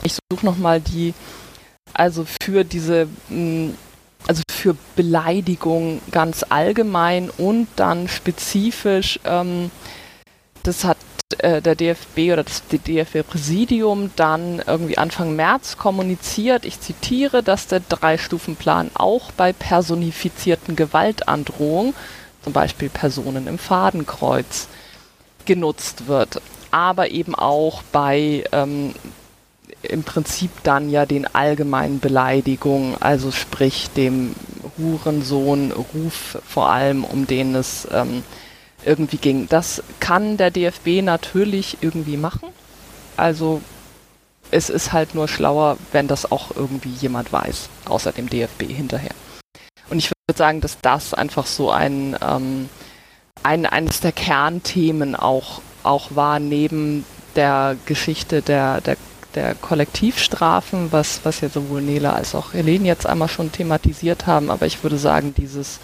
ich 0.02 0.16
suche 0.30 0.46
nochmal 0.46 0.80
die, 0.80 1.14
also 1.92 2.26
für 2.42 2.64
diese, 2.64 3.06
mm, 3.28 3.70
also 4.26 4.42
für 4.50 4.76
Beleidigung 4.96 6.00
ganz 6.10 6.44
allgemein 6.48 7.30
und 7.30 7.68
dann 7.76 8.08
spezifisch, 8.08 9.18
ähm, 9.24 9.70
das 10.62 10.84
hat 10.84 10.98
äh, 11.42 11.62
der 11.62 11.74
DFB 11.74 12.32
oder 12.32 12.44
das 12.44 12.62
DFB-Präsidium 12.68 14.10
dann 14.16 14.62
irgendwie 14.66 14.98
Anfang 14.98 15.36
März 15.36 15.76
kommuniziert, 15.76 16.64
ich 16.64 16.80
zitiere, 16.80 17.42
dass 17.42 17.66
der 17.66 17.80
Drei-Stufen-Plan 17.80 18.90
auch 18.94 19.30
bei 19.32 19.52
personifizierten 19.52 20.76
Gewaltandrohungen, 20.76 21.94
zum 22.42 22.52
Beispiel 22.52 22.88
Personen 22.88 23.46
im 23.46 23.58
Fadenkreuz, 23.58 24.68
genutzt 25.44 26.06
wird, 26.06 26.40
aber 26.70 27.10
eben 27.10 27.34
auch 27.34 27.82
bei 27.92 28.44
ähm, 28.52 28.94
im 29.82 30.02
Prinzip 30.02 30.50
dann 30.62 30.90
ja 30.90 31.06
den 31.06 31.26
allgemeinen 31.34 32.00
Beleidigungen, 32.00 32.96
also 33.00 33.30
sprich 33.30 33.90
dem 33.96 34.34
Hurensohn-Ruf 34.78 36.38
vor 36.46 36.70
allem, 36.70 37.04
um 37.04 37.26
den 37.26 37.54
es 37.54 37.88
ähm, 37.92 38.22
irgendwie 38.84 39.18
ging. 39.18 39.48
Das 39.48 39.82
kann 40.00 40.36
der 40.36 40.50
DFB 40.50 41.02
natürlich 41.02 41.78
irgendwie 41.80 42.16
machen. 42.16 42.48
Also 43.16 43.60
es 44.50 44.70
ist 44.70 44.92
halt 44.92 45.14
nur 45.14 45.28
schlauer, 45.28 45.76
wenn 45.92 46.08
das 46.08 46.30
auch 46.30 46.54
irgendwie 46.54 46.90
jemand 46.90 47.32
weiß, 47.32 47.68
außer 47.86 48.12
dem 48.12 48.28
DFB 48.28 48.62
hinterher. 48.62 49.14
Und 49.90 49.98
ich 49.98 50.10
würde 50.10 50.38
sagen, 50.38 50.60
dass 50.60 50.78
das 50.80 51.14
einfach 51.14 51.46
so 51.46 51.70
ein, 51.70 52.16
ähm, 52.26 52.68
ein 53.42 53.66
eines 53.66 54.00
der 54.00 54.12
Kernthemen 54.12 55.16
auch, 55.16 55.60
auch 55.82 56.14
war, 56.14 56.38
neben 56.38 57.04
der 57.36 57.76
Geschichte 57.86 58.42
der, 58.42 58.80
der, 58.80 58.96
der 59.34 59.54
Kollektivstrafen, 59.54 60.92
was, 60.92 61.20
was 61.24 61.40
ja 61.40 61.48
sowohl 61.48 61.80
Nele 61.82 62.12
als 62.12 62.34
auch 62.34 62.54
Helene 62.54 62.86
jetzt 62.86 63.06
einmal 63.06 63.28
schon 63.28 63.52
thematisiert 63.52 64.26
haben. 64.26 64.50
Aber 64.50 64.66
ich 64.66 64.82
würde 64.82 64.98
sagen, 64.98 65.34
dieses 65.36 65.80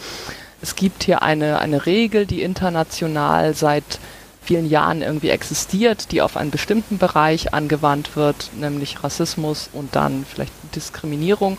es 0.63 0.77
gibt 0.77 1.05
hier 1.05 1.23
eine, 1.23 1.59
eine 1.59 1.87
Regel, 1.87 2.27
die 2.27 2.43
international 2.43 3.55
seit 3.55 3.99
vielen 4.43 4.69
Jahren 4.69 5.03
irgendwie 5.03 5.31
existiert, 5.31 6.13
die 6.13 6.23
auf 6.23 6.37
einen 6.37 6.51
bestimmten 6.51 6.99
Bereich 6.99 7.53
angewandt 7.53 8.17
wird, 8.17 8.51
nämlich 8.55 9.03
Rassismus 9.03 9.69
und 9.73 9.97
dann 9.97 10.25
vielleicht 10.25 10.53
Diskriminierung. 10.75 11.59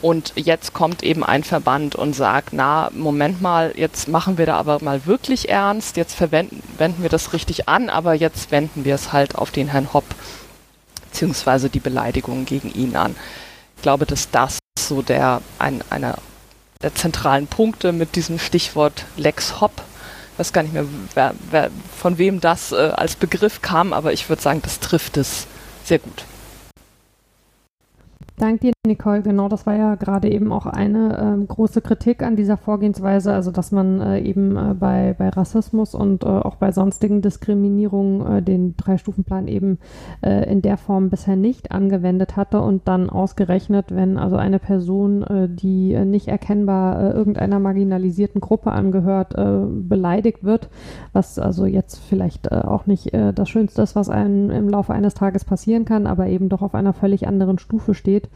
Und 0.00 0.32
jetzt 0.36 0.74
kommt 0.74 1.02
eben 1.02 1.24
ein 1.24 1.42
Verband 1.42 1.96
und 1.96 2.14
sagt, 2.14 2.52
na, 2.52 2.90
Moment 2.94 3.42
mal, 3.42 3.72
jetzt 3.76 4.08
machen 4.08 4.38
wir 4.38 4.46
da 4.46 4.56
aber 4.56 4.78
mal 4.82 5.06
wirklich 5.06 5.48
ernst, 5.48 5.96
jetzt 5.96 6.14
verwenden 6.14 6.62
wenden 6.76 7.02
wir 7.02 7.08
das 7.08 7.32
richtig 7.32 7.68
an, 7.68 7.88
aber 7.88 8.14
jetzt 8.14 8.52
wenden 8.52 8.84
wir 8.84 8.94
es 8.94 9.12
halt 9.12 9.34
auf 9.34 9.50
den 9.50 9.68
Herrn 9.68 9.92
Hopp, 9.92 10.04
beziehungsweise 11.06 11.68
die 11.68 11.80
Beleidigungen 11.80 12.46
gegen 12.46 12.70
ihn 12.72 12.94
an. 12.94 13.16
Ich 13.76 13.82
glaube, 13.82 14.06
dass 14.06 14.30
das 14.30 14.58
so 14.78 15.02
der, 15.02 15.40
ein, 15.58 15.82
eine 15.90 16.14
der 16.82 16.94
zentralen 16.94 17.46
Punkte 17.46 17.92
mit 17.92 18.16
diesem 18.16 18.38
Stichwort 18.38 19.04
Lex 19.16 19.60
Hop. 19.60 19.72
Ich 20.32 20.38
weiß 20.38 20.52
gar 20.52 20.62
nicht 20.62 20.72
mehr, 20.72 20.84
wer, 21.14 21.34
wer, 21.50 21.70
von 21.96 22.18
wem 22.18 22.40
das 22.40 22.72
äh, 22.72 22.76
als 22.76 23.16
Begriff 23.16 23.60
kam, 23.60 23.92
aber 23.92 24.12
ich 24.12 24.28
würde 24.28 24.40
sagen, 24.40 24.62
das 24.62 24.78
trifft 24.78 25.16
es 25.16 25.46
sehr 25.84 25.98
gut. 25.98 26.24
Dank 28.36 28.60
dir, 28.60 28.72
Nicole. 28.88 29.22
Genau, 29.22 29.48
das 29.48 29.66
war 29.66 29.76
ja 29.76 29.94
gerade 29.94 30.28
eben 30.28 30.52
auch 30.52 30.66
eine 30.66 31.18
ähm, 31.20 31.46
große 31.46 31.80
Kritik 31.80 32.22
an 32.24 32.34
dieser 32.34 32.56
Vorgehensweise, 32.56 33.32
also 33.32 33.52
dass 33.52 33.70
man 33.70 34.00
äh, 34.00 34.20
eben 34.20 34.56
äh, 34.56 34.74
bei, 34.74 35.14
bei 35.16 35.28
Rassismus 35.28 35.94
und 35.94 36.24
äh, 36.24 36.26
auch 36.26 36.56
bei 36.56 36.72
sonstigen 36.72 37.22
Diskriminierungen 37.22 38.38
äh, 38.38 38.42
den 38.42 38.76
Drei-Stufen-Plan 38.76 39.46
eben 39.46 39.78
äh, 40.22 40.50
in 40.50 40.62
der 40.62 40.76
Form 40.76 41.10
bisher 41.10 41.36
nicht 41.36 41.70
angewendet 41.70 42.36
hatte 42.36 42.60
und 42.60 42.88
dann 42.88 43.08
ausgerechnet, 43.10 43.94
wenn 43.94 44.18
also 44.18 44.36
eine 44.36 44.58
Person, 44.58 45.22
äh, 45.22 45.48
die 45.48 45.96
nicht 46.04 46.26
erkennbar 46.26 47.14
irgendeiner 47.14 47.60
marginalisierten 47.60 48.40
Gruppe 48.40 48.72
angehört, 48.72 49.34
beleidigt 49.36 50.44
wird, 50.44 50.68
was 51.12 51.38
also 51.38 51.66
jetzt 51.66 51.98
vielleicht 51.98 52.50
auch 52.50 52.86
nicht 52.86 53.12
das 53.12 53.48
Schönste 53.48 53.82
ist, 53.82 53.94
was 53.94 54.08
einem 54.08 54.50
im 54.50 54.68
Laufe 54.68 54.92
eines 54.92 55.14
Tages 55.14 55.44
passieren 55.44 55.84
kann, 55.84 56.06
aber 56.06 56.26
eben 56.26 56.48
doch 56.48 56.62
auf 56.62 56.74
einer 56.74 56.92
völlig 56.92 57.28
anderen 57.28 57.58
Stufe 57.58 57.94
steht, 57.94 58.28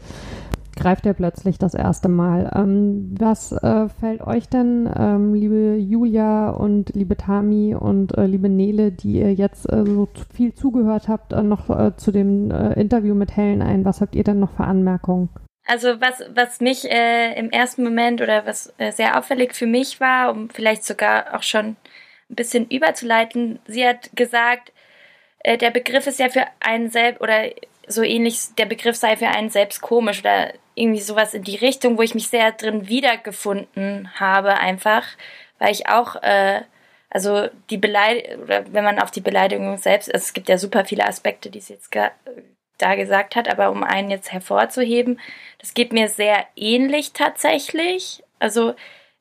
greift 0.75 1.05
er 1.05 1.13
plötzlich 1.13 1.57
das 1.57 1.73
erste 1.73 2.09
Mal. 2.09 2.51
Ähm, 2.55 3.15
was 3.17 3.51
äh, 3.51 3.89
fällt 3.99 4.21
euch 4.21 4.49
denn, 4.49 4.89
ähm, 4.97 5.33
liebe 5.33 5.75
Julia 5.77 6.49
und 6.49 6.89
liebe 6.95 7.15
Tami 7.15 7.75
und 7.75 8.17
äh, 8.17 8.25
liebe 8.25 8.49
Nele, 8.49 8.91
die 8.91 9.19
ihr 9.19 9.33
jetzt 9.33 9.71
äh, 9.71 9.83
so 9.85 10.09
viel 10.33 10.53
zugehört 10.53 11.07
habt, 11.07 11.33
äh, 11.33 11.43
noch 11.43 11.69
äh, 11.69 11.95
zu 11.95 12.11
dem 12.11 12.51
äh, 12.51 12.73
Interview 12.73 13.15
mit 13.15 13.35
Helen 13.35 13.61
ein? 13.61 13.85
Was 13.85 14.01
habt 14.01 14.15
ihr 14.15 14.23
denn 14.23 14.39
noch 14.39 14.55
für 14.55 14.63
Anmerkungen? 14.63 15.29
Also 15.65 16.01
was, 16.01 16.21
was 16.35 16.59
mich 16.59 16.83
im 16.83 17.49
ersten 17.49 17.85
Moment 17.85 18.21
oder 18.21 18.45
was 18.45 18.73
sehr 18.91 19.17
auffällig 19.17 19.55
für 19.55 19.65
mich 19.65 20.01
war, 20.01 20.29
um 20.29 20.49
vielleicht 20.49 20.83
sogar 20.83 21.33
auch 21.33 21.43
schon 21.43 21.77
ein 22.29 22.35
bisschen 22.35 22.67
überzuleiten, 22.67 23.59
sie 23.65 23.87
hat 23.87 24.09
gesagt, 24.13 24.73
der 25.45 25.71
Begriff 25.71 26.05
ist 26.05 26.19
ja 26.19 26.27
für 26.27 26.43
einen 26.59 26.89
selbst 26.89 27.21
oder 27.21 27.45
so 27.87 28.01
ähnlich, 28.01 28.55
der 28.57 28.65
Begriff 28.65 28.95
sei 28.95 29.17
für 29.17 29.27
einen 29.27 29.49
selbst 29.49 29.81
komisch 29.81 30.19
oder 30.19 30.53
irgendwie 30.75 31.01
sowas 31.01 31.33
in 31.33 31.43
die 31.43 31.55
Richtung, 31.55 31.97
wo 31.97 32.01
ich 32.01 32.15
mich 32.15 32.27
sehr 32.27 32.51
drin 32.51 32.87
wiedergefunden 32.87 34.09
habe, 34.19 34.55
einfach, 34.55 35.03
weil 35.59 35.71
ich 35.71 35.87
auch, 35.87 36.15
äh, 36.23 36.61
also 37.09 37.47
die 37.69 37.77
Beleidigung, 37.77 38.43
oder 38.43 38.73
wenn 38.73 38.83
man 38.83 38.99
auf 38.99 39.11
die 39.11 39.21
Beleidigung 39.21 39.77
selbst, 39.77 40.13
also 40.13 40.23
es 40.23 40.33
gibt 40.33 40.49
ja 40.49 40.57
super 40.57 40.85
viele 40.85 41.05
Aspekte, 41.05 41.49
die 41.49 41.59
es 41.59 41.69
jetzt 41.69 41.95
da 42.77 42.95
gesagt 42.95 43.35
hat, 43.35 43.47
aber 43.47 43.69
um 43.69 43.83
einen 43.83 44.09
jetzt 44.09 44.31
hervorzuheben, 44.31 45.19
das 45.59 45.73
geht 45.73 45.93
mir 45.93 46.09
sehr 46.09 46.45
ähnlich 46.55 47.13
tatsächlich. 47.13 48.23
Also 48.39 48.73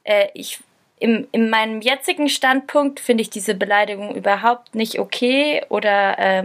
äh, 0.04 0.28
ich 0.34 0.60
im, 0.98 1.26
in 1.32 1.50
meinem 1.50 1.80
jetzigen 1.80 2.28
Standpunkt 2.28 3.00
finde 3.00 3.22
ich 3.22 3.30
diese 3.30 3.54
Beleidigung 3.54 4.14
überhaupt 4.14 4.76
nicht 4.76 5.00
okay 5.00 5.62
oder 5.68 6.18
äh, 6.18 6.44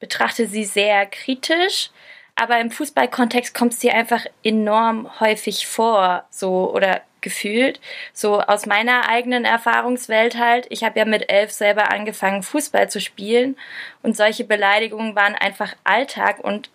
betrachte 0.00 0.46
sie 0.46 0.64
sehr 0.64 1.06
kritisch. 1.06 1.90
Aber 2.34 2.60
im 2.60 2.70
Fußballkontext 2.70 3.52
kommt 3.52 3.82
dir 3.82 3.94
einfach 3.94 4.24
enorm 4.44 5.18
häufig 5.18 5.66
vor, 5.66 6.24
so 6.30 6.72
oder 6.72 7.02
gefühlt. 7.20 7.80
So 8.12 8.40
aus 8.40 8.66
meiner 8.66 9.08
eigenen 9.08 9.44
Erfahrungswelt 9.44 10.38
halt. 10.38 10.66
Ich 10.70 10.84
habe 10.84 10.98
ja 10.98 11.04
mit 11.04 11.30
elf 11.30 11.50
selber 11.50 11.90
angefangen, 11.90 12.44
Fußball 12.44 12.88
zu 12.90 13.00
spielen 13.00 13.56
und 14.02 14.16
solche 14.16 14.44
Beleidigungen 14.44 15.16
waren 15.16 15.34
einfach 15.34 15.74
Alltag 15.84 16.38
und 16.38 16.70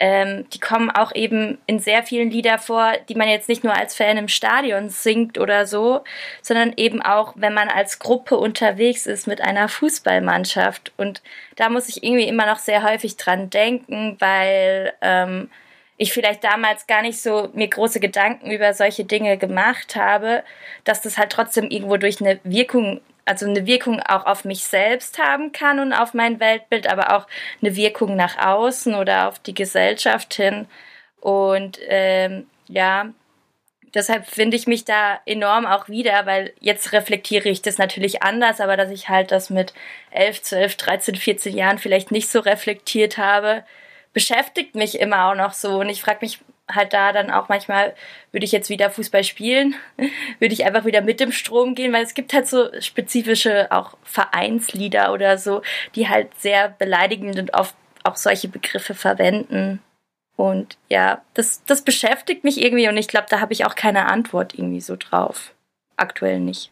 ähm, 0.00 0.48
die 0.50 0.60
kommen 0.60 0.90
auch 0.90 1.14
eben 1.14 1.58
in 1.66 1.80
sehr 1.80 2.02
vielen 2.02 2.30
Lieder 2.30 2.58
vor, 2.58 2.92
die 3.08 3.14
man 3.14 3.28
jetzt 3.28 3.48
nicht 3.48 3.64
nur 3.64 3.74
als 3.74 3.94
Fan 3.96 4.16
im 4.16 4.28
Stadion 4.28 4.88
singt 4.90 5.38
oder 5.38 5.66
so, 5.66 6.04
sondern 6.40 6.72
eben 6.76 7.02
auch, 7.02 7.34
wenn 7.36 7.54
man 7.54 7.68
als 7.68 7.98
Gruppe 7.98 8.36
unterwegs 8.36 9.06
ist 9.06 9.26
mit 9.26 9.40
einer 9.40 9.68
Fußballmannschaft. 9.68 10.92
Und 10.96 11.22
da 11.56 11.68
muss 11.68 11.88
ich 11.88 12.04
irgendwie 12.04 12.28
immer 12.28 12.46
noch 12.46 12.58
sehr 12.58 12.84
häufig 12.84 13.16
dran 13.16 13.50
denken, 13.50 14.16
weil 14.20 14.92
ähm, 15.00 15.50
ich 15.96 16.12
vielleicht 16.12 16.44
damals 16.44 16.86
gar 16.86 17.02
nicht 17.02 17.20
so 17.20 17.50
mir 17.54 17.68
große 17.68 17.98
Gedanken 17.98 18.52
über 18.52 18.72
solche 18.72 19.04
Dinge 19.04 19.36
gemacht 19.36 19.96
habe, 19.96 20.44
dass 20.84 21.02
das 21.02 21.18
halt 21.18 21.30
trotzdem 21.30 21.70
irgendwo 21.70 21.96
durch 21.96 22.20
eine 22.20 22.38
Wirkung 22.44 23.00
also 23.28 23.46
eine 23.46 23.66
Wirkung 23.66 24.00
auch 24.00 24.26
auf 24.26 24.44
mich 24.44 24.64
selbst 24.64 25.18
haben 25.18 25.52
kann 25.52 25.78
und 25.80 25.92
auf 25.92 26.14
mein 26.14 26.40
Weltbild, 26.40 26.88
aber 26.88 27.14
auch 27.14 27.26
eine 27.60 27.76
Wirkung 27.76 28.16
nach 28.16 28.38
außen 28.38 28.94
oder 28.94 29.28
auf 29.28 29.38
die 29.38 29.54
Gesellschaft 29.54 30.34
hin. 30.34 30.66
Und 31.20 31.78
ähm, 31.88 32.46
ja, 32.68 33.10
deshalb 33.94 34.26
finde 34.26 34.56
ich 34.56 34.66
mich 34.66 34.84
da 34.84 35.20
enorm 35.26 35.66
auch 35.66 35.88
wieder, 35.88 36.24
weil 36.26 36.54
jetzt 36.60 36.92
reflektiere 36.92 37.48
ich 37.48 37.60
das 37.60 37.78
natürlich 37.78 38.22
anders, 38.22 38.60
aber 38.60 38.76
dass 38.76 38.90
ich 38.90 39.08
halt 39.08 39.30
das 39.30 39.50
mit 39.50 39.74
11, 40.10 40.42
12, 40.42 40.76
13, 40.76 41.14
14 41.16 41.56
Jahren 41.56 41.78
vielleicht 41.78 42.10
nicht 42.10 42.30
so 42.30 42.40
reflektiert 42.40 43.18
habe, 43.18 43.64
beschäftigt 44.12 44.74
mich 44.74 45.00
immer 45.00 45.30
auch 45.30 45.34
noch 45.34 45.52
so. 45.52 45.80
Und 45.80 45.90
ich 45.90 46.00
frage 46.00 46.20
mich 46.22 46.38
halt 46.70 46.92
da 46.92 47.12
dann 47.12 47.30
auch 47.30 47.48
manchmal, 47.48 47.94
würde 48.32 48.44
ich 48.44 48.52
jetzt 48.52 48.70
wieder 48.70 48.90
Fußball 48.90 49.24
spielen, 49.24 49.74
würde 50.38 50.54
ich 50.54 50.64
einfach 50.64 50.84
wieder 50.84 51.00
mit 51.00 51.20
dem 51.20 51.32
Strom 51.32 51.74
gehen, 51.74 51.92
weil 51.92 52.04
es 52.04 52.14
gibt 52.14 52.32
halt 52.32 52.46
so 52.46 52.68
spezifische 52.80 53.70
auch 53.70 53.96
Vereinslieder 54.02 55.12
oder 55.12 55.38
so, 55.38 55.62
die 55.94 56.08
halt 56.08 56.34
sehr 56.38 56.68
beleidigend 56.68 57.38
und 57.38 57.54
oft 57.54 57.74
auch 58.04 58.16
solche 58.16 58.48
Begriffe 58.48 58.94
verwenden. 58.94 59.80
Und 60.36 60.78
ja, 60.88 61.22
das, 61.34 61.64
das 61.64 61.82
beschäftigt 61.82 62.44
mich 62.44 62.62
irgendwie 62.62 62.88
und 62.88 62.96
ich 62.96 63.08
glaube, 63.08 63.26
da 63.28 63.40
habe 63.40 63.52
ich 63.52 63.64
auch 63.64 63.74
keine 63.74 64.06
Antwort 64.06 64.54
irgendwie 64.54 64.80
so 64.80 64.94
drauf. 64.96 65.52
Aktuell 65.96 66.38
nicht. 66.38 66.70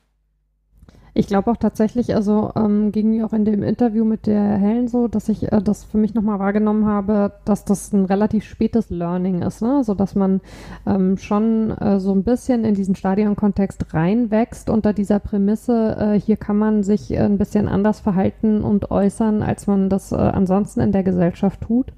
Ich 1.19 1.29
glaube 1.29 1.51
auch 1.51 1.57
tatsächlich, 1.57 2.15
also 2.15 2.53
ähm, 2.57 2.93
ging 2.93 3.09
mir 3.09 3.25
auch 3.25 3.33
in 3.33 3.47
dem 3.47 3.63
Interview 3.63 4.05
mit 4.05 4.27
der 4.27 4.59
Helen 4.59 4.87
so, 4.87 5.09
dass 5.09 5.31
ich 5.31 5.51
äh, 5.51 5.63
das 5.63 5.83
für 5.83 5.97
mich 5.97 6.13
nochmal 6.13 6.39
wahrgenommen 6.39 6.85
habe, 6.85 7.33
dass 7.47 7.65
das 7.65 7.91
ein 7.95 8.05
relativ 8.05 8.45
spätes 8.45 8.91
Learning 8.91 9.41
ist, 9.41 9.63
ne? 9.63 9.83
so 9.83 9.95
dass 9.95 10.15
man 10.15 10.43
ähm, 10.87 11.17
schon 11.17 11.71
äh, 11.71 12.01
so 12.01 12.13
ein 12.13 12.23
bisschen 12.23 12.67
in 12.67 12.75
diesen 12.75 12.95
Stadionkontext 12.95 13.95
reinwächst 13.95 14.69
unter 14.69 14.93
dieser 14.93 15.19
Prämisse, 15.19 15.97
äh, 15.99 16.21
hier 16.21 16.37
kann 16.37 16.59
man 16.59 16.83
sich 16.83 17.11
äh, 17.11 17.21
ein 17.21 17.39
bisschen 17.39 17.67
anders 17.67 17.99
verhalten 17.99 18.61
und 18.61 18.91
äußern, 18.91 19.43
als 19.43 19.67
man 19.67 19.89
das 19.89 20.13
äh, 20.13 20.17
ansonsten 20.17 20.81
in 20.81 20.93
der 20.93 21.03
Gesellschaft 21.03 21.63
tut. 21.63 21.95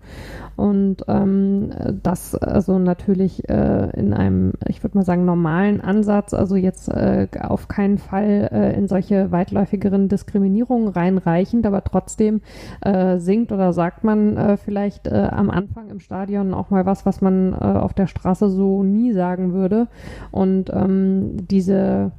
Und 0.54 1.04
ähm, 1.08 1.70
das 2.02 2.36
also 2.36 2.78
natürlich 2.78 3.48
äh, 3.48 3.90
in 3.96 4.12
einem, 4.12 4.52
ich 4.66 4.82
würde 4.84 4.98
mal 4.98 5.04
sagen, 5.04 5.24
normalen 5.24 5.80
Ansatz, 5.80 6.34
also 6.34 6.56
jetzt 6.56 6.90
auf 6.90 7.68
keinen 7.68 7.98
Fall 7.98 8.74
in 8.76 8.88
solche 8.88 9.07
weitläufigeren 9.10 10.08
Diskriminierungen 10.08 10.88
reinreichend, 10.88 11.66
aber 11.66 11.84
trotzdem 11.84 12.40
äh, 12.80 13.18
singt 13.18 13.52
oder 13.52 13.72
sagt 13.72 14.04
man 14.04 14.36
äh, 14.36 14.56
vielleicht 14.56 15.06
äh, 15.06 15.28
am 15.30 15.50
Anfang 15.50 15.90
im 15.90 16.00
Stadion 16.00 16.54
auch 16.54 16.70
mal 16.70 16.86
was, 16.86 17.06
was 17.06 17.20
man 17.20 17.52
äh, 17.52 17.56
auf 17.56 17.94
der 17.94 18.06
Straße 18.06 18.50
so 18.50 18.82
nie 18.82 19.12
sagen 19.12 19.52
würde. 19.52 19.88
Und 20.30 20.70
ähm, 20.70 21.46
diese 21.48 22.12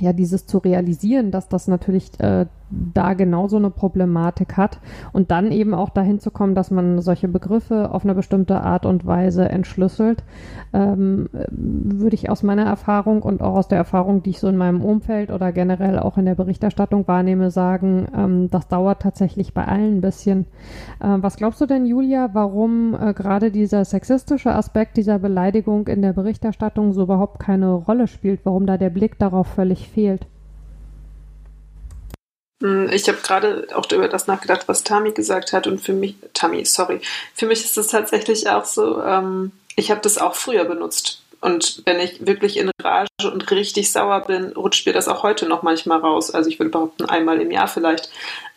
ja, 0.00 0.12
dieses 0.12 0.46
zu 0.46 0.58
realisieren, 0.58 1.30
dass 1.30 1.48
das 1.48 1.66
natürlich 1.66 2.18
äh, 2.20 2.46
da 2.70 3.14
genauso 3.14 3.56
eine 3.56 3.70
Problematik 3.70 4.56
hat 4.56 4.80
und 5.12 5.30
dann 5.30 5.52
eben 5.52 5.74
auch 5.74 5.90
dahin 5.90 6.20
zu 6.20 6.30
kommen, 6.30 6.54
dass 6.54 6.70
man 6.70 7.00
solche 7.00 7.28
Begriffe 7.28 7.90
auf 7.92 8.04
eine 8.04 8.14
bestimmte 8.14 8.60
Art 8.60 8.86
und 8.86 9.06
Weise 9.06 9.48
entschlüsselt, 9.48 10.22
ähm, 10.72 11.28
würde 11.50 12.14
ich 12.14 12.30
aus 12.30 12.42
meiner 12.42 12.64
Erfahrung 12.64 13.22
und 13.22 13.42
auch 13.42 13.54
aus 13.54 13.68
der 13.68 13.78
Erfahrung, 13.78 14.22
die 14.22 14.30
ich 14.30 14.40
so 14.40 14.48
in 14.48 14.56
meinem 14.56 14.82
Umfeld 14.82 15.30
oder 15.30 15.52
generell 15.52 15.98
auch 15.98 16.18
in 16.18 16.26
der 16.26 16.34
Berichterstattung 16.34 17.08
wahrnehme, 17.08 17.50
sagen, 17.50 18.06
ähm, 18.14 18.50
das 18.50 18.68
dauert 18.68 19.02
tatsächlich 19.02 19.54
bei 19.54 19.64
allen 19.64 19.98
ein 19.98 20.00
bisschen. 20.00 20.46
Äh, 21.00 21.16
was 21.20 21.36
glaubst 21.36 21.60
du 21.60 21.66
denn, 21.66 21.86
Julia, 21.86 22.30
warum 22.32 22.94
äh, 22.94 23.14
gerade 23.14 23.50
dieser 23.50 23.84
sexistische 23.84 24.54
Aspekt 24.54 24.96
dieser 24.96 25.18
Beleidigung 25.18 25.88
in 25.88 26.02
der 26.02 26.12
Berichterstattung 26.12 26.92
so 26.92 27.02
überhaupt 27.02 27.38
keine 27.38 27.72
Rolle 27.72 28.06
spielt, 28.06 28.40
warum 28.44 28.66
da 28.66 28.76
der 28.76 28.90
Blick 28.90 29.18
darauf 29.18 29.46
völlig 29.46 29.88
fehlt? 29.88 30.26
Hm, 32.60 32.90
ich 32.92 33.08
habe 33.08 33.18
gerade 33.22 33.68
auch 33.74 33.90
über 33.90 34.08
das 34.08 34.26
nachgedacht, 34.26 34.66
was 34.66 34.84
Tami 34.84 35.12
gesagt 35.12 35.52
hat. 35.52 35.66
Und 35.66 35.80
für 35.80 35.92
mich, 35.92 36.16
Tami, 36.34 36.64
sorry, 36.64 37.00
für 37.34 37.46
mich 37.46 37.64
ist 37.64 37.78
es 37.78 37.88
tatsächlich 37.88 38.48
auch 38.48 38.64
so, 38.64 39.02
ähm, 39.02 39.52
ich 39.76 39.90
habe 39.90 40.00
das 40.00 40.18
auch 40.18 40.34
früher 40.34 40.64
benutzt. 40.64 41.22
Und 41.40 41.82
wenn 41.86 42.00
ich 42.00 42.26
wirklich 42.26 42.56
in 42.56 42.70
Rage 42.82 43.08
und 43.32 43.50
richtig 43.52 43.92
sauer 43.92 44.22
bin, 44.22 44.52
rutscht 44.52 44.86
mir 44.86 44.92
das 44.92 45.06
auch 45.06 45.22
heute 45.22 45.46
noch 45.46 45.62
manchmal 45.62 46.00
raus. 46.00 46.32
Also 46.32 46.50
ich 46.50 46.58
würde 46.58 46.70
behaupten, 46.70 47.04
einmal 47.04 47.40
im 47.40 47.52
Jahr 47.52 47.68
vielleicht. 47.68 48.10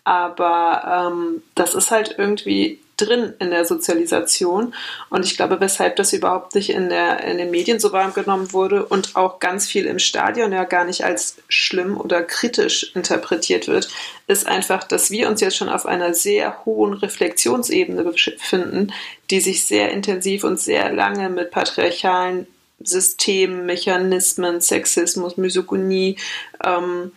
Aber 0.04 1.12
ähm, 1.12 1.44
das 1.54 1.76
ist 1.76 1.92
halt 1.92 2.16
irgendwie 2.18 2.80
drin 3.02 3.34
in 3.40 3.50
der 3.50 3.66
Sozialisation. 3.66 4.74
Und 5.10 5.26
ich 5.26 5.36
glaube, 5.36 5.60
weshalb 5.60 5.96
das 5.96 6.14
überhaupt 6.14 6.56
nicht 6.56 6.70
in, 6.70 6.90
der, 6.90 7.24
in 7.24 7.38
den 7.38 7.52
Medien 7.52 7.80
so 7.80 7.92
wahrgenommen 7.92 8.54
wurde 8.54 8.86
und 8.86 9.16
auch 9.16 9.40
ganz 9.40 9.68
viel 9.68 9.86
im 9.86 10.00
Stadion 10.00 10.52
ja 10.52 10.64
gar 10.64 10.86
nicht 10.86 11.04
als 11.04 11.38
schlimm 11.50 12.00
oder 12.00 12.24
kritisch 12.24 12.96
interpretiert 12.96 13.68
wird, 13.68 13.90
ist 14.28 14.48
einfach, 14.48 14.84
dass 14.84 15.12
wir 15.12 15.28
uns 15.28 15.42
jetzt 15.42 15.58
schon 15.58 15.70
auf 15.70 15.86
einer 15.86 16.14
sehr 16.14 16.66
hohen 16.66 16.94
Reflexionsebene 16.94 18.04
befinden, 18.04 18.94
die 19.30 19.40
sich 19.40 19.66
sehr 19.66 19.92
intensiv 19.92 20.44
und 20.44 20.60
sehr 20.60 20.92
lange 20.92 21.30
mit 21.30 21.52
patriarchalen 21.52 22.48
Systemen, 22.84 23.66
Mechanismen, 23.66 24.60
Sexismus, 24.62 25.38
Misogynie, 25.38 26.18
ähm, 26.64 27.12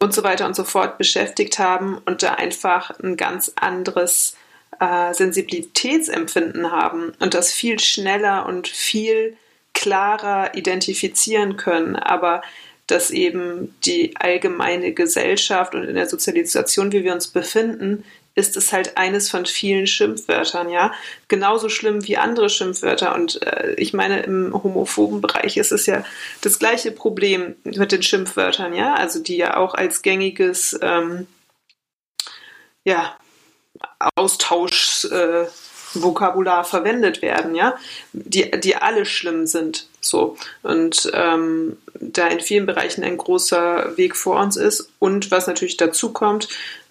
und 0.00 0.14
so 0.14 0.24
weiter 0.24 0.46
und 0.46 0.56
so 0.56 0.64
fort 0.64 0.98
beschäftigt 0.98 1.58
haben 1.58 1.98
und 2.06 2.22
da 2.22 2.34
einfach 2.34 2.90
ein 3.00 3.16
ganz 3.16 3.52
anderes 3.54 4.34
äh, 4.80 5.14
Sensibilitätsempfinden 5.14 6.72
haben 6.72 7.12
und 7.20 7.34
das 7.34 7.52
viel 7.52 7.78
schneller 7.78 8.46
und 8.46 8.66
viel 8.66 9.36
klarer 9.74 10.54
identifizieren 10.54 11.56
können, 11.56 11.96
aber 11.96 12.42
dass 12.86 13.10
eben 13.10 13.74
die 13.84 14.16
allgemeine 14.16 14.92
Gesellschaft 14.92 15.74
und 15.74 15.84
in 15.84 15.94
der 15.94 16.08
Sozialisation, 16.08 16.90
wie 16.92 17.04
wir 17.04 17.12
uns 17.12 17.28
befinden, 17.28 18.04
ist 18.34 18.56
es 18.56 18.72
halt 18.72 18.96
eines 18.96 19.30
von 19.30 19.44
vielen 19.44 19.86
Schimpfwörtern, 19.86 20.70
ja. 20.70 20.92
Genauso 21.28 21.68
schlimm 21.68 22.06
wie 22.06 22.16
andere 22.16 22.48
Schimpfwörter. 22.48 23.14
Und 23.14 23.42
äh, 23.42 23.74
ich 23.74 23.92
meine, 23.92 24.22
im 24.22 24.52
homophoben 24.62 25.20
Bereich 25.20 25.56
ist 25.56 25.72
es 25.72 25.86
ja 25.86 26.04
das 26.40 26.58
gleiche 26.58 26.90
Problem 26.92 27.56
mit 27.64 27.92
den 27.92 28.02
Schimpfwörtern, 28.02 28.74
ja. 28.74 28.94
Also 28.94 29.20
die 29.22 29.36
ja 29.36 29.56
auch 29.56 29.74
als 29.74 30.02
gängiges, 30.02 30.78
ähm, 30.80 31.26
ja, 32.84 33.16
Austauschvokabular 34.16 36.60
äh, 36.60 36.64
verwendet 36.64 37.22
werden, 37.22 37.54
ja, 37.54 37.76
die, 38.12 38.50
die 38.50 38.76
alle 38.76 39.06
schlimm 39.06 39.46
sind. 39.46 39.86
So. 40.00 40.36
Und 40.62 41.10
ähm, 41.14 41.76
da 42.00 42.26
in 42.28 42.40
vielen 42.40 42.66
Bereichen 42.66 43.04
ein 43.04 43.18
großer 43.18 43.96
Weg 43.96 44.16
vor 44.16 44.40
uns 44.40 44.56
ist. 44.56 44.90
Und 44.98 45.30
was 45.30 45.46
natürlich 45.46 45.76
dazu 45.76 46.12
kommt, 46.12 46.48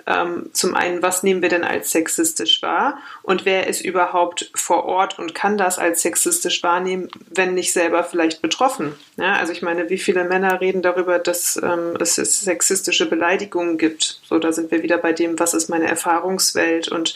ähm, 0.09 0.49
zum 0.53 0.73
einen, 0.73 1.03
was 1.03 1.21
nehmen 1.21 1.43
wir 1.43 1.49
denn 1.49 1.63
als 1.63 1.91
sexistisch 1.91 2.63
wahr 2.63 2.97
und 3.21 3.45
wer 3.45 3.67
ist 3.67 3.81
überhaupt 3.81 4.49
vor 4.55 4.85
Ort 4.85 5.19
und 5.19 5.35
kann 5.35 5.57
das 5.57 5.77
als 5.77 6.01
sexistisch 6.01 6.63
wahrnehmen, 6.63 7.09
wenn 7.29 7.53
nicht 7.53 7.71
selber 7.71 8.03
vielleicht 8.03 8.41
betroffen. 8.41 8.95
Ja, 9.17 9.35
also 9.35 9.53
ich 9.53 9.61
meine, 9.61 9.89
wie 9.89 9.99
viele 9.99 10.23
Männer 10.23 10.59
reden 10.61 10.81
darüber, 10.81 11.19
dass 11.19 11.57
ähm, 11.61 11.95
es 11.99 12.15
sexistische 12.15 13.07
Beleidigungen 13.07 13.77
gibt. 13.77 14.19
So, 14.27 14.39
da 14.39 14.51
sind 14.51 14.71
wir 14.71 14.81
wieder 14.81 14.97
bei 14.97 15.13
dem, 15.13 15.37
was 15.39 15.53
ist 15.53 15.69
meine 15.69 15.87
Erfahrungswelt 15.87 16.87
und 16.87 17.15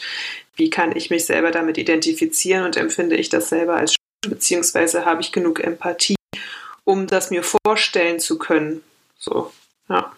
wie 0.54 0.70
kann 0.70 0.94
ich 0.94 1.10
mich 1.10 1.26
selber 1.26 1.50
damit 1.50 1.78
identifizieren 1.78 2.64
und 2.64 2.76
empfinde 2.76 3.16
ich 3.16 3.28
das 3.28 3.48
selber 3.48 3.74
als 3.74 3.96
beziehungsweise 4.20 5.04
habe 5.04 5.20
ich 5.20 5.32
genug 5.32 5.60
Empathie, 5.60 6.16
um 6.84 7.08
das 7.08 7.30
mir 7.30 7.42
vorstellen 7.42 8.20
zu 8.20 8.38
können. 8.38 8.82
So, 9.18 9.52
ja. 9.88 10.12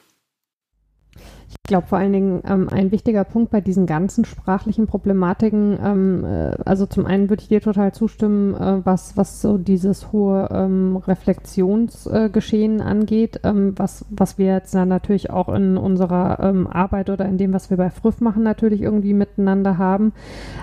Ich 1.67 1.69
glaube 1.69 1.89
vor 1.89 1.99
allen 1.99 2.13
Dingen 2.13 2.43
ähm, 2.49 2.69
ein 2.71 2.93
wichtiger 2.93 3.25
Punkt 3.25 3.51
bei 3.51 3.61
diesen 3.61 3.87
ganzen 3.87 4.25
sprachlichen 4.25 4.87
Problematiken, 4.87 5.77
ähm, 5.85 6.25
äh, 6.25 6.53
also 6.65 6.87
zum 6.87 7.07
einen 7.07 7.29
würde 7.29 7.43
ich 7.43 7.49
dir 7.49 7.61
total 7.61 7.91
zustimmen, 7.91 8.55
äh, 8.55 8.87
was, 8.87 9.17
was 9.17 9.43
so 9.43 9.59
dieses 9.59 10.13
hohe 10.13 10.49
ähm, 10.53 10.97
Reflexionsgeschehen 10.97 12.79
äh, 12.79 12.83
angeht, 12.85 13.41
ähm, 13.43 13.73
was, 13.75 14.05
was 14.11 14.39
wir 14.39 14.47
jetzt 14.47 14.77
dann 14.77 14.89
natürlich 14.89 15.31
auch 15.31 15.49
in 15.49 15.77
unserer 15.77 16.39
ähm, 16.39 16.69
Arbeit 16.69 17.11
oder 17.11 17.25
in 17.25 17.37
dem, 17.37 17.53
was 17.53 17.69
wir 17.69 17.77
bei 17.77 17.91
Früff 17.91 18.21
machen, 18.21 18.45
natürlich 18.45 18.81
irgendwie 18.81 19.13
miteinander 19.13 19.77
haben. 19.77 20.13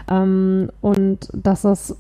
Ähm, 0.10 0.70
und 0.80 1.28
dass 1.34 1.66
es 1.66 1.91
äh, 1.91 1.95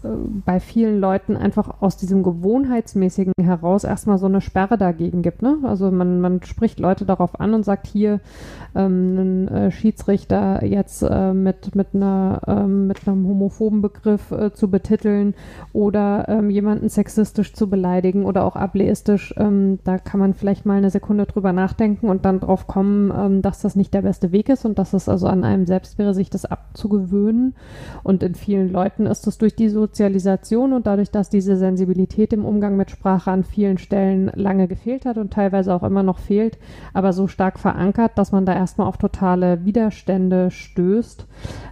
bei 0.45 0.61
vielen 0.61 1.01
Leuten 1.01 1.35
einfach 1.35 1.81
aus 1.81 1.97
diesem 1.97 2.23
Gewohnheitsmäßigen 2.23 3.33
heraus 3.41 3.83
erstmal 3.83 4.17
so 4.17 4.27
eine 4.27 4.39
Sperre 4.39 4.77
dagegen 4.77 5.23
gibt. 5.23 5.41
Ne? 5.41 5.57
Also 5.63 5.91
man, 5.91 6.21
man 6.21 6.41
spricht 6.43 6.79
Leute 6.79 7.03
darauf 7.03 7.41
an 7.41 7.53
und 7.53 7.65
sagt 7.65 7.85
hier, 7.85 8.21
ähm, 8.75 8.92
einen 8.93 9.47
äh, 9.47 9.71
Schiedsrichter 9.71 10.63
jetzt 10.65 11.03
äh, 11.03 11.33
mit, 11.33 11.75
mit, 11.75 11.87
einer, 11.93 12.41
ähm, 12.47 12.87
mit 12.87 13.07
einem 13.07 13.27
homophoben 13.27 13.81
Begriff 13.81 14.31
äh, 14.31 14.53
zu 14.53 14.69
betiteln 14.69 15.33
oder 15.73 16.25
ähm, 16.27 16.49
jemanden 16.49 16.89
sexistisch 16.89 17.53
zu 17.53 17.69
beleidigen 17.69 18.25
oder 18.25 18.43
auch 18.43 18.55
ableistisch, 18.55 19.33
ähm, 19.37 19.79
da 19.83 19.97
kann 19.97 20.19
man 20.19 20.33
vielleicht 20.33 20.65
mal 20.65 20.77
eine 20.77 20.89
Sekunde 20.89 21.25
drüber 21.25 21.53
nachdenken 21.53 22.09
und 22.09 22.25
dann 22.25 22.39
drauf 22.39 22.67
kommen, 22.67 23.11
ähm, 23.15 23.41
dass 23.41 23.61
das 23.61 23.75
nicht 23.75 23.93
der 23.93 24.01
beste 24.01 24.31
Weg 24.31 24.49
ist 24.49 24.65
und 24.65 24.79
dass 24.79 24.93
es 24.93 25.09
also 25.09 25.27
an 25.27 25.43
einem 25.43 25.65
selbst 25.65 25.97
wäre, 25.97 26.13
sich 26.13 26.29
das 26.29 26.45
abzugewöhnen. 26.45 27.55
Und 28.03 28.23
in 28.23 28.35
vielen 28.35 28.71
Leuten 28.71 29.05
ist 29.05 29.27
es 29.27 29.37
durch 29.37 29.55
die 29.55 29.69
Sozialisation 29.69 30.73
und 30.73 30.87
dadurch, 30.87 31.11
dass 31.11 31.29
diese 31.29 31.57
Sensibilität 31.57 32.33
im 32.33 32.45
Umgang 32.45 32.77
mit 32.77 32.91
Sprache 32.91 33.31
an 33.31 33.43
vielen 33.43 33.77
Stellen 33.77 34.31
lange 34.35 34.67
gefehlt 34.67 35.05
hat 35.05 35.17
und 35.17 35.33
teilweise 35.33 35.73
auch 35.73 35.83
immer 35.83 36.03
noch 36.03 36.19
fehlt, 36.19 36.57
aber 36.93 37.13
so 37.13 37.27
stark 37.27 37.59
verankert, 37.59 38.17
dass 38.17 38.31
man 38.31 38.45
da 38.45 38.53
erstmal 38.53 38.82
auf 38.87 38.97
totale 38.97 39.65
Widerstände 39.65 40.51
stößt, 40.51 41.25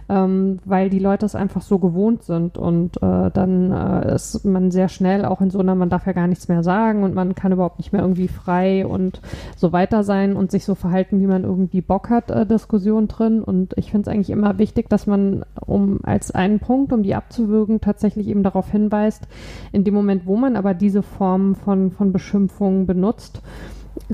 ähm, 0.08 0.58
weil 0.64 0.90
die 0.90 0.98
Leute 0.98 1.26
es 1.26 1.34
einfach 1.34 1.62
so 1.62 1.78
gewohnt 1.78 2.22
sind 2.22 2.58
und 2.58 2.96
äh, 3.02 3.30
dann 3.30 3.72
äh, 3.72 4.14
ist 4.14 4.44
man 4.44 4.70
sehr 4.70 4.88
schnell 4.88 5.24
auch 5.24 5.40
in 5.40 5.50
so 5.50 5.58
einer, 5.58 5.74
man 5.74 5.90
darf 5.90 6.06
ja 6.06 6.12
gar 6.12 6.26
nichts 6.26 6.48
mehr 6.48 6.62
sagen 6.62 7.02
und 7.02 7.14
man 7.14 7.34
kann 7.34 7.52
überhaupt 7.52 7.78
nicht 7.78 7.92
mehr 7.92 8.02
irgendwie 8.02 8.28
frei 8.28 8.86
und 8.86 9.20
so 9.56 9.72
weiter 9.72 10.04
sein 10.04 10.36
und 10.36 10.50
sich 10.50 10.64
so 10.64 10.74
verhalten, 10.74 11.20
wie 11.20 11.26
man 11.26 11.44
irgendwie 11.44 11.80
Bock 11.80 12.10
hat, 12.10 12.30
äh, 12.30 12.46
Diskussion 12.46 13.08
drin. 13.08 13.42
Und 13.42 13.74
ich 13.76 13.90
finde 13.90 14.08
es 14.08 14.14
eigentlich 14.14 14.30
immer 14.30 14.58
wichtig, 14.58 14.88
dass 14.88 15.06
man 15.06 15.44
um 15.64 16.00
als 16.02 16.30
einen 16.30 16.60
Punkt, 16.60 16.92
um 16.92 17.02
die 17.02 17.14
abzuwürgen, 17.14 17.80
tatsächlich 17.80 18.28
eben 18.28 18.42
darauf 18.42 18.70
hinweist, 18.70 19.26
in 19.72 19.84
dem 19.84 19.94
Moment, 19.94 20.26
wo 20.26 20.36
man 20.36 20.56
aber 20.56 20.74
diese 20.74 21.02
Form 21.02 21.54
von, 21.54 21.90
von 21.90 22.12
Beschimpfungen 22.12 22.86
benutzt, 22.86 23.42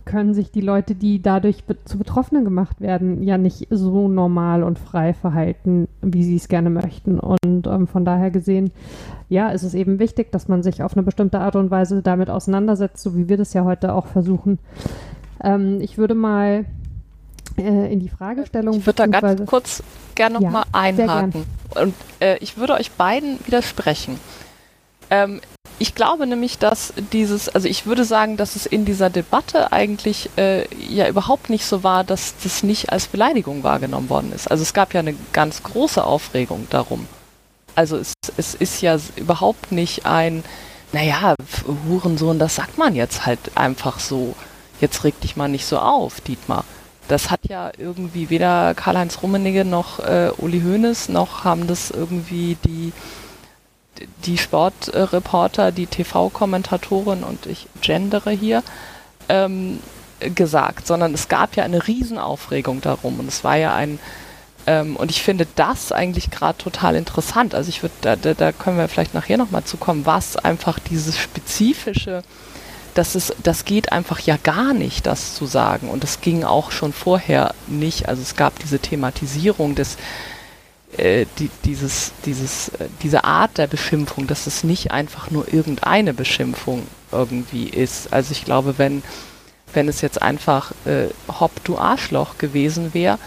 können 0.04 0.34
sich 0.34 0.50
die 0.50 0.60
Leute, 0.60 0.94
die 0.94 1.22
dadurch 1.22 1.64
be 1.64 1.76
zu 1.84 1.98
Betroffenen 1.98 2.44
gemacht 2.44 2.80
werden, 2.80 3.22
ja 3.22 3.38
nicht 3.38 3.68
so 3.70 4.08
normal 4.08 4.62
und 4.62 4.78
frei 4.78 5.14
verhalten, 5.14 5.88
wie 6.02 6.24
sie 6.24 6.36
es 6.36 6.48
gerne 6.48 6.70
möchten. 6.70 7.20
Und 7.20 7.66
ähm, 7.66 7.86
von 7.86 8.04
daher 8.04 8.30
gesehen, 8.30 8.70
ja, 9.28 9.50
ist 9.50 9.62
es 9.62 9.74
eben 9.74 9.98
wichtig, 9.98 10.32
dass 10.32 10.48
man 10.48 10.62
sich 10.62 10.82
auf 10.82 10.94
eine 10.94 11.02
bestimmte 11.02 11.40
Art 11.40 11.56
und 11.56 11.70
Weise 11.70 12.02
damit 12.02 12.30
auseinandersetzt, 12.30 13.02
so 13.02 13.16
wie 13.16 13.28
wir 13.28 13.36
das 13.36 13.52
ja 13.52 13.64
heute 13.64 13.92
auch 13.92 14.06
versuchen. 14.06 14.58
Ähm, 15.42 15.80
ich 15.80 15.98
würde 15.98 16.14
mal 16.14 16.64
äh, 17.56 17.92
in 17.92 18.00
die 18.00 18.08
Fragestellung. 18.08 18.76
Ich 18.76 18.86
würde 18.86 19.06
da 19.08 19.20
ganz 19.20 19.44
kurz 19.46 19.82
gerne 20.14 20.36
noch 20.36 20.42
ja, 20.42 20.50
mal 20.50 20.64
einhaken. 20.72 21.44
Und 21.80 21.94
äh, 22.20 22.38
ich 22.38 22.56
würde 22.56 22.74
euch 22.74 22.92
beiden 22.92 23.38
widersprechen. 23.46 24.18
Ähm, 25.10 25.40
ich 25.78 25.94
glaube 25.94 26.26
nämlich, 26.26 26.58
dass 26.58 26.92
dieses, 27.12 27.48
also 27.48 27.68
ich 27.68 27.86
würde 27.86 28.04
sagen, 28.04 28.36
dass 28.36 28.56
es 28.56 28.66
in 28.66 28.84
dieser 28.84 29.10
Debatte 29.10 29.72
eigentlich 29.72 30.28
äh, 30.36 30.66
ja 30.88 31.08
überhaupt 31.08 31.50
nicht 31.50 31.64
so 31.64 31.84
war, 31.84 32.04
dass 32.04 32.34
das 32.42 32.62
nicht 32.62 32.90
als 32.90 33.06
Beleidigung 33.06 33.62
wahrgenommen 33.62 34.10
worden 34.10 34.32
ist. 34.32 34.50
Also 34.50 34.62
es 34.62 34.74
gab 34.74 34.92
ja 34.92 35.00
eine 35.00 35.14
ganz 35.32 35.62
große 35.62 36.02
Aufregung 36.02 36.66
darum. 36.70 37.06
Also 37.76 37.96
es, 37.96 38.14
es 38.36 38.54
ist 38.54 38.82
ja 38.82 38.98
überhaupt 39.14 39.70
nicht 39.70 40.04
ein, 40.04 40.42
naja, 40.92 41.34
Hurensohn, 41.88 42.40
das 42.40 42.56
sagt 42.56 42.76
man 42.76 42.96
jetzt 42.96 43.24
halt 43.24 43.38
einfach 43.54 44.00
so. 44.00 44.34
Jetzt 44.80 45.04
reg 45.04 45.20
dich 45.20 45.36
mal 45.36 45.48
nicht 45.48 45.66
so 45.66 45.78
auf, 45.78 46.20
Dietmar. 46.20 46.64
Das 47.08 47.30
hat 47.30 47.40
ja 47.48 47.70
irgendwie 47.78 48.30
weder 48.30 48.74
Karl-Heinz 48.74 49.22
Rummenigge 49.22 49.64
noch 49.64 50.00
äh, 50.00 50.30
Uli 50.38 50.60
Hoeneß 50.60 51.08
noch 51.08 51.44
haben 51.44 51.66
das 51.66 51.90
irgendwie 51.90 52.56
die 52.64 52.92
die 54.24 54.38
Sportreporter, 54.38 55.72
die 55.72 55.86
TV-Kommentatorin 55.86 57.22
und 57.22 57.46
ich 57.46 57.68
gendere 57.80 58.30
hier, 58.30 58.62
ähm, 59.28 59.80
gesagt, 60.34 60.86
sondern 60.86 61.14
es 61.14 61.28
gab 61.28 61.56
ja 61.56 61.64
eine 61.64 61.86
Riesenaufregung 61.86 62.80
darum 62.80 63.20
und 63.20 63.28
es 63.28 63.44
war 63.44 63.56
ja 63.56 63.74
ein 63.74 64.00
ähm, 64.66 64.96
und 64.96 65.10
ich 65.10 65.22
finde 65.22 65.46
das 65.54 65.92
eigentlich 65.92 66.30
gerade 66.30 66.58
total 66.58 66.94
interessant. 66.94 67.54
Also 67.54 67.70
ich 67.70 67.82
würde, 67.82 67.94
da, 68.00 68.16
da, 68.16 68.52
können 68.52 68.76
wir 68.76 68.88
vielleicht 68.88 69.14
nachher 69.14 69.38
nochmal 69.38 69.64
zu 69.64 69.76
kommen, 69.76 70.04
was 70.04 70.36
einfach 70.36 70.78
dieses 70.78 71.16
spezifische, 71.16 72.22
das 72.94 73.14
ist, 73.14 73.34
das 73.42 73.64
geht 73.64 73.92
einfach 73.92 74.20
ja 74.20 74.36
gar 74.42 74.74
nicht, 74.74 75.06
das 75.06 75.34
zu 75.34 75.46
sagen. 75.46 75.88
Und 75.88 76.02
das 76.02 76.20
ging 76.20 76.44
auch 76.44 76.70
schon 76.70 76.92
vorher 76.92 77.54
nicht. 77.66 78.08
Also 78.08 78.20
es 78.20 78.36
gab 78.36 78.58
diese 78.58 78.78
Thematisierung 78.78 79.74
des 79.74 79.96
äh, 80.96 81.26
die, 81.38 81.50
dieses, 81.64 82.12
dieses, 82.24 82.70
äh, 82.70 82.88
diese 83.02 83.24
Art 83.24 83.58
der 83.58 83.66
Beschimpfung, 83.66 84.26
dass 84.26 84.46
es 84.46 84.64
nicht 84.64 84.90
einfach 84.90 85.30
nur 85.30 85.52
irgendeine 85.52 86.14
Beschimpfung 86.14 86.86
irgendwie 87.12 87.68
ist. 87.68 88.12
Also 88.12 88.32
ich 88.32 88.44
glaube, 88.44 88.78
wenn, 88.78 89.02
wenn 89.74 89.88
es 89.88 90.00
jetzt 90.00 90.22
einfach 90.22 90.72
äh, 90.86 91.08
Hopp, 91.28 91.52
du 91.64 91.78
Arschloch 91.78 92.38
gewesen 92.38 92.94
wäre, 92.94 93.18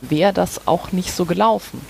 wäre 0.00 0.32
das 0.32 0.66
auch 0.66 0.92
nicht 0.92 1.12
so 1.12 1.24
gelaufen. 1.24 1.84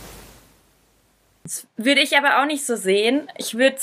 Das 1.43 1.67
würde 1.77 2.01
ich 2.01 2.17
aber 2.17 2.41
auch 2.41 2.47
nicht 2.47 2.65
so 2.65 2.77
sehen. 2.77 3.31
Ich 3.37 3.57
würde 3.57 3.79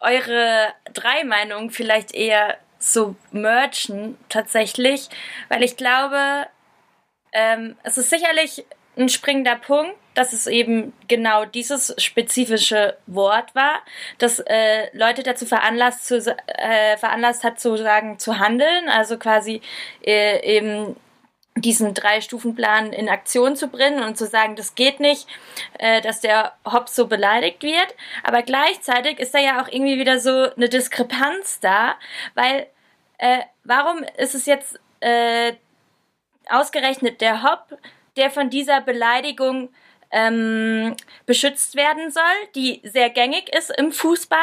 eure 0.00 0.68
drei 0.92 1.24
Meinungen 1.24 1.70
vielleicht 1.70 2.14
eher 2.14 2.56
so 2.78 3.16
merchen, 3.32 4.16
tatsächlich, 4.28 5.08
weil 5.48 5.62
ich 5.62 5.76
glaube, 5.76 6.46
ähm, 7.32 7.76
es 7.82 7.98
ist 7.98 8.10
sicherlich 8.10 8.64
ein 8.96 9.08
springender 9.08 9.56
Punkt, 9.56 9.94
dass 10.16 10.32
es 10.32 10.46
eben 10.46 10.92
genau 11.08 11.44
dieses 11.44 11.94
spezifische 11.98 12.96
Wort 13.06 13.54
war, 13.54 13.80
das 14.18 14.40
äh, 14.40 14.88
Leute 14.96 15.22
dazu 15.22 15.44
veranlasst, 15.44 16.06
zu, 16.06 16.16
äh, 16.46 16.96
veranlasst 16.96 17.44
hat, 17.44 17.60
zu 17.60 17.76
sagen, 17.76 18.18
zu 18.18 18.38
handeln, 18.38 18.88
also 18.88 19.18
quasi 19.18 19.60
äh, 20.04 20.40
eben 20.56 20.96
diesen 21.54 21.94
Drei-Stufen-Plan 21.94 22.92
in 22.92 23.08
Aktion 23.08 23.56
zu 23.56 23.68
bringen 23.68 24.02
und 24.02 24.16
zu 24.16 24.26
sagen, 24.26 24.56
das 24.56 24.74
geht 24.74 25.00
nicht, 25.00 25.26
äh, 25.78 26.00
dass 26.00 26.20
der 26.20 26.52
Hobbs 26.64 26.96
so 26.96 27.06
beleidigt 27.06 27.62
wird. 27.62 27.94
Aber 28.22 28.42
gleichzeitig 28.42 29.18
ist 29.18 29.34
da 29.34 29.38
ja 29.38 29.62
auch 29.62 29.68
irgendwie 29.68 29.98
wieder 29.98 30.18
so 30.18 30.50
eine 30.54 30.68
Diskrepanz 30.68 31.60
da, 31.60 31.96
weil 32.34 32.66
äh, 33.18 33.40
warum 33.64 34.02
ist 34.16 34.34
es 34.34 34.46
jetzt 34.46 34.80
äh, 35.00 35.52
ausgerechnet 36.48 37.20
der 37.20 37.42
Hopp, 37.42 37.78
der 38.16 38.30
von 38.30 38.48
dieser 38.48 38.80
Beleidigung 38.80 39.70
ähm, 40.10 40.94
beschützt 41.26 41.76
werden 41.76 42.10
soll, 42.10 42.22
die 42.54 42.80
sehr 42.84 43.10
gängig 43.10 43.48
ist 43.54 43.70
im 43.76 43.92
Fußball. 43.92 44.38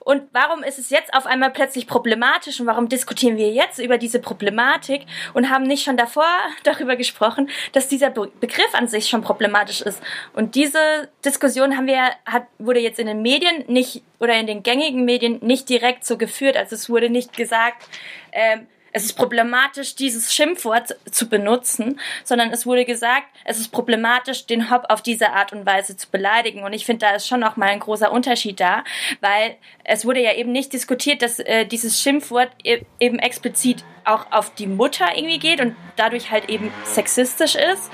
Und 0.00 0.22
warum 0.32 0.62
ist 0.62 0.78
es 0.78 0.90
jetzt 0.90 1.12
auf 1.14 1.26
einmal 1.26 1.50
plötzlich 1.50 1.86
problematisch 1.86 2.60
und 2.60 2.66
warum 2.66 2.88
diskutieren 2.88 3.36
wir 3.36 3.50
jetzt 3.50 3.78
über 3.78 3.98
diese 3.98 4.18
Problematik 4.18 5.06
und 5.32 5.50
haben 5.50 5.64
nicht 5.64 5.84
schon 5.84 5.96
davor 5.96 6.26
darüber 6.62 6.96
gesprochen, 6.96 7.48
dass 7.72 7.88
dieser 7.88 8.10
Be 8.10 8.30
Begriff 8.40 8.74
an 8.74 8.88
sich 8.88 9.08
schon 9.08 9.22
problematisch 9.22 9.80
ist. 9.80 10.02
Und 10.32 10.54
diese 10.54 11.08
Diskussion 11.24 11.76
haben 11.76 11.86
wir, 11.86 12.10
hat, 12.26 12.46
wurde 12.58 12.80
jetzt 12.80 12.98
in 12.98 13.06
den 13.06 13.22
Medien 13.22 13.64
nicht 13.68 14.02
oder 14.18 14.34
in 14.34 14.46
den 14.46 14.62
gängigen 14.62 15.04
Medien 15.04 15.38
nicht 15.42 15.68
direkt 15.68 16.04
so 16.04 16.16
geführt. 16.18 16.56
Also 16.56 16.74
es 16.74 16.88
wurde 16.88 17.10
nicht 17.10 17.36
gesagt, 17.36 17.86
ähm, 18.32 18.66
es 18.96 19.06
ist 19.06 19.14
problematisch, 19.14 19.96
dieses 19.96 20.32
Schimpfwort 20.32 20.96
zu 21.10 21.28
benutzen, 21.28 21.98
sondern 22.22 22.52
es 22.52 22.64
wurde 22.64 22.84
gesagt, 22.84 23.26
es 23.44 23.58
ist 23.58 23.72
problematisch, 23.72 24.46
den 24.46 24.70
Hop 24.70 24.84
auf 24.88 25.02
diese 25.02 25.30
Art 25.30 25.52
und 25.52 25.66
Weise 25.66 25.96
zu 25.96 26.08
beleidigen. 26.08 26.62
Und 26.62 26.72
ich 26.72 26.86
finde, 26.86 27.06
da 27.06 27.16
ist 27.16 27.26
schon 27.26 27.40
noch 27.40 27.56
mal 27.56 27.70
ein 27.70 27.80
großer 27.80 28.12
Unterschied 28.12 28.60
da, 28.60 28.84
weil 29.20 29.56
es 29.82 30.04
wurde 30.04 30.22
ja 30.22 30.34
eben 30.34 30.52
nicht 30.52 30.72
diskutiert, 30.72 31.22
dass 31.22 31.40
äh, 31.40 31.66
dieses 31.66 32.00
Schimpfwort 32.00 32.50
e 32.62 32.82
eben 33.00 33.18
explizit 33.18 33.84
auch 34.04 34.30
auf 34.30 34.54
die 34.54 34.68
Mutter 34.68 35.06
irgendwie 35.16 35.40
geht 35.40 35.60
und 35.60 35.74
dadurch 35.96 36.30
halt 36.30 36.48
eben 36.48 36.72
sexistisch 36.84 37.56
ist. 37.56 37.90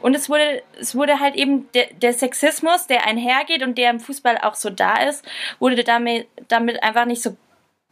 Und 0.00 0.14
es 0.14 0.28
wurde, 0.28 0.62
es 0.78 0.94
wurde 0.94 1.18
halt 1.18 1.34
eben 1.34 1.68
der, 1.72 1.86
der 1.94 2.12
Sexismus, 2.12 2.86
der 2.86 3.04
einhergeht 3.04 3.64
und 3.64 3.76
der 3.76 3.90
im 3.90 3.98
Fußball 3.98 4.38
auch 4.38 4.54
so 4.54 4.70
da 4.70 5.02
ist, 5.02 5.24
wurde 5.58 5.82
damit, 5.82 6.28
damit 6.46 6.84
einfach 6.84 7.06
nicht 7.06 7.22
so 7.22 7.36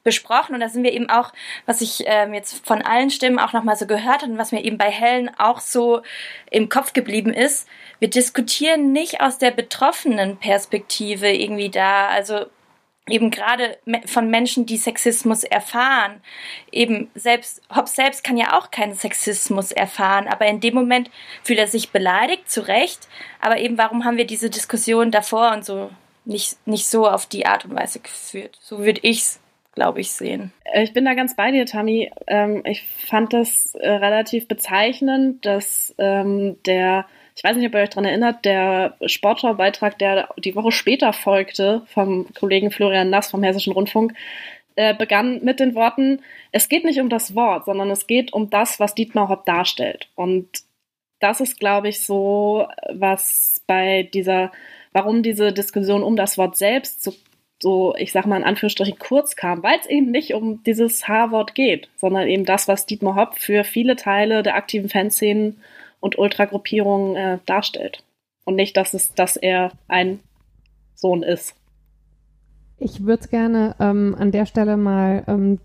besprochen 0.04 0.54
und 0.54 0.60
da 0.60 0.68
sind 0.68 0.84
wir 0.84 0.92
eben 0.92 1.10
auch, 1.10 1.32
was 1.66 1.80
ich 1.80 2.04
ähm, 2.06 2.34
jetzt 2.34 2.64
von 2.64 2.82
allen 2.82 3.10
Stimmen 3.10 3.38
auch 3.38 3.52
nochmal 3.52 3.76
so 3.76 3.86
gehört 3.86 4.22
habe 4.22 4.32
und 4.32 4.38
was 4.38 4.52
mir 4.52 4.64
eben 4.64 4.78
bei 4.78 4.90
Helen 4.90 5.30
auch 5.38 5.60
so 5.60 6.02
im 6.50 6.68
Kopf 6.68 6.92
geblieben 6.92 7.32
ist, 7.32 7.66
wir 7.98 8.10
diskutieren 8.10 8.92
nicht 8.92 9.20
aus 9.20 9.38
der 9.38 9.50
betroffenen 9.50 10.36
Perspektive 10.36 11.32
irgendwie 11.32 11.70
da, 11.70 12.08
also 12.08 12.46
eben 13.08 13.30
gerade 13.30 13.78
von 14.06 14.30
Menschen, 14.30 14.66
die 14.66 14.76
Sexismus 14.76 15.44
erfahren. 15.44 16.22
Eben 16.72 17.10
selbst, 17.14 17.60
Hobbes 17.74 17.94
selbst 17.94 18.24
kann 18.24 18.36
ja 18.36 18.58
auch 18.58 18.70
keinen 18.70 18.94
Sexismus 18.94 19.72
erfahren, 19.72 20.26
aber 20.26 20.46
in 20.46 20.60
dem 20.60 20.74
Moment 20.74 21.10
fühlt 21.42 21.58
er 21.58 21.66
sich 21.66 21.90
beleidigt, 21.90 22.50
zu 22.50 22.66
Recht. 22.66 23.08
Aber 23.40 23.58
eben, 23.58 23.76
warum 23.76 24.04
haben 24.04 24.16
wir 24.16 24.26
diese 24.26 24.50
Diskussion 24.50 25.10
davor 25.10 25.52
und 25.52 25.64
so 25.64 25.90
nicht, 26.24 26.66
nicht 26.66 26.86
so 26.86 27.06
auf 27.06 27.26
die 27.26 27.46
Art 27.46 27.66
und 27.66 27.74
Weise 27.74 28.00
geführt? 28.00 28.56
So 28.60 28.78
würde 28.78 29.00
ich's 29.02 29.40
glaube 29.74 30.00
ich, 30.00 30.12
sehen. 30.12 30.52
Äh, 30.64 30.84
ich 30.84 30.92
bin 30.92 31.04
da 31.04 31.14
ganz 31.14 31.36
bei 31.36 31.50
dir, 31.50 31.66
Tammy. 31.66 32.10
Ähm, 32.26 32.62
ich 32.64 32.82
fand 32.82 33.32
das 33.32 33.74
äh, 33.74 33.90
relativ 33.90 34.48
bezeichnend, 34.48 35.44
dass 35.44 35.94
ähm, 35.98 36.56
der, 36.64 37.06
ich 37.36 37.44
weiß 37.44 37.56
nicht, 37.56 37.66
ob 37.66 37.74
ihr 37.74 37.80
euch 37.80 37.90
daran 37.90 38.04
erinnert, 38.04 38.44
der 38.44 38.96
Sportschau-Beitrag, 39.04 39.98
der 39.98 40.28
die 40.38 40.54
Woche 40.54 40.72
später 40.72 41.12
folgte, 41.12 41.82
vom 41.86 42.26
Kollegen 42.34 42.70
Florian 42.70 43.10
Nass 43.10 43.30
vom 43.30 43.42
Hessischen 43.42 43.72
Rundfunk, 43.72 44.14
äh, 44.76 44.94
begann 44.94 45.42
mit 45.44 45.60
den 45.60 45.74
Worten, 45.74 46.20
es 46.50 46.68
geht 46.68 46.84
nicht 46.84 47.00
um 47.00 47.08
das 47.08 47.34
Wort, 47.34 47.64
sondern 47.64 47.90
es 47.90 48.06
geht 48.06 48.32
um 48.32 48.50
das, 48.50 48.80
was 48.80 48.94
Dietmar 48.94 49.28
Hopp 49.28 49.44
darstellt. 49.44 50.08
Und 50.14 50.48
das 51.20 51.40
ist, 51.40 51.60
glaube 51.60 51.88
ich, 51.88 52.04
so, 52.04 52.66
was 52.92 53.62
bei 53.66 54.02
dieser, 54.12 54.52
warum 54.92 55.22
diese 55.22 55.52
Diskussion 55.52 56.02
um 56.02 56.16
das 56.16 56.38
Wort 56.38 56.56
selbst 56.56 57.02
so 57.02 57.14
so, 57.64 57.94
ich 57.96 58.12
sag 58.12 58.26
mal 58.26 58.36
in 58.36 58.44
Anführungsstrichen, 58.44 58.98
kurz 58.98 59.36
kam, 59.36 59.62
weil 59.62 59.78
es 59.80 59.86
eben 59.86 60.10
nicht 60.10 60.34
um 60.34 60.62
dieses 60.64 61.08
H-Wort 61.08 61.54
geht, 61.54 61.88
sondern 61.96 62.28
eben 62.28 62.44
das, 62.44 62.68
was 62.68 62.84
Dietmar 62.84 63.16
Hopp 63.16 63.36
für 63.38 63.64
viele 63.64 63.96
Teile 63.96 64.42
der 64.42 64.54
aktiven 64.54 64.90
Fanszenen 64.90 65.56
und 65.98 66.18
Ultragruppierungen 66.18 67.16
äh, 67.16 67.38
darstellt. 67.46 68.04
Und 68.44 68.56
nicht, 68.56 68.76
dass 68.76 68.92
es, 68.92 69.14
dass 69.14 69.38
er 69.38 69.72
ein 69.88 70.20
Sohn 70.94 71.22
ist. 71.22 71.54
Ich 72.76 73.06
würde 73.06 73.22
es 73.22 73.30
gerne 73.30 73.74
ähm, 73.80 74.14
an 74.18 74.30
der 74.30 74.44
Stelle 74.44 74.76
mal 74.76 75.24
ähm, 75.26 75.58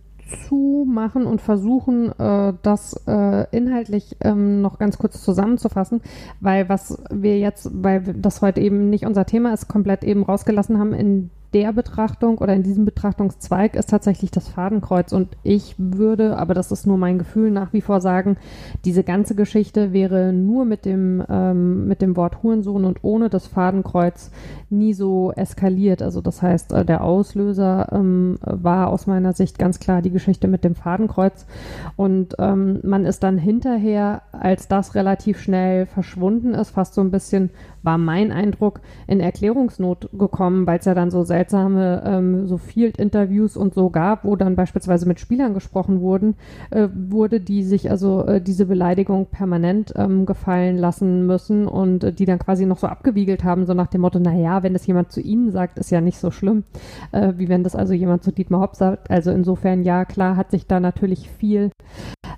zumachen 0.48 1.26
und 1.26 1.42
versuchen, 1.42 2.18
äh, 2.18 2.54
das 2.62 2.94
äh, 3.08 3.46
inhaltlich 3.54 4.16
ähm, 4.22 4.62
noch 4.62 4.80
ganz 4.80 4.98
kurz 4.98 5.22
zusammenzufassen, 5.22 6.00
weil 6.40 6.70
was 6.70 7.04
wir 7.12 7.38
jetzt, 7.40 7.70
weil 7.74 8.02
das 8.02 8.42
heute 8.42 8.62
eben 8.62 8.90
nicht 8.90 9.06
unser 9.06 9.26
Thema 9.26 9.54
ist, 9.54 9.68
komplett 9.68 10.06
eben 10.06 10.24
rausgelassen 10.24 10.80
haben 10.80 10.94
in 10.94 11.30
der 11.54 11.74
Betrachtung 11.74 12.38
oder 12.38 12.54
in 12.54 12.64
diesem 12.64 12.86
Betrachtungszweig 12.86 13.76
ist 13.76 13.90
tatsächlich 13.90 14.30
das 14.30 14.48
Fadenkreuz. 14.48 15.14
Und 15.14 15.36
ich 15.44 15.76
würde, 15.78 16.38
aber 16.38 16.54
das 16.54 16.72
ist 16.72 16.86
nur 16.86 16.98
mein 16.98 17.18
Gefühl, 17.18 17.50
nach 17.50 17.74
wie 17.74 17.82
vor 17.82 18.02
sagen, 18.02 18.38
diese 18.86 19.04
ganze 19.04 19.36
Geschichte 19.36 19.92
wäre 19.92 20.32
nur 20.32 20.66
mit 20.66 20.86
dem, 20.86 21.24
ähm, 21.28 21.88
mit 21.88 22.02
dem 22.02 22.16
Wort 22.16 22.44
Hurensohn 22.44 22.86
und 22.86 23.04
ohne 23.04 23.30
das 23.30 23.48
Fadenkreuz 23.48 24.32
nie 24.70 24.94
so 24.94 25.32
eskaliert. 25.32 26.02
Also 26.02 26.22
das 26.22 26.42
heißt, 26.42 26.72
äh, 26.74 26.86
der 26.86 27.04
Auslöser 27.04 27.90
ähm, 27.92 28.38
war 28.42 28.88
aus 28.90 29.08
meiner 29.08 29.34
Sicht 29.34 29.58
ganz 29.58 29.80
klar 29.80 30.02
die 30.02 30.12
Geschichte 30.12 30.48
mit 30.48 30.64
dem 30.64 30.76
Fadenkreuz. 30.76 31.48
Und 31.96 32.36
ähm, 32.38 32.80
man 32.84 33.06
ist 33.06 33.24
dann 33.24 33.38
hinterher, 33.40 34.22
als 34.32 34.68
das 34.68 34.94
relativ 34.94 35.40
schnell 35.40 35.88
verschwunden 35.88 36.54
ist, 36.54 36.72
fast 36.72 36.94
so 36.94 37.02
ein 37.02 37.12
bisschen, 37.12 37.50
war 37.84 37.98
mein 37.98 38.32
Eindruck, 38.32 38.82
in 39.08 39.20
Erklärungsnot 39.20 40.10
gekommen, 40.14 40.68
weil 40.68 40.80
es 40.80 40.86
ja 40.86 40.94
dann 40.94 41.12
so 41.12 41.24
seltsame 41.24 42.04
ähm, 42.06 42.48
so 42.48 42.58
Field-Interviews 42.58 43.58
und 43.58 43.74
so 43.74 43.90
gab, 43.90 44.26
wo 44.26 44.36
dann 44.36 44.56
beispielsweise 44.56 45.08
mit 45.08 45.20
Spielern 45.20 45.54
gesprochen 45.54 46.02
wurden, 46.02 46.36
äh, 46.72 46.88
wurde, 46.94 47.40
die 47.40 47.64
sich 47.64 47.90
also 47.90 48.26
äh, 48.26 48.42
diese 48.42 48.66
Beleidigung 48.66 49.28
permanent 49.28 49.94
ähm, 49.96 50.26
gefallen 50.26 50.78
lassen 50.78 51.26
müssen 51.26 51.68
und 51.68 52.04
äh, 52.04 52.14
die 52.14 52.26
dann 52.26 52.40
quasi 52.40 52.66
noch 52.66 52.78
so 52.78 52.88
abgewiegelt 52.88 53.44
haben, 53.44 53.66
so 53.66 53.74
nach 53.74 53.88
dem 53.88 54.02
Motto, 54.02 54.20
naja, 54.20 54.64
wenn 54.64 54.74
das 54.74 54.88
jemand 54.88 55.12
zu 55.12 55.22
ihnen 55.22 55.52
sagt, 55.52 55.80
ist 55.80 55.92
ja 55.92 56.02
nicht 56.02 56.18
so 56.18 56.32
schlimm, 56.32 56.64
äh, 57.12 57.34
wie 57.38 57.50
wenn 57.50 57.64
das 57.64 57.76
also 57.76 57.94
jemand 57.94 58.24
zu 58.24 58.32
Dietmar 58.32 58.62
Hopp 58.62 58.76
sagt. 58.76 59.10
Also 59.10 59.32
insofern, 59.32 59.84
ja, 59.84 60.06
klar, 60.06 60.36
hat 60.36 60.52
sich 60.52 60.68
da 60.68 60.80
natürlich 60.80 61.30
viel 61.30 61.72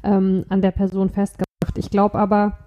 ähm, 0.04 0.46
an 0.50 0.62
der 0.62 0.72
Person 0.72 1.10
festgemacht. 1.10 1.78
Ich 1.78 1.90
glaube 1.90 2.18
aber, 2.18 2.58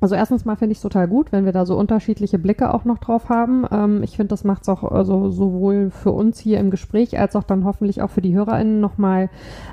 also 0.00 0.14
erstens 0.14 0.46
mal 0.46 0.56
finde 0.56 0.72
ich 0.72 0.78
es 0.78 0.82
total 0.82 1.08
gut, 1.08 1.30
wenn 1.30 1.44
wir 1.44 1.52
da 1.52 1.66
so 1.66 1.76
unterschiedliche 1.76 2.38
Blicke 2.38 2.72
auch 2.72 2.84
noch 2.86 2.98
drauf 2.98 3.28
haben. 3.28 3.66
Ähm, 3.70 4.02
ich 4.02 4.16
finde, 4.16 4.28
das 4.28 4.44
macht 4.44 4.62
es 4.62 4.68
auch 4.70 4.82
also 4.82 5.30
sowohl 5.30 5.90
für 5.90 6.12
uns 6.12 6.38
hier 6.38 6.58
im 6.58 6.70
Gespräch 6.70 7.18
als 7.18 7.36
auch 7.36 7.42
dann 7.42 7.64
hoffentlich 7.64 8.00
auch 8.00 8.08
für 8.08 8.22
die 8.22 8.34
HörerInnen 8.34 8.80
nochmal 8.80 9.28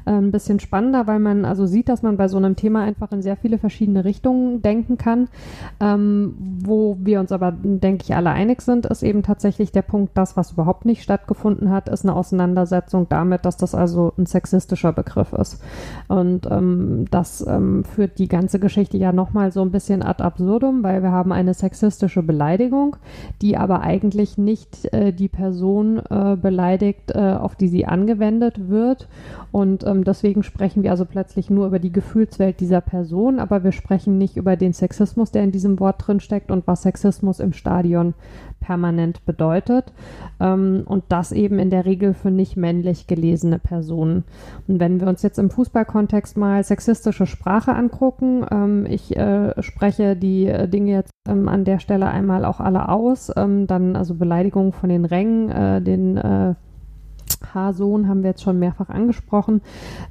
äh, 0.06 0.12
ein 0.12 0.32
bisschen 0.32 0.60
spannender, 0.60 1.08
weil 1.08 1.20
man 1.20 1.46
also 1.46 1.66
sieht, 1.66 1.88
dass 1.88 2.02
man 2.02 2.18
bei 2.18 2.28
so 2.28 2.36
einem 2.38 2.58
Thema 2.58 2.84
einfach 2.84 3.12
in 3.14 3.22
sehr 3.22 3.38
viele 3.38 3.58
verschiedene 3.58 4.04
Richtungen 4.04 4.62
denken 4.62 4.98
kann. 4.98 5.30
Ähm, 5.80 6.36
wo 6.60 6.98
wir 7.00 7.22
uns 7.22 7.32
aber, 7.32 7.54
denke 7.54 8.04
ich, 8.04 8.14
alle 8.14 8.32
einig 8.32 8.62
sind, 8.62 8.86
ist 8.86 9.04
eben 9.04 9.24
tatsächlich 9.24 9.72
der 9.72 9.82
Punkt, 9.82 10.18
das, 10.18 10.36
was 10.36 10.52
überhaupt 10.52 10.84
nicht 10.84 11.04
stattgefunden 11.04 11.72
hat, 11.72 11.88
ist 11.88 12.04
eine 12.04 12.16
Auseinandersetzung 12.16 13.08
damit, 13.08 13.46
dass 13.46 13.56
das 13.56 13.74
also 13.74 14.12
ein 14.18 14.26
sexistischer 14.26 14.92
Begriff 14.92 15.32
ist. 15.32 15.62
Und 16.10 16.48
ähm, 16.52 17.06
das 17.12 17.46
ähm, 17.48 17.86
führt 17.86 18.20
die 18.20 18.28
ganze 18.28 18.60
Geschichte 18.60 18.98
ja 18.98 19.14
nochmal 19.14 19.54
so 19.54 19.62
ein 19.62 19.72
bisschen 19.72 20.04
ad 20.04 20.17
ad 20.18 20.24
absurdum, 20.24 20.84
weil 20.84 21.02
wir 21.04 21.12
haben 21.12 21.32
eine 21.32 21.54
sexistische 21.54 22.24
Beleidigung, 22.24 22.96
die 23.42 23.58
aber 23.58 23.82
eigentlich 23.82 24.38
nicht 24.38 24.92
äh, 24.94 25.14
die 25.14 25.28
Person 25.28 26.00
äh, 26.10 26.36
beleidigt, 26.36 27.12
äh, 27.12 27.36
auf 27.40 27.56
die 27.56 27.68
sie 27.68 27.86
angewendet 27.86 28.70
wird. 28.70 29.08
Und 29.52 29.86
ähm, 29.86 30.04
deswegen 30.04 30.44
sprechen 30.44 30.84
wir 30.84 30.92
also 30.92 31.06
plötzlich 31.06 31.50
nur 31.50 31.68
über 31.68 31.80
die 31.80 31.92
Gefühlswelt 31.92 32.60
dieser 32.60 32.82
Person, 32.82 33.40
aber 33.40 33.64
wir 33.64 33.72
sprechen 33.72 34.18
nicht 34.18 34.38
über 34.38 34.56
den 34.56 34.74
Sexismus, 34.74 35.32
der 35.32 35.44
in 35.44 35.52
diesem 35.52 35.80
Wort 35.80 36.06
drin 36.06 36.20
steckt 36.20 36.52
und 36.52 36.68
was 36.68 36.82
Sexismus 36.82 37.40
im 37.40 37.54
Stadion 37.54 38.14
permanent 38.68 39.26
bedeutet. 39.26 39.94
Ähm, 40.42 40.84
und 40.86 41.06
das 41.08 41.32
eben 41.32 41.58
in 41.58 41.70
der 41.70 41.86
Regel 41.86 42.14
für 42.14 42.32
nicht 42.32 42.58
männlich 42.58 43.08
gelesene 43.08 43.60
Personen. 43.60 44.26
Und 44.68 44.82
wenn 44.82 45.00
wir 45.00 45.08
uns 45.08 45.24
jetzt 45.24 45.40
im 45.40 45.50
Fußballkontext 45.50 46.36
mal 46.36 46.64
sexistische 46.64 47.26
Sprache 47.26 47.74
angucken, 47.74 48.46
ähm, 48.52 48.86
ich 48.86 49.16
äh, 49.16 49.54
spreche 49.64 50.18
die 50.18 50.48
äh, 50.48 50.68
Dinge 50.68 50.92
jetzt 50.92 51.12
ähm, 51.28 51.48
an 51.48 51.64
der 51.64 51.80
Stelle 51.80 52.08
einmal 52.08 52.44
auch 52.44 52.60
alle 52.60 52.90
aus, 52.90 53.32
ähm, 53.38 53.68
dann 53.68 53.96
also 53.96 54.16
Beleidigungen 54.16 54.74
von 54.74 54.90
den 54.90 55.06
Rängen, 55.06 55.50
äh, 55.50 55.82
den 55.82 56.18
äh, 56.18 56.56
Haarsohn 57.54 58.08
haben 58.08 58.24
wir 58.24 58.32
jetzt 58.32 58.44
schon 58.44 58.60
mehrfach 58.60 58.90
angesprochen. 58.90 59.62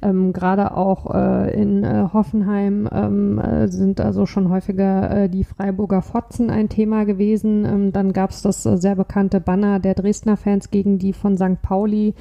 Ähm, 0.01 0.33
Gerade 0.33 0.75
auch 0.75 1.13
äh, 1.13 1.59
in 1.59 1.83
äh, 1.83 2.09
Hoffenheim 2.13 2.87
ähm, 2.91 3.39
äh, 3.39 3.67
sind 3.67 4.01
also 4.01 4.25
schon 4.25 4.49
häufiger 4.49 5.11
äh, 5.11 5.29
die 5.29 5.43
Freiburger 5.43 6.01
Fotzen 6.01 6.49
ein 6.49 6.69
Thema 6.69 7.05
gewesen. 7.05 7.65
Ähm, 7.65 7.91
dann 7.91 8.13
gab 8.13 8.31
es 8.31 8.41
das 8.41 8.65
äh, 8.65 8.77
sehr 8.77 8.95
bekannte 8.95 9.39
Banner 9.39 9.79
der 9.79 9.95
Dresdner 9.95 10.37
Fans 10.37 10.71
gegen 10.71 10.99
die 10.99 11.13
von 11.13 11.37
St. 11.37 11.61
Pauli, 11.61 12.13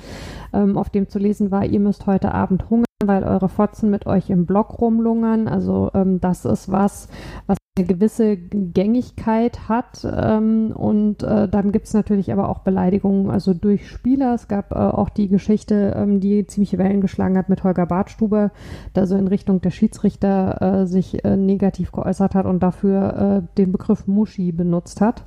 ähm, 0.52 0.78
auf 0.78 0.90
dem 0.90 1.08
zu 1.08 1.18
lesen 1.18 1.50
war, 1.50 1.64
ihr 1.64 1.80
müsst 1.80 2.06
heute 2.06 2.32
Abend 2.32 2.70
hungern 2.70 2.85
weil 3.04 3.24
eure 3.24 3.48
Fotzen 3.48 3.90
mit 3.90 4.06
euch 4.06 4.30
im 4.30 4.46
Block 4.46 4.80
rumlungern. 4.80 5.48
Also 5.48 5.90
ähm, 5.94 6.20
das 6.20 6.46
ist 6.46 6.72
was, 6.72 7.08
was 7.46 7.58
eine 7.76 7.86
gewisse 7.86 8.38
Gängigkeit 8.38 9.68
hat. 9.68 10.06
Ähm, 10.10 10.72
und 10.74 11.22
äh, 11.22 11.46
dann 11.46 11.72
gibt 11.72 11.86
es 11.86 11.94
natürlich 11.94 12.32
aber 12.32 12.48
auch 12.48 12.60
Beleidigungen, 12.60 13.30
also 13.30 13.52
durch 13.52 13.86
Spieler. 13.86 14.34
Es 14.34 14.48
gab 14.48 14.72
äh, 14.72 14.76
auch 14.76 15.10
die 15.10 15.28
Geschichte, 15.28 15.94
ähm, 15.94 16.20
die 16.20 16.46
ziemliche 16.46 16.78
Wellen 16.78 17.02
geschlagen 17.02 17.36
hat 17.36 17.50
mit 17.50 17.64
Holger 17.64 17.84
Bartstuber, 17.84 18.50
der 18.94 19.06
so 19.06 19.14
in 19.16 19.28
Richtung 19.28 19.60
der 19.60 19.70
Schiedsrichter 19.70 20.62
äh, 20.82 20.86
sich 20.86 21.22
äh, 21.22 21.36
negativ 21.36 21.92
geäußert 21.92 22.34
hat 22.34 22.46
und 22.46 22.62
dafür 22.62 23.42
äh, 23.44 23.56
den 23.58 23.72
Begriff 23.72 24.06
Muschi 24.06 24.52
benutzt 24.52 25.02
hat. 25.02 25.24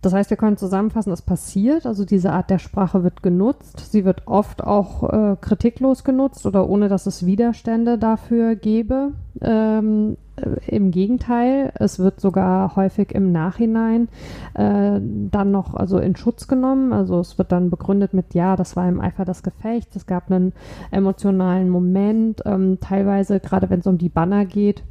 Das 0.00 0.12
heißt, 0.12 0.30
wir 0.30 0.36
können 0.36 0.56
zusammenfassen, 0.56 1.12
es 1.12 1.22
passiert, 1.22 1.84
also 1.84 2.04
diese 2.04 2.32
Art 2.32 2.50
der 2.50 2.60
Sprache 2.60 3.02
wird 3.02 3.22
genutzt. 3.22 3.90
Sie 3.90 4.04
wird 4.04 4.22
oft 4.26 4.62
auch 4.62 5.02
äh, 5.12 5.36
kritiklos 5.40 6.04
genutzt 6.04 6.46
oder 6.46 6.68
ohne, 6.68 6.88
dass 6.88 7.06
es 7.06 7.26
Widerstände 7.26 7.98
dafür 7.98 8.54
gäbe. 8.54 9.10
Ähm, 9.40 10.16
äh, 10.36 10.76
Im 10.76 10.92
Gegenteil, 10.92 11.72
es 11.74 11.98
wird 11.98 12.20
sogar 12.20 12.76
häufig 12.76 13.12
im 13.12 13.32
Nachhinein 13.32 14.08
äh, 14.54 15.00
dann 15.00 15.50
noch 15.50 15.74
also 15.74 15.98
in 15.98 16.14
Schutz 16.14 16.46
genommen. 16.46 16.92
Also 16.92 17.18
es 17.18 17.36
wird 17.36 17.50
dann 17.50 17.68
begründet 17.68 18.14
mit, 18.14 18.34
ja, 18.34 18.54
das 18.54 18.76
war 18.76 18.88
im 18.88 19.00
Eifer 19.00 19.24
des 19.24 19.42
Gefechts, 19.42 19.96
es 19.96 20.06
gab 20.06 20.30
einen 20.30 20.52
emotionalen 20.92 21.68
Moment. 21.70 22.42
Ähm, 22.44 22.78
teilweise, 22.80 23.40
gerade 23.40 23.68
wenn 23.68 23.80
es 23.80 23.86
um 23.88 23.98
die 23.98 24.10
Banner 24.10 24.44
geht, 24.44 24.84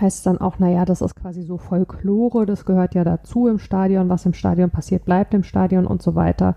heißt 0.00 0.18
es 0.18 0.22
dann 0.22 0.38
auch, 0.38 0.58
naja, 0.58 0.84
das 0.84 1.00
ist 1.00 1.14
quasi 1.14 1.42
so 1.42 1.58
Folklore, 1.58 2.46
das 2.46 2.64
gehört 2.64 2.94
ja 2.94 3.04
dazu 3.04 3.46
im 3.46 3.58
Stadion, 3.58 4.08
was 4.08 4.26
im 4.26 4.34
Stadion 4.34 4.70
passiert, 4.70 5.04
bleibt 5.04 5.34
im 5.34 5.42
Stadion 5.42 5.86
und 5.86 6.02
so 6.02 6.14
weiter. 6.14 6.56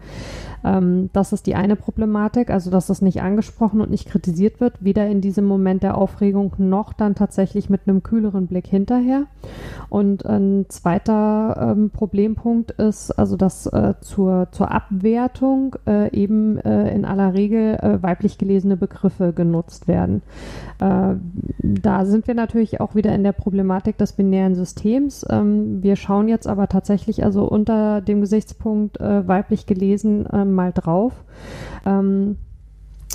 Ähm, 0.64 1.10
das 1.14 1.34
ist 1.34 1.48
die 1.48 1.56
eine 1.56 1.76
Problematik, 1.76 2.50
also 2.50 2.70
dass 2.72 2.88
das 2.88 3.02
nicht 3.02 3.22
angesprochen 3.22 3.82
und 3.82 3.90
nicht 3.90 4.08
kritisiert 4.08 4.60
wird, 4.60 4.84
weder 4.84 5.08
in 5.08 5.22
diesem 5.22 5.46
Moment 5.46 5.84
der 5.84 5.98
Aufregung 5.98 6.54
noch 6.58 6.94
dann 6.94 7.16
tatsächlich 7.16 7.70
mit 7.70 7.82
einem 7.88 8.04
kühleren 8.04 8.48
Blick 8.48 8.68
hinterher. 8.68 9.24
Und 9.90 10.26
ein 10.26 10.66
zweiter 10.70 11.74
ähm, 11.76 11.90
Problempunkt 11.90 12.72
ist, 12.72 13.12
also 13.12 13.36
dass 13.36 13.66
äh, 13.68 13.96
zur, 14.02 14.48
zur 14.52 14.72
Abwertung 14.72 15.76
äh, 15.88 16.16
eben 16.16 16.58
äh, 16.60 16.94
in 16.94 17.06
aller 17.06 17.34
Regel 17.34 17.76
äh, 17.76 18.02
weiblich 18.02 18.38
gelesene 18.38 18.78
Begriffe 18.78 19.34
genutzt 19.34 19.88
werden. 19.88 20.22
Äh, 20.80 21.16
da 21.60 22.06
sind 22.06 22.28
wir 22.28 22.36
natürlich 22.36 22.80
auch 22.80 22.96
wieder 22.96 23.14
in 23.14 23.24
der 23.24 23.34
Problematik 23.34 23.98
des 23.98 24.14
binären 24.14 24.56
Systems. 24.56 25.26
Ähm, 25.30 25.84
wir 25.84 25.96
schauen 25.96 26.28
jetzt 26.28 26.48
aber 26.48 26.68
tatsächlich 26.68 27.24
also 27.24 27.44
unter 27.44 28.02
dem 28.02 28.22
Gesichtspunkt 28.22 29.00
äh, 29.00 29.28
weiblich 29.28 29.66
gelesen 29.66 30.28
ähm, 30.32 30.51
mal 30.52 30.72
drauf. 30.72 31.14
Ähm, 31.86 32.38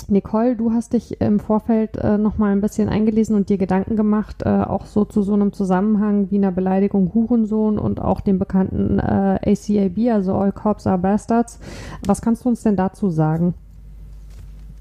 Nicole, 0.09 0.55
du 0.55 0.71
hast 0.71 0.93
dich 0.93 1.19
im 1.19 1.39
Vorfeld 1.39 1.97
äh, 1.97 2.17
noch 2.17 2.37
mal 2.37 2.51
ein 2.51 2.61
bisschen 2.61 2.87
eingelesen 2.87 3.35
und 3.35 3.49
dir 3.49 3.57
Gedanken 3.57 3.97
gemacht, 3.97 4.43
äh, 4.45 4.49
auch 4.49 4.85
so 4.85 5.03
zu 5.03 5.21
so 5.21 5.33
einem 5.33 5.51
Zusammenhang 5.51 6.31
wie 6.31 6.37
einer 6.37 6.51
Beleidigung 6.51 7.13
Hurensohn 7.13 7.77
und 7.77 7.99
auch 7.99 8.21
dem 8.21 8.39
bekannten 8.39 8.99
äh, 8.99 9.39
ACAB, 9.51 10.13
also 10.13 10.35
All 10.35 10.53
Cops 10.53 10.87
Are 10.87 10.97
Bastards. 10.97 11.59
Was 12.05 12.21
kannst 12.21 12.45
du 12.45 12.49
uns 12.49 12.63
denn 12.63 12.77
dazu 12.77 13.09
sagen? 13.09 13.53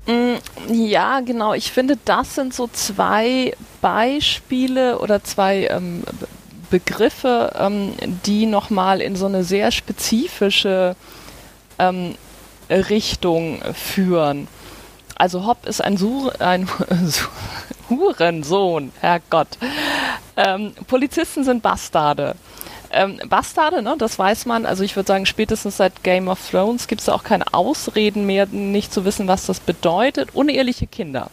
Mm, 0.07 0.73
ja, 0.73 1.21
genau. 1.21 1.55
Ich 1.55 1.73
finde, 1.73 1.99
das 2.05 2.37
sind 2.37 2.55
so 2.55 2.69
zwei 2.69 3.53
Beispiele 3.81 5.01
oder 5.01 5.25
zwei 5.25 5.67
ähm, 5.67 6.05
Begriffe, 6.71 7.53
ähm, 7.59 7.93
die 8.25 8.47
nochmal 8.47 9.01
in 9.01 9.17
so 9.17 9.27
eine 9.27 9.43
sehr 9.43 9.73
spezifische 9.73 10.95
ähm, 11.81 12.15
Richtung 12.71 13.61
führen. 13.75 14.49
Also 15.15 15.47
Hopp 15.47 15.67
ist 15.67 15.83
ein, 15.83 15.97
Sur 15.97 16.41
ein 16.41 16.69
Hurensohn, 17.89 18.93
Herrgott. 19.01 19.49
Ähm, 20.37 20.73
Polizisten 20.87 21.45
sind 21.45 21.63
Bastarde. 21.63 22.37
Ähm, 22.91 23.19
Bastarde, 23.29 23.83
ne, 23.83 23.97
das 23.99 24.19
weiß 24.19 24.47
man. 24.47 24.67
Also 24.67 24.85
ich 24.85 24.95
würde 24.95 25.07
sagen, 25.07 25.27
spätestens 25.27 25.79
seit 25.79 26.03
Game 26.03 26.29
of 26.29 26.51
Thrones 26.51 26.87
gibt 26.87 27.01
es 27.01 27.09
auch 27.09 27.25
keine 27.25 27.55
Ausreden 27.55 28.27
mehr, 28.27 28.47
nicht 28.47 28.93
zu 28.93 29.05
wissen, 29.05 29.27
was 29.27 29.47
das 29.47 29.61
bedeutet. 29.61 30.35
Uneheliche 30.35 30.87
Kinder, 30.87 31.31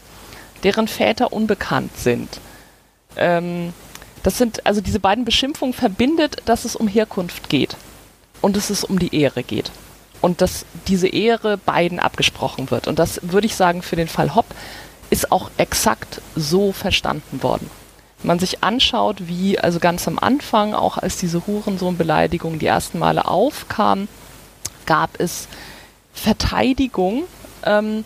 deren 0.64 0.88
Väter 0.88 1.34
unbekannt 1.34 1.98
sind. 1.98 2.40
Ähm, 3.18 3.74
das 4.24 4.38
sind, 4.38 4.66
also 4.66 4.80
diese 4.80 5.02
beiden 5.02 5.26
Beschimpfungen 5.26 5.74
verbindet, 5.74 6.38
dass 6.46 6.64
es 6.64 6.78
um 6.78 6.88
Herkunft 6.88 7.50
geht 7.50 7.76
und 8.42 8.56
dass 8.56 8.70
es 8.70 8.86
um 8.86 8.98
die 8.98 9.14
Ehre 9.14 9.44
geht 9.44 9.72
und 10.24 10.40
dass 10.40 10.66
diese 10.88 11.10
Ehre 11.10 11.58
beiden 11.58 12.00
abgesprochen 12.00 12.72
wird. 12.72 12.88
Und 12.88 12.98
das 12.98 13.20
würde 13.24 13.46
ich 13.46 13.58
sagen, 13.58 13.82
für 13.82 13.98
den 13.98 14.08
Fall 14.08 14.36
Hopp 14.36 14.46
ist 15.10 15.34
auch 15.34 15.52
exakt 15.58 16.22
so 16.34 16.72
verstanden 16.72 17.44
worden. 17.44 17.70
Wenn 18.20 18.30
man 18.30 18.40
sich 18.40 18.64
anschaut, 18.64 19.28
wie 19.28 19.60
also 19.60 19.80
ganz 19.80 20.08
am 20.08 20.18
Anfang, 20.18 20.76
auch 20.76 20.98
als 20.98 21.18
diese 21.18 21.46
Hurensohn-Beleidigung 21.46 22.58
die 22.58 22.68
ersten 22.68 23.00
Male 23.00 23.28
aufkam, 23.28 24.08
gab 24.86 25.20
es 25.20 25.50
Verteidigung. 26.14 27.24
Ähm, 27.66 28.06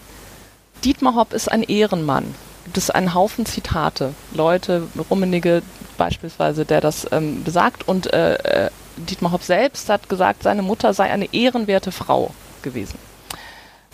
Dietmar 0.83 1.13
Hopp 1.13 1.33
ist 1.33 1.51
ein 1.51 1.61
Ehrenmann. 1.61 2.33
Gibt 2.63 2.79
es 2.79 2.89
einen 2.89 3.13
Haufen 3.13 3.45
Zitate. 3.45 4.15
Leute, 4.33 4.87
Rummenigge 5.11 5.61
beispielsweise, 5.99 6.65
der 6.65 6.81
das 6.81 7.07
ähm, 7.11 7.43
besagt. 7.43 7.87
Und 7.87 8.11
äh, 8.11 8.65
äh 8.65 8.69
Dietmar 8.97 9.31
Hopp 9.31 9.43
selbst 9.43 9.89
hat 9.89 10.09
gesagt, 10.09 10.43
seine 10.43 10.61
Mutter 10.61 10.93
sei 10.93 11.11
eine 11.11 11.33
ehrenwerte 11.33 11.91
Frau 11.91 12.31
gewesen. 12.61 12.97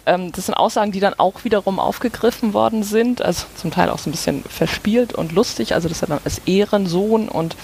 Ähm, 0.05 0.31
das 0.31 0.47
sind 0.47 0.55
Aussagen, 0.55 0.91
die 0.91 0.99
dann 0.99 1.13
auch 1.17 1.43
wiederum 1.43 1.79
aufgegriffen 1.79 2.53
worden 2.53 2.83
sind, 2.83 3.21
also 3.21 3.45
zum 3.55 3.71
Teil 3.71 3.89
auch 3.89 3.99
so 3.99 4.09
ein 4.09 4.11
bisschen 4.11 4.43
verspielt 4.43 5.13
und 5.13 5.31
lustig, 5.31 5.73
also 5.73 5.87
das 5.87 6.01
er 6.01 6.09
dann 6.09 6.19
als 6.23 6.39
Ehrensohn 6.45 7.29
und 7.29 7.55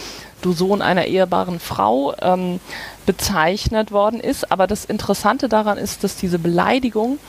du 0.41 0.53
Sohn 0.53 0.81
einer 0.81 1.05
ehrbaren 1.05 1.59
Frau 1.59 2.15
ähm, 2.21 2.59
bezeichnet 3.05 3.91
worden 3.91 4.21
ist. 4.21 4.51
Aber 4.51 4.67
das 4.67 4.85
Interessante 4.85 5.49
daran 5.49 5.77
ist, 5.77 6.03
dass 6.03 6.15
diese 6.15 6.39
Beleidigung 6.39 7.19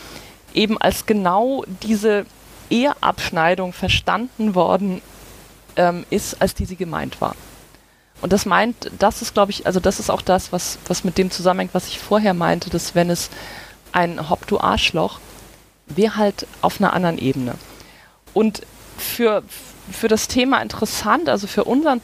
eben 0.55 0.79
als 0.79 1.07
genau 1.07 1.65
diese 1.83 2.25
Eheabschneidung 2.71 3.73
verstanden 3.73 4.55
worden 4.55 5.03
ähm, 5.75 6.05
ist, 6.11 6.41
als 6.41 6.55
die 6.55 6.67
sie 6.67 6.77
gemeint 6.77 7.21
war. 7.21 7.35
Und 8.21 8.33
das 8.33 8.47
meint, 8.47 8.91
das 8.99 9.23
ist, 9.23 9.35
glaube 9.35 9.51
ich, 9.51 9.67
also 9.67 9.81
das 9.81 9.99
ist 9.99 10.11
auch 10.11 10.23
das, 10.23 10.53
was, 10.53 10.79
was 10.87 11.05
mit 11.05 11.17
dem 11.19 11.31
zusammenhängt, 11.31 11.75
was 11.75 11.89
ich 11.89 11.99
vorher 11.99 12.35
meinte, 12.35 12.71
dass 12.71 12.95
wenn 12.95 13.11
es 13.11 13.31
ein 13.93 14.29
Hopp, 14.29 14.47
du 14.47 14.61
Arschloch, 14.61 15.21
wäre 15.87 16.17
halt 16.17 16.47
auf 16.61 16.81
einer 16.81 16.93
anderen 16.93 17.19
Ebene. 17.19 17.55
Und 18.35 18.63
für, 18.97 19.43
für 19.91 20.09
das 20.09 20.29
Thema 20.29 20.61
interessant, 20.61 21.29
also 21.29 21.47
für 21.47 21.65
unseren 21.65 22.01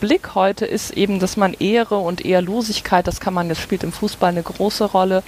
Blick 0.00 0.34
heute, 0.34 0.64
ist 0.64 0.90
eben, 0.92 1.20
dass 1.20 1.36
man 1.36 1.54
Ehre 1.54 1.98
und 1.98 2.24
Ehrlosigkeit, 2.24 3.06
das 3.06 3.20
kann 3.20 3.34
man, 3.34 3.48
das 3.48 3.58
spielt 3.58 3.84
im 3.84 3.92
Fußball 3.92 4.30
eine 4.30 4.42
große 4.42 4.84
Rolle, 4.86 5.22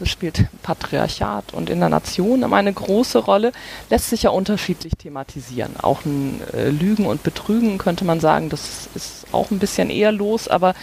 das 0.00 0.08
spielt 0.08 0.46
Patriarchat 0.62 1.52
und 1.52 1.68
in 1.68 1.78
der 1.78 1.90
Nation 1.90 2.42
eine 2.42 2.72
große 2.72 3.18
Rolle, 3.18 3.52
lässt 3.90 4.08
sich 4.08 4.22
ja 4.22 4.30
unterschiedlich 4.30 4.94
thematisieren. 4.96 5.76
Auch 5.80 6.06
ein 6.06 6.40
äh, 6.54 6.70
Lügen 6.70 7.06
und 7.06 7.22
Betrügen 7.22 7.76
könnte 7.76 8.06
man 8.06 8.18
sagen, 8.18 8.48
das 8.48 8.88
ist 8.94 9.26
auch 9.30 9.50
ein 9.50 9.58
bisschen 9.58 9.90
ehrlos, 9.90 10.48
aber 10.48 10.74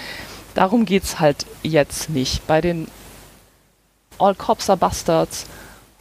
darum 0.54 0.86
geht 0.86 1.04
es 1.04 1.20
halt 1.20 1.48
jetzt 1.64 2.12
nicht. 2.12 2.46
Bei 2.46 2.62
den 2.62 2.88
All 4.20 4.36
Cops 4.36 4.70
are 4.70 4.78
Bastards 4.78 5.48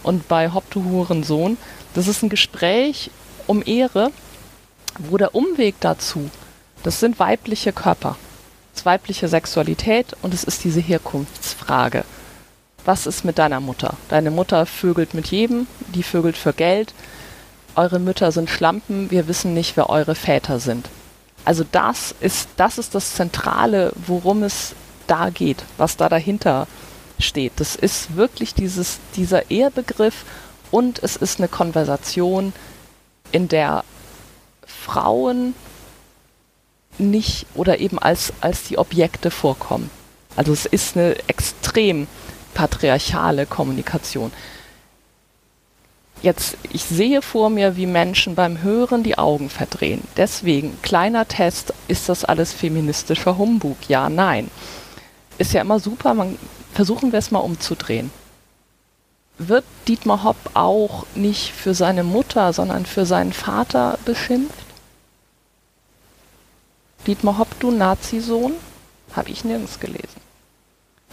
und 0.03 0.29
bei 0.29 0.53
Hop 0.53 0.71
to 0.71 0.85
Hurensohn, 0.85 1.57
das 1.95 2.09
ist 2.09 2.23
ein 2.23 2.29
Gespräch 2.29 3.11
um 3.47 3.63
Ehre, 3.65 4.11
wo 4.99 5.17
der 5.17 5.35
Umweg 5.35 5.77
dazu, 5.81 6.31
das 6.83 7.01
sind 7.01 7.19
weibliche 7.19 7.73
Körper, 7.73 8.17
das 8.75 8.85
weibliche 8.85 9.29
Sexualität 9.29 10.15
und 10.21 10.35
es 10.35 10.45
ist 10.45 10.65
diese 10.65 10.81
Herkunftsfrage. 10.81 12.05
Was 12.87 13.07
ist 13.07 13.25
mit 13.25 13.39
deiner 13.39 13.59
Mutter? 13.61 13.95
Deine 14.09 14.31
Mutter 14.31 14.65
vögelt 14.65 15.13
mit 15.13 15.27
jedem, 15.27 15.67
die 15.93 16.05
vögelt 16.05 16.37
für 16.37 16.53
Geld. 16.53 16.95
Eure 17.75 17.99
Mütter 17.99 18.31
sind 18.31 18.49
Schlampen, 18.49 19.11
wir 19.11 19.27
wissen 19.27 19.55
nicht, 19.55 19.77
wer 19.77 19.91
eure 19.91 20.15
Väter 20.15 20.61
sind. 20.61 20.89
Also 21.45 21.65
das 21.71 22.15
ist, 22.21 22.49
das 22.57 22.79
ist 22.79 22.95
das 22.95 23.15
Zentrale, 23.15 23.93
worum 24.07 24.45
es 24.45 24.77
da 25.09 25.31
geht, 25.31 25.65
was 25.79 25.97
da 25.97 26.09
dahinter 26.09 26.69
steht. 27.19 27.55
Das 27.57 27.75
ist 27.75 28.15
wirklich 28.17 28.55
dieses, 28.55 29.01
dieser 29.17 29.51
Ehrbegriff 29.51 30.25
und 30.71 31.03
es 31.03 31.17
ist 31.17 31.41
eine 31.41 31.49
Konversation, 31.49 32.53
in 33.33 33.49
der 33.49 33.83
Frauen 34.65 35.55
nicht 36.99 37.47
oder 37.55 37.81
eben 37.81 37.99
als, 37.99 38.33
als 38.41 38.63
die 38.63 38.79
Objekte 38.79 39.33
vorkommen. 39.33 39.91
Also 40.37 40.53
es 40.53 40.67
ist 40.67 40.97
eine 40.97 41.17
extrem 41.27 42.07
patriarchale 42.57 43.45
Kommunikation. 43.45 44.33
Jetzt, 46.23 46.57
ich 46.73 46.85
sehe 46.85 47.21
vor 47.21 47.51
mir, 47.51 47.77
wie 47.77 47.85
Menschen 47.87 48.35
beim 48.35 48.63
Hören 48.63 49.03
die 49.03 49.19
Augen 49.19 49.51
verdrehen. 49.51 50.03
Deswegen, 50.17 50.81
kleiner 50.81 51.29
Test, 51.29 51.75
ist 51.87 52.09
das 52.09 52.25
alles 52.25 52.55
feministischer 52.55 53.37
Humbug? 53.37 53.77
Ja, 53.89 54.09
nein. 54.09 54.51
Ist 55.37 55.53
ja 55.53 55.61
immer 55.61 55.79
super, 55.79 56.15
man, 56.15 56.39
versuchen 56.73 57.13
wir 57.13 57.19
es 57.19 57.31
mal 57.31 57.41
umzudrehen. 57.41 58.11
Wird 59.37 59.65
Dietmar 59.87 60.25
Hopp 60.25 60.39
auch 60.55 61.05
nicht 61.15 61.53
für 61.53 61.75
seine 61.75 62.05
Mutter, 62.05 62.55
sondern 62.55 62.87
für 62.87 63.05
seinen 63.05 63.35
Vater 63.35 63.99
beschimpft? 64.07 64.65
Dietmar 67.07 67.37
Hopp, 67.37 67.61
du 67.61 67.71
Nazisohn? 67.71 68.55
Habe 69.15 69.29
ich 69.29 69.45
nirgends 69.45 69.79
gelesen. 69.79 70.26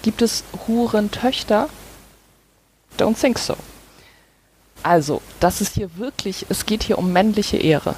Gibt 0.04 0.22
es 0.22 0.44
Hurentöchter? 0.68 1.70
Don't 3.00 3.20
think 3.20 3.40
so. 3.40 3.56
Also, 4.84 5.22
das 5.40 5.62
ist 5.62 5.76
hier 5.76 5.98
wirklich, 5.98 6.46
es 6.50 6.66
geht 6.66 6.84
hier 6.84 6.98
um 6.98 7.12
männliche 7.14 7.58
Ehre. 7.58 7.96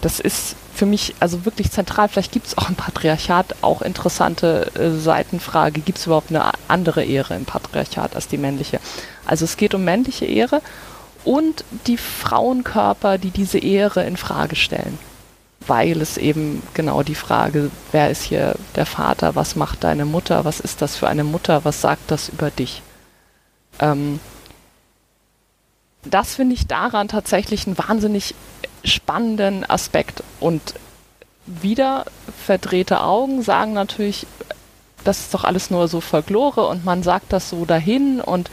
Das 0.00 0.20
ist 0.20 0.56
für 0.74 0.86
mich 0.86 1.14
also 1.20 1.44
wirklich 1.44 1.70
zentral. 1.70 2.08
Vielleicht 2.08 2.32
gibt 2.32 2.46
es 2.46 2.58
auch 2.58 2.68
im 2.68 2.74
Patriarchat 2.74 3.56
auch 3.60 3.82
interessante 3.82 4.70
äh, 4.74 4.90
Seitenfrage. 4.98 5.80
Gibt 5.80 5.98
es 5.98 6.06
überhaupt 6.06 6.30
eine 6.30 6.50
andere 6.66 7.04
Ehre 7.04 7.34
im 7.34 7.44
Patriarchat 7.44 8.16
als 8.16 8.26
die 8.26 8.38
männliche? 8.38 8.80
Also 9.26 9.44
es 9.44 9.56
geht 9.56 9.74
um 9.74 9.84
männliche 9.84 10.24
Ehre 10.24 10.62
und 11.24 11.64
die 11.86 11.98
Frauenkörper, 11.98 13.18
die 13.18 13.30
diese 13.30 13.58
Ehre 13.58 14.04
in 14.04 14.16
Frage 14.16 14.56
stellen 14.56 14.98
weil 15.66 16.00
es 16.00 16.16
eben 16.16 16.62
genau 16.74 17.02
die 17.02 17.14
Frage, 17.14 17.70
wer 17.92 18.10
ist 18.10 18.22
hier 18.22 18.54
der 18.76 18.86
Vater, 18.86 19.34
was 19.34 19.56
macht 19.56 19.84
deine 19.84 20.04
Mutter, 20.04 20.44
was 20.44 20.60
ist 20.60 20.82
das 20.82 20.96
für 20.96 21.08
eine 21.08 21.24
Mutter, 21.24 21.64
was 21.64 21.80
sagt 21.80 22.10
das 22.10 22.28
über 22.28 22.50
dich? 22.50 22.82
Ähm, 23.80 24.20
das 26.04 26.34
finde 26.34 26.54
ich 26.54 26.66
daran 26.66 27.08
tatsächlich 27.08 27.66
einen 27.66 27.78
wahnsinnig 27.78 28.34
spannenden 28.84 29.68
Aspekt. 29.68 30.22
Und 30.40 30.74
wieder 31.46 32.04
verdrehte 32.44 33.00
Augen 33.00 33.42
sagen 33.42 33.72
natürlich, 33.72 34.26
das 35.04 35.20
ist 35.20 35.34
doch 35.34 35.44
alles 35.44 35.70
nur 35.70 35.88
so 35.88 36.00
Folklore 36.00 36.66
und 36.66 36.84
man 36.84 37.02
sagt 37.02 37.32
das 37.32 37.50
so 37.50 37.64
dahin 37.64 38.20
und 38.20 38.50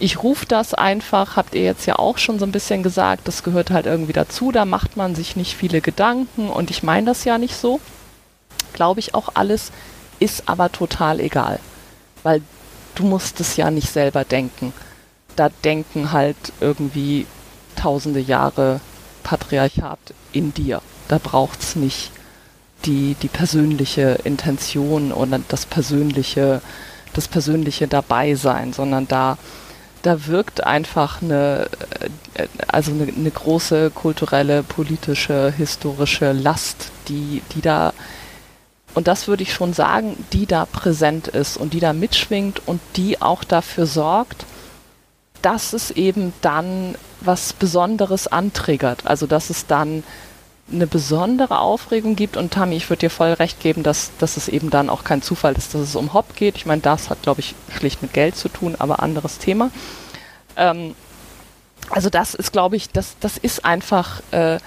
ich 0.00 0.22
rufe 0.22 0.46
das 0.46 0.72
einfach, 0.72 1.36
habt 1.36 1.54
ihr 1.54 1.62
jetzt 1.62 1.86
ja 1.86 1.96
auch 1.98 2.16
schon 2.16 2.38
so 2.38 2.46
ein 2.46 2.52
bisschen 2.52 2.82
gesagt, 2.82 3.28
das 3.28 3.42
gehört 3.42 3.70
halt 3.70 3.84
irgendwie 3.84 4.14
dazu, 4.14 4.50
da 4.50 4.64
macht 4.64 4.96
man 4.96 5.14
sich 5.14 5.36
nicht 5.36 5.54
viele 5.54 5.82
Gedanken 5.82 6.48
und 6.48 6.70
ich 6.70 6.82
meine 6.82 7.06
das 7.06 7.24
ja 7.24 7.36
nicht 7.36 7.54
so. 7.54 7.80
Glaube 8.72 9.00
ich 9.00 9.14
auch 9.14 9.28
alles, 9.34 9.72
ist 10.18 10.48
aber 10.48 10.72
total 10.72 11.20
egal, 11.20 11.60
weil 12.22 12.40
du 12.94 13.04
musst 13.04 13.40
es 13.40 13.56
ja 13.56 13.70
nicht 13.70 13.90
selber 13.90 14.24
denken. 14.24 14.72
Da 15.36 15.50
denken 15.64 16.12
halt 16.12 16.36
irgendwie 16.60 17.26
tausende 17.76 18.20
Jahre 18.20 18.80
Patriarchat 19.22 19.98
in 20.32 20.54
dir. 20.54 20.80
Da 21.08 21.18
braucht 21.18 21.60
es 21.60 21.76
nicht 21.76 22.10
die, 22.86 23.16
die 23.20 23.28
persönliche 23.28 24.18
Intention 24.24 25.12
oder 25.12 25.40
das 25.48 25.66
persönliche, 25.66 26.62
das 27.12 27.28
persönliche 27.28 27.86
Dabeisein, 27.86 28.72
sondern 28.72 29.06
da 29.06 29.36
da 30.02 30.26
wirkt 30.26 30.64
einfach 30.64 31.22
eine, 31.22 31.68
äh, 32.34 32.46
also 32.68 32.92
eine, 32.92 33.12
eine, 33.12 33.30
große 33.30 33.90
kulturelle, 33.90 34.62
politische, 34.62 35.52
historische 35.56 36.32
Last, 36.32 36.90
die, 37.08 37.42
die 37.54 37.60
da, 37.60 37.92
und 38.94 39.08
das 39.08 39.28
würde 39.28 39.42
ich 39.42 39.52
schon 39.52 39.72
sagen, 39.72 40.16
die 40.32 40.46
da 40.46 40.66
präsent 40.66 41.28
ist 41.28 41.56
und 41.56 41.74
die 41.74 41.80
da 41.80 41.92
mitschwingt 41.92 42.62
und 42.66 42.80
die 42.96 43.20
auch 43.20 43.44
dafür 43.44 43.86
sorgt, 43.86 44.46
dass 45.42 45.72
es 45.72 45.90
eben 45.90 46.32
dann 46.42 46.96
was 47.20 47.52
Besonderes 47.52 48.26
antriggert. 48.26 49.06
Also 49.06 49.26
dass 49.26 49.50
es 49.50 49.66
dann 49.66 50.02
eine 50.72 50.86
besondere 50.86 51.58
Aufregung 51.58 52.16
gibt 52.16 52.36
und 52.36 52.52
Tammy, 52.52 52.76
ich 52.76 52.88
würde 52.88 53.00
dir 53.00 53.10
voll 53.10 53.32
recht 53.32 53.60
geben, 53.60 53.82
dass, 53.82 54.10
dass 54.18 54.36
es 54.36 54.48
eben 54.48 54.70
dann 54.70 54.90
auch 54.90 55.04
kein 55.04 55.22
Zufall 55.22 55.54
ist, 55.54 55.74
dass 55.74 55.80
es 55.80 55.96
um 55.96 56.12
Hop 56.12 56.36
geht. 56.36 56.56
Ich 56.56 56.66
meine, 56.66 56.80
das 56.80 57.10
hat, 57.10 57.22
glaube 57.22 57.40
ich, 57.40 57.54
schlicht 57.76 58.02
mit 58.02 58.12
Geld 58.12 58.36
zu 58.36 58.48
tun, 58.48 58.76
aber 58.78 59.02
anderes 59.02 59.38
Thema. 59.38 59.70
Ähm, 60.56 60.94
also 61.90 62.10
das 62.10 62.34
ist, 62.34 62.52
glaube 62.52 62.76
ich, 62.76 62.90
das, 62.90 63.16
das 63.20 63.36
ist 63.36 63.64
einfach, 63.64 64.22
äh, 64.30 64.58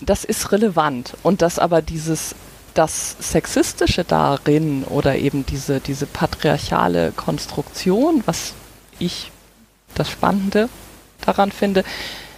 das 0.00 0.24
ist 0.24 0.52
relevant. 0.52 1.14
Und 1.22 1.42
dass 1.42 1.58
aber 1.58 1.82
dieses, 1.82 2.34
das 2.74 3.16
Sexistische 3.20 4.04
darin 4.04 4.84
oder 4.84 5.16
eben 5.16 5.44
diese, 5.44 5.80
diese 5.80 6.06
patriarchale 6.06 7.12
Konstruktion, 7.12 8.22
was 8.26 8.54
ich 8.98 9.30
das 9.94 10.08
Spannende 10.08 10.68
daran 11.20 11.52
finde, 11.52 11.84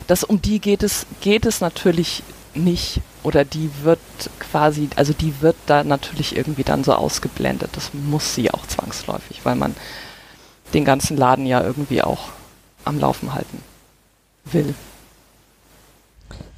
dass 0.06 0.24
um 0.24 0.42
die 0.42 0.58
geht 0.58 0.82
es, 0.82 1.06
geht 1.20 1.46
es 1.46 1.60
natürlich 1.60 2.22
nicht 2.56 3.00
oder 3.22 3.44
die 3.44 3.70
wird 3.82 4.00
quasi, 4.38 4.88
also 4.96 5.12
die 5.12 5.40
wird 5.40 5.56
da 5.66 5.84
natürlich 5.84 6.36
irgendwie 6.36 6.64
dann 6.64 6.84
so 6.84 6.92
ausgeblendet. 6.94 7.70
Das 7.72 7.92
muss 7.94 8.34
sie 8.34 8.50
auch 8.50 8.66
zwangsläufig, 8.66 9.40
weil 9.44 9.56
man 9.56 9.74
den 10.72 10.84
ganzen 10.84 11.16
Laden 11.16 11.46
ja 11.46 11.62
irgendwie 11.62 12.02
auch 12.02 12.30
am 12.84 12.98
Laufen 12.98 13.34
halten 13.34 13.62
will. 14.44 14.74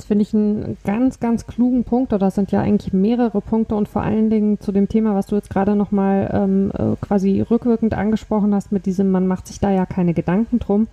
Finde 0.07 0.23
ich 0.23 0.35
einen 0.35 0.77
ganz, 0.85 1.19
ganz 1.19 1.47
klugen 1.47 1.85
Punkt, 1.85 2.13
oder 2.13 2.27
das 2.27 2.37
sind 2.37 2.53
ja 2.53 2.61
eigentlich 2.61 2.93
mehrere 2.93 3.41
Punkte 3.41 3.75
und 3.75 3.89
vor 3.89 4.03
allen 4.03 4.31
Dingen 4.31 4.61
zu 4.61 4.71
dem 4.73 4.89
Thema, 4.89 5.15
was 5.15 5.27
du 5.27 5.37
jetzt 5.37 5.51
gerade 5.51 5.75
nochmal 5.75 6.31
ähm, 6.33 6.71
äh, 6.77 6.97
quasi 7.01 7.41
rückwirkend 7.41 7.95
angesprochen 7.95 8.55
hast, 8.55 8.71
mit 8.71 8.87
diesem, 8.87 9.11
man 9.11 9.27
macht 9.27 9.49
sich 9.49 9.59
da 9.59 9.71
ja 9.71 9.85
keine 9.85 10.15
Gedanken 10.15 10.59
drum 10.59 10.87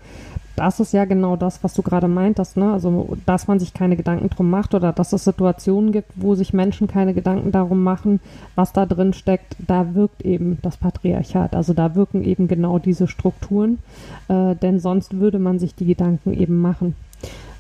das 0.56 0.80
ist 0.80 0.94
ja 0.94 1.06
genau 1.06 1.36
das, 1.36 1.64
was 1.64 1.74
du 1.74 1.82
gerade 1.82 2.08
meintest, 2.08 2.58
ne? 2.58 2.74
Also, 2.74 3.18
dass 3.26 3.48
man 3.48 3.60
sich 3.60 3.74
keine 3.74 3.96
Gedanken 3.96 4.30
drum 4.30 4.50
macht 4.50 4.76
oder 4.76 4.94
dass 4.94 5.14
es 5.14 5.24
Situationen 5.24 5.92
gibt, 5.92 6.12
wo 6.16 6.36
sich 6.36 6.54
Menschen 6.54 6.88
keine 6.88 7.14
Gedanken 7.14 7.52
darum 7.52 7.84
machen, 7.84 8.20
was 8.56 8.72
da 8.72 8.86
drin 8.86 9.14
steckt, 9.14 9.56
da 9.60 9.96
wirkt 9.96 10.24
eben 10.24 10.60
das 10.62 10.78
Patriarchat. 10.78 11.56
Also 11.56 11.74
da 11.74 11.96
wirken 11.96 12.24
eben 12.24 12.48
genau 12.48 12.78
diese 12.78 13.08
Strukturen, 13.08 13.80
äh, 14.28 14.56
denn 14.56 14.80
sonst 14.80 15.20
würde 15.20 15.40
man 15.40 15.58
sich 15.58 15.74
die 15.76 15.86
Gedanken 15.86 16.34
eben 16.34 16.62
machen. 16.62 16.96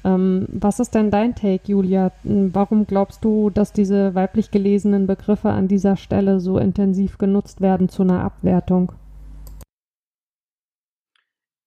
Ähm, 0.06 0.47
was 0.49 0.80
ist 0.80 0.95
denn 0.95 1.12
dein 1.12 1.36
Take, 1.36 1.64
Julia? 1.66 2.12
Warum 2.24 2.86
glaubst 2.86 3.24
du, 3.24 3.49
dass 3.49 3.74
diese 3.74 4.16
weiblich 4.16 4.51
gelesenen 4.51 5.08
Begriffe 5.08 5.49
an 5.49 5.68
dieser 5.68 5.95
Stelle 5.95 6.39
so 6.39 6.58
intensiv 6.58 7.18
genutzt 7.18 7.62
werden 7.62 7.89
zu 7.89 8.04
einer 8.04 8.24
Abwertung? 8.24 8.91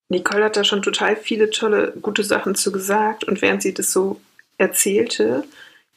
Nicole 0.08 0.44
hat 0.44 0.56
da 0.56 0.64
schon 0.64 0.82
total 0.82 1.16
viele 1.16 1.50
tolle, 1.50 1.92
gute 2.00 2.22
Sachen 2.22 2.54
zu 2.54 2.70
gesagt 2.70 3.24
und 3.24 3.42
während 3.42 3.62
sie 3.62 3.74
das 3.74 3.92
so 3.92 4.20
erzählte, 4.58 5.44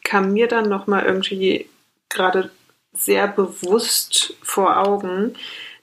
kam 0.03 0.33
mir 0.33 0.47
dann 0.47 0.67
nochmal 0.67 1.05
irgendwie 1.05 1.67
gerade 2.09 2.49
sehr 2.93 3.27
bewusst 3.27 4.33
vor 4.41 4.77
Augen, 4.77 5.35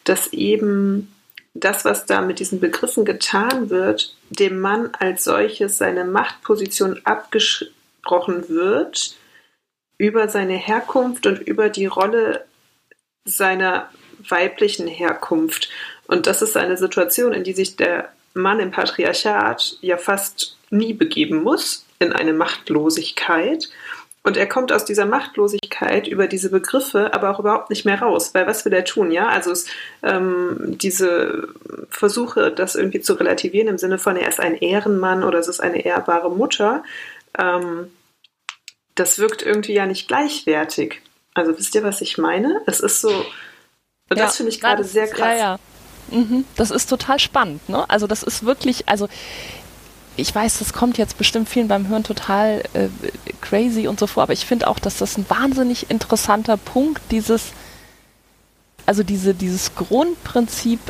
dass 0.05 0.33
eben 0.33 1.13
das, 1.61 1.85
was 1.85 2.07
da 2.07 2.21
mit 2.21 2.39
diesen 2.39 2.61
Begriffen 2.61 3.05
getan 3.05 3.71
wird, 3.71 4.17
dem 4.31 4.61
Mann 4.61 4.91
als 4.99 5.25
solches 5.25 5.79
seine 5.79 6.05
Machtposition 6.05 7.01
abgesprochen 7.05 8.49
wird 8.49 9.17
über 9.99 10.29
seine 10.29 10.57
Herkunft 10.57 11.27
und 11.27 11.41
über 11.41 11.71
die 11.71 11.87
Rolle 11.87 12.45
seiner 13.25 13.91
weiblichen 14.29 14.87
Herkunft. 14.87 15.69
Und 16.07 16.27
das 16.27 16.43
ist 16.43 16.57
eine 16.57 16.77
Situation, 16.77 17.33
in 17.33 17.45
die 17.45 17.55
sich 17.55 17.77
der 17.77 18.13
Mann 18.35 18.61
im 18.61 18.71
Patriarchat 18.71 19.79
ja 19.81 19.97
fast 19.97 20.57
nie 20.71 20.93
begeben 20.93 21.43
muss, 21.43 21.87
in 21.99 22.13
eine 22.13 22.33
Machtlosigkeit. 22.33 23.69
Und 24.27 24.37
er 24.37 24.49
kommt 24.49 24.73
aus 24.73 24.85
dieser 24.85 25.07
Machtlosigkeit 25.07 26.09
über 26.09 26.27
diese 26.27 26.51
Begriffe 26.51 27.15
aber 27.15 27.31
auch 27.31 27.39
überhaupt 27.39 27.71
nicht 27.71 27.85
mehr 27.85 28.03
raus. 28.03 28.35
Weil 28.35 28.49
was 28.49 28.65
will 28.65 28.73
er 28.73 28.85
tun, 28.85 29.13
ja? 29.13 29.29
Also 29.29 29.53
es, 29.53 29.67
ähm, 30.03 30.57
diese 30.81 31.47
Versuche, 31.91 32.51
das 32.51 32.75
irgendwie 32.75 33.01
zu 33.01 33.15
relativieren 33.15 33.69
im 33.69 33.79
Sinne 33.79 33.99
von, 33.99 34.17
er 34.17 34.29
ist 34.29 34.41
ein 34.41 34.57
Ehrenmann 34.57 35.23
oder 35.23 35.39
es 35.39 35.47
ist 35.47 35.61
eine 35.61 35.85
ehrbare 35.85 36.29
Mutter, 36.29 36.83
ähm, 37.39 37.93
das 38.97 39.21
wirkt 39.21 39.43
irgendwie 39.43 39.75
ja 39.75 39.87
nicht 39.87 40.09
gleichwertig. 40.09 41.03
Also 41.35 41.57
wisst 41.57 41.77
ihr, 41.77 41.85
was 41.85 42.01
ich 42.01 42.19
meine? 42.19 42.63
Es 42.67 42.81
ist 42.81 43.01
so, 43.01 43.11
und 44.09 44.17
ja, 44.17 44.25
das 44.25 44.39
finde 44.39 44.51
ich 44.51 44.61
gerade 44.61 44.83
sehr 44.83 45.07
krass. 45.07 45.21
Ja, 45.21 45.37
ja. 45.37 45.59
Mhm. 46.11 46.45
Das 46.57 46.73
ist 46.73 46.91
total 46.91 47.21
spannend, 47.21 47.69
ne? 47.69 47.89
Also 47.89 48.09
das 48.09 48.25
ist 48.25 48.45
wirklich, 48.45 48.89
also 48.89 49.09
ich 50.17 50.35
weiß, 50.35 50.59
das 50.59 50.73
kommt 50.73 50.99
jetzt 50.99 51.19
bestimmt 51.19 51.49
vielen 51.49 51.69
beim 51.69 51.89
Hören 51.89 52.05
total 52.05 52.63
äh, 52.73 52.89
crazy 53.41 53.87
und 53.87 54.01
so 54.01 54.07
vor, 54.07 54.23
aber 54.23 54.33
ich 54.33 54.47
finde 54.47 54.69
auch, 54.69 54.79
dass 54.79 54.99
das 54.99 55.19
ein 55.19 55.27
wahnsinnig 55.29 55.91
interessanter 55.91 56.57
Punkt, 56.57 57.03
dieses, 57.11 57.53
also 58.87 59.03
diese, 59.03 59.35
dieses 59.35 59.75
Grundprinzip, 59.75 60.81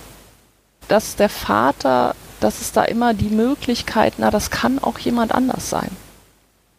dass 0.89 1.17
der 1.17 1.29
Vater, 1.29 2.15
dass 2.41 2.61
es 2.61 2.73
da 2.73 2.85
immer 2.85 3.15
die 3.15 3.31
Möglichkeit, 3.31 4.15
na, 4.19 4.31
das 4.31 4.51
kann 4.51 4.79
auch 4.79 4.99
jemand 4.99 5.33
anders 5.33 5.69
sein. 5.71 5.91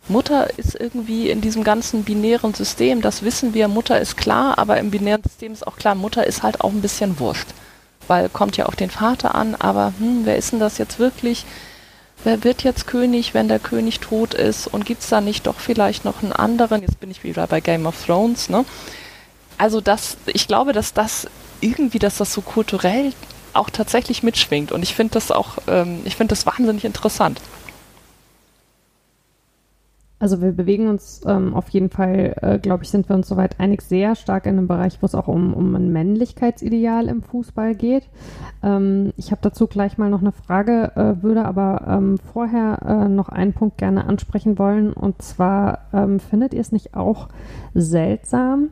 Mutter 0.10 0.58
ist 0.58 0.76
irgendwie 0.76 1.30
in 1.30 1.42
diesem 1.42 1.66
ganzen 1.66 2.06
binären 2.06 2.54
System, 2.54 3.02
das 3.02 3.24
wissen 3.24 3.54
wir, 3.54 3.68
Mutter 3.68 4.00
ist 4.00 4.16
klar, 4.16 4.58
aber 4.58 4.78
im 4.78 4.90
binären 4.90 5.24
System 5.24 5.52
ist 5.52 5.68
auch 5.68 5.76
klar, 5.76 5.96
Mutter 5.96 6.26
ist 6.26 6.44
halt 6.44 6.62
auch 6.62 6.72
ein 6.72 6.82
bisschen 6.82 7.20
wurscht. 7.20 7.50
Weil 8.08 8.30
kommt 8.30 8.56
ja 8.56 8.68
auf 8.68 8.78
den 8.78 8.90
Vater 8.90 9.36
an, 9.36 9.56
aber 9.56 9.92
hm, 10.00 10.22
wer 10.24 10.38
ist 10.38 10.54
denn 10.54 10.62
das 10.62 10.78
jetzt 10.78 10.98
wirklich? 10.98 11.46
Wer 12.24 12.44
wird 12.44 12.64
jetzt 12.64 12.88
König, 12.88 13.34
wenn 13.34 13.48
der 13.48 13.60
König 13.60 14.00
tot 14.00 14.34
ist 14.34 14.68
und 14.68 14.86
gibt 14.86 15.02
es 15.02 15.10
da 15.10 15.22
nicht 15.22 15.48
doch 15.48 15.60
vielleicht 15.60 16.06
noch 16.06 16.24
einen 16.24 16.34
anderen? 16.34 16.82
Jetzt 16.82 17.00
bin 17.00 17.12
ich 17.12 17.24
wieder 17.24 17.48
bei 17.48 17.62
Game 17.62 17.86
of 17.86 18.06
Thrones, 18.06 18.50
ne? 18.50 18.66
Also 19.58 19.82
das, 19.82 20.18
ich 20.28 20.48
glaube, 20.48 20.74
dass 20.74 20.94
das 20.94 21.28
irgendwie, 21.62 22.00
dass 22.00 22.18
das 22.18 22.32
so 22.32 22.42
kulturell 22.42 23.14
auch 23.54 23.70
tatsächlich 23.70 24.22
mitschwingt 24.22 24.72
und 24.72 24.84
ich 24.84 24.94
finde 24.94 25.14
das 25.14 25.32
auch, 25.32 25.58
ähm, 25.68 26.02
ich 26.06 26.16
finde 26.16 26.36
das 26.36 26.46
wahnsinnig 26.46 26.86
interessant. 26.86 27.42
Also 30.20 30.42
wir 30.42 30.52
bewegen 30.52 30.88
uns 30.88 31.22
ähm, 31.28 31.54
auf 31.54 31.70
jeden 31.70 31.92
Fall, 31.92 32.36
äh, 32.42 32.58
glaube 32.58 32.84
ich, 32.84 32.90
sind 32.90 33.08
wir 33.08 33.16
uns 33.16 33.28
soweit 33.28 33.60
einig, 33.60 33.84
sehr 33.84 34.16
stark 34.16 34.48
in 34.48 34.58
einem 34.58 34.68
Bereich, 34.68 35.00
wo 35.02 35.06
es 35.06 35.14
auch 35.14 35.28
um, 35.28 35.54
um 35.54 35.76
ein 35.76 35.94
Männlichkeitsideal 35.94 37.08
im 37.08 37.22
Fußball 37.22 37.76
geht. 37.76 38.10
Ähm, 38.64 39.14
ich 39.16 39.30
habe 39.30 39.42
dazu 39.44 39.68
gleich 39.68 40.00
mal 40.00 40.10
noch 40.10 40.22
eine 40.22 40.32
Frage, 40.32 40.92
äh, 40.96 41.22
würde 41.22 41.46
aber 41.46 41.86
ähm, 41.88 42.18
vorher 42.18 42.80
äh, 42.84 43.10
noch 43.10 43.30
einen 43.30 43.54
Punkt 43.54 43.78
gerne 43.78 44.06
ansprechen 44.06 44.58
wollen. 44.58 44.92
Und 44.92 45.22
zwar 45.22 45.82
ähm, 45.94 46.20
findet 46.20 46.56
ihr 46.56 46.62
es 46.62 46.72
nicht 46.72 46.96
auch 46.96 47.28
seltsam, 47.76 48.70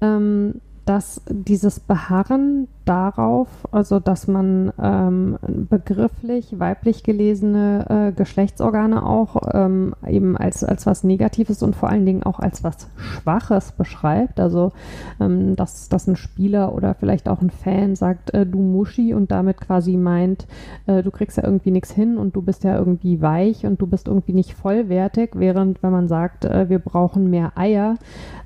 ähm, 0.00 0.60
dass 0.84 1.20
dieses 1.28 1.80
Beharren 1.80 2.68
darauf, 2.86 3.48
also 3.72 3.98
dass 3.98 4.28
man 4.28 4.72
ähm, 4.80 5.38
begrifflich 5.68 6.58
weiblich 6.58 7.02
gelesene 7.02 7.84
äh, 7.88 8.12
Geschlechtsorgane 8.12 9.04
auch 9.04 9.36
ähm, 9.52 9.94
eben 10.06 10.36
als, 10.36 10.62
als 10.62 10.86
was 10.86 11.02
Negatives 11.02 11.62
und 11.62 11.74
vor 11.74 11.90
allen 11.90 12.06
Dingen 12.06 12.22
auch 12.22 12.38
als 12.38 12.62
was 12.62 12.88
Schwaches 12.96 13.72
beschreibt. 13.72 14.38
Also 14.38 14.72
ähm, 15.20 15.56
dass, 15.56 15.88
dass 15.88 16.06
ein 16.06 16.16
Spieler 16.16 16.74
oder 16.74 16.94
vielleicht 16.94 17.28
auch 17.28 17.42
ein 17.42 17.50
Fan 17.50 17.96
sagt, 17.96 18.32
äh, 18.32 18.46
du 18.46 18.60
Muschi 18.60 19.12
und 19.14 19.32
damit 19.32 19.60
quasi 19.60 19.96
meint, 19.96 20.46
äh, 20.86 21.02
du 21.02 21.10
kriegst 21.10 21.36
ja 21.36 21.44
irgendwie 21.44 21.72
nichts 21.72 21.90
hin 21.90 22.16
und 22.16 22.36
du 22.36 22.42
bist 22.42 22.62
ja 22.62 22.78
irgendwie 22.78 23.20
weich 23.20 23.66
und 23.66 23.82
du 23.82 23.88
bist 23.88 24.06
irgendwie 24.06 24.32
nicht 24.32 24.54
vollwertig, 24.54 25.30
während 25.34 25.82
wenn 25.82 25.90
man 25.90 26.06
sagt, 26.06 26.44
äh, 26.44 26.68
wir 26.68 26.78
brauchen 26.78 27.30
mehr 27.30 27.52
Eier, 27.56 27.96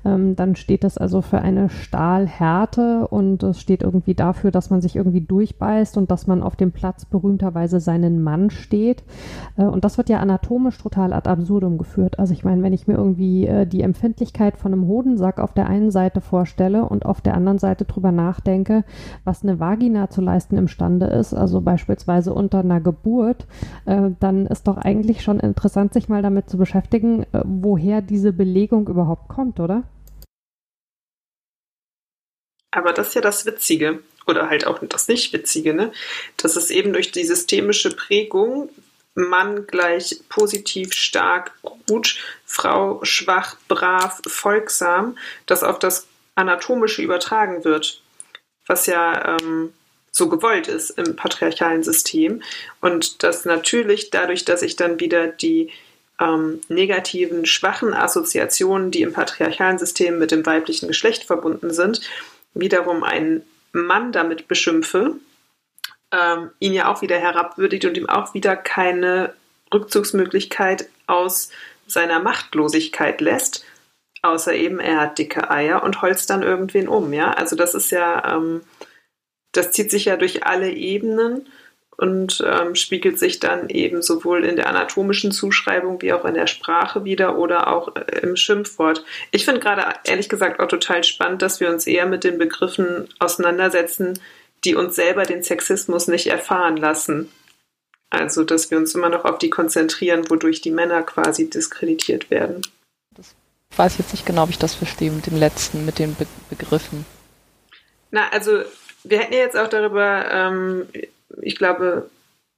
ähm, 0.03 0.35
dann 0.35 0.55
steht 0.55 0.83
das 0.83 0.97
also 0.97 1.21
für 1.21 1.41
eine 1.41 1.69
Stahlhärte 1.69 3.07
und 3.07 3.43
es 3.43 3.61
steht 3.61 3.83
irgendwie 3.83 4.15
da, 4.15 4.31
dafür, 4.31 4.51
dass 4.51 4.69
man 4.69 4.79
sich 4.79 4.95
irgendwie 4.95 5.19
durchbeißt 5.19 5.97
und 5.97 6.09
dass 6.09 6.25
man 6.25 6.41
auf 6.41 6.55
dem 6.55 6.71
Platz 6.71 7.03
berühmterweise 7.03 7.81
seinen 7.81 8.23
Mann 8.23 8.49
steht. 8.49 9.03
Äh, 9.57 9.63
und 9.63 9.83
das 9.83 9.97
wird 9.97 10.07
ja 10.07 10.19
anatomisch 10.19 10.77
total 10.77 11.11
ad 11.11 11.29
absurdum 11.29 11.77
geführt. 11.77 12.17
Also 12.17 12.31
ich 12.31 12.45
meine, 12.45 12.63
wenn 12.63 12.71
ich 12.71 12.87
mir 12.87 12.93
irgendwie 12.93 13.45
äh, 13.45 13.67
die 13.67 13.81
Empfindlichkeit 13.81 14.55
von 14.55 14.71
einem 14.71 14.87
Hodensack 14.87 15.37
auf 15.41 15.53
der 15.53 15.67
einen 15.67 15.91
Seite 15.91 16.21
vorstelle 16.21 16.85
und 16.85 17.05
auf 17.05 17.19
der 17.19 17.33
anderen 17.33 17.59
Seite 17.59 17.83
drüber 17.83 18.13
nachdenke, 18.13 18.85
was 19.25 19.43
eine 19.43 19.59
Vagina 19.59 20.09
zu 20.09 20.21
leisten 20.21 20.57
imstande 20.57 21.07
ist, 21.07 21.33
also 21.33 21.59
beispielsweise 21.59 22.33
unter 22.33 22.59
einer 22.59 22.79
Geburt, 22.79 23.47
äh, 23.85 24.11
dann 24.21 24.45
ist 24.45 24.65
doch 24.69 24.77
eigentlich 24.77 25.23
schon 25.23 25.41
interessant, 25.41 25.91
sich 25.91 26.07
mal 26.07 26.21
damit 26.21 26.49
zu 26.49 26.57
beschäftigen, 26.57 27.25
woher 27.43 28.01
diese 28.01 28.31
Belegung 28.31 28.87
überhaupt 28.87 29.27
kommt, 29.27 29.59
oder? 29.59 29.83
Aber 32.71 32.93
das 32.93 33.09
ist 33.09 33.15
ja 33.15 33.21
das 33.21 33.45
Witzige 33.45 33.99
oder 34.27 34.49
halt 34.49 34.65
auch 34.65 34.79
das 34.79 35.07
Nicht-Witzige, 35.07 35.73
ne? 35.73 35.91
dass 36.37 36.55
es 36.55 36.69
eben 36.69 36.93
durch 36.93 37.11
die 37.11 37.25
systemische 37.25 37.89
Prägung 37.89 38.69
Mann 39.13 39.67
gleich 39.67 40.21
positiv, 40.29 40.93
stark, 40.93 41.51
gut, 41.85 42.17
Frau 42.45 43.03
schwach, 43.03 43.57
brav, 43.67 44.21
folgsam, 44.25 45.17
das 45.45 45.63
auf 45.63 45.79
das 45.79 46.07
Anatomische 46.35 47.01
übertragen 47.01 47.65
wird, 47.65 48.01
was 48.67 48.85
ja 48.85 49.37
ähm, 49.37 49.73
so 50.11 50.29
gewollt 50.29 50.67
ist 50.67 50.91
im 50.91 51.15
patriarchalen 51.15 51.83
System. 51.83 52.41
Und 52.79 53.23
das 53.23 53.43
natürlich 53.45 54.11
dadurch, 54.11 54.45
dass 54.45 54.61
ich 54.61 54.77
dann 54.77 54.99
wieder 54.99 55.27
die 55.27 55.71
ähm, 56.19 56.61
negativen, 56.69 57.45
schwachen 57.45 57.93
Assoziationen, 57.93 58.91
die 58.91 59.01
im 59.01 59.13
patriarchalen 59.13 59.77
System 59.77 60.19
mit 60.19 60.31
dem 60.31 60.45
weiblichen 60.45 60.87
Geschlecht 60.87 61.25
verbunden 61.25 61.73
sind, 61.73 62.01
wiederum 62.53 63.03
einen 63.03 63.43
Mann 63.71 64.11
damit 64.11 64.47
beschimpfe, 64.47 65.15
ähm, 66.11 66.51
ihn 66.59 66.73
ja 66.73 66.91
auch 66.91 67.01
wieder 67.01 67.17
herabwürdigt 67.17 67.85
und 67.85 67.97
ihm 67.97 68.09
auch 68.09 68.33
wieder 68.33 68.55
keine 68.55 69.33
Rückzugsmöglichkeit 69.73 70.89
aus 71.07 71.49
seiner 71.87 72.19
Machtlosigkeit 72.19 73.21
lässt, 73.21 73.65
außer 74.21 74.53
eben 74.53 74.79
er 74.79 74.99
hat 74.99 75.17
dicke 75.17 75.49
Eier 75.49 75.83
und 75.83 76.01
holzt 76.01 76.29
dann 76.29 76.43
irgendwen 76.43 76.87
um, 76.87 77.13
ja. 77.13 77.31
Also 77.31 77.55
das 77.55 77.73
ist 77.73 77.91
ja, 77.91 78.35
ähm, 78.35 78.61
das 79.53 79.71
zieht 79.71 79.91
sich 79.91 80.05
ja 80.05 80.17
durch 80.17 80.45
alle 80.45 80.71
Ebenen 80.71 81.47
und 82.01 82.43
ähm, 82.43 82.73
spiegelt 82.73 83.19
sich 83.19 83.39
dann 83.39 83.69
eben 83.69 84.01
sowohl 84.01 84.43
in 84.43 84.55
der 84.55 84.67
anatomischen 84.67 85.31
Zuschreibung 85.31 86.01
wie 86.01 86.13
auch 86.13 86.25
in 86.25 86.33
der 86.33 86.47
Sprache 86.47 87.05
wieder 87.05 87.37
oder 87.37 87.67
auch 87.67 87.95
äh, 87.95 88.21
im 88.21 88.35
Schimpfwort. 88.35 89.05
Ich 89.29 89.45
finde 89.45 89.61
gerade 89.61 89.85
ehrlich 90.03 90.27
gesagt 90.27 90.59
auch 90.59 90.67
total 90.67 91.03
spannend, 91.03 91.43
dass 91.43 91.59
wir 91.59 91.69
uns 91.69 91.85
eher 91.85 92.07
mit 92.07 92.23
den 92.23 92.39
Begriffen 92.39 93.07
auseinandersetzen, 93.19 94.19
die 94.63 94.73
uns 94.73 94.95
selber 94.95 95.25
den 95.25 95.43
Sexismus 95.43 96.07
nicht 96.07 96.25
erfahren 96.25 96.75
lassen. 96.75 97.31
Also, 98.09 98.43
dass 98.45 98.71
wir 98.71 98.79
uns 98.79 98.95
immer 98.95 99.09
noch 99.09 99.23
auf 99.23 99.37
die 99.37 99.51
konzentrieren, 99.51 100.27
wodurch 100.27 100.59
die 100.59 100.71
Männer 100.71 101.03
quasi 101.03 101.51
diskreditiert 101.51 102.31
werden. 102.31 102.61
Das 103.15 103.35
weiß 103.77 103.99
jetzt 103.99 104.13
nicht 104.13 104.25
genau, 104.25 104.43
ob 104.43 104.49
ich 104.49 104.57
das 104.57 104.73
verstehe 104.73 105.11
mit 105.11 105.27
dem 105.27 105.37
letzten, 105.37 105.85
mit 105.85 105.99
den 105.99 106.15
Be 106.15 106.25
Begriffen. 106.49 107.05
Na, 108.09 108.27
also 108.29 108.63
wir 109.03 109.19
hätten 109.19 109.33
ja 109.33 109.39
jetzt 109.39 109.55
auch 109.55 109.67
darüber 109.67 110.25
ähm, 110.31 110.87
ich 111.41 111.55
glaube, 111.55 112.09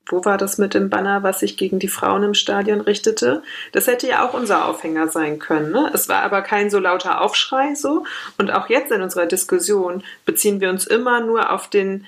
wo 0.06 0.26
war 0.26 0.38
das 0.38 0.58
mit 0.58 0.74
dem 0.74 0.90
Banner, 0.90 1.24
was 1.24 1.40
sich 1.40 1.56
gegen 1.56 1.80
die 1.80 1.88
Frauen 1.88 2.24
im 2.24 2.34
Stadion 2.34 2.82
richtete? 2.82 3.42
Das 3.72 3.88
hätte 3.88 4.08
ja 4.08 4.28
auch 4.28 4.34
unser 4.34 4.66
Aufhänger 4.66 5.08
sein 5.08 5.40
können. 5.40 5.72
Ne? 5.72 5.90
Es 5.94 6.10
war 6.10 6.24
aber 6.24 6.42
kein 6.42 6.70
so 6.70 6.80
lauter 6.80 7.22
Aufschrei 7.22 7.74
so. 7.76 8.06
Und 8.38 8.52
auch 8.52 8.70
jetzt 8.70 8.92
in 8.92 9.02
unserer 9.02 9.26
Diskussion 9.26 10.04
beziehen 10.26 10.60
wir 10.60 10.70
uns 10.70 10.86
immer 10.86 11.22
nur 11.22 11.52
auf 11.52 11.70
den 11.70 12.06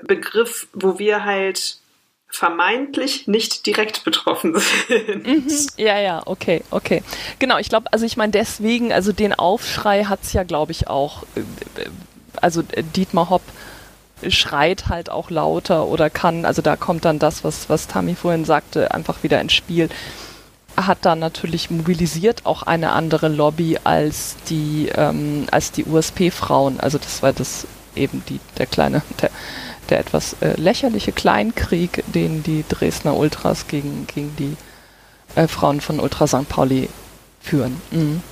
Begriff, 0.00 0.66
wo 0.72 0.98
wir 0.98 1.24
halt 1.24 1.78
vermeintlich 2.28 3.28
nicht 3.28 3.66
direkt 3.66 4.04
betroffen 4.04 4.56
sind. 4.88 5.26
Mhm. 5.26 5.46
Ja, 5.76 5.98
ja, 5.98 6.22
okay, 6.26 6.62
okay. 6.70 7.02
Genau, 7.38 7.58
ich 7.58 7.68
glaube, 7.68 7.92
also 7.92 8.04
ich 8.04 8.16
meine 8.16 8.32
deswegen, 8.32 8.92
also 8.92 9.12
den 9.12 9.34
Aufschrei 9.34 10.04
hat 10.04 10.22
es 10.22 10.32
ja, 10.32 10.42
glaube 10.42 10.72
ich, 10.72 10.88
auch, 10.88 11.22
äh, 11.34 11.42
also 12.40 12.62
äh, 12.72 12.82
Dietmar 12.82 13.30
Hopp 13.30 13.42
schreit 14.28 14.88
halt 14.88 15.10
auch 15.10 15.30
lauter 15.30 15.86
oder 15.86 16.10
kann, 16.10 16.44
also 16.44 16.62
da 16.62 16.76
kommt 16.76 17.04
dann 17.04 17.18
das, 17.18 17.44
was, 17.44 17.68
was 17.68 17.86
Tami 17.86 18.14
vorhin 18.14 18.44
sagte, 18.44 18.92
einfach 18.92 19.22
wieder 19.22 19.40
ins 19.40 19.52
Spiel. 19.52 19.88
Hat 20.76 20.98
dann 21.02 21.18
natürlich 21.18 21.70
mobilisiert 21.70 22.44
auch 22.44 22.62
eine 22.62 22.92
andere 22.92 23.28
Lobby 23.28 23.78
als 23.84 24.36
die, 24.48 24.90
ähm, 24.94 25.46
als 25.50 25.72
die 25.72 25.84
USP-Frauen. 25.84 26.80
Also 26.80 26.98
das 26.98 27.22
war 27.22 27.32
das 27.32 27.66
eben 27.94 28.22
die, 28.28 28.40
der 28.58 28.66
kleine, 28.66 29.02
der, 29.20 29.30
der 29.88 30.00
etwas 30.00 30.36
äh, 30.40 30.58
lächerliche 30.60 31.12
Kleinkrieg, 31.12 32.04
den 32.06 32.42
die 32.42 32.64
Dresdner 32.68 33.16
Ultras 33.16 33.68
gegen, 33.68 34.06
gegen 34.06 34.36
die 34.36 34.56
äh, 35.34 35.48
Frauen 35.48 35.80
von 35.80 35.98
Ultra 36.00 36.26
St. 36.26 36.48
Pauli 36.48 36.88
führen. 37.40 37.80
Mhm. 37.90 38.22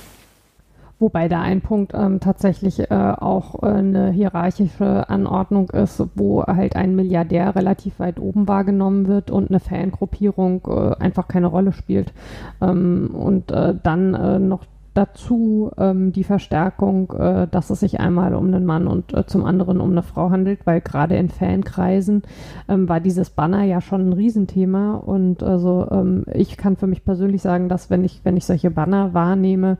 Wobei 0.97 1.27
da 1.27 1.41
ein 1.41 1.59
Punkt 1.59 1.93
ähm, 1.93 2.21
tatsächlich 2.21 2.79
äh, 2.79 2.87
auch 2.89 3.61
äh, 3.63 3.67
eine 3.67 4.11
hierarchische 4.11 5.09
Anordnung 5.09 5.69
ist, 5.71 6.01
wo 6.15 6.43
halt 6.43 6.77
ein 6.77 6.95
Milliardär 6.95 7.53
relativ 7.53 7.99
weit 7.99 8.17
oben 8.17 8.47
wahrgenommen 8.47 9.07
wird 9.07 9.29
und 9.29 9.49
eine 9.49 9.59
Fangruppierung 9.59 10.61
äh, 10.67 10.95
einfach 11.03 11.27
keine 11.27 11.47
Rolle 11.47 11.73
spielt. 11.73 12.13
Ähm, 12.61 13.09
und 13.13 13.51
äh, 13.51 13.75
dann 13.83 14.13
äh, 14.13 14.39
noch 14.39 14.63
dazu 14.95 15.71
ähm, 15.77 16.13
die 16.13 16.23
Verstärkung, 16.23 17.11
äh, 17.11 17.47
dass 17.51 17.69
es 17.69 17.81
sich 17.81 17.99
einmal 17.99 18.33
um 18.33 18.47
einen 18.47 18.65
Mann 18.65 18.87
und 18.87 19.13
äh, 19.13 19.25
zum 19.27 19.45
anderen 19.45 19.81
um 19.81 19.91
eine 19.91 20.03
Frau 20.03 20.31
handelt, 20.31 20.65
weil 20.65 20.81
gerade 20.81 21.17
in 21.17 21.29
Fankreisen 21.29 22.23
ähm, 22.69 22.87
war 22.89 23.01
dieses 23.01 23.29
Banner 23.29 23.63
ja 23.63 23.81
schon 23.81 24.09
ein 24.09 24.13
Riesenthema. 24.13 24.95
Und 24.95 25.43
also 25.43 25.87
ähm, 25.91 26.23
ich 26.33 26.57
kann 26.57 26.77
für 26.77 26.87
mich 26.87 27.03
persönlich 27.03 27.41
sagen, 27.41 27.69
dass 27.69 27.89
wenn 27.89 28.03
ich 28.03 28.21
wenn 28.23 28.37
ich 28.37 28.45
solche 28.45 28.71
Banner 28.71 29.13
wahrnehme, 29.13 29.77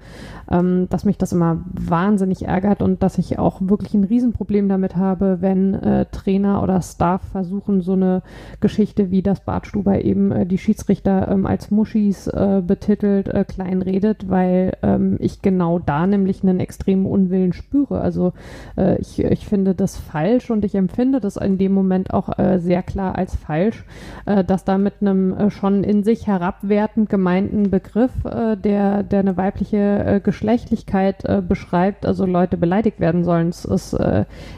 ähm, 0.51 0.87
dass 0.89 1.05
mich 1.05 1.17
das 1.17 1.31
immer 1.31 1.63
wahnsinnig 1.71 2.45
ärgert 2.45 2.81
und 2.81 3.01
dass 3.01 3.17
ich 3.17 3.39
auch 3.39 3.61
wirklich 3.61 3.93
ein 3.93 4.03
Riesenproblem 4.03 4.67
damit 4.67 4.97
habe, 4.97 5.37
wenn 5.39 5.75
äh, 5.75 6.05
Trainer 6.11 6.61
oder 6.61 6.81
Staff 6.81 7.21
versuchen 7.31 7.81
so 7.81 7.93
eine 7.93 8.21
Geschichte 8.59 9.11
wie 9.11 9.21
das 9.21 9.39
Bartstuber 9.39 10.03
eben 10.03 10.31
äh, 10.33 10.45
die 10.45 10.57
Schiedsrichter 10.57 11.29
ähm, 11.29 11.45
als 11.45 11.71
Muschis 11.71 12.27
äh, 12.27 12.61
betitelt, 12.65 13.29
äh, 13.29 13.45
kleinredet, 13.45 14.29
weil 14.29 14.73
ähm, 15.05 15.17
ich 15.19 15.41
genau 15.41 15.79
da 15.79 16.07
nämlich 16.07 16.43
einen 16.43 16.59
extremen 16.59 17.05
Unwillen 17.05 17.53
spüre. 17.53 18.01
Also 18.01 18.33
äh, 18.77 18.99
ich, 18.99 19.23
ich 19.23 19.45
finde 19.45 19.75
das 19.75 19.97
falsch 19.97 20.49
und 20.49 20.65
ich 20.65 20.75
empfinde 20.75 21.19
das 21.19 21.37
in 21.37 21.57
dem 21.57 21.73
Moment 21.73 22.13
auch 22.13 22.37
äh, 22.37 22.59
sehr 22.59 22.83
klar 22.83 23.17
als 23.17 23.35
falsch, 23.35 23.85
äh, 24.25 24.43
dass 24.43 24.63
da 24.63 24.77
mit 24.77 24.95
einem 25.01 25.33
äh, 25.33 25.49
schon 25.49 25.83
in 25.83 26.03
sich 26.03 26.27
herabwertend 26.27 27.09
gemeinten 27.09 27.69
Begriff, 27.69 28.11
äh, 28.25 28.55
der, 28.55 29.03
der 29.03 29.19
eine 29.19 29.37
weibliche 29.37 29.77
äh, 29.77 30.19
Geschlechtlichkeit 30.19 31.23
beschreibt, 31.47 32.05
also 32.05 32.25
Leute 32.25 32.57
beleidigt 32.57 32.99
werden 32.99 33.23
sollen. 33.23 33.49
Es, 33.49 33.65
es 33.65 33.95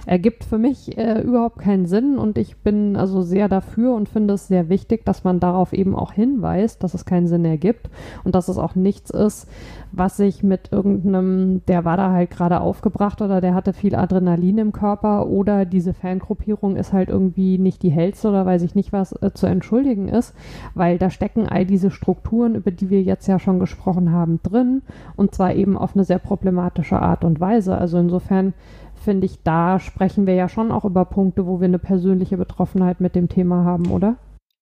ergibt 0.05 0.43
für 0.43 0.57
mich 0.57 0.97
überhaupt 0.97 1.59
keinen 1.59 1.85
Sinn 1.85 2.17
und 2.17 2.37
ich 2.37 2.57
bin 2.57 2.95
also 2.95 3.21
sehr 3.21 3.47
dafür 3.47 3.93
und 3.93 4.09
finde 4.09 4.35
es 4.35 4.47
sehr 4.47 4.69
wichtig, 4.69 5.05
dass 5.05 5.23
man 5.23 5.39
darauf 5.39 5.73
eben 5.73 5.95
auch 5.95 6.11
hinweist, 6.11 6.83
dass 6.83 6.93
es 6.93 7.05
keinen 7.05 7.27
Sinn 7.27 7.45
ergibt 7.45 7.89
und 8.23 8.35
dass 8.35 8.47
es 8.47 8.57
auch 8.57 8.75
nichts 8.75 9.09
ist, 9.09 9.47
was 9.91 10.17
sich 10.17 10.43
mit 10.43 10.71
irgendeinem, 10.71 11.65
der 11.67 11.85
war 11.85 11.97
da 11.97 12.11
halt 12.11 12.29
gerade 12.29 12.61
aufgebracht 12.61 13.21
oder 13.21 13.41
der 13.41 13.53
hatte 13.53 13.73
viel 13.73 13.95
Adrenalin 13.95 14.57
im 14.57 14.71
Körper 14.71 15.27
oder 15.27 15.65
diese 15.65 15.93
Fangruppierung 15.93 16.75
ist 16.75 16.93
halt 16.93 17.09
irgendwie 17.09 17.57
nicht 17.57 17.83
die 17.83 17.89
hellste 17.89 18.29
oder 18.29 18.45
weiß 18.45 18.61
ich 18.63 18.75
nicht, 18.75 18.93
was 18.93 19.13
äh, 19.21 19.31
zu 19.33 19.47
entschuldigen 19.47 20.09
ist, 20.09 20.35
weil 20.73 20.97
da 20.97 21.09
stecken 21.09 21.47
all 21.47 21.65
diese 21.65 21.91
Strukturen, 21.91 22.55
über 22.55 22.71
die 22.71 22.89
wir 22.89 23.01
jetzt 23.01 23.27
ja 23.27 23.39
schon 23.39 23.59
gesprochen 23.59 24.11
haben, 24.11 24.39
drin 24.43 24.81
und 25.15 25.33
zwar 25.33 25.53
eben 25.53 25.77
auf 25.77 25.95
eine 25.95 26.03
sehr 26.03 26.19
problematische 26.19 26.99
Art 26.99 27.23
und 27.23 27.39
Weise. 27.39 27.77
Also 27.77 27.97
insofern 27.97 28.53
finde 28.95 29.25
ich, 29.25 29.41
da 29.43 29.79
sprechen 29.79 30.27
wir 30.27 30.35
ja 30.35 30.49
schon 30.49 30.71
auch 30.71 30.85
über 30.85 31.05
Punkte, 31.05 31.45
wo 31.45 31.59
wir 31.59 31.65
eine 31.65 31.79
persönliche 31.79 32.37
Betroffenheit 32.37 32.99
mit 32.99 33.15
dem 33.15 33.29
Thema 33.29 33.63
haben, 33.63 33.91
oder? 33.91 34.17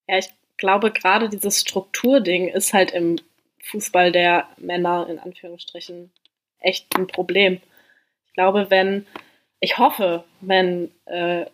Ja, 0.08 0.18
ich 0.18 0.30
glaube, 0.56 0.90
gerade 0.90 1.28
dieses 1.28 1.60
Strukturding 1.60 2.48
ist 2.48 2.72
halt 2.72 2.92
im 2.92 3.16
Fußball 3.66 4.12
der 4.12 4.48
Männer 4.56 5.08
in 5.08 5.18
Anführungsstrichen 5.18 6.12
echt 6.60 6.96
ein 6.96 7.06
Problem. 7.06 7.60
Ich 8.26 8.32
glaube, 8.34 8.70
wenn, 8.70 9.06
ich 9.60 9.78
hoffe, 9.78 10.24
wenn 10.40 10.90
äh, 11.06 11.46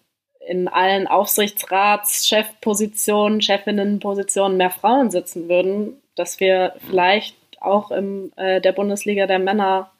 in 0.47 0.69
allen 0.69 1.07
Aufsichtsrats, 1.07 2.29
Chefpositionen, 2.29 3.41
Chefinnenpositionen 3.41 4.57
mehr 4.57 4.71
Frauen 4.71 5.11
sitzen 5.11 5.49
würden, 5.49 6.03
dass 6.15 6.41
wir 6.41 6.75
vielleicht 6.89 7.37
auch 7.61 7.91
in 7.91 8.33
äh, 8.37 8.61
der 8.61 8.73
Bundesliga 8.73 9.27
der 9.27 9.39
Männer 9.39 9.93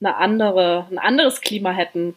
eine 0.00 0.16
andere, 0.16 0.86
ein 0.90 0.98
anderes 0.98 1.40
Klima 1.40 1.70
hätten, 1.70 2.16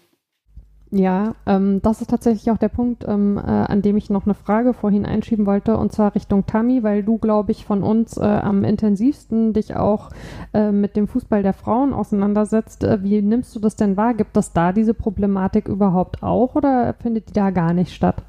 ja, 0.98 1.36
ähm, 1.46 1.82
das 1.82 2.00
ist 2.00 2.10
tatsächlich 2.10 2.50
auch 2.52 2.58
der 2.58 2.70
Punkt, 2.70 3.04
ähm, 3.06 3.38
äh, 3.38 3.42
an 3.42 3.82
dem 3.82 3.98
ich 3.98 4.10
noch 4.10 4.26
eine 4.26 4.34
Frage 4.34 4.74
vorhin 4.74 5.06
einschieben 5.06 5.46
wollte, 5.46 5.78
und 5.78 5.92
zwar 5.92 6.16
Richtung 6.16 6.46
Tammy, 6.46 6.84
weil 6.84 7.04
du, 7.04 7.18
glaube 7.18 7.52
ich, 7.52 7.66
von 7.66 7.84
uns 7.84 8.18
äh, 8.18 8.22
am 8.22 8.64
intensivsten 8.64 9.52
dich 9.52 9.76
auch 9.76 10.10
äh, 10.54 10.72
mit 10.72 10.96
dem 10.96 11.10
Fußball 11.10 11.44
der 11.44 11.54
Frauen 11.54 11.94
auseinandersetzt. 11.94 12.86
Äh, 12.86 13.04
wie 13.04 13.22
nimmst 13.22 13.54
du 13.56 13.60
das 13.60 13.76
denn 13.76 13.98
wahr? 13.98 14.14
Gibt 14.14 14.38
es 14.38 14.54
da 14.54 14.72
diese 14.72 14.94
Problematik 14.94 15.68
überhaupt 15.68 16.24
auch 16.24 16.56
oder 16.56 16.94
findet 17.02 17.30
die 17.30 17.34
da 17.34 17.50
gar 17.50 17.74
nicht 17.74 17.94
statt? 17.94 18.24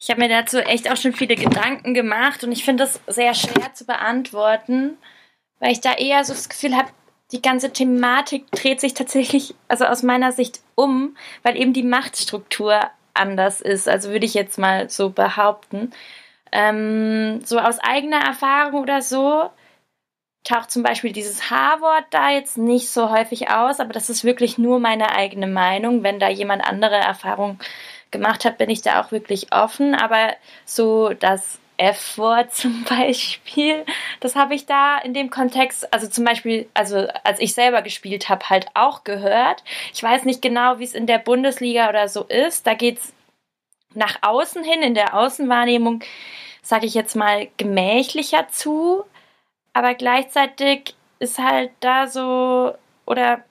Ich 0.00 0.10
habe 0.10 0.20
mir 0.20 0.28
dazu 0.28 0.58
echt 0.58 0.90
auch 0.90 0.96
schon 0.96 1.12
viele 1.12 1.36
Gedanken 1.36 1.94
gemacht 1.94 2.42
und 2.42 2.50
ich 2.50 2.64
finde 2.64 2.84
das 2.84 3.00
sehr 3.06 3.34
schwer 3.34 3.72
zu 3.74 3.86
beantworten, 3.86 4.98
weil 5.60 5.70
ich 5.70 5.80
da 5.80 5.94
eher 5.94 6.24
so 6.24 6.32
das 6.32 6.48
Gefühl 6.48 6.76
habe, 6.76 6.88
die 7.32 7.42
ganze 7.42 7.72
Thematik 7.72 8.50
dreht 8.52 8.80
sich 8.80 8.94
tatsächlich, 8.94 9.54
also 9.68 9.84
aus 9.84 10.02
meiner 10.02 10.32
Sicht 10.32 10.60
um, 10.74 11.16
weil 11.42 11.56
eben 11.56 11.72
die 11.72 11.82
Machtstruktur 11.82 12.80
anders 13.14 13.60
ist. 13.60 13.88
Also 13.88 14.10
würde 14.10 14.26
ich 14.26 14.34
jetzt 14.34 14.58
mal 14.58 14.88
so 14.90 15.10
behaupten. 15.10 15.92
Ähm, 16.52 17.40
so 17.44 17.58
aus 17.58 17.78
eigener 17.80 18.20
Erfahrung 18.20 18.82
oder 18.82 19.02
so 19.02 19.50
taucht 20.44 20.70
zum 20.70 20.84
Beispiel 20.84 21.12
dieses 21.12 21.50
H-Wort 21.50 22.04
da 22.10 22.30
jetzt 22.30 22.56
nicht 22.56 22.88
so 22.88 23.10
häufig 23.10 23.50
aus, 23.50 23.80
aber 23.80 23.92
das 23.92 24.08
ist 24.08 24.22
wirklich 24.22 24.58
nur 24.58 24.78
meine 24.78 25.10
eigene 25.10 25.48
Meinung. 25.48 26.04
Wenn 26.04 26.20
da 26.20 26.28
jemand 26.28 26.64
andere 26.64 26.94
Erfahrungen 26.94 27.58
gemacht 28.12 28.44
hat, 28.44 28.58
bin 28.58 28.70
ich 28.70 28.82
da 28.82 29.00
auch 29.02 29.10
wirklich 29.10 29.52
offen. 29.52 29.96
Aber 29.96 30.34
so 30.64 31.12
das 31.14 31.58
F-Wort 31.76 32.54
zum 32.54 32.84
Beispiel. 32.84 33.84
Das 34.20 34.36
habe 34.36 34.54
ich 34.54 34.66
da 34.66 34.98
in 34.98 35.14
dem 35.14 35.30
Kontext, 35.30 35.92
also 35.92 36.08
zum 36.08 36.24
Beispiel, 36.24 36.68
also 36.74 37.06
als 37.24 37.40
ich 37.40 37.54
selber 37.54 37.82
gespielt 37.82 38.28
habe, 38.28 38.48
halt 38.50 38.66
auch 38.74 39.04
gehört. 39.04 39.62
Ich 39.92 40.02
weiß 40.02 40.24
nicht 40.24 40.42
genau, 40.42 40.78
wie 40.78 40.84
es 40.84 40.94
in 40.94 41.06
der 41.06 41.18
Bundesliga 41.18 41.88
oder 41.88 42.08
so 42.08 42.24
ist. 42.24 42.66
Da 42.66 42.74
geht 42.74 42.98
es 42.98 43.12
nach 43.94 44.18
außen 44.22 44.62
hin, 44.62 44.82
in 44.82 44.94
der 44.94 45.14
Außenwahrnehmung, 45.14 46.02
sage 46.62 46.86
ich 46.86 46.94
jetzt 46.94 47.16
mal, 47.16 47.48
gemächlicher 47.56 48.48
zu. 48.48 49.04
Aber 49.72 49.94
gleichzeitig 49.94 50.94
ist 51.18 51.38
halt 51.38 51.70
da 51.80 52.06
so, 52.06 52.74
oder 53.06 53.42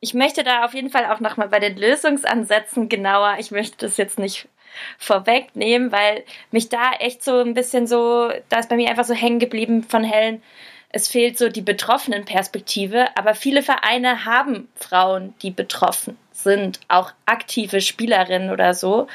ich 0.00 0.14
möchte 0.14 0.44
da 0.44 0.64
auf 0.64 0.74
jeden 0.74 0.90
Fall 0.90 1.06
auch 1.06 1.20
nochmal 1.20 1.48
bei 1.48 1.58
den 1.58 1.76
Lösungsansätzen 1.76 2.88
genauer, 2.88 3.36
ich 3.38 3.50
möchte 3.50 3.86
das 3.86 3.96
jetzt 3.96 4.18
nicht 4.18 4.48
vorwegnehmen, 4.98 5.92
weil 5.92 6.24
mich 6.50 6.68
da 6.68 6.92
echt 6.98 7.22
so 7.22 7.40
ein 7.40 7.54
bisschen 7.54 7.86
so, 7.86 8.30
da 8.48 8.58
ist 8.58 8.68
bei 8.68 8.76
mir 8.76 8.90
einfach 8.90 9.04
so 9.04 9.14
hängen 9.14 9.38
geblieben 9.38 9.82
von 9.82 10.04
Helen, 10.04 10.42
es 10.90 11.08
fehlt 11.08 11.36
so 11.36 11.48
die 11.48 11.62
betroffenen 11.62 12.24
Perspektive, 12.24 13.06
aber 13.16 13.34
viele 13.34 13.62
Vereine 13.62 14.24
haben 14.24 14.68
Frauen, 14.76 15.34
die 15.42 15.50
betroffen 15.50 16.16
sind, 16.32 16.80
auch 16.88 17.12
aktive 17.26 17.80
Spielerinnen 17.80 18.50
oder 18.50 18.72
so. 18.72 19.06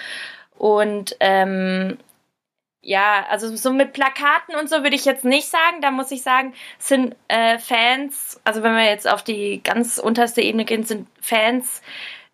Und 0.57 1.15
ähm, 1.19 1.97
ja, 2.81 3.25
also 3.29 3.55
so 3.55 3.71
mit 3.73 3.93
Plakaten 3.93 4.55
und 4.55 4.69
so 4.69 4.83
würde 4.83 4.95
ich 4.95 5.05
jetzt 5.05 5.25
nicht 5.25 5.47
sagen. 5.47 5.81
Da 5.81 5.91
muss 5.91 6.11
ich 6.11 6.23
sagen, 6.23 6.53
sind 6.77 7.15
äh, 7.27 7.57
Fans, 7.57 8.39
also 8.43 8.63
wenn 8.63 8.75
wir 8.75 8.85
jetzt 8.85 9.07
auf 9.07 9.23
die 9.23 9.61
ganz 9.63 9.97
unterste 9.97 10.41
Ebene 10.41 10.65
gehen, 10.65 10.83
sind 10.83 11.07
Fans 11.21 11.81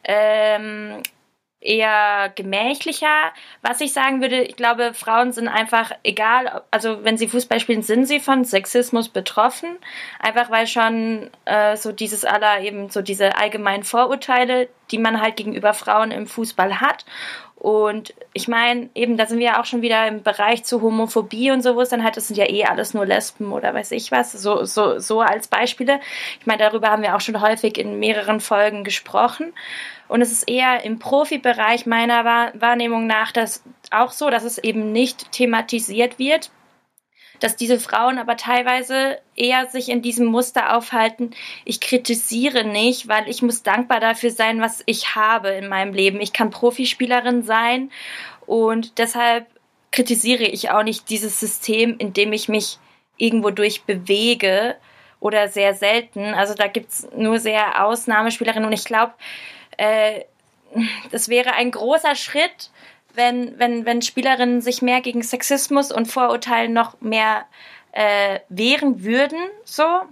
ähm, 0.04 1.04
eher 1.68 2.31
gemächlicher. 2.35 3.31
Was 3.61 3.81
ich 3.81 3.94
sagen 3.94 4.22
würde, 4.22 4.41
ich 4.41 4.56
glaube, 4.56 4.94
Frauen 4.94 5.34
sind 5.34 5.48
einfach 5.48 5.91
egal, 6.03 6.61
also 6.72 7.03
wenn 7.03 7.18
sie 7.18 7.27
Fußball 7.27 7.60
spielen, 7.60 7.84
sind 7.84 8.06
sie 8.06 8.19
von 8.19 8.45
Sexismus 8.45 9.10
betroffen. 9.10 9.77
Einfach 10.19 10.49
weil 10.49 10.68
schon 10.68 11.30
äh, 11.45 11.76
so 11.76 11.91
dieses 11.91 12.23
aller 12.26 12.61
eben 12.61 12.89
so 12.89 13.02
diese 13.02 13.38
allgemeinen 13.38 13.84
Vorurteile, 13.84 14.69
die 14.91 14.98
man 14.98 15.22
halt 15.22 15.35
gegenüber 15.35 15.73
Frauen 15.73 16.11
im 16.11 16.27
Fußball 16.27 16.80
hat. 16.80 17.06
Und 17.68 18.14
ich 18.31 18.48
meine, 18.48 18.88
eben, 18.95 19.18
da 19.18 19.26
sind 19.26 19.39
wir 19.39 19.48
ja 19.48 19.60
auch 19.60 19.65
schon 19.65 19.81
wieder 19.81 20.07
im 20.07 20.23
Bereich 20.23 20.64
zu 20.64 20.81
Homophobie 20.81 21.52
und 21.52 21.61
sowas, 21.61 21.89
dann 21.89 22.02
halt, 22.02 22.15
das 22.15 22.30
sind 22.30 22.38
ja 22.38 22.49
eh 22.49 22.64
alles 22.64 22.94
nur 22.94 23.06
Lesben 23.06 23.52
oder 23.52 23.73
weiß 23.73 23.91
ich 23.91 24.10
was, 24.10 24.31
so, 24.31 24.64
so, 24.64 24.99
so 24.99 25.19
als 25.19 25.49
Beispiele. 25.49 25.99
Ich 26.39 26.45
meine, 26.45 26.64
darüber 26.64 26.88
haben 26.88 27.02
wir 27.02 27.14
auch 27.14 27.19
schon 27.19 27.41
häufig 27.41 27.77
in 27.77 27.99
mehreren 27.99 28.39
Folgen 28.39 28.85
gesprochen. 28.85 29.52
Und 30.07 30.22
es 30.22 30.31
ist 30.31 30.48
eher 30.48 30.85
im 30.85 30.98
Profibereich 30.98 31.85
meiner 31.85 32.23
Wahrnehmung 32.53 33.06
nach, 33.06 33.34
dass 33.34 33.64
auch 33.91 34.14
so, 34.14 34.30
dass 34.30 34.45
es 34.45 34.60
eben 34.60 34.94
nicht 34.94 35.34
thematisiert 35.34 36.19
wird, 36.19 36.52
dass 37.40 37.56
diese 37.56 37.80
Frauen 37.80 38.18
aber 38.18 38.38
teilweise 38.38 39.20
eher 39.36 39.68
sich 39.68 39.90
in 39.90 40.02
diesem 40.02 40.26
Muster 40.26 40.76
aufhalten, 40.76 41.32
ich 41.66 41.80
kritisiere 41.80 42.64
nicht, 42.64 43.08
weil 43.08 43.30
ich 43.30 43.42
muss 43.42 43.64
dankbar 43.64 44.00
dafür 44.00 44.32
sein, 44.32 44.62
was 44.62 44.84
ich 44.86 45.16
habe 45.16 45.50
in 45.50 45.68
meinem 45.68 45.94
Leben. 45.94 46.22
Ich 46.22 46.34
kann 46.34 46.50
Profispielerin 46.50 47.44
sein 47.44 47.92
und 48.46 48.98
deshalb 48.98 49.48
kritisiere 49.92 50.44
ich 50.44 50.72
auch 50.72 50.84
nicht 50.84 51.10
dieses 51.10 51.40
System, 51.40 51.96
in 51.98 52.14
dem 52.14 52.34
ich 52.34 52.50
mich 52.50 52.78
irgendwo 53.18 53.50
durch 53.50 53.84
bewege 53.84 54.76
oder 55.20 55.48
sehr 55.48 55.74
selten. 55.74 56.34
Also 56.34 56.54
da 56.54 56.68
gibt's 56.68 57.08
nur 57.16 57.40
sehr 57.40 57.84
Ausnahmespielerinnen 57.84 58.68
und 58.68 58.74
ich 58.74 58.86
glaube, 58.86 59.14
äh, 59.78 60.22
das 61.12 61.30
wäre 61.30 61.54
ein 61.54 61.72
großer 61.72 62.16
Schritt, 62.16 62.70
wenn, 63.18 63.57
wenn, 63.57 63.85
wenn 63.85 64.02
Spielerinnen 64.03 64.61
sich 64.61 64.81
mehr 64.81 65.02
gegen 65.02 65.23
Sexismus 65.23 65.91
und 65.91 66.06
Vorurteilen 66.06 66.72
noch 66.72 67.02
mehr 67.02 67.45
äh, 67.91 68.39
wehren 68.48 69.03
würden, 69.03 69.39
so, 69.65 70.03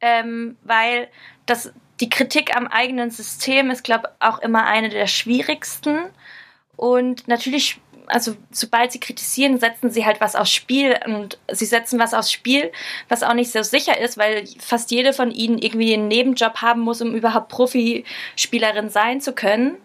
ähm, 0.00 0.56
weil 0.62 1.08
das, 1.46 1.72
die 2.00 2.10
Kritik 2.10 2.56
am 2.56 2.66
eigenen 2.66 3.10
System 3.12 3.70
ist, 3.70 3.84
glaube 3.84 4.08
ich, 4.08 4.26
auch 4.26 4.40
immer 4.40 4.66
eine 4.66 4.88
der 4.88 5.06
schwierigsten. 5.06 6.06
Und 6.76 7.28
natürlich, 7.28 7.80
also 8.08 8.36
sobald 8.50 8.92
sie 8.92 9.00
kritisieren, 9.00 9.58
setzen 9.58 9.90
sie 9.90 10.04
halt 10.04 10.20
was 10.20 10.34
aufs 10.34 10.52
Spiel 10.52 10.98
und 11.06 11.38
sie 11.50 11.64
setzen 11.64 11.98
was 11.98 12.14
aufs 12.14 12.32
Spiel, 12.32 12.72
was 13.08 13.22
auch 13.22 13.34
nicht 13.34 13.52
so 13.52 13.62
sicher 13.62 13.98
ist, 13.98 14.18
weil 14.18 14.44
fast 14.58 14.90
jede 14.90 15.12
von 15.12 15.30
ihnen 15.30 15.58
irgendwie 15.58 15.94
einen 15.94 16.08
Nebenjob 16.08 16.62
haben 16.62 16.80
muss, 16.80 17.00
um 17.00 17.14
überhaupt 17.14 17.48
Profispielerin 17.48 18.88
sein 18.90 19.20
zu 19.20 19.32
können. 19.32 19.76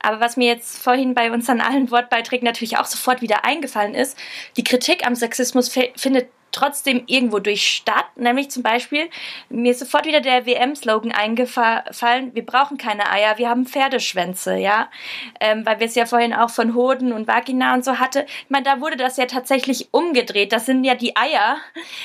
Aber 0.00 0.20
was 0.20 0.36
mir 0.36 0.48
jetzt 0.48 0.82
vorhin 0.82 1.14
bei 1.14 1.30
unseren 1.30 1.60
allen 1.60 1.90
Wortbeiträgen 1.90 2.44
natürlich 2.44 2.76
auch 2.76 2.86
sofort 2.86 3.22
wieder 3.22 3.44
eingefallen 3.44 3.94
ist, 3.94 4.18
die 4.56 4.64
Kritik 4.64 5.06
am 5.06 5.14
Sexismus 5.14 5.68
findet 5.68 6.28
trotzdem 6.52 7.04
irgendwo 7.06 7.38
durch 7.38 7.66
statt. 7.66 8.06
Nämlich 8.16 8.50
zum 8.50 8.62
Beispiel, 8.62 9.08
mir 9.48 9.72
ist 9.72 9.80
sofort 9.80 10.06
wieder 10.06 10.20
der 10.20 10.46
WM-Slogan 10.46 11.12
eingefallen, 11.12 12.34
wir 12.34 12.46
brauchen 12.46 12.78
keine 12.78 13.10
Eier, 13.10 13.38
wir 13.38 13.48
haben 13.48 13.66
Pferdeschwänze, 13.66 14.56
ja. 14.56 14.90
Ähm, 15.40 15.66
weil 15.66 15.80
wir 15.80 15.86
es 15.86 15.94
ja 15.94 16.06
vorhin 16.06 16.34
auch 16.34 16.50
von 16.50 16.74
Hoden 16.74 17.12
und 17.12 17.26
Vagina 17.26 17.74
und 17.74 17.84
so 17.84 17.98
hatte. 17.98 18.26
Ich 18.44 18.50
meine, 18.50 18.64
da 18.64 18.80
wurde 18.80 18.96
das 18.96 19.16
ja 19.16 19.26
tatsächlich 19.26 19.88
umgedreht. 19.90 20.52
Das 20.52 20.66
sind 20.66 20.84
ja 20.84 20.94
die 20.94 21.16
Eier, 21.16 21.56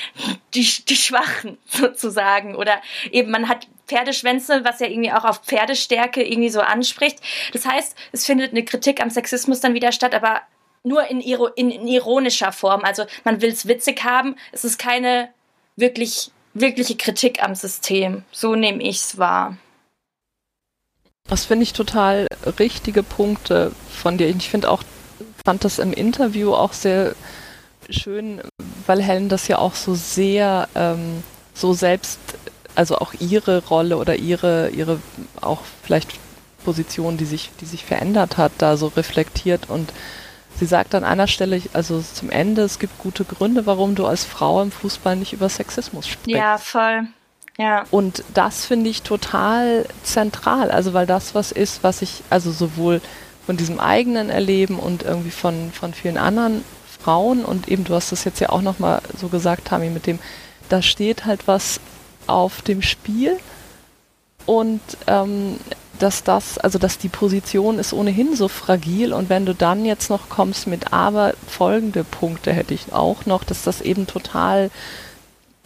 die, 0.54 0.66
die 0.88 0.96
Schwachen 0.96 1.58
sozusagen. 1.66 2.54
Oder 2.56 2.80
eben 3.10 3.30
man 3.30 3.48
hat 3.48 3.68
Pferdeschwänze, 3.86 4.64
was 4.64 4.80
ja 4.80 4.86
irgendwie 4.86 5.12
auch 5.12 5.24
auf 5.24 5.42
Pferdestärke 5.44 6.22
irgendwie 6.22 6.50
so 6.50 6.60
anspricht. 6.60 7.18
Das 7.52 7.66
heißt, 7.66 7.96
es 8.12 8.26
findet 8.26 8.52
eine 8.52 8.64
Kritik 8.64 9.00
am 9.00 9.10
Sexismus 9.10 9.60
dann 9.60 9.74
wieder 9.74 9.92
statt, 9.92 10.14
aber 10.14 10.42
nur 10.82 11.06
in, 11.08 11.20
in, 11.20 11.70
in 11.70 11.88
ironischer 11.88 12.52
Form. 12.52 12.84
Also 12.84 13.04
man 13.24 13.40
will 13.40 13.50
es 13.50 13.66
witzig 13.66 14.04
haben. 14.04 14.36
Es 14.52 14.64
ist 14.64 14.78
keine 14.78 15.28
wirklich, 15.76 16.30
wirkliche 16.54 16.96
Kritik 16.96 17.42
am 17.42 17.54
System. 17.54 18.24
So 18.32 18.54
nehme 18.54 18.82
ich 18.82 18.96
es 18.96 19.18
wahr. 19.18 19.56
Das 21.28 21.44
finde 21.44 21.64
ich 21.64 21.74
total 21.74 22.26
richtige 22.58 23.02
Punkte 23.02 23.72
von 23.90 24.16
dir. 24.16 24.28
Ich 24.28 24.48
finde 24.48 24.70
auch, 24.70 24.82
fand 25.44 25.64
das 25.64 25.78
im 25.78 25.92
Interview 25.92 26.54
auch 26.54 26.72
sehr 26.72 27.14
schön, 27.90 28.40
weil 28.86 29.02
Helen 29.02 29.28
das 29.28 29.48
ja 29.48 29.58
auch 29.58 29.74
so 29.74 29.94
sehr 29.94 30.68
ähm, 30.74 31.22
so 31.54 31.74
selbst, 31.74 32.18
also 32.74 32.98
auch 32.98 33.12
ihre 33.18 33.66
Rolle 33.66 33.98
oder 33.98 34.16
ihre, 34.16 34.70
ihre 34.70 35.00
auch 35.40 35.62
vielleicht 35.82 36.14
Position, 36.64 37.16
die 37.16 37.24
sich, 37.24 37.50
die 37.60 37.66
sich 37.66 37.84
verändert 37.84 38.36
hat, 38.36 38.52
da 38.58 38.76
so 38.76 38.88
reflektiert 38.88 39.68
und 39.68 39.92
Sie 40.58 40.66
sagt 40.66 40.94
an 40.94 41.04
einer 41.04 41.28
Stelle, 41.28 41.62
also 41.72 42.00
zum 42.00 42.30
Ende, 42.30 42.62
es 42.62 42.78
gibt 42.78 42.98
gute 42.98 43.24
Gründe, 43.24 43.66
warum 43.66 43.94
du 43.94 44.06
als 44.06 44.24
Frau 44.24 44.60
im 44.60 44.72
Fußball 44.72 45.14
nicht 45.14 45.32
über 45.32 45.48
Sexismus 45.48 46.08
sprichst. 46.08 46.36
Ja, 46.36 46.58
voll. 46.58 47.06
Ja. 47.58 47.84
Und 47.90 48.24
das 48.34 48.66
finde 48.66 48.88
ich 48.90 49.02
total 49.02 49.86
zentral, 50.02 50.70
also 50.70 50.94
weil 50.94 51.06
das 51.06 51.34
was 51.34 51.52
ist, 51.52 51.82
was 51.82 52.02
ich 52.02 52.22
also 52.30 52.52
sowohl 52.52 53.00
von 53.46 53.56
diesem 53.56 53.80
eigenen 53.80 54.30
Erleben 54.30 54.78
und 54.78 55.02
irgendwie 55.02 55.30
von, 55.30 55.72
von 55.72 55.94
vielen 55.94 56.18
anderen 56.18 56.64
Frauen 57.00 57.44
und 57.44 57.68
eben, 57.68 57.84
du 57.84 57.94
hast 57.94 58.12
das 58.12 58.24
jetzt 58.24 58.40
ja 58.40 58.50
auch 58.50 58.62
nochmal 58.62 59.00
so 59.16 59.28
gesagt, 59.28 59.68
Tami, 59.68 59.90
mit 59.90 60.06
dem, 60.06 60.18
da 60.68 60.82
steht 60.82 61.24
halt 61.24 61.46
was 61.46 61.80
auf 62.26 62.62
dem 62.62 62.82
Spiel 62.82 63.38
und 64.46 64.80
ähm, 65.06 65.58
dass 65.98 66.22
das, 66.22 66.58
also 66.58 66.78
dass 66.78 66.98
die 66.98 67.08
Position 67.08 67.78
ist 67.78 67.92
ohnehin 67.92 68.36
so 68.36 68.48
fragil 68.48 69.12
und 69.12 69.28
wenn 69.28 69.46
du 69.46 69.54
dann 69.54 69.84
jetzt 69.84 70.10
noch 70.10 70.28
kommst 70.28 70.66
mit 70.66 70.92
aber 70.92 71.34
folgende 71.46 72.04
Punkte 72.04 72.52
hätte 72.52 72.74
ich 72.74 72.92
auch 72.92 73.26
noch, 73.26 73.44
dass 73.44 73.62
das 73.62 73.80
eben 73.80 74.06
total, 74.06 74.70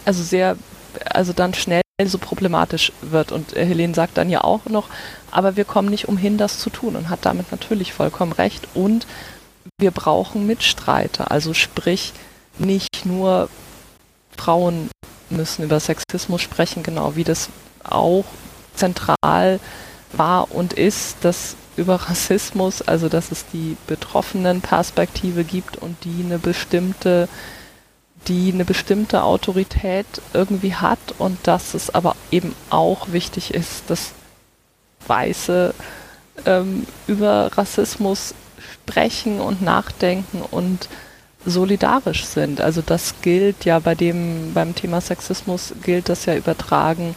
also 0.05 0.23
sehr, 0.23 0.57
also 1.05 1.33
dann 1.33 1.55
schnell 1.55 1.83
so 2.05 2.19
problematisch 2.19 2.93
wird. 3.01 3.33
Und 3.33 3.55
Helene 3.55 3.95
sagt 3.95 4.17
dann 4.17 4.31
ja 4.31 4.43
auch 4.43 4.67
noch, 4.67 4.89
aber 5.31 5.57
wir 5.57 5.65
kommen 5.65 5.89
nicht 5.89 6.09
umhin, 6.09 6.39
das 6.39 6.59
zu 6.59 6.71
tun 6.71 6.97
und 6.97 7.09
hat 7.09 7.21
damit 7.23 7.53
natürlich 7.53 7.93
vollkommen 7.93 8.33
recht. 8.33 8.69
Und 8.75 9.07
wir 9.79 9.91
brauchen 9.91 10.47
Mitstreiter, 10.47 11.31
also 11.31 11.55
sprich 11.55 12.13
nicht 12.59 13.05
nur 13.05 13.49
Frauen 14.37 14.91
müssen 15.31 15.65
über 15.65 15.81
Sexismus 15.81 16.43
sprechen, 16.43 16.83
genau 16.83 17.17
wie 17.17 17.25
das 17.25 17.49
auch 17.85 18.25
zentral 18.75 19.61
war 20.13 20.53
und 20.53 20.73
ist, 20.73 21.17
dass 21.23 21.57
über 21.77 21.97
Rassismus, 21.97 22.83
also 22.83 23.09
dass 23.09 23.33
es 23.33 23.47
die 23.53 23.77
betroffenen 23.87 24.61
Perspektive 24.61 25.45
gibt 25.45 25.77
und 25.77 25.97
die 26.05 26.23
eine 26.25 26.39
bestimmte, 26.39 27.29
die 28.29 28.53
eine 28.53 28.65
bestimmte 28.65 29.23
Autorität 29.23 30.07
irgendwie 30.35 30.75
hat 30.75 30.99
und 31.19 31.39
dass 31.45 31.75
es 31.75 31.95
aber 31.95 32.15
eben 32.31 32.55
auch 32.71 33.13
wichtig 33.13 33.55
ist, 33.55 33.85
dass 33.89 34.13
Weiße 35.07 35.75
ähm, 36.47 36.87
über 37.07 37.51
Rassismus 37.57 38.35
sprechen 38.73 39.41
und 39.41 39.63
nachdenken 39.63 40.43
und 40.43 40.89
solidarisch 41.45 42.25
sind. 42.25 42.61
Also 42.61 42.83
das 42.83 43.15
gilt 43.23 43.65
ja 43.65 43.79
bei 43.79 43.95
dem, 43.95 44.53
beim 44.55 44.75
Thema 44.75 45.01
Sexismus 45.01 45.75
gilt 45.83 46.09
das 46.09 46.27
ja 46.27 46.37
übertragen 46.37 47.17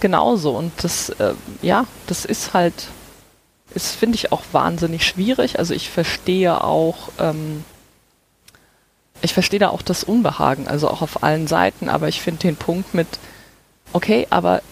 genauso. 0.00 0.52
Und 0.52 0.72
das, 0.82 1.10
äh, 1.10 1.34
ja, 1.62 1.86
das 2.06 2.24
ist 2.24 2.54
halt, 2.54 2.88
ist, 3.74 3.94
finde 3.94 4.16
ich, 4.16 4.32
auch 4.32 4.42
wahnsinnig 4.52 5.06
schwierig. 5.06 5.58
Also 5.58 5.74
ich 5.74 5.90
verstehe 5.90 6.62
auch, 6.62 7.10
ähm, 7.18 7.64
ich 9.22 9.34
verstehe 9.34 9.60
da 9.60 9.68
auch 9.68 9.82
das 9.82 10.04
Unbehagen, 10.04 10.68
also 10.68 10.88
auch 10.88 11.02
auf 11.02 11.22
allen 11.22 11.46
Seiten, 11.46 11.88
aber 11.88 12.08
ich 12.08 12.20
finde 12.20 12.40
den 12.40 12.56
Punkt 12.56 12.94
mit, 12.94 13.08
okay, 13.92 14.26
aber 14.30 14.62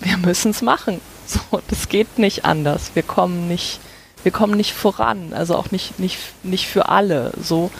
wir 0.00 0.16
müssen 0.16 0.50
es 0.50 0.62
machen. 0.62 1.00
So, 1.24 1.62
das 1.68 1.88
geht 1.88 2.18
nicht 2.18 2.44
anders. 2.44 2.90
Wir 2.94 3.04
kommen 3.04 3.46
nicht, 3.46 3.78
wir 4.24 4.32
kommen 4.32 4.54
nicht 4.54 4.74
voran, 4.74 5.32
also 5.32 5.56
auch 5.56 5.70
nicht, 5.70 6.00
nicht, 6.00 6.18
nicht 6.42 6.66
für 6.66 6.88
alle, 6.88 7.32
so, 7.40 7.70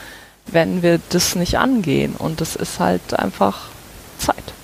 wenn 0.46 0.80
wir 0.80 1.00
das 1.10 1.34
nicht 1.34 1.58
angehen. 1.58 2.14
Und 2.16 2.40
das 2.40 2.54
ist 2.54 2.78
halt 2.78 3.18
einfach 3.18 3.64
Zeit. 4.18 4.54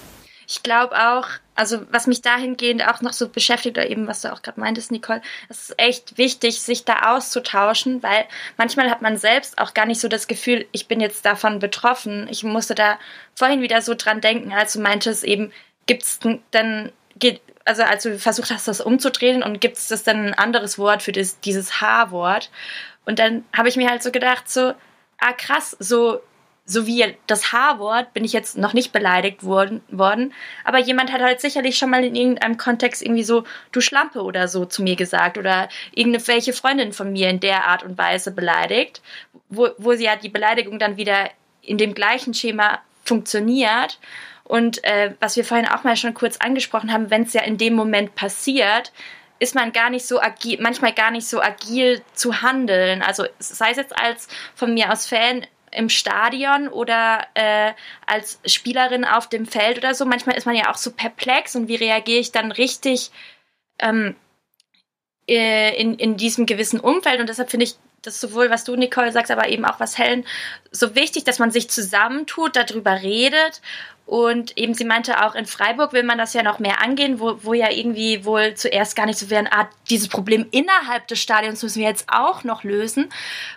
Ich 0.51 0.63
glaube 0.63 0.97
auch, 0.97 1.29
also 1.55 1.81
was 1.91 2.07
mich 2.07 2.23
dahingehend 2.23 2.83
auch 2.89 3.03
noch 3.03 3.13
so 3.13 3.29
beschäftigt, 3.29 3.77
oder 3.77 3.91
eben 3.91 4.07
was 4.07 4.23
du 4.23 4.33
auch 4.33 4.41
gerade 4.41 4.59
meintest, 4.59 4.91
Nicole, 4.91 5.21
es 5.51 5.69
ist 5.69 5.79
echt 5.79 6.17
wichtig, 6.17 6.63
sich 6.63 6.87
da 6.87 7.15
auszutauschen, 7.15 8.03
weil 8.03 8.25
manchmal 8.57 8.89
hat 8.91 9.03
man 9.03 9.19
selbst 9.19 9.59
auch 9.59 9.75
gar 9.75 9.85
nicht 9.85 10.01
so 10.01 10.09
das 10.09 10.27
Gefühl, 10.27 10.67
ich 10.73 10.89
bin 10.89 11.01
jetzt 11.01 11.27
davon 11.27 11.59
betroffen. 11.59 12.29
Ich 12.31 12.45
musste 12.45 12.75
da 12.75 12.99
vorhin 13.35 13.61
wieder 13.61 13.83
so 13.83 13.95
dran 13.95 14.23
denken, 14.23 14.55
als 14.55 14.73
du 14.73 14.81
meintest 14.81 15.23
eben, 15.23 15.53
gibt's 15.85 16.19
dann, 16.51 16.93
also 17.67 17.83
als 17.83 18.05
du 18.05 18.19
versucht 18.19 18.51
hast, 18.51 18.69
das 18.69 18.81
umzudrehen 18.81 19.43
und 19.43 19.61
gibt 19.61 19.77
es 19.77 19.89
das 19.89 20.03
dann 20.03 20.29
ein 20.29 20.35
anderes 20.35 20.79
Wort 20.79 21.03
für 21.03 21.13
das, 21.13 21.41
dieses 21.41 21.83
H-Wort? 21.83 22.51
Und 23.05 23.19
dann 23.19 23.45
habe 23.55 23.69
ich 23.69 23.77
mir 23.77 23.91
halt 23.91 24.03
so 24.03 24.11
gedacht, 24.11 24.49
so, 24.49 24.73
ah 25.19 25.33
krass, 25.37 25.77
so 25.79 26.23
so 26.69 26.87
wie 26.87 27.17
das 27.27 27.51
H-Wort 27.51 28.13
bin 28.13 28.25
ich 28.25 28.35
jetzt 28.35 28.59
noch 28.59 28.75
nicht 28.75 28.93
beleidigt 28.93 29.43
worden, 29.43 29.81
worden, 29.89 30.35
aber 30.65 30.79
jemand 30.79 31.11
hat 31.11 31.23
halt 31.23 31.41
sicherlich 31.41 31.79
schon 31.79 31.89
mal 31.89 32.05
in 32.05 32.15
irgendeinem 32.15 32.59
Kontext 32.59 33.03
irgendwie 33.03 33.25
so, 33.25 33.45
du 33.73 33.81
Schlampe 33.81 34.23
oder 34.23 34.49
so 34.49 34.67
zu 34.67 34.83
mir 34.83 34.95
gesagt 34.95 35.39
oder 35.39 35.71
irgendwelche 35.95 36.53
Freundin 36.53 36.93
von 36.93 37.11
mir 37.11 37.31
in 37.31 37.41
der 37.41 37.67
Art 37.67 37.83
und 37.83 37.97
Weise 37.97 38.33
beleidigt, 38.33 39.01
wo, 39.49 39.71
wo 39.79 39.95
sie 39.95 40.05
ja 40.05 40.17
die 40.17 40.29
Beleidigung 40.29 40.79
dann 40.79 40.99
wieder 40.99 41.31
in 41.63 41.79
dem 41.79 41.95
gleichen 41.95 42.35
Schema 42.35 42.81
funktioniert. 43.03 43.99
Und 44.45 44.85
äh, 44.85 45.15
was 45.21 45.37
wir 45.37 45.45
vorhin 45.45 45.69
auch 45.69 45.85
mal 45.85 45.97
schon 45.97 46.15
kurz 46.15 46.37
angesprochen 46.37 46.93
haben, 46.93 47.11
wenn 47.11 47.23
es 47.23 47.33
ja 47.33 47.43
in 47.43 47.57
dem 47.57 47.75
Moment 47.75 48.15
passiert, 48.15 48.93
ist 49.39 49.55
man 49.55 49.73
gar 49.73 49.89
nicht 49.89 50.07
so 50.07 50.21
agil, 50.21 50.59
manchmal 50.61 50.93
gar 50.93 51.11
nicht 51.11 51.27
so 51.27 51.41
agil 51.41 52.03
zu 52.13 52.43
handeln. 52.43 53.03
Also 53.03 53.25
sei 53.39 53.71
es 53.71 53.77
jetzt 53.79 53.99
als 53.99 54.29
von 54.55 54.75
mir 54.75 54.93
aus 54.93 55.07
Fan 55.07 55.47
im 55.73 55.89
Stadion 55.89 56.69
oder 56.69 57.27
äh, 57.35 57.73
als 58.07 58.41
Spielerin 58.45 59.05
auf 59.05 59.29
dem 59.29 59.47
Feld 59.47 59.79
oder 59.79 59.95
so. 59.95 60.05
Manchmal 60.05 60.37
ist 60.37 60.47
man 60.47 60.55
ja 60.55 60.71
auch 60.71 60.77
so 60.77 60.93
perplex 60.93 61.57
und 61.57 61.69
wie 61.69 61.77
reagiere 61.77 62.21
ich 62.21 62.33
dann 62.33 62.53
richtig, 62.53 63.11
ähm, 63.79 64.17
äh, 65.29 65.81
in, 65.81 65.95
in 65.95 66.17
diesem 66.17 66.47
gewissen 66.47 66.81
Umfeld. 66.81 67.21
Und 67.21 67.29
deshalb 67.29 67.51
finde 67.51 67.65
ich 67.65 67.77
das 68.03 68.21
sowohl, 68.21 68.51
was 68.51 68.65
du, 68.65 68.77
Nicole, 68.77 69.13
sagst, 69.13 69.31
aber 69.31 69.49
eben 69.49 69.65
auch 69.65 69.81
was 69.81 69.99
Helen, 69.99 70.25
so 70.71 70.95
wichtig, 70.95 71.25
dass 71.25 71.39
man 71.39 71.51
sich 71.51 71.69
zusammentut, 71.71 72.57
darüber 72.57 73.03
redet. 73.03 73.61
Und 74.07 74.57
eben, 74.57 74.73
sie 74.73 74.87
meinte 74.87 75.23
auch, 75.23 75.35
in 75.35 75.45
Freiburg 75.45 75.93
will 75.93 76.03
man 76.03 76.17
das 76.17 76.33
ja 76.33 76.43
noch 76.43 76.61
mehr 76.61 76.81
angehen, 76.81 77.21
wo, 77.21 77.45
wo 77.45 77.53
ja 77.53 77.71
irgendwie 77.71 78.25
wohl 78.25 78.55
zuerst 78.55 78.97
gar 78.97 79.05
nicht 79.05 79.19
so 79.19 79.29
wäre, 79.29 79.47
ah, 79.51 79.69
dieses 79.91 80.09
Problem 80.09 80.47
innerhalb 80.51 81.07
des 81.09 81.21
Stadions 81.21 81.63
müssen 81.63 81.81
wir 81.81 81.89
jetzt 81.89 82.09
auch 82.09 82.43
noch 82.43 82.65
lösen. 82.65 83.11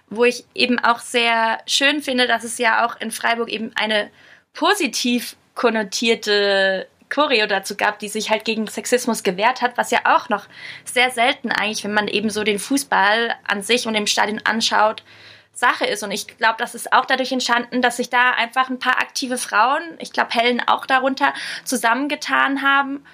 Wo 0.09 0.25
ich 0.25 0.43
eben 0.53 0.77
auch 0.79 0.99
sehr 0.99 1.59
schön 1.67 2.01
finde, 2.01 2.27
dass 2.27 2.43
es 2.43 2.57
ja 2.57 2.85
auch 2.85 2.99
in 2.99 3.11
Freiburg 3.11 3.47
eben 3.47 3.71
eine 3.75 4.09
positiv 4.53 5.37
konnotierte 5.55 6.87
Choreo 7.13 7.45
dazu 7.45 7.75
gab, 7.75 7.99
die 7.99 8.07
sich 8.07 8.31
halt 8.31 8.45
gegen 8.45 8.67
Sexismus 8.67 9.21
gewehrt 9.21 9.61
hat, 9.61 9.77
was 9.77 9.91
ja 9.91 9.99
auch 10.05 10.29
noch 10.29 10.45
sehr 10.85 11.11
selten 11.11 11.51
eigentlich, 11.51 11.83
wenn 11.83 11.93
man 11.93 12.07
eben 12.07 12.29
so 12.29 12.43
den 12.43 12.57
Fußball 12.57 13.35
an 13.47 13.61
sich 13.61 13.85
und 13.85 13.95
im 13.95 14.07
Stadion 14.07 14.41
anschaut, 14.43 15.03
Sache 15.53 15.85
ist. 15.85 16.03
Und 16.03 16.11
ich 16.11 16.37
glaube, 16.37 16.55
das 16.57 16.75
ist 16.75 16.91
auch 16.93 17.05
dadurch 17.05 17.31
entstanden, 17.31 17.81
dass 17.81 17.97
sich 17.97 18.09
da 18.09 18.31
einfach 18.31 18.69
ein 18.69 18.79
paar 18.79 18.99
aktive 18.99 19.37
Frauen, 19.37 19.81
ich 19.99 20.11
glaube 20.11 20.31
Helen 20.31 20.61
auch 20.65 20.85
darunter, 20.85 21.33
zusammengetan 21.65 22.61
haben. 22.61 23.05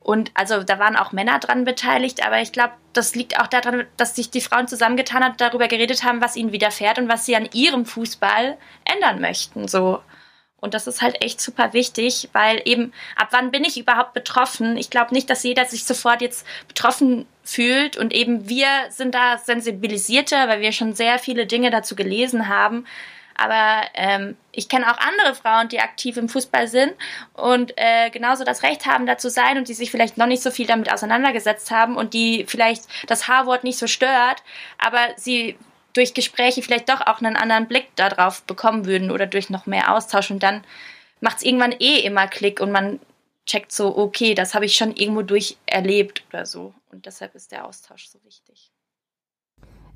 Und 0.00 0.30
also 0.34 0.62
da 0.62 0.78
waren 0.78 0.94
auch 0.94 1.10
Männer 1.10 1.40
dran 1.40 1.64
beteiligt, 1.64 2.24
aber 2.24 2.40
ich 2.40 2.52
glaube, 2.52 2.74
das 2.92 3.16
liegt 3.16 3.40
auch 3.40 3.48
daran, 3.48 3.86
dass 3.96 4.14
sich 4.14 4.30
die 4.30 4.40
Frauen 4.40 4.68
zusammengetan 4.68 5.24
haben, 5.24 5.36
darüber 5.36 5.66
geredet 5.66 6.04
haben, 6.04 6.20
was 6.20 6.36
ihnen 6.36 6.52
widerfährt 6.52 6.98
und 6.98 7.08
was 7.08 7.26
sie 7.26 7.34
an 7.34 7.48
ihrem 7.52 7.84
Fußball 7.84 8.56
ändern 8.84 9.20
möchten. 9.20 9.66
So. 9.66 10.00
Und 10.66 10.74
das 10.74 10.88
ist 10.88 11.00
halt 11.00 11.22
echt 11.22 11.40
super 11.40 11.72
wichtig, 11.74 12.28
weil 12.32 12.60
eben, 12.64 12.92
ab 13.14 13.28
wann 13.30 13.52
bin 13.52 13.62
ich 13.62 13.78
überhaupt 13.78 14.14
betroffen? 14.14 14.76
Ich 14.76 14.90
glaube 14.90 15.14
nicht, 15.14 15.30
dass 15.30 15.44
jeder 15.44 15.64
sich 15.64 15.84
sofort 15.84 16.20
jetzt 16.20 16.44
betroffen 16.66 17.24
fühlt. 17.44 17.96
Und 17.96 18.12
eben 18.12 18.48
wir 18.48 18.66
sind 18.88 19.14
da 19.14 19.38
sensibilisierter, 19.38 20.48
weil 20.48 20.60
wir 20.60 20.72
schon 20.72 20.92
sehr 20.92 21.20
viele 21.20 21.46
Dinge 21.46 21.70
dazu 21.70 21.94
gelesen 21.94 22.48
haben. 22.48 22.84
Aber 23.36 23.86
ähm, 23.94 24.36
ich 24.50 24.68
kenne 24.68 24.90
auch 24.90 24.98
andere 24.98 25.36
Frauen, 25.36 25.68
die 25.68 25.78
aktiv 25.78 26.16
im 26.16 26.28
Fußball 26.28 26.66
sind 26.66 26.94
und 27.34 27.72
äh, 27.76 28.10
genauso 28.10 28.42
das 28.42 28.64
Recht 28.64 28.86
haben, 28.86 29.06
da 29.06 29.18
zu 29.18 29.30
sein 29.30 29.58
und 29.58 29.68
die 29.68 29.74
sich 29.74 29.92
vielleicht 29.92 30.16
noch 30.16 30.26
nicht 30.26 30.42
so 30.42 30.50
viel 30.50 30.66
damit 30.66 30.90
auseinandergesetzt 30.90 31.70
haben 31.70 31.96
und 31.96 32.12
die 32.12 32.44
vielleicht 32.48 32.86
das 33.06 33.28
H-Wort 33.28 33.62
nicht 33.62 33.78
so 33.78 33.86
stört, 33.86 34.42
aber 34.78 35.00
sie 35.16 35.56
durch 35.96 36.14
Gespräche 36.14 36.62
vielleicht 36.62 36.88
doch 36.88 37.00
auch 37.00 37.20
einen 37.20 37.36
anderen 37.36 37.66
Blick 37.66 37.88
darauf 37.96 38.42
bekommen 38.42 38.86
würden 38.86 39.10
oder 39.10 39.26
durch 39.26 39.50
noch 39.50 39.66
mehr 39.66 39.94
Austausch 39.94 40.30
und 40.30 40.42
dann 40.42 40.62
macht 41.20 41.38
es 41.38 41.44
irgendwann 41.44 41.74
eh 41.78 42.00
immer 42.00 42.26
Klick 42.26 42.60
und 42.60 42.72
man 42.72 43.00
checkt 43.46 43.72
so, 43.72 43.96
okay, 43.96 44.34
das 44.34 44.54
habe 44.54 44.64
ich 44.64 44.76
schon 44.76 44.92
irgendwo 44.94 45.22
durcherlebt 45.22 46.24
oder 46.28 46.44
so. 46.46 46.74
Und 46.90 47.06
deshalb 47.06 47.34
ist 47.34 47.52
der 47.52 47.66
Austausch 47.66 48.08
so 48.08 48.18
wichtig. 48.24 48.72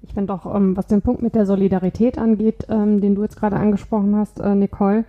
Ich 0.02 0.14
finde 0.14 0.32
auch, 0.32 0.55
ähm, 0.55 0.77
was 0.77 0.86
den 0.86 1.02
Punkt 1.02 1.20
mit 1.20 1.35
der 1.35 1.47
Solidarität 1.47 2.16
angeht, 2.16 2.66
ähm, 2.68 3.01
den 3.01 3.14
du 3.14 3.22
jetzt 3.22 3.36
gerade 3.36 3.56
angesprochen 3.56 4.16
hast, 4.16 4.40
äh, 4.40 4.55
Nicole, 4.55 5.05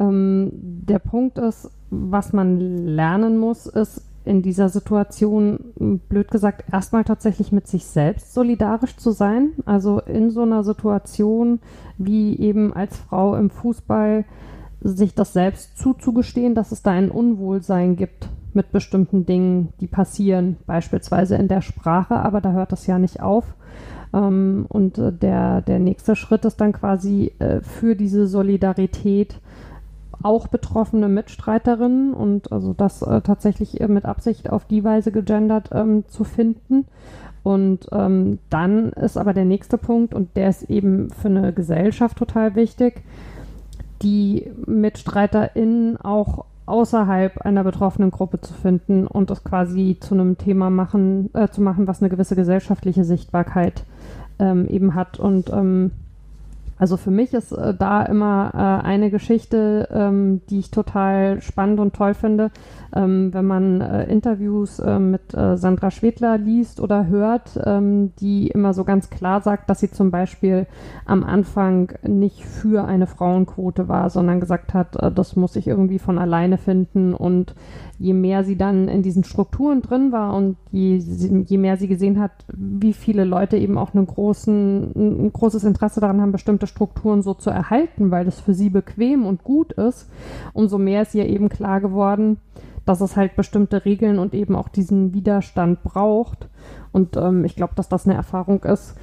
ähm, 0.00 0.50
der 0.52 0.98
Punkt 0.98 1.38
ist, 1.38 1.70
was 1.90 2.32
man 2.32 2.58
lernen 2.86 3.38
muss, 3.38 3.66
ist, 3.66 4.02
in 4.24 4.42
dieser 4.42 4.68
Situation, 4.68 6.00
blöd 6.08 6.30
gesagt, 6.30 6.64
erstmal 6.72 7.04
tatsächlich 7.04 7.52
mit 7.52 7.66
sich 7.66 7.84
selbst 7.86 8.34
solidarisch 8.34 8.96
zu 8.96 9.10
sein. 9.10 9.52
Also 9.64 10.00
in 10.00 10.30
so 10.30 10.42
einer 10.42 10.64
Situation 10.64 11.60
wie 11.98 12.38
eben 12.38 12.72
als 12.72 12.96
Frau 12.96 13.36
im 13.36 13.50
Fußball 13.50 14.24
sich 14.80 15.14
das 15.14 15.32
selbst 15.32 15.76
zuzugestehen, 15.78 16.54
dass 16.54 16.72
es 16.72 16.82
da 16.82 16.92
ein 16.92 17.10
Unwohlsein 17.10 17.96
gibt 17.96 18.28
mit 18.52 18.72
bestimmten 18.72 19.24
Dingen, 19.24 19.72
die 19.80 19.86
passieren, 19.86 20.56
beispielsweise 20.66 21.36
in 21.36 21.48
der 21.48 21.62
Sprache, 21.62 22.16
aber 22.16 22.40
da 22.40 22.52
hört 22.52 22.72
das 22.72 22.86
ja 22.86 22.98
nicht 22.98 23.20
auf. 23.20 23.54
Ähm, 24.12 24.66
und 24.68 24.98
äh, 24.98 25.12
der, 25.12 25.62
der 25.62 25.78
nächste 25.78 26.16
Schritt 26.16 26.44
ist 26.44 26.60
dann 26.60 26.72
quasi 26.72 27.32
äh, 27.38 27.60
für 27.60 27.96
diese 27.96 28.26
Solidarität 28.26 29.40
auch 30.22 30.48
betroffene 30.48 31.08
Mitstreiterinnen 31.08 32.14
und 32.14 32.52
also 32.52 32.72
das 32.72 33.02
äh, 33.02 33.20
tatsächlich 33.20 33.80
mit 33.88 34.04
Absicht 34.04 34.50
auf 34.50 34.64
die 34.64 34.84
Weise 34.84 35.12
gegendert 35.12 35.70
ähm, 35.72 36.04
zu 36.08 36.24
finden. 36.24 36.86
Und 37.42 37.88
ähm, 37.90 38.38
dann 38.50 38.90
ist 38.90 39.16
aber 39.16 39.32
der 39.34 39.44
nächste 39.44 39.78
Punkt, 39.78 40.14
und 40.14 40.36
der 40.36 40.48
ist 40.48 40.70
eben 40.70 41.10
für 41.10 41.28
eine 41.28 41.52
Gesellschaft 41.52 42.16
total 42.16 42.54
wichtig, 42.54 43.02
die 44.02 44.50
MitstreiterInnen 44.66 45.96
auch 45.96 46.44
außerhalb 46.66 47.38
einer 47.38 47.64
betroffenen 47.64 48.10
Gruppe 48.10 48.40
zu 48.40 48.54
finden 48.54 49.06
und 49.06 49.30
das 49.30 49.42
quasi 49.42 49.96
zu 50.00 50.14
einem 50.14 50.38
Thema 50.38 50.70
machen, 50.70 51.30
äh, 51.34 51.48
zu 51.48 51.60
machen, 51.60 51.88
was 51.88 52.00
eine 52.00 52.10
gewisse 52.10 52.36
gesellschaftliche 52.36 53.04
Sichtbarkeit 53.04 53.84
ähm, 54.38 54.68
eben 54.68 54.94
hat. 54.94 55.18
Und 55.18 55.50
ähm, 55.52 55.90
also 56.82 56.96
für 56.96 57.12
mich 57.12 57.32
ist 57.32 57.52
äh, 57.52 57.74
da 57.74 58.02
immer 58.02 58.50
äh, 58.54 58.84
eine 58.84 59.12
Geschichte, 59.12 59.88
ähm, 59.92 60.40
die 60.50 60.58
ich 60.58 60.72
total 60.72 61.40
spannend 61.40 61.78
und 61.78 61.94
toll 61.94 62.12
finde, 62.12 62.50
ähm, 62.92 63.32
wenn 63.32 63.44
man 63.44 63.80
äh, 63.80 64.10
Interviews 64.10 64.80
äh, 64.80 64.98
mit 64.98 65.32
äh, 65.32 65.56
Sandra 65.56 65.92
Schwedler 65.92 66.38
liest 66.38 66.80
oder 66.80 67.06
hört, 67.06 67.56
ähm, 67.64 68.10
die 68.18 68.48
immer 68.48 68.74
so 68.74 68.82
ganz 68.82 69.10
klar 69.10 69.42
sagt, 69.42 69.70
dass 69.70 69.78
sie 69.78 69.92
zum 69.92 70.10
Beispiel 70.10 70.66
am 71.06 71.22
Anfang 71.22 71.92
nicht 72.02 72.44
für 72.44 72.84
eine 72.84 73.06
Frauenquote 73.06 73.86
war, 73.86 74.10
sondern 74.10 74.40
gesagt 74.40 74.74
hat, 74.74 74.96
äh, 74.96 75.12
das 75.12 75.36
muss 75.36 75.54
ich 75.54 75.68
irgendwie 75.68 76.00
von 76.00 76.18
alleine 76.18 76.58
finden 76.58 77.14
und 77.14 77.54
je 78.02 78.14
mehr 78.14 78.42
sie 78.42 78.56
dann 78.56 78.88
in 78.88 79.02
diesen 79.02 79.22
Strukturen 79.22 79.80
drin 79.80 80.10
war 80.10 80.34
und 80.34 80.56
je, 80.72 80.96
je 80.96 81.56
mehr 81.56 81.76
sie 81.76 81.86
gesehen 81.86 82.18
hat, 82.18 82.32
wie 82.48 82.92
viele 82.92 83.24
Leute 83.24 83.56
eben 83.56 83.78
auch 83.78 83.94
einen 83.94 84.06
großen, 84.06 84.92
ein 84.96 85.32
großes 85.32 85.62
Interesse 85.62 86.00
daran 86.00 86.20
haben, 86.20 86.32
bestimmte 86.32 86.66
Strukturen 86.66 87.22
so 87.22 87.32
zu 87.34 87.50
erhalten, 87.50 88.10
weil 88.10 88.24
das 88.24 88.40
für 88.40 88.54
sie 88.54 88.70
bequem 88.70 89.24
und 89.24 89.44
gut 89.44 89.72
ist, 89.74 90.10
umso 90.52 90.78
mehr 90.78 91.02
ist 91.02 91.14
ihr 91.14 91.28
eben 91.28 91.48
klar 91.48 91.80
geworden, 91.80 92.38
dass 92.84 93.00
es 93.00 93.16
halt 93.16 93.36
bestimmte 93.36 93.84
Regeln 93.84 94.18
und 94.18 94.34
eben 94.34 94.56
auch 94.56 94.68
diesen 94.68 95.14
Widerstand 95.14 95.84
braucht. 95.84 96.48
Und 96.90 97.16
ähm, 97.16 97.44
ich 97.44 97.54
glaube, 97.54 97.74
dass 97.76 97.88
das 97.88 98.06
eine 98.06 98.16
Erfahrung 98.16 98.64
ist, 98.64 98.96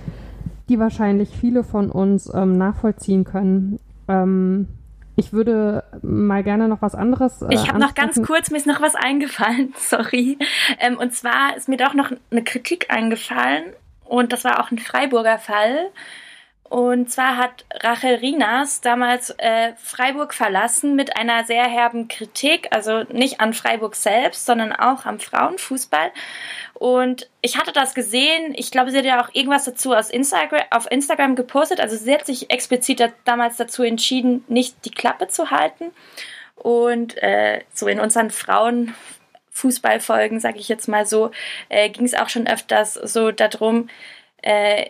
die 0.67 0.77
wahrscheinlich 0.77 1.30
viele 1.30 1.63
von 1.63 1.89
uns 1.89 2.30
ähm, 2.34 2.57
nachvollziehen 2.57 3.23
können. 3.23 3.80
Ähm, 4.09 4.67
ich 5.20 5.34
würde 5.34 5.84
mal 6.02 6.44
gerne 6.44 6.68
noch 6.68 6.82
was 6.82 6.96
anderes. 6.96 7.41
Äh, 7.41 7.54
ich 7.54 7.68
habe 7.68 7.80
noch 7.80 7.94
ganz 7.94 8.22
kurz, 8.22 8.50
mir 8.50 8.58
ist 8.58 8.68
noch 8.68 8.82
was 8.82 8.96
eingefallen, 8.96 9.74
sorry. 9.78 10.38
Ähm, 10.80 10.98
und 10.98 11.14
zwar 11.14 11.56
ist 11.56 11.68
mir 11.68 11.78
doch 11.78 11.94
noch 11.94 12.12
eine 12.32 12.44
Kritik 12.44 12.88
eingefallen 12.90 13.64
und 14.06 14.34
das 14.34 14.44
war 14.44 14.64
auch 14.64 14.72
ein 14.72 14.80
Freiburger 14.80 15.38
Fall. 15.38 15.91
Und 16.70 17.12
zwar 17.12 17.38
hat 17.38 17.66
Rachel 17.82 18.16
Rinas 18.16 18.82
damals 18.82 19.32
äh, 19.40 19.74
Freiburg 19.76 20.34
verlassen 20.36 20.96
mit 20.96 21.18
einer 21.18 21.44
sehr 21.44 21.64
herben 21.64 22.08
Kritik, 22.08 22.68
also 22.70 23.06
nicht 23.12 23.41
an 23.41 23.56
Freiburg 23.56 23.96
selbst, 23.96 24.46
sondern 24.46 24.74
auch 24.74 25.08
am 25.08 25.20
Frauenfußball. 25.20 26.12
Und 26.76 27.28
ich 27.41 27.58
hatte 27.58 27.72
das 27.72 27.96
gesehen. 27.96 28.54
Ich 28.56 28.70
glaube, 28.70 28.91
sie 28.91 29.00
hat 29.00 29.06
ja 29.06 29.20
auch 29.20 29.34
irgendwas 29.34 29.66
dazu 29.66 29.96
aus 29.96 30.12
Instagram, 30.12 30.62
auf 30.70 30.86
Instagram 30.91 31.36
gepostet. 31.36 31.80
Also 31.80 31.98
sie 31.98 32.14
hat 32.14 32.28
sich 32.28 32.52
explizit 32.52 33.02
damals 33.26 33.58
dazu 33.58 33.82
entschieden, 33.82 34.44
nicht 34.48 34.86
die 34.86 34.91
Klappe 34.91 35.28
zu 35.28 35.50
halten. 35.50 35.86
Und 36.56 37.18
äh, 37.24 37.62
so 37.74 37.88
in 37.88 38.00
unseren 38.00 38.30
Frauenfußballfolgen, 38.30 40.40
sage 40.40 40.60
ich 40.60 40.70
jetzt 40.70 40.88
mal 40.88 41.08
so, 41.08 41.32
äh, 41.70 41.90
ging 41.90 42.06
es 42.06 42.14
auch 42.14 42.30
schon 42.30 42.46
öfters 42.46 42.94
so 42.94 43.32
darum, 43.32 43.90
äh, 44.41 44.86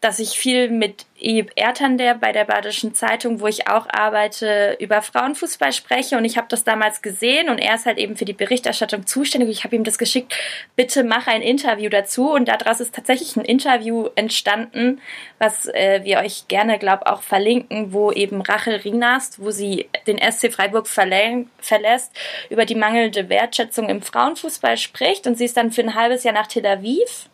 dass 0.00 0.18
ich 0.18 0.38
viel 0.38 0.70
mit 0.70 1.06
Ebe 1.18 1.50
Ertander 1.56 2.14
bei 2.14 2.30
der 2.32 2.44
Badischen 2.44 2.94
Zeitung, 2.94 3.40
wo 3.40 3.48
ich 3.48 3.66
auch 3.66 3.86
arbeite, 3.90 4.76
über 4.78 5.02
Frauenfußball 5.02 5.72
spreche. 5.72 6.16
Und 6.16 6.24
ich 6.24 6.36
habe 6.36 6.46
das 6.48 6.62
damals 6.62 7.02
gesehen 7.02 7.48
und 7.48 7.58
er 7.58 7.74
ist 7.74 7.86
halt 7.86 7.98
eben 7.98 8.16
für 8.16 8.24
die 8.24 8.34
Berichterstattung 8.34 9.06
zuständig. 9.06 9.48
Ich 9.48 9.64
habe 9.64 9.74
ihm 9.74 9.82
das 9.82 9.98
geschickt, 9.98 10.36
bitte 10.76 11.02
mach 11.02 11.26
ein 11.26 11.42
Interview 11.42 11.88
dazu. 11.88 12.30
Und 12.30 12.46
daraus 12.46 12.80
ist 12.80 12.94
tatsächlich 12.94 13.36
ein 13.36 13.44
Interview 13.44 14.08
entstanden, 14.14 15.00
was 15.38 15.66
äh, 15.66 16.02
wir 16.04 16.18
euch 16.18 16.46
gerne, 16.46 16.78
glaube 16.78 17.06
auch 17.06 17.22
verlinken, 17.22 17.92
wo 17.92 18.12
eben 18.12 18.42
Rachel 18.42 18.76
Rinast, 18.76 19.42
wo 19.42 19.50
sie 19.50 19.88
den 20.06 20.18
SC 20.18 20.52
Freiburg 20.52 20.86
verlässt, 20.86 22.12
über 22.48 22.64
die 22.64 22.76
mangelnde 22.76 23.28
Wertschätzung 23.28 23.88
im 23.88 24.02
Frauenfußball 24.02 24.76
spricht. 24.76 25.26
Und 25.26 25.36
sie 25.36 25.46
ist 25.46 25.56
dann 25.56 25.72
für 25.72 25.82
ein 25.82 25.94
halbes 25.94 26.22
Jahr 26.22 26.34
nach 26.34 26.46
Tel 26.46 26.66
Aviv 26.66 27.28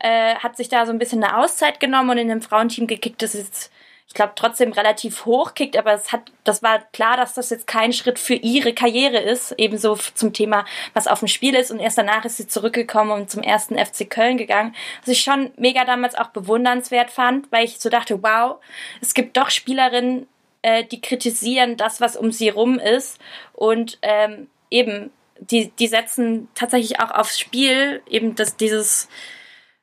äh, 0.00 0.34
hat 0.36 0.56
sich 0.56 0.68
da 0.68 0.86
so 0.86 0.92
ein 0.92 0.98
bisschen 0.98 1.22
eine 1.22 1.36
Auszeit 1.36 1.78
genommen 1.78 2.10
und 2.10 2.18
in 2.18 2.28
dem 2.28 2.42
Frauenteam 2.42 2.86
gekickt. 2.86 3.22
Das 3.22 3.34
ist, 3.34 3.70
ich 4.08 4.14
glaube, 4.14 4.32
trotzdem 4.34 4.72
relativ 4.72 5.26
hoch 5.26 5.54
kickt, 5.54 5.76
aber 5.76 5.92
es 5.92 6.10
hat, 6.10 6.32
das 6.44 6.62
war 6.62 6.80
klar, 6.92 7.16
dass 7.16 7.34
das 7.34 7.50
jetzt 7.50 7.66
kein 7.66 7.92
Schritt 7.92 8.18
für 8.18 8.34
ihre 8.34 8.72
Karriere 8.72 9.18
ist. 9.18 9.54
Ebenso 9.58 9.96
zum 10.14 10.32
Thema, 10.32 10.64
was 10.94 11.06
auf 11.06 11.20
dem 11.20 11.28
Spiel 11.28 11.54
ist. 11.54 11.70
Und 11.70 11.80
erst 11.80 11.98
danach 11.98 12.24
ist 12.24 12.38
sie 12.38 12.48
zurückgekommen 12.48 13.12
und 13.12 13.30
zum 13.30 13.42
ersten 13.42 13.78
FC 13.78 14.08
Köln 14.08 14.38
gegangen. 14.38 14.74
Was 15.00 15.08
ich 15.08 15.20
schon 15.20 15.52
mega 15.56 15.84
damals 15.84 16.14
auch 16.14 16.28
bewundernswert 16.28 17.10
fand, 17.10 17.52
weil 17.52 17.64
ich 17.64 17.78
so 17.78 17.90
dachte, 17.90 18.22
wow, 18.22 18.56
es 19.00 19.12
gibt 19.14 19.36
doch 19.36 19.50
Spielerinnen, 19.50 20.26
äh, 20.62 20.84
die 20.84 21.00
kritisieren 21.00 21.76
das, 21.76 22.00
was 22.00 22.16
um 22.16 22.32
sie 22.32 22.48
rum 22.48 22.78
ist. 22.78 23.20
Und 23.52 23.98
ähm, 24.00 24.48
eben, 24.70 25.10
die, 25.40 25.70
die 25.72 25.88
setzen 25.88 26.48
tatsächlich 26.54 27.00
auch 27.00 27.10
aufs 27.10 27.38
Spiel 27.38 28.02
eben 28.08 28.34
das, 28.34 28.56
dieses, 28.56 29.08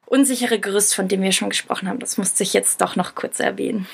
unsichere 0.07 0.59
Gerüst, 0.59 0.95
von 0.95 1.07
dem 1.07 1.21
wir 1.21 1.31
schon 1.31 1.49
gesprochen 1.49 1.87
haben. 1.87 1.99
Das 1.99 2.17
musste 2.17 2.43
ich 2.43 2.53
jetzt 2.53 2.81
doch 2.81 2.95
noch 2.95 3.13
kurz 3.15 3.39
erwähnen. 3.39 3.87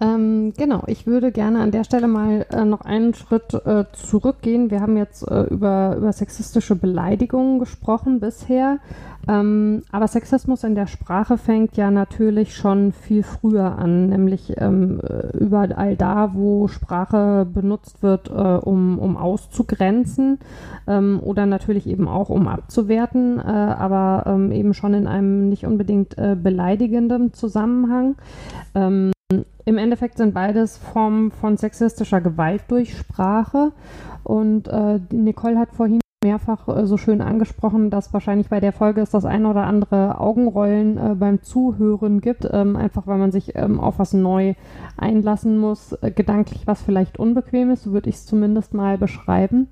Ähm, 0.00 0.52
genau, 0.56 0.82
ich 0.86 1.06
würde 1.06 1.32
gerne 1.32 1.60
an 1.60 1.70
der 1.70 1.84
Stelle 1.84 2.08
mal 2.08 2.46
äh, 2.50 2.64
noch 2.64 2.80
einen 2.80 3.14
Schritt 3.14 3.54
äh, 3.54 3.84
zurückgehen. 3.92 4.70
Wir 4.70 4.80
haben 4.80 4.96
jetzt 4.96 5.22
äh, 5.30 5.42
über, 5.44 5.96
über 5.96 6.12
sexistische 6.12 6.74
Beleidigungen 6.74 7.58
gesprochen 7.58 8.18
bisher. 8.18 8.78
Ähm, 9.28 9.82
aber 9.92 10.08
Sexismus 10.08 10.64
in 10.64 10.74
der 10.74 10.88
Sprache 10.88 11.38
fängt 11.38 11.76
ja 11.76 11.92
natürlich 11.92 12.56
schon 12.56 12.92
viel 12.92 13.22
früher 13.22 13.78
an, 13.78 14.08
nämlich 14.08 14.54
ähm, 14.56 15.00
überall 15.38 15.96
da, 15.96 16.34
wo 16.34 16.66
Sprache 16.66 17.46
benutzt 17.46 18.02
wird, 18.02 18.30
äh, 18.30 18.32
um, 18.32 18.98
um 18.98 19.16
auszugrenzen 19.16 20.40
ähm, 20.88 21.20
oder 21.22 21.46
natürlich 21.46 21.86
eben 21.86 22.08
auch 22.08 22.30
um 22.30 22.48
abzuwerten, 22.48 23.38
äh, 23.38 23.42
aber 23.42 24.24
ähm, 24.26 24.50
eben 24.50 24.74
schon 24.74 24.94
in 24.94 25.06
einem 25.06 25.48
nicht 25.48 25.66
unbedingt 25.66 26.18
äh, 26.18 26.34
beleidigenden 26.34 27.32
Zusammenhang. 27.32 28.16
Im 29.64 29.78
Endeffekt 29.78 30.18
sind 30.18 30.34
beides 30.34 30.78
Formen 30.78 31.30
von 31.30 31.56
sexistischer 31.56 32.20
Gewalt 32.20 32.62
durch 32.68 32.96
Sprache. 32.96 33.72
Und 34.24 34.68
äh, 34.68 35.00
Nicole 35.10 35.58
hat 35.58 35.72
vorhin 35.72 36.00
mehrfach 36.22 36.68
äh, 36.68 36.86
so 36.86 36.96
schön 36.96 37.20
angesprochen, 37.20 37.90
dass 37.90 38.12
wahrscheinlich 38.12 38.48
bei 38.48 38.60
der 38.60 38.72
Folge 38.72 39.00
es 39.00 39.10
das 39.10 39.24
ein 39.24 39.44
oder 39.44 39.64
andere 39.64 40.20
Augenrollen 40.20 40.96
äh, 40.96 41.14
beim 41.14 41.42
Zuhören 41.42 42.20
gibt, 42.20 42.48
ähm, 42.50 42.76
einfach 42.76 43.06
weil 43.06 43.18
man 43.18 43.32
sich 43.32 43.54
ähm, 43.56 43.80
auf 43.80 43.98
was 43.98 44.12
neu 44.12 44.54
einlassen 44.96 45.58
muss, 45.58 45.92
äh, 45.92 46.10
gedanklich 46.10 46.66
was 46.66 46.82
vielleicht 46.82 47.18
unbequem 47.18 47.70
ist, 47.70 47.82
so 47.82 47.92
würde 47.92 48.08
ich 48.08 48.16
es 48.16 48.26
zumindest 48.26 48.72
mal 48.72 48.98
beschreiben. 48.98 49.68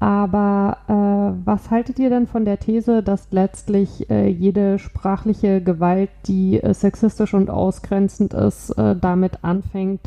Aber 0.00 0.78
äh, 0.86 1.44
was 1.44 1.70
haltet 1.70 1.98
ihr 1.98 2.08
denn 2.08 2.28
von 2.28 2.44
der 2.44 2.60
These, 2.60 3.02
dass 3.02 3.32
letztlich 3.32 4.08
äh, 4.10 4.28
jede 4.28 4.78
sprachliche 4.78 5.60
Gewalt, 5.60 6.10
die 6.26 6.62
äh, 6.62 6.72
sexistisch 6.72 7.34
und 7.34 7.50
ausgrenzend 7.50 8.32
ist, 8.32 8.70
äh, 8.78 8.94
damit 8.94 9.42
anfängt, 9.42 10.02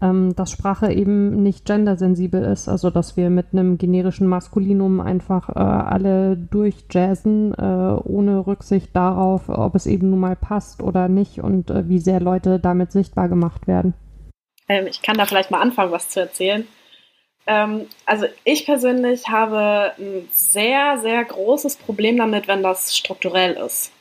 ähm, 0.00 0.36
dass 0.36 0.52
Sprache 0.52 0.92
eben 0.92 1.42
nicht 1.42 1.64
gendersensibel 1.64 2.40
ist? 2.44 2.68
Also 2.68 2.90
dass 2.90 3.16
wir 3.16 3.30
mit 3.30 3.46
einem 3.52 3.78
generischen 3.78 4.28
Maskulinum 4.28 5.00
einfach 5.00 5.48
äh, 5.48 5.58
alle 5.58 6.36
durchjazzen, 6.36 7.52
äh, 7.54 8.00
ohne 8.04 8.46
Rücksicht 8.46 8.94
darauf, 8.94 9.48
ob 9.48 9.74
es 9.74 9.86
eben 9.86 10.10
nun 10.10 10.20
mal 10.20 10.36
passt 10.36 10.84
oder 10.84 11.08
nicht 11.08 11.40
und 11.40 11.72
wie 11.88 11.98
sehr 11.98 12.20
Leute 12.20 12.60
damit 12.60 12.92
sichtbar 12.92 13.28
gemacht 13.28 13.66
werden. 13.66 13.94
Ähm, 14.68 14.86
ich 14.86 15.02
kann 15.02 15.16
da 15.16 15.26
vielleicht 15.26 15.50
mal 15.50 15.60
anfangen, 15.60 15.90
was 15.90 16.10
zu 16.10 16.20
erzählen. 16.20 16.64
Ähm, 17.46 17.88
also 18.06 18.26
ich 18.44 18.66
persönlich 18.66 19.28
habe 19.28 19.94
ein 19.98 20.28
sehr, 20.32 20.98
sehr 20.98 21.24
großes 21.24 21.76
Problem 21.76 22.16
damit, 22.16 22.48
wenn 22.48 22.62
das 22.62 22.96
strukturell 22.96 23.54
ist. 23.54 23.92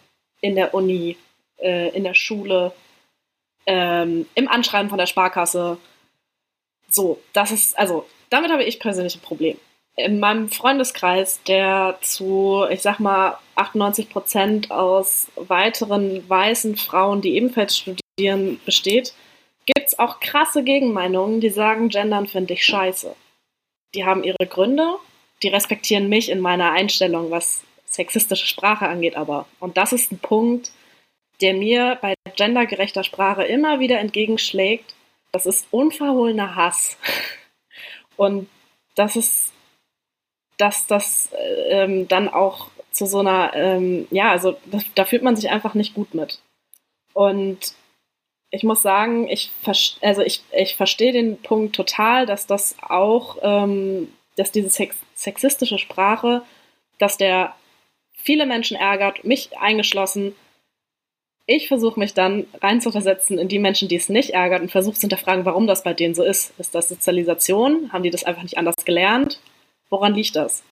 In 0.41 0.55
der 0.55 0.73
Uni, 0.73 1.18
äh, 1.59 1.89
in 1.95 2.03
der 2.03 2.13
Schule, 2.13 2.73
ähm, 3.65 4.27
im 4.35 4.47
Anschreiben 4.47 4.89
von 4.89 4.97
der 4.97 5.05
Sparkasse. 5.05 5.77
So, 6.89 7.19
das 7.34 7.51
ist, 7.51 7.77
also 7.77 8.05
damit 8.30 8.51
habe 8.51 8.63
ich 8.63 8.80
persönlich 8.80 9.15
ein 9.15 9.22
Problem. 9.22 9.57
In 9.97 10.19
meinem 10.19 10.49
Freundeskreis, 10.49 11.41
der 11.43 11.97
zu, 12.01 12.65
ich 12.69 12.81
sag 12.81 12.99
mal, 12.99 13.38
98 13.55 14.09
Prozent 14.09 14.72
aus 14.72 15.27
weiteren 15.35 16.27
weißen 16.30 16.76
Frauen, 16.77 17.22
die 17.22 17.35
ebenfalls 17.35 17.77
studieren, 17.77 18.59
besteht, 18.65 19.13
gibt 19.65 19.88
es 19.88 19.99
auch 19.99 20.19
krasse 20.19 20.63
Gegenmeinungen, 20.63 21.41
die 21.41 21.49
sagen, 21.49 21.89
Gendern 21.89 22.27
finde 22.27 22.53
ich 22.53 22.65
scheiße 22.65 23.15
die 23.93 24.05
haben 24.05 24.23
ihre 24.23 24.47
Gründe, 24.47 24.95
die 25.43 25.49
respektieren 25.49 26.09
mich 26.09 26.30
in 26.30 26.39
meiner 26.39 26.72
Einstellung, 26.72 27.31
was 27.31 27.63
sexistische 27.85 28.47
Sprache 28.47 28.88
angeht, 28.88 29.15
aber. 29.15 29.47
Und 29.59 29.77
das 29.77 29.93
ist 29.93 30.11
ein 30.11 30.19
Punkt, 30.19 30.72
der 31.41 31.53
mir 31.53 31.97
bei 32.01 32.13
gendergerechter 32.35 33.03
Sprache 33.03 33.43
immer 33.43 33.80
wieder 33.80 33.99
entgegenschlägt. 33.99 34.95
Das 35.31 35.45
ist 35.45 35.68
unverhohlener 35.72 36.55
Hass. 36.55 36.97
Und 38.15 38.49
das 38.95 39.15
ist, 39.15 39.51
dass 40.57 40.88
das 40.88 41.30
ähm, 41.69 42.07
dann 42.07 42.30
auch 42.30 42.69
zu 42.91 43.05
so 43.05 43.19
einer, 43.19 43.53
ähm, 43.55 44.07
ja, 44.11 44.31
also 44.31 44.57
da, 44.65 44.80
da 44.95 45.05
fühlt 45.05 45.23
man 45.23 45.35
sich 45.35 45.49
einfach 45.49 45.73
nicht 45.73 45.93
gut 45.93 46.13
mit. 46.13 46.39
Und 47.13 47.73
ich 48.52 48.64
muss 48.64 48.82
sagen, 48.82 49.30
ich, 49.30 49.49
also 50.02 50.22
ich, 50.22 50.44
ich 50.52 50.76
verstehe 50.76 51.14
den 51.14 51.38
Punkt 51.38 51.73
total, 51.73 52.26
dass 52.26 52.45
das 52.45 52.76
auch, 52.82 53.38
ähm, 53.41 54.10
dass 54.36 54.52
diese 54.52 54.69
sex 54.69 54.95
sexistische 55.15 55.78
Sprache, 55.78 56.41
dass 56.98 57.18
der 57.18 57.56
viele 58.14 58.45
Menschen 58.45 58.76
ärgert, 58.76 59.23
mich 59.23 59.57
eingeschlossen. 59.57 60.36
Ich 61.45 61.68
versuche 61.68 61.99
mich 61.99 62.14
dann 62.14 62.48
reinzuversetzen 62.60 63.38
in 63.38 63.48
die 63.48 63.60
Menschen, 63.60 63.88
die 63.88 63.95
es 63.95 64.10
nicht 64.10 64.32
ärgert 64.32 64.61
und 64.61 64.72
versuche 64.72 64.95
zu 64.95 65.02
hinterfragen, 65.02 65.45
warum 65.45 65.68
das 65.68 65.84
bei 65.84 65.94
denen 65.94 66.15
so 66.15 66.23
ist. 66.23 66.53
Ist 66.60 66.76
das 66.76 66.90
Sozialisation? 66.90 67.91
Haben 67.94 68.03
die 68.03 68.10
das 68.10 68.23
einfach 68.23 68.44
nicht 68.44 68.57
anders 68.57 68.84
gelernt? 68.84 69.40
Woran 69.90 70.14
liegt 70.14 70.36
das? 70.36 70.64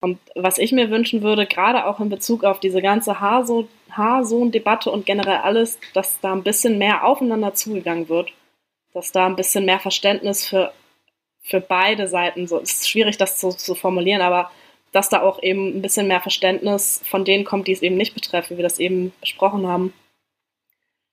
Und 0.00 0.18
was 0.34 0.58
ich 0.58 0.72
mir 0.72 0.90
wünschen 0.90 1.22
würde, 1.22 1.46
gerade 1.46 1.86
auch 1.86 2.00
in 2.00 2.08
Bezug 2.08 2.44
auf 2.44 2.60
diese 2.60 2.82
ganze 2.82 3.20
Haarsohn-Debatte 3.20 4.90
und 4.90 5.06
generell 5.06 5.38
alles, 5.38 5.78
dass 5.94 6.20
da 6.20 6.32
ein 6.32 6.42
bisschen 6.42 6.78
mehr 6.78 7.04
aufeinander 7.04 7.54
zugegangen 7.54 8.08
wird, 8.08 8.32
dass 8.92 9.12
da 9.12 9.26
ein 9.26 9.36
bisschen 9.36 9.64
mehr 9.64 9.80
Verständnis 9.80 10.46
für, 10.46 10.72
für 11.42 11.60
beide 11.60 12.08
Seiten, 12.08 12.46
so 12.46 12.58
es 12.60 12.72
ist 12.72 12.88
schwierig, 12.88 13.16
das 13.16 13.38
zu, 13.38 13.50
zu 13.50 13.74
formulieren, 13.74 14.20
aber 14.20 14.50
dass 14.92 15.08
da 15.08 15.22
auch 15.22 15.42
eben 15.42 15.76
ein 15.76 15.82
bisschen 15.82 16.08
mehr 16.08 16.20
Verständnis 16.20 17.02
von 17.04 17.24
denen 17.24 17.44
kommt, 17.44 17.66
die 17.66 17.72
es 17.72 17.82
eben 17.82 17.96
nicht 17.96 18.14
betreffen, 18.14 18.54
wie 18.54 18.58
wir 18.58 18.62
das 18.64 18.78
eben 18.78 19.12
besprochen 19.20 19.66
haben. 19.66 19.92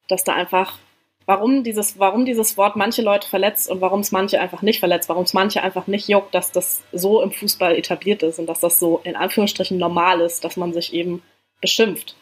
Dass 0.08 0.24
da 0.24 0.34
einfach 0.34 0.78
warum 1.26 1.64
dieses, 1.64 2.00
warum 2.00 2.26
dieses 2.26 2.58
Wort 2.58 2.76
manche 2.76 3.02
Leute 3.02 3.28
verletzt 3.28 3.70
und 3.70 3.82
warum 3.82 4.02
es 4.02 4.12
manche 4.12 4.40
einfach 4.40 4.62
nicht 4.62 4.80
verletzt, 4.80 5.10
warum 5.10 5.24
es 5.24 5.34
manche 5.34 5.62
einfach 5.62 5.88
nicht 5.88 6.08
juckt, 6.08 6.34
dass 6.34 6.52
das 6.52 6.84
so 6.92 7.22
im 7.22 7.32
Fußball 7.32 7.76
etabliert 7.76 8.24
ist 8.24 8.40
und 8.40 8.48
dass 8.48 8.60
das 8.60 8.80
so 8.80 9.02
in 9.04 9.16
Anführungsstrichen 9.16 9.78
normal 9.78 10.22
ist, 10.22 10.44
dass 10.44 10.58
man 10.58 10.74
sich 10.74 10.94
eben 10.94 11.22
beschimpft. 11.62 12.16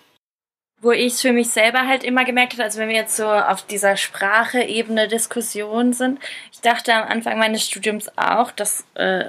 Wo 0.81 0.91
ich 0.91 1.13
es 1.13 1.21
für 1.21 1.31
mich 1.31 1.49
selber 1.49 1.87
halt 1.87 2.03
immer 2.03 2.25
gemerkt 2.25 2.53
habe, 2.53 2.63
also 2.63 2.79
wenn 2.79 2.89
wir 2.89 2.95
jetzt 2.95 3.15
so 3.15 3.27
auf 3.27 3.61
dieser 3.61 3.97
Sprache-Ebene 3.97 5.07
Diskussion 5.07 5.93
sind, 5.93 6.19
ich 6.51 6.61
dachte 6.61 6.93
am 6.93 7.07
Anfang 7.07 7.37
meines 7.37 7.65
Studiums 7.65 8.09
auch, 8.17 8.51
dass 8.51 8.83
äh, 8.95 9.25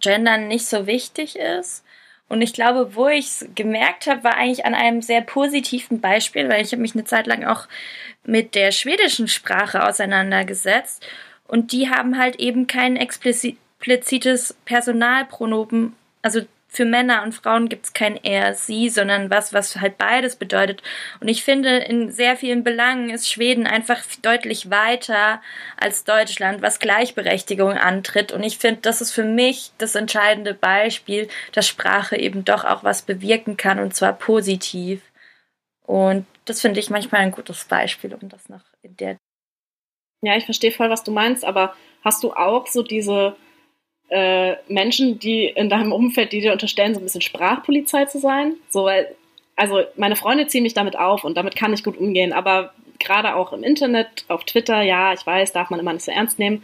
Gendern 0.00 0.48
nicht 0.48 0.66
so 0.66 0.86
wichtig 0.86 1.36
ist. 1.36 1.84
Und 2.28 2.42
ich 2.42 2.52
glaube, 2.52 2.94
wo 2.94 3.08
ich 3.08 3.26
es 3.26 3.48
gemerkt 3.54 4.06
habe, 4.06 4.24
war 4.24 4.36
eigentlich 4.36 4.66
an 4.66 4.74
einem 4.74 5.00
sehr 5.00 5.22
positiven 5.22 6.00
Beispiel, 6.00 6.48
weil 6.48 6.62
ich 6.62 6.72
habe 6.72 6.82
mich 6.82 6.94
eine 6.94 7.04
Zeit 7.04 7.26
lang 7.26 7.44
auch 7.44 7.66
mit 8.24 8.54
der 8.54 8.70
schwedischen 8.70 9.28
Sprache 9.28 9.86
auseinandergesetzt. 9.86 11.06
Und 11.46 11.72
die 11.72 11.88
haben 11.88 12.18
halt 12.18 12.36
eben 12.36 12.66
kein 12.66 12.96
explizites 12.96 14.54
Personalpronomen, 14.66 15.96
also 16.20 16.42
für 16.70 16.84
Männer 16.84 17.22
und 17.22 17.34
Frauen 17.34 17.70
gibt 17.70 17.86
es 17.86 17.92
kein 17.94 18.16
er, 18.22 18.52
sie, 18.54 18.90
sondern 18.90 19.30
was, 19.30 19.54
was 19.54 19.76
halt 19.76 19.96
beides 19.96 20.36
bedeutet. 20.36 20.82
Und 21.18 21.28
ich 21.28 21.42
finde, 21.42 21.78
in 21.78 22.12
sehr 22.12 22.36
vielen 22.36 22.62
Belangen 22.62 23.08
ist 23.08 23.28
Schweden 23.28 23.66
einfach 23.66 24.02
deutlich 24.20 24.70
weiter 24.70 25.40
als 25.78 26.04
Deutschland, 26.04 26.60
was 26.60 26.78
Gleichberechtigung 26.78 27.72
antritt. 27.72 28.32
Und 28.32 28.42
ich 28.42 28.58
finde, 28.58 28.82
das 28.82 29.00
ist 29.00 29.12
für 29.12 29.24
mich 29.24 29.72
das 29.78 29.94
entscheidende 29.94 30.52
Beispiel, 30.52 31.28
dass 31.52 31.66
Sprache 31.66 32.16
eben 32.16 32.44
doch 32.44 32.64
auch 32.64 32.84
was 32.84 33.00
bewirken 33.00 33.56
kann 33.56 33.78
und 33.78 33.94
zwar 33.94 34.12
positiv. 34.12 35.00
Und 35.86 36.26
das 36.44 36.60
finde 36.60 36.80
ich 36.80 36.90
manchmal 36.90 37.22
ein 37.22 37.32
gutes 37.32 37.64
Beispiel, 37.64 38.14
um 38.14 38.28
das 38.28 38.50
noch 38.50 38.62
in 38.82 38.94
der. 38.98 39.16
Ja, 40.20 40.36
ich 40.36 40.44
verstehe 40.44 40.72
voll, 40.72 40.90
was 40.90 41.02
du 41.02 41.12
meinst, 41.12 41.46
aber 41.46 41.74
hast 42.04 42.22
du 42.22 42.32
auch 42.32 42.66
so 42.66 42.82
diese 42.82 43.36
äh, 44.08 44.56
Menschen, 44.68 45.18
die 45.18 45.46
in 45.46 45.68
deinem 45.68 45.92
Umfeld, 45.92 46.32
die 46.32 46.40
dir 46.40 46.52
unterstellen, 46.52 46.94
so 46.94 47.00
ein 47.00 47.04
bisschen 47.04 47.20
Sprachpolizei 47.20 48.06
zu 48.06 48.18
sein. 48.18 48.54
So, 48.70 48.84
weil, 48.84 49.14
also 49.56 49.82
meine 49.96 50.16
Freunde 50.16 50.46
ziehen 50.46 50.62
mich 50.62 50.74
damit 50.74 50.98
auf 50.98 51.24
und 51.24 51.36
damit 51.36 51.56
kann 51.56 51.72
ich 51.72 51.84
gut 51.84 51.98
umgehen, 51.98 52.32
aber 52.32 52.72
gerade 52.98 53.34
auch 53.34 53.52
im 53.52 53.62
Internet, 53.62 54.24
auf 54.28 54.44
Twitter, 54.44 54.82
ja, 54.82 55.12
ich 55.12 55.26
weiß, 55.26 55.52
darf 55.52 55.70
man 55.70 55.80
immer 55.80 55.92
nicht 55.92 56.04
so 56.04 56.10
ernst 56.10 56.38
nehmen, 56.38 56.62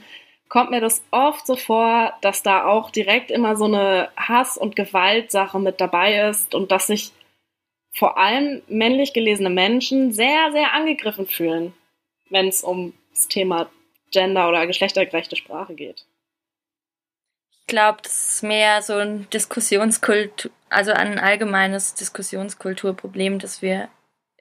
kommt 0.49 0.71
mir 0.71 0.81
das 0.81 1.03
oft 1.11 1.47
so 1.47 1.57
vor, 1.57 2.12
dass 2.21 2.43
da 2.43 2.66
auch 2.66 2.91
direkt 2.91 3.31
immer 3.31 3.57
so 3.57 3.65
eine 3.65 4.09
Hass- 4.16 4.59
und 4.59 4.77
Gewaltsache 4.77 5.59
mit 5.59 5.81
dabei 5.81 6.29
ist 6.29 6.55
und 6.55 6.71
dass 6.71 6.87
sich 6.87 7.12
vor 7.93 8.19
allem 8.19 8.62
männlich 8.69 9.12
gelesene 9.12 9.51
Menschen 9.51 10.12
sehr, 10.12 10.51
sehr 10.53 10.73
angegriffen 10.73 11.27
fühlen, 11.27 11.73
wenn 12.29 12.49
es 12.49 12.62
um 12.62 12.93
das 13.12 13.29
Thema 13.29 13.71
Gender 14.11 14.49
oder 14.49 14.66
geschlechtergerechte 14.66 15.37
Sprache 15.37 15.75
geht. 15.75 16.05
Ich 17.66 17.69
glaube, 17.69 17.99
das 18.03 18.35
ist 18.35 18.43
mehr 18.43 18.82
so 18.82 18.95
ein 18.95 19.27
Diskussionskultur, 19.31 20.51
also 20.69 20.93
ein 20.93 21.19
allgemeines 21.19 21.95
Diskussionskulturproblem, 21.95 23.39
das 23.39 23.62
wir 23.62 23.89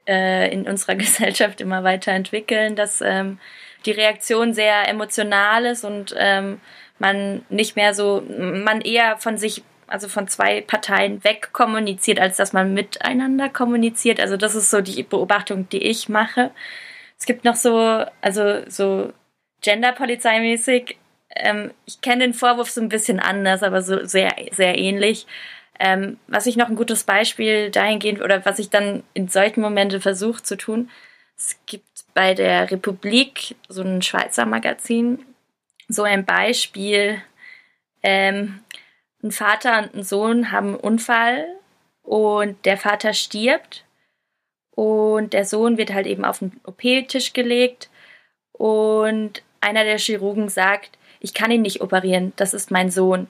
äh, 0.05 0.51
in 0.51 0.67
unserer 0.67 0.95
Gesellschaft 1.03 1.61
immer 1.61 1.83
weiterentwickeln, 1.85 2.75
dass 2.75 2.99
ähm, 3.01 3.39
die 3.85 3.91
Reaktion 3.91 4.53
sehr 4.53 4.89
emotional 4.89 5.65
ist 5.65 5.85
und 5.85 6.13
ähm, 6.17 6.59
man 6.99 7.45
nicht 7.49 7.75
mehr 7.77 7.93
so, 7.93 8.21
man 8.27 8.81
eher 8.81 9.17
von 9.17 9.37
sich 9.37 9.63
also 9.87 10.07
von 10.07 10.27
zwei 10.27 10.61
Parteien 10.61 11.23
weg 11.23 11.49
kommuniziert, 11.53 12.19
als 12.19 12.37
dass 12.37 12.51
man 12.51 12.73
miteinander 12.73 13.49
kommuniziert. 13.49 14.19
Also 14.19 14.37
das 14.37 14.55
ist 14.55 14.69
so 14.69 14.81
die 14.81 15.03
Beobachtung, 15.03 15.69
die 15.69 15.83
ich 15.83 16.09
mache. 16.09 16.51
Es 17.19 17.25
gibt 17.25 17.45
noch 17.45 17.55
so, 17.55 18.03
also 18.21 18.61
so 18.67 19.13
Genderpolizeimäßig. 19.61 20.97
Ähm, 21.35 21.71
ich 21.85 22.01
kenne 22.01 22.25
den 22.25 22.33
Vorwurf 22.33 22.69
so 22.69 22.81
ein 22.81 22.89
bisschen 22.89 23.19
anders, 23.19 23.63
aber 23.63 23.81
so 23.81 24.05
sehr, 24.05 24.35
sehr 24.51 24.77
ähnlich. 24.77 25.25
Ähm, 25.79 26.17
was 26.27 26.45
ich 26.45 26.55
noch 26.55 26.69
ein 26.69 26.75
gutes 26.75 27.03
Beispiel 27.03 27.71
dahingehend 27.71 28.21
oder 28.21 28.45
was 28.45 28.59
ich 28.59 28.69
dann 28.69 29.03
in 29.13 29.27
solchen 29.27 29.61
Momenten 29.61 30.01
versuche 30.01 30.43
zu 30.43 30.55
tun, 30.55 30.89
es 31.35 31.57
gibt 31.65 32.05
bei 32.13 32.33
der 32.33 32.69
Republik, 32.69 33.55
so 33.67 33.81
ein 33.81 34.01
Schweizer 34.01 34.45
Magazin, 34.45 35.25
so 35.87 36.03
ein 36.03 36.25
Beispiel, 36.25 37.21
ähm, 38.03 38.59
ein 39.23 39.31
Vater 39.31 39.79
und 39.79 39.95
ein 39.95 40.03
Sohn 40.03 40.51
haben 40.51 40.67
einen 40.67 40.75
Unfall 40.75 41.45
und 42.03 42.65
der 42.65 42.77
Vater 42.77 43.13
stirbt 43.13 43.85
und 44.71 45.33
der 45.33 45.45
Sohn 45.45 45.77
wird 45.77 45.93
halt 45.93 46.07
eben 46.07 46.25
auf 46.25 46.39
den 46.39 46.59
OP-Tisch 46.65 47.33
gelegt 47.33 47.89
und 48.51 49.43
einer 49.61 49.83
der 49.83 49.97
Chirurgen 49.97 50.49
sagt, 50.49 50.97
ich 51.23 51.33
kann 51.33 51.51
ihn 51.51 51.61
nicht 51.61 51.81
operieren, 51.81 52.33
das 52.35 52.53
ist 52.53 52.69
mein 52.69 52.91
Sohn. 52.91 53.27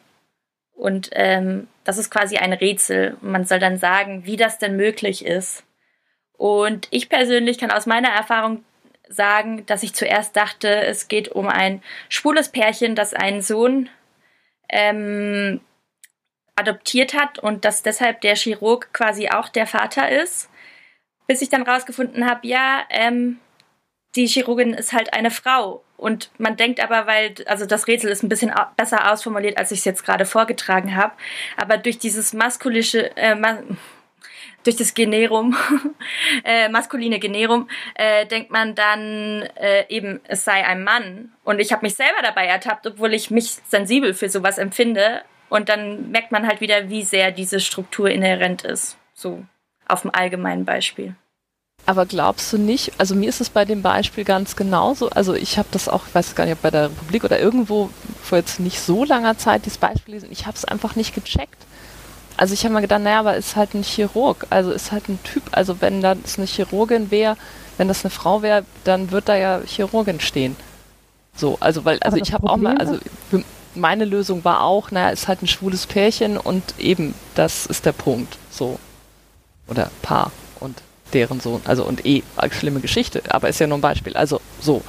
Und 0.74 1.12
ähm, 1.14 1.68
das 1.84 2.00
ist 2.00 2.10
quasi 2.10 2.38
ein 2.38 2.52
Rätsel. 2.52 3.16
Man 3.22 3.46
soll 3.46 3.60
dann 3.60 3.78
sagen, 3.78 4.26
wie 4.26 4.36
das 4.36 4.58
denn 4.58 4.76
möglich 4.76 5.24
ist. 5.24 5.64
Und 6.34 6.88
ich 6.90 7.08
persönlich 7.08 7.60
kann 7.60 7.70
aus 7.70 7.86
meiner 7.86 8.10
Erfahrung 8.10 8.66
sagen, 9.08 9.66
dass 9.68 9.84
ich 9.84 9.94
zuerst 9.94 10.36
dachte, 10.36 10.68
es 10.68 11.08
geht 11.08 11.30
um 11.30 11.48
ein 11.48 11.84
schwules 12.10 12.50
Pärchen, 12.50 12.96
das 12.96 13.14
einen 13.14 13.44
Sohn 13.44 13.90
ähm, 14.70 15.62
adoptiert 16.56 17.14
hat 17.14 17.38
und 17.38 17.64
dass 17.64 17.84
deshalb 17.84 18.22
der 18.22 18.36
Chirurg 18.36 18.92
quasi 18.92 19.30
auch 19.30 19.50
der 19.50 19.68
Vater 19.68 20.10
ist. 20.10 20.50
Bis 21.28 21.44
ich 21.44 21.50
dann 21.50 21.62
rausgefunden 21.62 22.28
habe, 22.28 22.48
ja, 22.48 22.86
ähm, 22.90 23.40
die 24.16 24.28
Chirurgin 24.28 24.74
ist 24.74 24.94
halt 24.94 25.14
eine 25.14 25.32
Frau. 25.32 25.84
Und 25.98 26.32
man 26.38 26.58
denkt 26.58 26.82
aber, 26.82 27.08
weil, 27.08 27.34
also 27.46 27.66
das 27.66 27.88
Rätsel 27.88 28.12
ist 28.12 28.24
ein 28.24 28.30
bisschen 28.30 28.54
besser 28.76 29.12
ausformuliert, 29.12 29.58
als 29.58 29.72
ich 29.72 29.80
es 29.80 29.86
jetzt 29.86 30.06
gerade 30.06 30.26
vorgetragen 30.26 30.96
habe. 30.96 31.14
Aber 31.56 31.78
durch 31.78 31.98
dieses 31.98 32.34
maskulische, 32.34 33.16
äh, 33.16 33.36
durch 34.64 34.76
das 34.76 34.94
Generum, 34.94 35.56
äh, 36.44 36.70
maskuline 36.70 37.20
Generum, 37.20 37.70
äh, 37.96 38.26
denkt 38.26 38.52
man 38.52 38.76
dann 38.76 39.44
äh, 39.56 39.86
eben, 39.90 40.20
es 40.28 40.44
sei 40.44 40.66
ein 40.66 40.84
Mann. 40.84 41.32
Und 41.44 41.60
ich 41.60 41.72
habe 41.72 41.86
mich 41.86 41.96
selber 41.96 42.22
dabei 42.22 42.46
ertappt, 42.46 42.86
obwohl 42.86 43.14
ich 43.14 43.32
mich 43.32 43.58
sensibel 43.68 44.14
für 44.14 44.30
sowas 44.30 44.58
empfinde. 44.58 45.22
Und 45.50 45.70
dann 45.70 46.12
merkt 46.12 46.32
man 46.32 46.48
halt 46.48 46.62
wieder, 46.62 46.90
wie 46.90 47.04
sehr 47.04 47.32
diese 47.32 47.60
Struktur 47.60 48.10
inhärent 48.10 48.64
ist. 48.64 48.98
So 49.14 49.44
auf 49.88 50.02
dem 50.02 50.14
allgemeinen 50.14 50.66
Beispiel. 50.66 51.16
Aber 51.86 52.06
glaubst 52.06 52.54
du 52.54 52.58
nicht, 52.58 52.94
also 52.98 53.14
mir 53.14 53.28
ist 53.28 53.42
es 53.42 53.50
bei 53.50 53.66
dem 53.66 53.82
Beispiel 53.82 54.24
ganz 54.24 54.56
genauso, 54.56 55.10
also 55.10 55.34
ich 55.34 55.58
habe 55.58 55.68
das 55.72 55.90
auch, 55.90 56.08
ich 56.08 56.16
weiß 56.16 56.34
gar 56.34 56.46
nicht, 56.46 56.54
ob 56.54 56.62
bei 56.62 56.72
der 56.72 56.86
Republik 56.86 57.26
oder 57.26 57.40
irgendwo 57.40 57.90
vor 58.22 58.38
jetzt 58.38 58.62
nicht 58.62 58.80
so 58.80 59.04
langer 59.04 59.38
Zeit 59.38 59.66
dieses 59.66 59.78
Beispiel 59.78 60.14
gelesen, 60.14 60.30
ich 60.32 60.46
habe 60.46 60.56
es 60.56 60.64
einfach 60.64 60.96
nicht 60.96 61.14
gecheckt 61.14 61.66
also 62.38 62.54
ich 62.54 62.64
habe 62.64 62.74
mir 62.74 62.82
gedacht, 62.82 63.02
naja, 63.02 63.20
aber 63.20 63.36
ist 63.36 63.56
halt 63.56 63.74
ein 63.74 63.84
Chirurg, 63.84 64.48
also 64.50 64.72
ist 64.72 64.92
halt 64.92 65.08
ein 65.08 65.20
Typ, 65.24 65.44
also 65.52 65.82
wenn 65.82 66.02
das 66.02 66.38
eine 66.38 66.48
Chirurgin 66.48 67.12
wäre, 67.12 67.38
wenn 67.78 67.88
das 67.88 68.04
eine 68.04 68.10
Frau 68.12 68.42
wäre, 68.42 68.66
dann 68.84 69.12
wird 69.12 69.30
da 69.30 69.36
ja 69.36 69.62
Chirurgin 69.66 70.20
stehen. 70.20 70.56
So, 71.36 71.58
also 71.60 71.86
weil, 71.86 72.00
also 72.00 72.18
ich 72.18 72.34
habe 72.34 72.50
auch 72.50 72.58
mal, 72.58 72.78
also 72.78 73.00
meine 73.76 74.06
Lösung 74.06 74.44
war 74.44 74.62
auch, 74.62 74.92
naja, 74.92 75.10
ist 75.10 75.28
halt 75.28 75.42
ein 75.42 75.48
schwules 75.48 75.88
Pärchen 75.88 76.38
und 76.38 76.64
eben, 76.80 77.16
das 77.36 77.66
ist 77.66 77.86
der 77.86 77.92
Punkt, 77.92 78.38
so. 78.52 78.80
Oder 79.68 79.90
Paar 80.02 80.32
deren 81.14 81.40
Sohn, 81.40 81.62
also 81.66 81.86
und 81.86 82.06
eh, 82.06 82.24
schlimme 82.52 82.80
Geschichte, 82.80 83.22
aber 83.30 83.50
ist 83.50 83.60
ja 83.60 83.68
nur 83.68 83.78
ein 83.78 83.82
Beispiel, 83.82 84.16
also 84.16 84.40
so. 84.60 84.82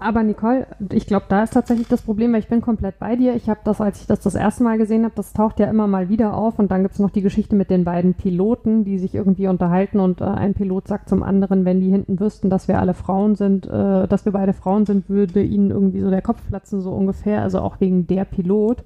Aber 0.00 0.22
Nicole, 0.22 0.66
ich 0.92 1.06
glaube, 1.06 1.26
da 1.28 1.42
ist 1.42 1.54
tatsächlich 1.54 1.88
das 1.88 2.02
Problem, 2.02 2.32
weil 2.32 2.40
ich 2.40 2.48
bin 2.48 2.60
komplett 2.60 3.00
bei 3.00 3.16
dir. 3.16 3.34
Ich 3.34 3.48
habe 3.48 3.60
das, 3.64 3.80
als 3.80 4.00
ich 4.00 4.06
das 4.06 4.20
das 4.20 4.36
erste 4.36 4.62
Mal 4.62 4.78
gesehen 4.78 5.04
habe, 5.04 5.14
das 5.16 5.32
taucht 5.32 5.58
ja 5.58 5.66
immer 5.66 5.88
mal 5.88 6.08
wieder 6.08 6.34
auf. 6.34 6.60
Und 6.60 6.70
dann 6.70 6.82
gibt 6.82 6.94
es 6.94 7.00
noch 7.00 7.10
die 7.10 7.20
Geschichte 7.20 7.56
mit 7.56 7.68
den 7.68 7.82
beiden 7.82 8.14
Piloten, 8.14 8.84
die 8.84 8.98
sich 8.98 9.14
irgendwie 9.16 9.48
unterhalten. 9.48 9.98
Und 9.98 10.20
äh, 10.20 10.24
ein 10.24 10.54
Pilot 10.54 10.86
sagt 10.86 11.08
zum 11.08 11.24
anderen, 11.24 11.64
wenn 11.64 11.80
die 11.80 11.90
hinten 11.90 12.20
wüssten, 12.20 12.48
dass 12.48 12.68
wir 12.68 12.78
alle 12.78 12.94
Frauen 12.94 13.34
sind, 13.34 13.66
äh, 13.66 14.06
dass 14.06 14.24
wir 14.24 14.32
beide 14.32 14.52
Frauen 14.52 14.86
sind, 14.86 15.08
würde 15.08 15.42
ihnen 15.42 15.72
irgendwie 15.72 16.00
so 16.00 16.10
der 16.10 16.22
Kopf 16.22 16.46
platzen, 16.48 16.80
so 16.80 16.92
ungefähr. 16.92 17.42
Also 17.42 17.60
auch 17.60 17.80
wegen 17.80 18.06
der 18.06 18.24
Pilot. 18.24 18.84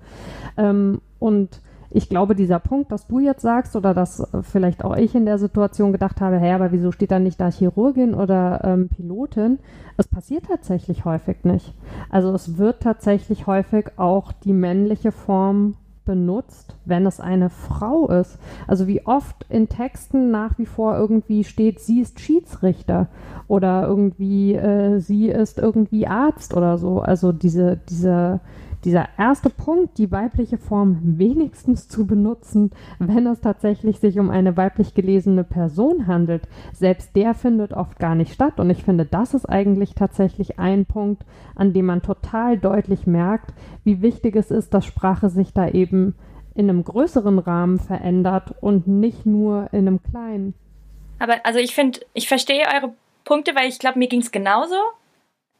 Ähm, 0.56 1.02
und 1.18 1.60
ich 1.94 2.09
glaube, 2.09 2.35
dieser 2.35 2.59
Punkt, 2.59 2.90
dass 2.90 3.06
du 3.06 3.19
jetzt 3.19 3.43
sagst 3.43 3.77
oder 3.77 3.94
dass 3.94 4.20
äh, 4.20 4.43
vielleicht 4.43 4.85
auch 4.85 4.97
ich 4.97 5.14
in 5.14 5.27
der 5.27 5.39
Situation 5.39 5.93
gedacht 5.93 6.20
habe, 6.20 6.39
hey, 6.39 6.52
aber 6.52 6.73
wieso 6.73 6.93
steht 6.93 7.10
da 7.10 7.19
nicht 7.19 7.40
da 7.40 7.51
Chirurgin 7.51 8.14
oder 8.14 8.60
ähm, 8.64 8.89
Pilotin? 8.89 9.59
Es 9.97 10.09
passiert 10.09 10.47
tatsächlich 10.47 11.05
häufig 11.05 11.44
nicht. 11.44 11.74
Also 12.10 12.32
es 12.35 12.56
wird 12.56 12.82
tatsächlich 12.82 13.47
häufig 13.47 13.98
auch 13.98 14.32
die 14.32 14.52
männliche 14.52 15.12
Form 15.12 15.77
benutzt, 16.05 16.74
wenn 16.85 17.06
es 17.06 17.20
eine 17.20 17.51
Frau 17.51 18.09
ist. 18.09 18.39
Also 18.66 18.86
wie 18.86 19.06
oft 19.06 19.47
in 19.48 19.69
Texten 19.69 20.31
nach 20.31 20.59
wie 20.59 20.66
vor 20.66 20.97
irgendwie 20.97 21.44
steht, 21.44 21.81
sie 21.81 22.01
ist 22.01 22.20
Schiedsrichter 22.20 23.09
oder 23.48 23.86
irgendwie 23.86 24.55
äh, 24.55 24.98
sie 24.98 25.28
ist 25.28 25.59
irgendwie 25.59 26.06
Arzt 26.06 26.55
oder 26.55 26.78
so. 26.78 27.01
Also 27.01 27.32
diese, 27.32 27.78
diese 27.89 28.40
dieser 28.84 29.09
erste 29.16 29.50
Punkt, 29.50 29.98
die 29.98 30.10
weibliche 30.10 30.59
Form 30.59 30.98
wenigstens 31.18 31.88
zu 31.88 32.06
benutzen, 32.06 32.70
wenn 32.98 33.26
es 33.26 33.40
tatsächlich 33.40 34.00
sich 34.00 34.18
um 34.18 34.30
eine 34.30 34.56
weiblich 34.56 34.94
gelesene 34.94 35.44
Person 35.44 36.06
handelt, 36.06 36.42
selbst 36.72 37.14
der 37.14 37.34
findet 37.34 37.72
oft 37.72 37.98
gar 37.98 38.14
nicht 38.14 38.32
statt. 38.32 38.59
Und 38.59 38.70
ich 38.70 38.82
finde, 38.82 39.04
das 39.04 39.34
ist 39.34 39.46
eigentlich 39.46 39.94
tatsächlich 39.94 40.59
ein 40.59 40.84
Punkt, 40.84 41.24
an 41.54 41.72
dem 41.72 41.86
man 41.86 42.02
total 42.02 42.59
deutlich 42.59 43.06
merkt, 43.06 43.54
wie 43.84 44.02
wichtig 44.02 44.36
es 44.36 44.50
ist, 44.50 44.74
dass 44.74 44.84
Sprache 44.84 45.30
sich 45.30 45.52
da 45.52 45.68
eben 45.68 46.14
in 46.54 46.68
einem 46.68 46.84
größeren 46.84 47.38
Rahmen 47.38 47.78
verändert 47.78 48.54
und 48.60 48.86
nicht 48.86 49.24
nur 49.26 49.68
in 49.72 49.86
einem 49.86 50.02
kleinen. 50.02 50.54
Aber 51.18 51.36
also 51.44 51.59
ich 51.59 51.74
finde, 51.74 52.00
ich 52.14 52.28
verstehe 52.28 52.64
eure 52.74 52.92
Punkte, 53.24 53.54
weil 53.54 53.68
ich 53.68 53.78
glaube, 53.78 53.98
mir 53.98 54.09
ging 54.09 54.20
es 54.20 54.32
genauso 54.32 54.74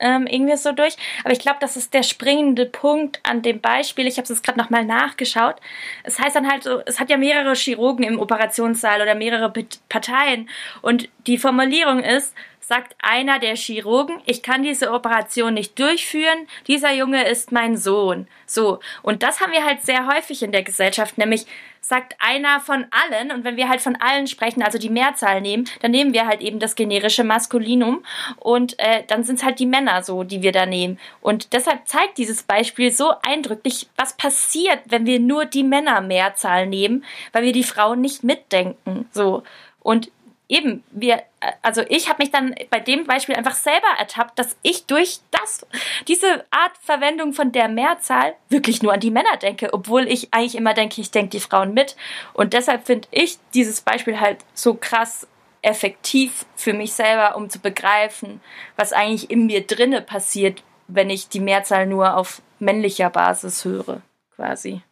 ähm, 0.03 0.27
irgendwie 0.27 0.57
so 0.57 0.73
durch. 0.73 0.97
Aber 1.25 1.33
ich 1.33 1.39
glaube, 1.39 1.59
das 1.61 1.77
ist 1.77 1.95
der 1.95 2.03
springende 2.03 2.67
Punkt 2.67 3.21
an 3.23 3.43
dem 3.43 3.61
Beispiel. 3.61 4.07
Ich 4.07 4.17
habe 4.17 4.25
es 4.25 4.29
jetzt 4.29 4.43
gerade 4.43 4.59
nochmal 4.59 4.85
nachgeschaut. 4.85 5.57
Es 6.03 6.19
heißt 6.19 6.37
dann 6.37 6.51
halt 6.51 6.65
so, 6.65 6.83
es 6.85 7.01
hat 7.01 7.09
ja 7.09 7.17
mehrere 7.17 7.55
Chirurgen 7.55 8.05
im 8.05 8.21
Operationssaal 8.21 9.01
oder 9.01 9.15
mehrere 9.15 9.53
Parteien. 9.89 10.49
Und 10.83 11.09
die 11.27 11.39
Formulierung 11.39 12.01
ist, 12.01 12.35
sagt 12.63 12.95
einer 13.03 13.39
der 13.39 13.57
Chirurgen, 13.57 14.21
ich 14.25 14.43
kann 14.43 14.63
diese 14.63 14.93
Operation 14.93 15.55
nicht 15.55 15.79
durchführen, 15.79 16.47
dieser 16.67 16.93
Junge 16.93 17.29
ist 17.29 17.53
mein 17.53 17.77
Sohn. 17.77 18.29
So, 18.47 18.81
und 19.03 19.23
das 19.23 19.41
haben 19.41 19.53
wir 19.53 19.65
halt 19.65 19.83
sehr 19.83 20.07
häufig 20.07 20.43
in 20.43 20.53
der 20.53 20.63
Gesellschaft, 20.63 21.19
nämlich 21.19 21.47
sagt 21.81 22.15
einer 22.21 22.61
von 22.61 22.87
allen, 22.91 23.33
und 23.33 23.45
wenn 23.45 23.57
wir 23.57 23.69
halt 23.69 23.81
von 23.81 23.97
allen 23.97 24.29
sprechen, 24.29 24.63
also 24.63 24.79
die 24.79 24.89
Mehrzahl 24.89 25.41
nehmen, 25.41 25.69
dann 25.81 25.91
nehmen 25.91 26.15
wir 26.15 26.27
halt 26.27 26.41
eben 26.41 26.61
das 26.61 26.77
generische 26.77 27.25
Maskulinum 27.25 28.05
und 28.39 28.79
äh, 28.79 29.03
dann 29.09 29.25
sind 29.25 29.41
es 29.41 29.45
halt 29.45 29.59
die 29.59 29.67
Männer 29.67 30.03
so, 30.05 30.23
die 30.23 30.43
wir 30.43 30.53
da 30.53 30.65
nehmen. 30.65 30.99
Und 31.21 31.53
deshalb 31.53 31.89
zeigt 31.89 32.19
dieses 32.19 32.45
Beispiel 32.45 32.93
so 32.93 33.13
eindrücklich, 33.23 33.89
was 33.97 34.17
passiert, 34.17 34.79
wenn 34.87 35.07
wir 35.07 35.19
nur 35.19 35.45
die 35.45 35.65
Männermehrzahl 35.65 36.67
nehmen, 36.69 37.05
weil 37.33 37.43
wir 37.43 37.53
die 37.53 37.65
Frauen 37.65 38.01
nicht 38.01 38.23
mitdenken. 38.23 39.09
So. 39.11 39.43
Und 39.81 40.13
eben, 40.53 40.85
wir, 40.91 41.23
also 41.63 41.83
ich 41.89 42.09
habe 42.09 42.23
mich 42.23 42.31
dann 42.31 42.55
bei 42.71 42.79
dem 42.79 43.05
Beispiel 43.05 43.35
einfach 43.35 43.55
selber 43.55 43.87
ertappt, 43.99 44.39
dass 44.39 44.57
ich 44.63 44.87
durch 44.87 45.21
das, 45.31 45.67
diese 46.07 46.45
Art 46.51 46.73
Verwendung 46.83 47.33
von 47.33 47.53
der 47.53 47.69
Mehrzahl 47.69 48.35
wirklich 48.51 48.83
nur 48.83 48.93
an 48.93 49.01
die 49.01 49.11
Männer 49.11 49.37
denke, 49.41 49.73
obwohl 49.73 50.07
ich 50.07 50.33
eigentlich 50.33 50.55
immer 50.55 50.75
denke, 50.75 51.01
ich 51.01 51.11
denke 51.11 51.31
die 51.31 51.41
Frauen 51.41 51.73
mit. 51.73 51.97
Und 52.35 52.53
deshalb 52.53 52.87
finde 52.87 53.09
ich 53.11 53.39
dieses 53.55 53.81
Beispiel 53.81 54.21
halt 54.21 54.39
so 54.53 54.75
krass 54.75 55.27
effektiv 55.63 56.45
für 56.55 56.75
mich 56.75 56.93
selber, 56.93 57.37
um 57.37 57.49
zu 57.49 57.59
begreifen, 57.59 58.41
was 58.77 58.93
eigentlich 58.93 59.31
in 59.31 59.47
mir 59.47 59.67
drinne 59.67 60.03
passiert, 60.03 60.63
wenn 60.87 61.09
ich 61.09 61.29
die 61.29 61.41
Mehrzahl 61.41 61.87
nur 61.87 62.17
auf 62.17 62.43
männlicher 62.59 63.09
Basis 63.11 63.65
höre, 63.65 64.03
quasi. 64.37 64.83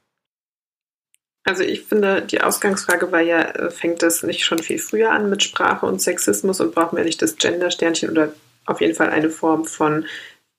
Also 1.44 1.62
ich 1.62 1.82
finde, 1.82 2.22
die 2.22 2.42
Ausgangsfrage 2.42 3.10
war 3.12 3.20
ja, 3.20 3.40
äh, 3.42 3.70
fängt 3.70 4.02
das 4.02 4.22
nicht 4.22 4.44
schon 4.44 4.58
viel 4.58 4.78
früher 4.78 5.10
an 5.12 5.30
mit 5.30 5.42
Sprache 5.42 5.86
und 5.86 6.00
Sexismus 6.00 6.60
und 6.60 6.74
brauchen 6.74 6.96
wir 6.96 7.04
nicht 7.04 7.22
das 7.22 7.36
Gender-Sternchen 7.36 8.10
oder 8.10 8.32
auf 8.66 8.80
jeden 8.80 8.94
Fall 8.94 9.10
eine 9.10 9.30
Form 9.30 9.64
von 9.64 10.06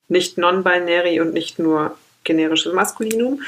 nicht 0.08 0.38
non-binary 0.38 1.22
und 1.22 1.34
nicht 1.34 1.60
nur 1.60 1.98
generisches 2.24 2.74
Maskulinum. 2.74 3.42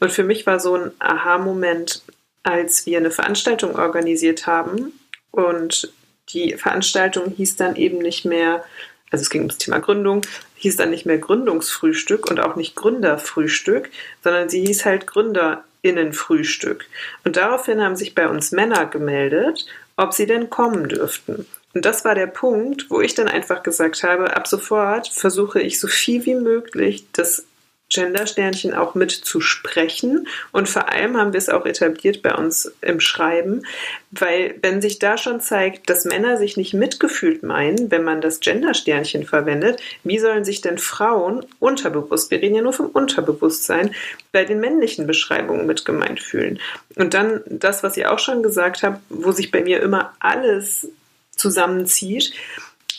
Und 0.00 0.12
für 0.12 0.24
mich 0.24 0.46
war 0.46 0.60
so 0.60 0.74
ein 0.74 0.90
Aha-Moment, 0.98 2.02
als 2.42 2.86
wir 2.86 2.98
eine 2.98 3.10
Veranstaltung 3.10 3.76
organisiert 3.76 4.46
haben 4.46 4.92
und 5.30 5.92
die 6.30 6.54
Veranstaltung 6.54 7.30
hieß 7.30 7.56
dann 7.56 7.76
eben 7.76 7.98
nicht 7.98 8.24
mehr, 8.24 8.64
also 9.10 9.22
es 9.22 9.30
ging 9.30 9.42
ums 9.42 9.58
Thema 9.58 9.78
Gründung, 9.78 10.22
hieß 10.56 10.76
dann 10.76 10.90
nicht 10.90 11.06
mehr 11.06 11.18
Gründungsfrühstück 11.18 12.30
und 12.30 12.40
auch 12.40 12.56
nicht 12.56 12.74
Gründerfrühstück, 12.74 13.90
sondern 14.22 14.48
sie 14.48 14.64
hieß 14.66 14.84
halt 14.84 15.06
Gründer 15.06 15.64
Innenfrühstück. 15.82 16.86
Und 17.24 17.36
daraufhin 17.36 17.82
haben 17.82 17.96
sich 17.96 18.14
bei 18.14 18.28
uns 18.28 18.52
Männer 18.52 18.86
gemeldet, 18.86 19.66
ob 19.96 20.12
sie 20.12 20.26
denn 20.26 20.50
kommen 20.50 20.88
dürften. 20.88 21.46
Und 21.74 21.84
das 21.84 22.04
war 22.04 22.14
der 22.14 22.26
Punkt, 22.26 22.90
wo 22.90 23.00
ich 23.00 23.14
dann 23.14 23.28
einfach 23.28 23.62
gesagt 23.62 24.02
habe, 24.02 24.36
ab 24.36 24.48
sofort 24.48 25.08
versuche 25.08 25.60
ich 25.60 25.78
so 25.78 25.86
viel 25.86 26.24
wie 26.24 26.34
möglich 26.34 27.04
das 27.12 27.44
Gender-Sternchen 27.90 28.74
auch 28.74 28.94
mit 28.94 29.10
zu 29.10 29.40
sprechen. 29.40 30.28
Und 30.52 30.68
vor 30.68 30.90
allem 30.90 31.16
haben 31.16 31.32
wir 31.32 31.38
es 31.38 31.48
auch 31.48 31.66
etabliert 31.66 32.22
bei 32.22 32.34
uns 32.34 32.72
im 32.82 33.00
Schreiben, 33.00 33.62
weil 34.10 34.56
wenn 34.62 34.82
sich 34.82 34.98
da 34.98 35.16
schon 35.16 35.40
zeigt, 35.40 35.88
dass 35.88 36.04
Männer 36.04 36.36
sich 36.36 36.56
nicht 36.56 36.74
mitgefühlt 36.74 37.42
meinen, 37.42 37.90
wenn 37.90 38.04
man 38.04 38.20
das 38.20 38.40
Gender-Sternchen 38.40 39.24
verwendet, 39.24 39.80
wie 40.04 40.18
sollen 40.18 40.44
sich 40.44 40.60
denn 40.60 40.78
Frauen 40.78 41.44
unterbewusst, 41.58 42.30
wir 42.30 42.40
reden 42.40 42.56
ja 42.56 42.62
nur 42.62 42.72
vom 42.72 42.86
Unterbewusstsein, 42.86 43.94
bei 44.32 44.44
den 44.44 44.60
männlichen 44.60 45.06
Beschreibungen 45.06 45.66
mitgemeint 45.66 46.20
fühlen? 46.20 46.58
Und 46.96 47.14
dann 47.14 47.40
das, 47.46 47.82
was 47.82 47.96
ihr 47.96 48.12
auch 48.12 48.18
schon 48.18 48.42
gesagt 48.42 48.82
habt, 48.82 49.00
wo 49.08 49.32
sich 49.32 49.50
bei 49.50 49.62
mir 49.62 49.80
immer 49.80 50.14
alles 50.20 50.88
zusammenzieht, 51.30 52.32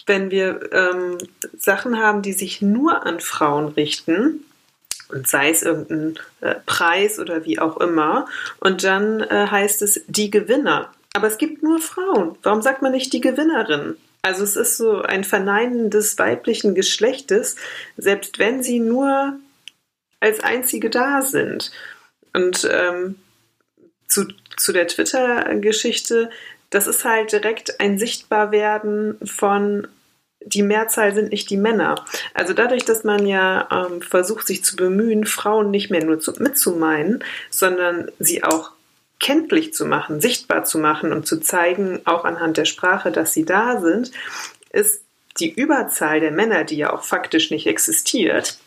wenn 0.05 0.31
wir 0.31 0.71
ähm, 0.73 1.17
Sachen 1.57 1.99
haben, 1.99 2.21
die 2.21 2.33
sich 2.33 2.61
nur 2.61 3.05
an 3.05 3.19
Frauen 3.19 3.67
richten, 3.67 4.43
und 5.09 5.27
sei 5.27 5.49
es 5.49 5.63
irgendein 5.63 6.19
äh, 6.41 6.55
Preis 6.65 7.19
oder 7.19 7.45
wie 7.45 7.59
auch 7.59 7.77
immer. 7.77 8.27
Und 8.59 8.83
dann 8.83 9.21
äh, 9.21 9.47
heißt 9.47 9.81
es 9.81 10.01
die 10.07 10.29
Gewinner. 10.29 10.91
Aber 11.13 11.27
es 11.27 11.37
gibt 11.37 11.63
nur 11.63 11.79
Frauen. 11.79 12.37
Warum 12.43 12.61
sagt 12.61 12.81
man 12.81 12.91
nicht 12.91 13.11
die 13.13 13.21
Gewinnerin? 13.21 13.97
Also 14.21 14.43
es 14.43 14.55
ist 14.55 14.77
so 14.77 15.01
ein 15.01 15.23
Verneinen 15.23 15.89
des 15.89 16.17
weiblichen 16.17 16.75
Geschlechtes, 16.75 17.55
selbst 17.97 18.37
wenn 18.37 18.61
sie 18.61 18.79
nur 18.79 19.39
als 20.19 20.41
einzige 20.41 20.89
da 20.89 21.21
sind. 21.21 21.71
Und 22.33 22.67
ähm, 22.71 23.15
zu, 24.07 24.27
zu 24.57 24.73
der 24.73 24.87
Twitter-Geschichte, 24.87 26.29
das 26.69 26.87
ist 26.87 27.05
halt 27.05 27.31
direkt 27.31 27.79
ein 27.79 27.97
Sichtbarwerden 27.97 29.17
von 29.23 29.87
die 30.53 30.63
Mehrzahl 30.63 31.13
sind 31.13 31.31
nicht 31.31 31.49
die 31.49 31.57
Männer. 31.57 32.03
Also 32.33 32.53
dadurch, 32.53 32.85
dass 32.85 33.03
man 33.03 33.25
ja 33.25 33.67
ähm, 33.71 34.01
versucht, 34.01 34.47
sich 34.47 34.63
zu 34.63 34.75
bemühen, 34.75 35.25
Frauen 35.25 35.71
nicht 35.71 35.89
mehr 35.89 36.03
nur 36.03 36.19
zu, 36.19 36.33
mitzumeinen, 36.39 37.23
sondern 37.49 38.11
sie 38.19 38.43
auch 38.43 38.71
kenntlich 39.19 39.73
zu 39.73 39.85
machen, 39.85 40.21
sichtbar 40.21 40.63
zu 40.63 40.77
machen 40.77 41.11
und 41.11 41.27
zu 41.27 41.39
zeigen, 41.39 42.01
auch 42.05 42.25
anhand 42.25 42.57
der 42.57 42.65
Sprache, 42.65 43.11
dass 43.11 43.33
sie 43.33 43.45
da 43.45 43.81
sind, 43.81 44.11
ist 44.71 45.03
die 45.39 45.51
Überzahl 45.51 46.19
der 46.19 46.31
Männer, 46.31 46.63
die 46.63 46.77
ja 46.77 46.93
auch 46.93 47.03
faktisch 47.03 47.51
nicht 47.51 47.67
existiert, 47.67 48.57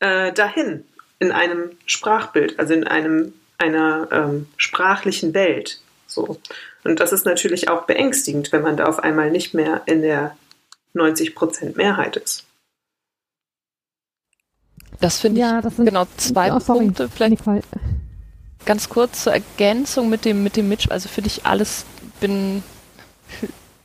äh, 0.00 0.32
dahin 0.32 0.84
in 1.18 1.32
einem 1.32 1.70
Sprachbild, 1.86 2.58
also 2.58 2.74
in 2.74 2.86
einem 2.86 3.32
einer 3.60 4.08
ähm, 4.10 4.46
sprachlichen 4.56 5.34
Welt. 5.34 5.80
So. 6.06 6.38
Und 6.82 6.98
das 6.98 7.12
ist 7.12 7.26
natürlich 7.26 7.68
auch 7.68 7.82
beängstigend, 7.82 8.52
wenn 8.52 8.62
man 8.62 8.76
da 8.76 8.86
auf 8.86 8.98
einmal 8.98 9.30
nicht 9.30 9.54
mehr 9.54 9.82
in 9.86 10.02
der 10.02 10.36
90 10.92 11.34
Prozent 11.34 11.76
Mehrheit 11.76 12.16
ist. 12.16 12.44
Das 15.00 15.18
finde 15.18 15.40
ja, 15.40 15.58
ich 15.58 15.64
das 15.64 15.76
sind, 15.76 15.86
genau 15.86 16.06
zwei 16.16 16.52
oh, 16.52 16.60
sorry, 16.60 16.84
Punkte. 16.86 17.08
Vielleicht 17.08 17.46
Nicole. 17.46 17.62
ganz 18.66 18.88
kurz 18.88 19.24
zur 19.24 19.32
Ergänzung 19.32 20.10
mit 20.10 20.24
dem, 20.24 20.42
mit 20.42 20.56
dem 20.56 20.68
Mitch. 20.68 20.90
Also 20.90 21.08
finde 21.08 21.28
ich 21.28 21.46
alles, 21.46 21.84
bin 22.20 22.62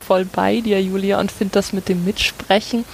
voll 0.00 0.24
bei 0.24 0.60
dir, 0.60 0.80
Julia, 0.82 1.18
und 1.18 1.32
finde 1.32 1.52
das 1.52 1.72
mit 1.72 1.88
dem 1.88 2.04
Mitsprechen. 2.04 2.84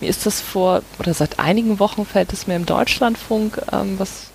Mir 0.00 0.10
ist 0.10 0.26
das 0.26 0.40
vor, 0.40 0.82
oder 0.98 1.14
seit 1.14 1.38
einigen 1.38 1.78
Wochen 1.78 2.04
fällt 2.04 2.32
es 2.32 2.46
mir 2.46 2.56
im 2.56 2.66
Deutschlandfunk, 2.66 3.60
ähm, 3.72 3.98
was 3.98 4.26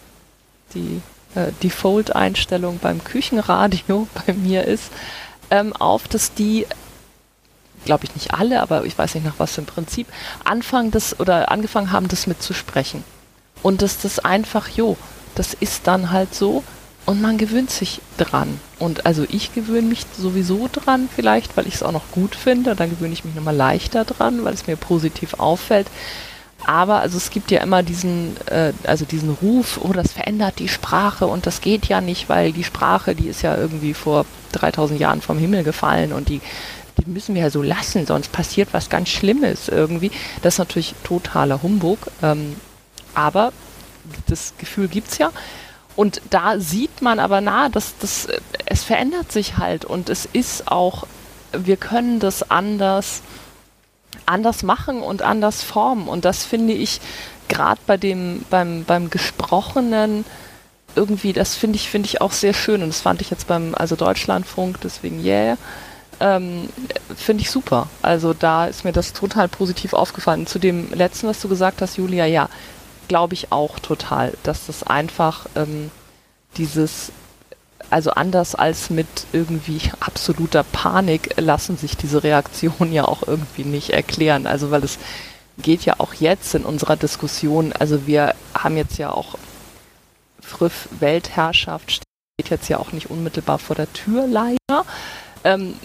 die 0.73 1.01
äh, 1.35 1.51
Default-Einstellung 1.63 2.79
beim 2.81 3.03
Küchenradio 3.03 4.07
bei 4.25 4.33
mir 4.33 4.65
ist, 4.65 4.91
ähm, 5.51 5.73
auf, 5.73 6.07
dass 6.07 6.33
die 6.33 6.65
glaube 7.85 8.05
ich 8.05 8.15
nicht 8.15 8.33
alle, 8.33 8.61
aber 8.61 8.85
ich 8.85 8.97
weiß 8.97 9.15
nicht 9.15 9.25
nach 9.25 9.39
was 9.39 9.57
ein 9.57 9.65
Prinzip, 9.65 10.07
anfangen 10.43 10.91
das 10.91 11.19
oder 11.19 11.51
angefangen 11.51 11.91
haben, 11.91 12.07
das 12.07 12.27
mitzusprechen. 12.27 13.03
Und 13.63 13.81
dass 13.81 13.99
das 13.99 14.19
einfach, 14.19 14.69
jo, 14.69 14.97
das 15.35 15.53
ist 15.53 15.87
dann 15.87 16.11
halt 16.11 16.33
so 16.33 16.63
und 17.05 17.21
man 17.21 17.37
gewöhnt 17.37 17.71
sich 17.71 18.01
dran. 18.17 18.59
Und 18.79 19.05
also 19.05 19.25
ich 19.29 19.53
gewöhne 19.53 19.87
mich 19.87 20.05
sowieso 20.17 20.69
dran 20.71 21.09
vielleicht, 21.13 21.57
weil 21.57 21.67
ich 21.67 21.75
es 21.75 21.83
auch 21.83 21.91
noch 21.91 22.11
gut 22.11 22.35
finde. 22.35 22.75
Dann 22.75 22.89
gewöhne 22.89 23.13
ich 23.13 23.25
mich 23.25 23.35
nochmal 23.35 23.55
leichter 23.55 24.05
dran, 24.05 24.43
weil 24.43 24.53
es 24.53 24.67
mir 24.67 24.75
positiv 24.75 25.35
auffällt. 25.35 25.87
Aber 26.63 26.99
also 26.99 27.17
es 27.17 27.31
gibt 27.31 27.49
ja 27.49 27.61
immer 27.61 27.81
diesen, 27.81 28.35
äh, 28.45 28.71
also 28.83 29.05
diesen 29.05 29.31
Ruf, 29.31 29.79
oh, 29.81 29.93
das 29.93 30.11
verändert 30.11 30.59
die 30.59 30.67
Sprache 30.67 31.25
und 31.25 31.47
das 31.47 31.61
geht 31.61 31.87
ja 31.87 32.01
nicht, 32.01 32.29
weil 32.29 32.51
die 32.51 32.63
Sprache, 32.63 33.15
die 33.15 33.27
ist 33.27 33.41
ja 33.41 33.57
irgendwie 33.57 33.95
vor 33.95 34.25
3000 34.51 34.99
Jahren 34.99 35.21
vom 35.21 35.39
Himmel 35.39 35.63
gefallen 35.63 36.13
und 36.13 36.29
die 36.29 36.39
die 37.01 37.09
müssen 37.09 37.35
wir 37.35 37.43
ja 37.43 37.49
so 37.49 37.61
lassen, 37.61 38.05
sonst 38.05 38.31
passiert 38.31 38.69
was 38.73 38.89
ganz 38.89 39.09
Schlimmes 39.09 39.67
irgendwie. 39.67 40.11
Das 40.41 40.55
ist 40.55 40.59
natürlich 40.59 40.93
totaler 41.03 41.61
Humbug. 41.61 41.99
Ähm, 42.21 42.55
aber 43.13 43.51
das 44.27 44.53
Gefühl 44.57 44.87
gibt 44.87 45.09
es 45.09 45.17
ja. 45.17 45.31
Und 45.95 46.21
da 46.29 46.59
sieht 46.59 47.01
man 47.01 47.19
aber 47.19 47.41
nah, 47.41 47.69
dass 47.69 47.97
das, 47.99 48.27
es 48.65 48.83
verändert 48.83 49.31
sich 49.31 49.57
halt 49.57 49.83
und 49.83 50.09
es 50.09 50.25
ist 50.31 50.71
auch, 50.71 51.05
wir 51.51 51.75
können 51.75 52.19
das 52.19 52.49
anders, 52.49 53.21
anders 54.25 54.63
machen 54.63 55.01
und 55.01 55.21
anders 55.21 55.63
formen. 55.63 56.07
Und 56.07 56.23
das 56.23 56.45
finde 56.45 56.73
ich 56.73 57.01
gerade 57.49 57.81
bei 57.85 57.97
dem, 57.97 58.45
beim, 58.49 58.85
beim 58.85 59.09
Gesprochenen 59.09 60.23
irgendwie, 60.95 61.33
das 61.33 61.55
finde 61.55 61.77
ich, 61.77 61.89
finde 61.89 62.07
ich 62.07 62.21
auch 62.21 62.31
sehr 62.31 62.53
schön. 62.53 62.83
Und 62.83 62.89
das 62.89 63.01
fand 63.01 63.21
ich 63.21 63.29
jetzt 63.29 63.47
beim, 63.47 63.75
also 63.75 63.95
Deutschlandfunk, 63.95 64.79
deswegen 64.81 65.23
yeah 65.23 65.57
ähm, 66.21 66.69
finde 67.15 67.41
ich 67.41 67.51
super. 67.51 67.89
Also 68.01 68.33
da 68.33 68.67
ist 68.67 68.85
mir 68.85 68.93
das 68.93 69.11
total 69.11 69.47
positiv 69.47 69.93
aufgefallen. 69.93 70.47
Zu 70.47 70.59
dem 70.59 70.93
letzten, 70.93 71.27
was 71.27 71.41
du 71.41 71.49
gesagt 71.49 71.81
hast, 71.81 71.97
Julia, 71.97 72.25
ja, 72.25 72.49
glaube 73.07 73.33
ich 73.33 73.51
auch 73.51 73.79
total, 73.79 74.33
dass 74.43 74.67
das 74.67 74.83
einfach 74.83 75.47
ähm, 75.55 75.91
dieses, 76.57 77.11
also 77.89 78.11
anders 78.11 78.55
als 78.55 78.89
mit 78.89 79.07
irgendwie 79.33 79.81
absoluter 79.99 80.63
Panik 80.63 81.33
lassen 81.37 81.75
sich 81.75 81.97
diese 81.97 82.23
Reaktionen 82.23 82.93
ja 82.93 83.05
auch 83.05 83.27
irgendwie 83.27 83.65
nicht 83.65 83.89
erklären. 83.89 84.45
Also 84.47 84.71
weil 84.71 84.83
es 84.83 84.99
geht 85.57 85.83
ja 85.83 85.95
auch 85.97 86.13
jetzt 86.13 86.55
in 86.55 86.63
unserer 86.63 86.95
Diskussion, 86.95 87.73
also 87.73 88.07
wir 88.07 88.35
haben 88.53 88.77
jetzt 88.77 88.97
ja 88.97 89.11
auch 89.11 89.37
Früff 90.39 90.87
Weltherrschaft 90.99 91.91
steht 91.91 92.49
jetzt 92.49 92.69
ja 92.69 92.77
auch 92.77 92.91
nicht 92.91 93.09
unmittelbar 93.09 93.59
vor 93.59 93.75
der 93.75 93.91
Tür 93.93 94.27
leider 94.27 94.85
ähm, 95.43 95.75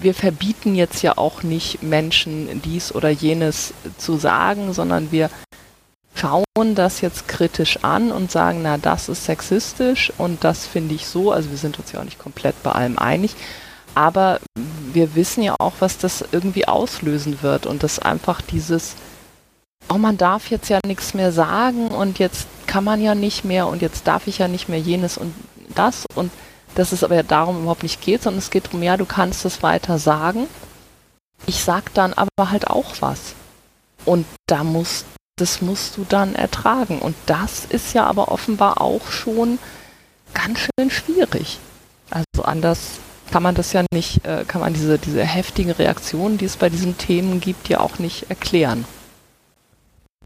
wir 0.00 0.14
verbieten 0.14 0.74
jetzt 0.74 1.02
ja 1.02 1.16
auch 1.16 1.42
nicht 1.42 1.82
Menschen 1.82 2.60
dies 2.62 2.94
oder 2.94 3.08
jenes 3.08 3.72
zu 3.98 4.16
sagen, 4.16 4.72
sondern 4.72 5.12
wir 5.12 5.30
schauen 6.14 6.74
das 6.74 7.00
jetzt 7.00 7.28
kritisch 7.28 7.84
an 7.84 8.10
und 8.10 8.30
sagen, 8.30 8.60
na, 8.62 8.78
das 8.78 9.08
ist 9.08 9.24
sexistisch 9.24 10.12
und 10.18 10.44
das 10.44 10.66
finde 10.66 10.94
ich 10.94 11.06
so. 11.06 11.30
Also 11.30 11.50
wir 11.50 11.58
sind 11.58 11.78
uns 11.78 11.92
ja 11.92 12.00
auch 12.00 12.04
nicht 12.04 12.18
komplett 12.18 12.60
bei 12.62 12.72
allem 12.72 12.98
einig. 12.98 13.34
Aber 13.94 14.40
wir 14.92 15.14
wissen 15.14 15.42
ja 15.42 15.54
auch, 15.58 15.74
was 15.80 15.98
das 15.98 16.24
irgendwie 16.32 16.68
auslösen 16.68 17.42
wird 17.42 17.66
und 17.66 17.82
das 17.82 17.98
einfach 17.98 18.42
dieses, 18.42 18.94
oh, 19.88 19.98
man 19.98 20.18
darf 20.18 20.50
jetzt 20.50 20.68
ja 20.68 20.80
nichts 20.86 21.14
mehr 21.14 21.32
sagen 21.32 21.88
und 21.88 22.18
jetzt 22.18 22.46
kann 22.66 22.84
man 22.84 23.00
ja 23.00 23.14
nicht 23.14 23.44
mehr 23.44 23.66
und 23.66 23.82
jetzt 23.82 24.06
darf 24.06 24.26
ich 24.26 24.38
ja 24.38 24.48
nicht 24.48 24.68
mehr 24.68 24.80
jenes 24.80 25.16
und 25.16 25.34
das 25.74 26.04
und 26.14 26.30
dass 26.76 26.92
es 26.92 27.02
aber 27.02 27.22
darum 27.22 27.62
überhaupt 27.62 27.82
nicht 27.82 28.00
geht, 28.00 28.22
sondern 28.22 28.38
es 28.38 28.50
geht 28.50 28.66
darum, 28.66 28.82
ja, 28.82 28.96
du 28.96 29.06
kannst 29.06 29.44
es 29.44 29.62
weiter 29.62 29.98
sagen. 29.98 30.46
Ich 31.46 31.64
sag 31.64 31.92
dann 31.94 32.12
aber 32.12 32.50
halt 32.50 32.68
auch 32.68 32.94
was. 33.00 33.34
Und 34.04 34.26
da 34.46 34.62
musst, 34.62 35.06
das 35.36 35.62
musst 35.62 35.96
du 35.96 36.06
dann 36.08 36.34
ertragen. 36.34 37.00
Und 37.00 37.16
das 37.26 37.64
ist 37.64 37.94
ja 37.94 38.06
aber 38.06 38.30
offenbar 38.30 38.80
auch 38.80 39.10
schon 39.10 39.58
ganz 40.34 40.60
schön 40.60 40.90
schwierig. 40.90 41.58
Also 42.10 42.44
anders 42.44 43.00
kann 43.30 43.42
man 43.42 43.54
das 43.54 43.72
ja 43.72 43.84
nicht, 43.92 44.24
äh, 44.24 44.44
kann 44.46 44.60
man 44.60 44.74
diese, 44.74 44.98
diese 44.98 45.24
heftigen 45.24 45.72
Reaktionen, 45.72 46.38
die 46.38 46.44
es 46.44 46.56
bei 46.56 46.68
diesen 46.68 46.98
Themen 46.98 47.40
gibt, 47.40 47.68
ja 47.68 47.80
auch 47.80 47.98
nicht 47.98 48.30
erklären. 48.30 48.84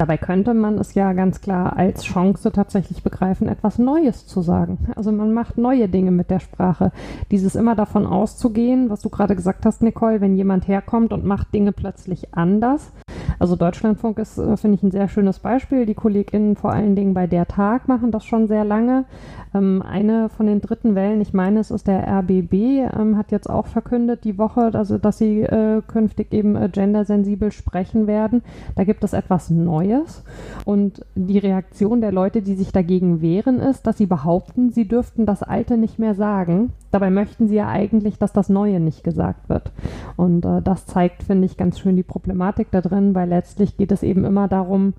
Dabei 0.01 0.17
könnte 0.17 0.55
man 0.55 0.79
es 0.79 0.95
ja 0.95 1.13
ganz 1.13 1.43
klar 1.43 1.77
als 1.77 2.05
Chance 2.05 2.51
tatsächlich 2.53 3.03
begreifen, 3.03 3.49
etwas 3.49 3.79
Neues 3.79 4.27
zu 4.27 4.41
sagen. 4.41 4.79
Also 4.97 5.13
man 5.13 5.35
macht 5.35 5.59
neue 5.59 5.91
Dinge 5.91 6.11
mit 6.11 6.31
der 6.31 6.41
Sprache. 6.41 6.91
Dieses 7.31 7.55
immer 7.55 7.75
davon 7.75 8.07
auszugehen, 8.07 8.89
was 8.89 9.03
du 9.03 9.11
gerade 9.11 9.37
gesagt 9.37 9.67
hast, 9.67 9.83
Nicole, 9.83 10.23
wenn 10.23 10.37
jemand 10.37 10.67
herkommt 10.69 11.13
und 11.13 11.27
macht 11.27 11.53
Dinge 11.53 11.73
plötzlich 11.73 12.33
anders, 12.33 12.93
Also 13.41 13.57
Deutschlandfunk 13.57 14.19
ist, 14.19 14.37
äh, 14.37 14.57
finde 14.59 14.77
ich, 14.77 14.83
ein 14.83 14.91
sehr 14.91 15.09
schönes 15.09 15.39
Beispiel. 15.39 15.87
Die 15.87 15.95
KollegInnen 15.95 16.57
vor 16.57 16.73
allen 16.73 16.95
Dingen 16.95 17.15
bei 17.15 17.27
der 17.27 17.49
Tag 17.49 17.89
machen 17.89 18.11
das 18.11 18.27
schon 18.27 18.49
sehr 18.49 18.65
lange. 18.65 19.07
Ähm, 19.55 19.83
eine 19.83 20.29
von 20.29 20.47
den 20.47 20.61
dritten 20.61 20.95
Wellen, 20.95 21.23
ich 21.23 21.33
meine, 21.33 21.61
es 21.61 21.71
ist 21.71 21.89
der 21.89 22.07
RBB, 22.07 22.53
ähm, 22.53 23.17
hat 23.17 23.33
jetzt 23.33 23.49
auch 23.49 23.67
verkündet 23.67 24.25
die 24.25 24.37
Woche, 24.37 24.71
also 24.75 24.99
dass 24.99 25.17
sie 25.17 25.41
äh, 25.41 25.81
künftig 25.87 26.35
eben 26.35 26.55
äh, 26.55 26.69
gendersensibel 26.69 27.51
sprechen 27.51 28.07
werden. 28.07 28.43
Da 28.77 28.85
gibt 28.85 29.03
es 29.05 29.15
etwas 29.15 29.49
Neues. 29.49 30.23
Und 30.67 31.07
die 31.15 31.39
Reaktion 31.39 32.03
der 32.03 32.13
Leute, 32.13 32.43
die 32.43 32.55
sich 32.55 32.73
dagegen 32.73 33.23
wehren, 33.23 33.59
ist, 33.59 33.87
dass 33.87 33.97
sie 33.97 34.07
behaupten, 34.07 34.71
sie 34.71 34.87
dürften 34.87 35.25
das 35.25 35.43
Alte 35.43 35.79
nicht 35.79 35.99
mehr 35.99 36.15
sagen. 36.15 36.75
Dabei 36.91 37.11
möchten 37.11 37.49
sie 37.49 37.57
ja 37.57 37.69
eigentlich, 37.69 38.19
dass 38.19 38.33
das 38.33 38.49
Neue 38.49 38.81
nicht 38.81 39.05
gesagt 39.05 39.49
wird. 39.49 39.73
Und 40.17 40.45
äh, 40.45 40.61
das 40.63 40.87
zeigt, 40.87 41.23
finde 41.23 41.47
ich, 41.47 41.57
ganz 41.57 41.79
schön 41.79 41.97
die 41.97 42.03
Problematik 42.03 42.69
da 42.71 42.81
drin, 42.81 43.15
weil 43.15 43.29
letztlich 43.29 43.77
geht 43.77 43.93
es 43.93 44.03
eben 44.03 44.25
immer 44.25 44.49
darum, 44.49 44.95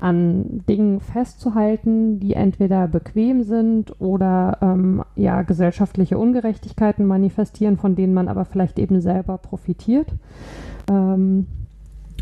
an 0.00 0.62
Dingen 0.68 1.00
festzuhalten, 1.00 2.20
die 2.20 2.34
entweder 2.34 2.86
bequem 2.86 3.42
sind 3.42 4.00
oder 4.00 4.58
ähm, 4.60 5.02
ja 5.16 5.42
gesellschaftliche 5.42 6.18
Ungerechtigkeiten 6.18 7.04
manifestieren, 7.04 7.76
von 7.76 7.96
denen 7.96 8.14
man 8.14 8.28
aber 8.28 8.44
vielleicht 8.44 8.78
eben 8.78 9.00
selber 9.00 9.38
profitiert. 9.38 10.12
Ähm, 10.88 11.46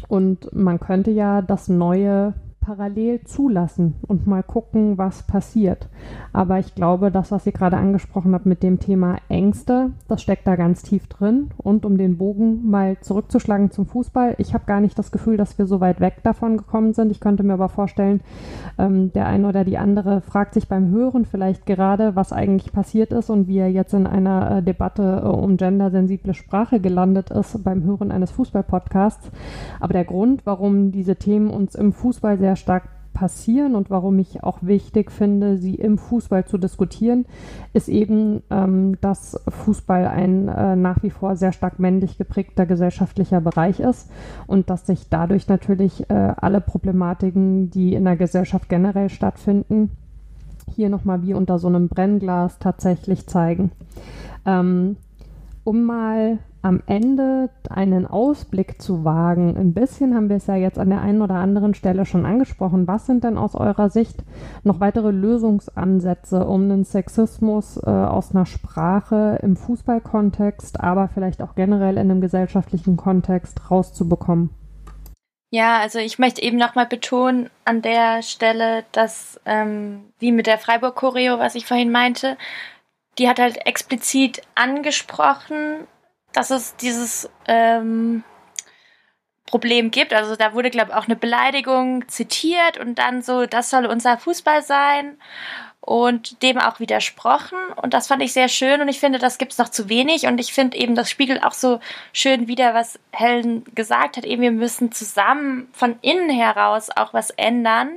und 0.09 0.55
man 0.55 0.81
könnte 0.81 1.11
ja 1.11 1.43
das 1.43 1.69
Neue 1.69 2.35
parallel 2.67 3.23
zulassen 3.23 3.95
und 4.09 4.27
mal 4.27 4.43
gucken, 4.43 4.99
was 4.99 5.23
passiert. 5.23 5.89
Aber 6.33 6.59
ich 6.59 6.75
glaube, 6.75 7.13
das, 7.13 7.31
was 7.31 7.47
ihr 7.47 7.53
gerade 7.53 7.77
angesprochen 7.77 8.35
habt 8.35 8.45
mit 8.45 8.65
dem 8.65 8.81
Thema 8.81 9.19
Ängste, 9.29 9.93
das 10.09 10.21
steckt 10.21 10.49
da 10.49 10.57
ganz 10.57 10.83
tief 10.83 11.07
drin. 11.07 11.51
Und 11.59 11.87
um 11.87 11.97
den 11.97 12.19
Bogen 12.19 12.69
mal 12.69 12.97
zurückzuschlagen 13.01 13.71
zum 13.71 13.87
Fußball, 13.87 14.35
ich 14.39 14.53
habe 14.53 14.65
gar 14.67 14.81
nicht 14.81 14.99
das 14.99 15.13
Gefühl, 15.13 15.37
dass 15.37 15.59
wir 15.59 15.67
so 15.67 15.81
weit 15.81 16.01
weg 16.01 16.17
davon 16.25 16.57
gekommen 16.57 16.93
sind. 16.93 17.13
Ich 17.13 17.21
könnte 17.21 17.45
mir 17.45 17.53
aber 17.53 17.69
vorstellen, 17.69 18.21
ähm, 18.79 19.13
der 19.13 19.27
eine 19.27 19.49
oder 19.49 19.65
die 19.65 19.79
andere 19.79 20.21
fragt 20.21 20.55
sich 20.55 20.67
beim 20.69 20.91
Hören 20.91 21.25
vielleicht 21.25 21.67
gerade, 21.67 22.17
was 22.17 22.33
eigentlich 22.33 22.73
passiert 22.73 23.13
ist 23.13 23.31
und 23.31 23.47
wie 23.47 23.59
er 23.59 23.71
jetzt 23.71 23.95
in 23.95 24.09
einer 24.09 24.59
äh, 24.59 24.63
Debatte 24.63 25.23
äh, 25.25 25.29
um 25.29 25.57
gendersensible 25.57 26.35
Sprache 26.35 26.81
gelandet 26.81 27.31
ist 27.31 27.63
beim 27.63 27.85
Hören 27.85 28.11
eines 28.11 28.33
Fußballpodcasts. 28.33 29.31
Aber 29.79 29.93
der 29.93 30.05
Grund, 30.05 30.45
warum 30.45 30.91
diese 30.91 31.15
Themen 31.15 31.49
uns 31.49 31.77
im 31.77 31.93
Fußball 31.93 32.39
sehr 32.39 32.56
stark 32.57 32.89
passieren 33.17 33.75
und 33.75 33.89
warum 33.89 34.19
ich 34.19 34.43
auch 34.45 34.59
wichtig 34.61 35.11
finde, 35.11 35.57
sie 35.57 35.75
im 35.75 35.97
Fußball 35.97 36.45
zu 36.45 36.59
diskutieren, 36.59 37.25
ist 37.73 37.89
eben, 37.89 38.43
ähm, 38.51 39.01
dass 39.01 39.41
Fußball 39.49 40.07
ein 40.07 40.49
äh, 40.49 40.77
nach 40.77 41.03
wie 41.03 41.09
vor 41.09 41.35
sehr 41.35 41.53
stark 41.53 41.79
männlich 41.79 42.19
geprägter 42.19 42.67
gesellschaftlicher 42.67 43.41
Bereich 43.41 43.81
ist 43.81 44.11
und 44.47 44.69
dass 44.69 44.87
sich 44.87 45.09
dadurch 45.09 45.49
natürlich 45.49 46.11
äh, 46.11 46.35
alle 46.37 46.61
Problematiken, 46.61 47.71
die 47.71 47.95
in 47.95 48.05
der 48.05 48.17
Gesellschaft 48.17 48.69
generell 48.69 49.09
stattfinden, 49.09 49.93
hier 50.75 50.91
nochmal 50.91 51.23
wie 51.23 51.33
unter 51.33 51.59
so 51.59 51.69
einem 51.69 51.89
Brennglas 51.89 52.59
tatsächlich 52.59 53.27
zeigen. 53.27 53.73
Ähm, 54.45 54.97
um 55.65 55.85
mal 55.85 56.39
am 56.67 56.83
Ende 56.87 57.49
einen 57.71 58.07
Ausblick 58.07 58.83
zu 58.83 59.05
wagen. 59.05 59.57
Ein 59.57 59.73
bisschen 59.73 60.17
haben 60.17 60.29
wir 60.29 60.37
es 60.37 60.49
ja 60.49 60.57
jetzt 60.57 60.81
an 60.81 60.91
der 60.91 61.01
einen 61.01 61.23
oder 61.23 61.37
anderen 61.37 61.75
Stelle 61.75 62.05
schon 62.05 62.27
angesprochen. 62.27 62.89
Was 62.89 63.07
sind 63.07 63.23
denn 63.23 63.39
aus 63.39 63.55
eurer 63.55 63.89
Sicht 63.89 64.25
noch 64.65 64.81
weitere 64.81 65.13
Lösungsansätze, 65.13 66.45
um 66.45 66.65
einen 66.65 66.85
Sexismus 66.85 67.77
äh, 67.77 67.89
aus 67.89 68.33
einer 68.35 68.47
Sprache 68.47 69.39
im 69.43 69.57
Fußballkontext, 69.57 70.81
aber 70.81 71.09
vielleicht 71.09 71.41
auch 71.41 71.55
generell 71.55 71.99
in 71.99 72.11
einem 72.11 72.21
gesellschaftlichen 72.21 72.97
Kontext 72.97 73.71
rauszubekommen? 73.71 74.51
Ja, 75.51 75.79
also 75.79 76.01
ich 76.01 76.19
möchte 76.19 76.43
eben 76.43 76.57
nochmal 76.57 76.87
betonen 76.87 77.49
an 77.65 77.81
der 77.81 78.23
Stelle, 78.23 78.83
dass, 78.91 79.41
ähm, 79.47 80.01
wie 80.19 80.33
mit 80.33 80.49
der 80.49 80.59
Freiburg-Choreo, 80.59 81.39
was 81.39 81.55
ich 81.55 81.65
vorhin 81.65 81.93
meinte, 81.93 82.37
die 83.19 83.29
hat 83.29 83.39
halt 83.39 83.65
explizit 83.67 84.43
angesprochen, 84.57 85.87
dass 86.37 86.51
es 86.51 86.77
dieses 86.77 87.31
ähm, 87.49 88.23
Problem 89.47 89.91
gibt. 89.91 90.13
Also 90.13 90.37
da 90.37 90.53
wurde, 90.53 90.71
glaube 90.71 90.91
ich, 90.91 90.97
auch 90.97 91.07
eine 91.07 91.17
Beleidigung 91.17 92.07
zitiert 92.09 92.79
und 92.79 92.99
dann 92.99 93.23
so, 93.23 93.47
das 93.47 93.71
soll 93.71 93.87
unser 93.87 94.19
Fußball 94.19 94.63
sein 94.63 95.17
und 95.81 96.43
dem 96.43 96.59
auch 96.59 96.79
widersprochen. 96.79 97.57
Und 97.81 97.95
das 97.95 98.09
fand 98.09 98.23
ich 98.23 98.35
sehr 98.35 98.49
schön 98.49 98.83
und 98.83 98.89
ich 98.89 99.01
finde, 99.01 99.19
das 99.19 99.39
gibt 99.39 99.53
es 99.53 99.59
noch 99.59 99.71
zu 99.71 99.89
wenig. 99.89 100.27
Und 100.27 100.39
ich 100.39 100.53
finde 100.53 100.77
eben, 100.77 100.95
das 100.95 101.09
spiegelt 101.09 101.43
auch 101.43 101.55
so 101.55 101.81
schön 102.13 102.49
wieder, 102.49 102.75
was 102.75 102.99
Helen 103.13 103.65
gesagt 103.75 104.19
hat. 104.19 104.27
Eben, 104.27 104.43
wir 104.43 104.51
müssen 104.51 104.93
zusammen 104.93 105.69
von 105.73 105.97
innen 106.03 106.29
heraus 106.29 106.91
auch 106.95 107.15
was 107.15 107.31
ändern 107.31 107.91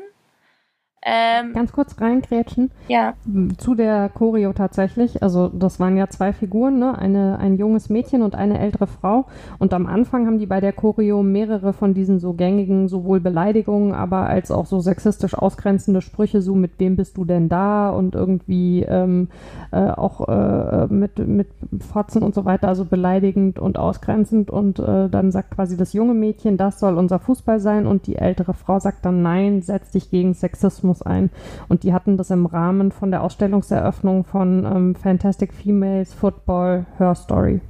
ähm, 1.01 1.53
Ganz 1.53 1.71
kurz 1.71 1.99
reingrätschen. 2.01 2.71
Ja. 2.89 3.13
Zu 3.57 3.73
der 3.73 4.09
Choreo 4.09 4.51
tatsächlich. 4.51 5.23
Also 5.23 5.47
das 5.47 5.79
waren 5.79 5.95
ja 5.95 6.09
zwei 6.09 6.33
Figuren, 6.33 6.77
ne? 6.77 6.97
Eine, 6.97 7.39
ein 7.39 7.55
junges 7.55 7.89
Mädchen 7.89 8.21
und 8.21 8.35
eine 8.35 8.59
ältere 8.59 8.87
Frau. 8.87 9.25
Und 9.59 9.73
am 9.73 9.85
Anfang 9.85 10.27
haben 10.27 10.39
die 10.39 10.45
bei 10.45 10.59
der 10.59 10.73
Choreo 10.73 11.23
mehrere 11.23 11.71
von 11.71 11.93
diesen 11.93 12.19
so 12.19 12.33
gängigen, 12.33 12.89
sowohl 12.89 13.21
Beleidigungen, 13.21 13.93
aber 13.93 14.27
als 14.27 14.51
auch 14.51 14.65
so 14.65 14.81
sexistisch 14.81 15.35
ausgrenzende 15.35 16.01
Sprüche, 16.01 16.41
so 16.41 16.53
mit 16.53 16.71
wem 16.79 16.97
bist 16.97 17.15
du 17.15 17.23
denn 17.23 17.47
da? 17.47 17.91
Und 17.91 18.15
irgendwie 18.15 18.83
ähm, 18.83 19.29
äh, 19.71 19.91
auch 19.91 20.27
äh, 20.27 20.87
mit, 20.87 21.17
mit 21.25 21.47
Fotzen 21.79 22.23
und 22.23 22.35
so 22.35 22.43
weiter, 22.43 22.67
also 22.67 22.83
beleidigend 22.83 23.57
und 23.57 23.79
ausgrenzend. 23.79 24.51
Und 24.51 24.79
äh, 24.79 25.07
dann 25.07 25.31
sagt 25.31 25.51
quasi 25.51 25.77
das 25.77 25.93
junge 25.93 26.13
Mädchen, 26.13 26.57
das 26.57 26.77
soll 26.81 26.97
unser 26.97 27.19
Fußball 27.19 27.61
sein. 27.61 27.87
Und 27.87 28.05
die 28.05 28.17
ältere 28.17 28.53
Frau 28.53 28.79
sagt 28.79 29.05
dann, 29.05 29.21
nein, 29.21 29.61
setz 29.61 29.91
dich 29.91 30.11
gegen 30.11 30.33
Sexismus 30.33 30.88
Rassismus 30.89 31.01
ein. 31.01 31.29
Und 31.67 31.83
die 31.83 31.93
hatten 31.93 32.17
das 32.17 32.29
im 32.29 32.45
Rahmen 32.45 32.91
von 32.91 33.11
der 33.11 33.23
Ausstellungseröffnung 33.23 34.25
von 34.25 34.65
ähm, 34.65 34.95
Fantastic 34.95 35.53
Females 35.53 36.13
Football 36.13 36.85
Her 36.97 37.15
Story. 37.15 37.61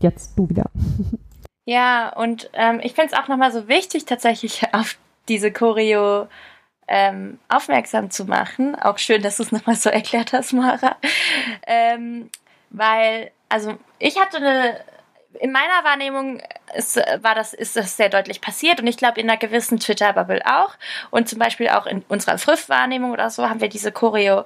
Jetzt 0.00 0.38
du 0.38 0.48
wieder. 0.48 0.70
Ja, 1.66 2.10
und 2.10 2.50
ähm, 2.52 2.78
ich 2.82 2.92
finde 2.92 3.14
es 3.14 3.18
auch 3.18 3.26
nochmal 3.26 3.50
so 3.50 3.68
wichtig, 3.68 4.04
tatsächlich 4.04 4.64
auf 4.74 4.98
diese 5.30 5.50
Choreo 5.50 6.28
ähm, 6.86 7.38
aufmerksam 7.48 8.10
zu 8.10 8.26
machen. 8.26 8.74
Auch 8.74 8.98
schön, 8.98 9.22
dass 9.22 9.38
du 9.38 9.44
es 9.44 9.50
nochmal 9.50 9.76
so 9.76 9.88
erklärt 9.88 10.34
hast, 10.34 10.52
Mara. 10.52 10.96
Ähm, 11.66 12.28
weil, 12.68 13.30
also 13.48 13.78
ich 13.98 14.20
hatte 14.20 14.36
eine 14.36 14.76
in 15.40 15.52
meiner 15.52 15.84
Wahrnehmung 15.84 16.40
ist, 16.74 16.96
war 16.96 17.34
das, 17.34 17.54
ist 17.54 17.76
das 17.76 17.96
sehr 17.96 18.08
deutlich 18.08 18.40
passiert 18.40 18.80
und 18.80 18.86
ich 18.86 18.96
glaube 18.96 19.20
in 19.20 19.28
einer 19.28 19.38
gewissen 19.38 19.78
Twitter-Bubble 19.78 20.42
auch. 20.44 20.74
Und 21.10 21.28
zum 21.28 21.38
Beispiel 21.38 21.68
auch 21.68 21.86
in 21.86 22.02
unserer 22.08 22.38
Früff-Wahrnehmung 22.38 23.12
oder 23.12 23.30
so 23.30 23.48
haben 23.48 23.60
wir 23.60 23.68
diese 23.68 23.92
Choreo 23.92 24.44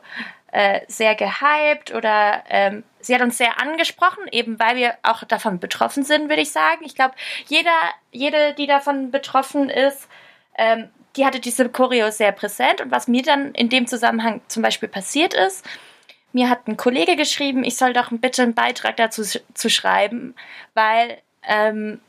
äh, 0.53 0.81
sehr 0.89 1.15
gehypt 1.15 1.93
oder 1.95 2.43
ähm, 2.49 2.85
sie 3.01 3.15
hat 3.15 3.23
uns 3.23 3.39
sehr 3.39 3.61
angesprochen, 3.61 4.25
eben 4.33 4.59
weil 4.59 4.77
wir 4.77 4.95
auch 5.03 5.25
davon 5.25 5.59
betroffen 5.59 6.05
sind, 6.05 6.29
würde 6.29 6.43
ich 6.43 6.53
sagen. 6.53 6.85
Ich 6.85 6.95
glaube, 6.95 7.15
jeder, 7.47 7.71
jede, 8.13 8.55
die 8.55 8.67
davon 8.67 9.11
betroffen 9.11 9.69
ist, 9.69 10.09
ähm, 10.57 10.89
die 11.17 11.27
hatte 11.27 11.41
diese 11.41 11.69
Choreo 11.69 12.11
sehr 12.11 12.33
präsent 12.33 12.81
und 12.81 12.91
was 12.91 13.09
mir 13.09 13.23
dann 13.23 13.53
in 13.53 13.69
dem 13.69 13.87
Zusammenhang 13.87 14.41
zum 14.49 14.63
Beispiel 14.63 14.89
passiert 14.89 15.35
ist, 15.35 15.67
mir 16.33 16.51
hat 16.51 16.69
ein 16.69 16.77
Kollege 16.77 17.17
geschrieben, 17.17 17.65
ich 17.65 17.77
soll 17.77 17.93
doch 17.93 18.09
bitte 18.11 18.43
einen 18.43 18.55
Beitrag 18.55 18.97
dazu 18.97 19.23
zu 19.23 19.71
schreiben, 19.71 20.35
weil, 20.75 21.19
ähm, 21.43 22.01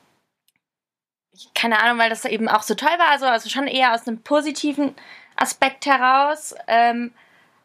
keine 1.55 1.81
Ahnung, 1.81 1.99
weil 1.99 2.09
das 2.09 2.25
eben 2.25 2.49
auch 2.49 2.63
so 2.63 2.75
toll 2.75 2.97
war, 2.97 3.09
also, 3.09 3.25
also 3.25 3.49
schon 3.49 3.67
eher 3.67 3.93
aus 3.93 4.07
einem 4.07 4.21
positiven 4.21 4.93
Aspekt 5.35 5.85
heraus. 5.85 6.53
Ähm, 6.67 7.13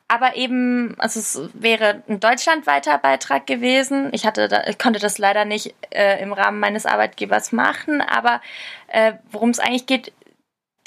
aber 0.06 0.36
eben, 0.36 0.94
also 0.98 1.18
es 1.18 1.40
wäre 1.54 2.02
ein 2.08 2.20
deutschlandweiter 2.20 2.98
Beitrag 2.98 3.46
gewesen. 3.46 4.10
Ich 4.12 4.26
hatte, 4.26 4.48
da, 4.48 4.62
konnte 4.74 5.00
das 5.00 5.18
leider 5.18 5.44
nicht 5.44 5.74
äh, 5.90 6.22
im 6.22 6.32
Rahmen 6.32 6.60
meines 6.60 6.86
Arbeitgebers 6.86 7.52
machen, 7.52 8.00
aber 8.00 8.40
äh, 8.88 9.14
worum 9.30 9.50
es 9.50 9.58
eigentlich 9.58 9.86
geht, 9.86 10.12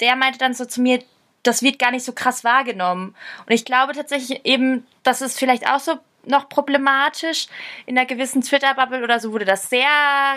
der 0.00 0.14
meinte 0.14 0.38
dann 0.38 0.54
so 0.54 0.64
zu 0.64 0.80
mir, 0.80 1.02
das 1.48 1.62
wird 1.62 1.78
gar 1.78 1.90
nicht 1.90 2.04
so 2.04 2.12
krass 2.12 2.44
wahrgenommen. 2.44 3.14
Und 3.46 3.52
ich 3.52 3.64
glaube 3.64 3.94
tatsächlich 3.94 4.44
eben, 4.44 4.86
das 5.02 5.22
ist 5.22 5.38
vielleicht 5.38 5.66
auch 5.68 5.80
so 5.80 5.98
noch 6.24 6.48
problematisch. 6.48 7.46
In 7.86 7.96
einer 7.96 8.06
gewissen 8.06 8.42
Twitter-Bubble 8.42 9.02
oder 9.02 9.18
so 9.18 9.32
wurde 9.32 9.46
das 9.46 9.70
sehr 9.70 9.88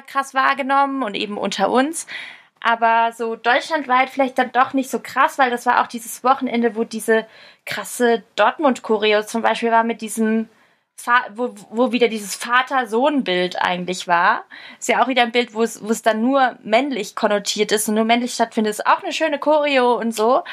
krass 0.07 0.33
wahrgenommen 0.33 1.03
und 1.03 1.15
eben 1.15 1.37
unter 1.37 1.69
uns. 1.69 2.07
Aber 2.61 3.11
so 3.11 3.35
deutschlandweit 3.35 4.09
vielleicht 4.09 4.37
dann 4.37 4.51
doch 4.51 4.73
nicht 4.73 4.89
so 4.89 4.99
krass, 4.99 5.37
weil 5.37 5.49
das 5.49 5.65
war 5.65 5.81
auch 5.81 5.87
dieses 5.87 6.23
Wochenende, 6.23 6.75
wo 6.75 6.83
diese 6.83 7.27
krasse 7.65 8.23
Dortmund-Choreo 8.35 9.23
zum 9.23 9.41
Beispiel 9.41 9.71
war 9.71 9.83
mit 9.83 10.01
diesem 10.01 10.47
wo, 11.33 11.55
wo 11.69 11.91
wieder 11.91 12.07
dieses 12.07 12.35
Vater-Sohn-Bild 12.35 13.61
eigentlich 13.61 14.07
war. 14.07 14.43
Ist 14.79 14.89
ja 14.89 15.01
auch 15.01 15.07
wieder 15.07 15.23
ein 15.23 15.31
Bild, 15.31 15.53
wo 15.53 15.63
es 15.63 16.01
dann 16.03 16.21
nur 16.21 16.57
männlich 16.63 17.15
konnotiert 17.15 17.71
ist 17.71 17.89
und 17.89 17.95
nur 17.95 18.05
männlich 18.05 18.33
stattfindet. 18.33 18.71
Ist 18.71 18.85
auch 18.85 19.01
eine 19.03 19.13
schöne 19.13 19.39
Choreo 19.39 19.95
und 19.95 20.13
so. 20.13 20.43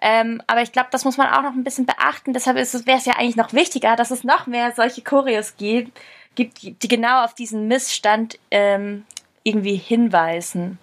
Ähm, 0.00 0.42
aber 0.46 0.62
ich 0.62 0.72
glaube, 0.72 0.88
das 0.90 1.04
muss 1.04 1.16
man 1.16 1.28
auch 1.28 1.42
noch 1.42 1.52
ein 1.52 1.64
bisschen 1.64 1.86
beachten. 1.86 2.32
Deshalb 2.32 2.56
wäre 2.56 2.98
es 2.98 3.04
ja 3.04 3.14
eigentlich 3.16 3.36
noch 3.36 3.52
wichtiger, 3.52 3.96
dass 3.96 4.10
es 4.10 4.24
noch 4.24 4.46
mehr 4.46 4.72
solche 4.72 5.02
Choreos 5.02 5.56
gibt, 5.56 5.98
gibt 6.34 6.62
die 6.62 6.88
genau 6.88 7.24
auf 7.24 7.34
diesen 7.34 7.66
Missstand 7.66 8.38
ähm, 8.50 9.04
irgendwie 9.42 9.76
hinweisen. 9.76 10.78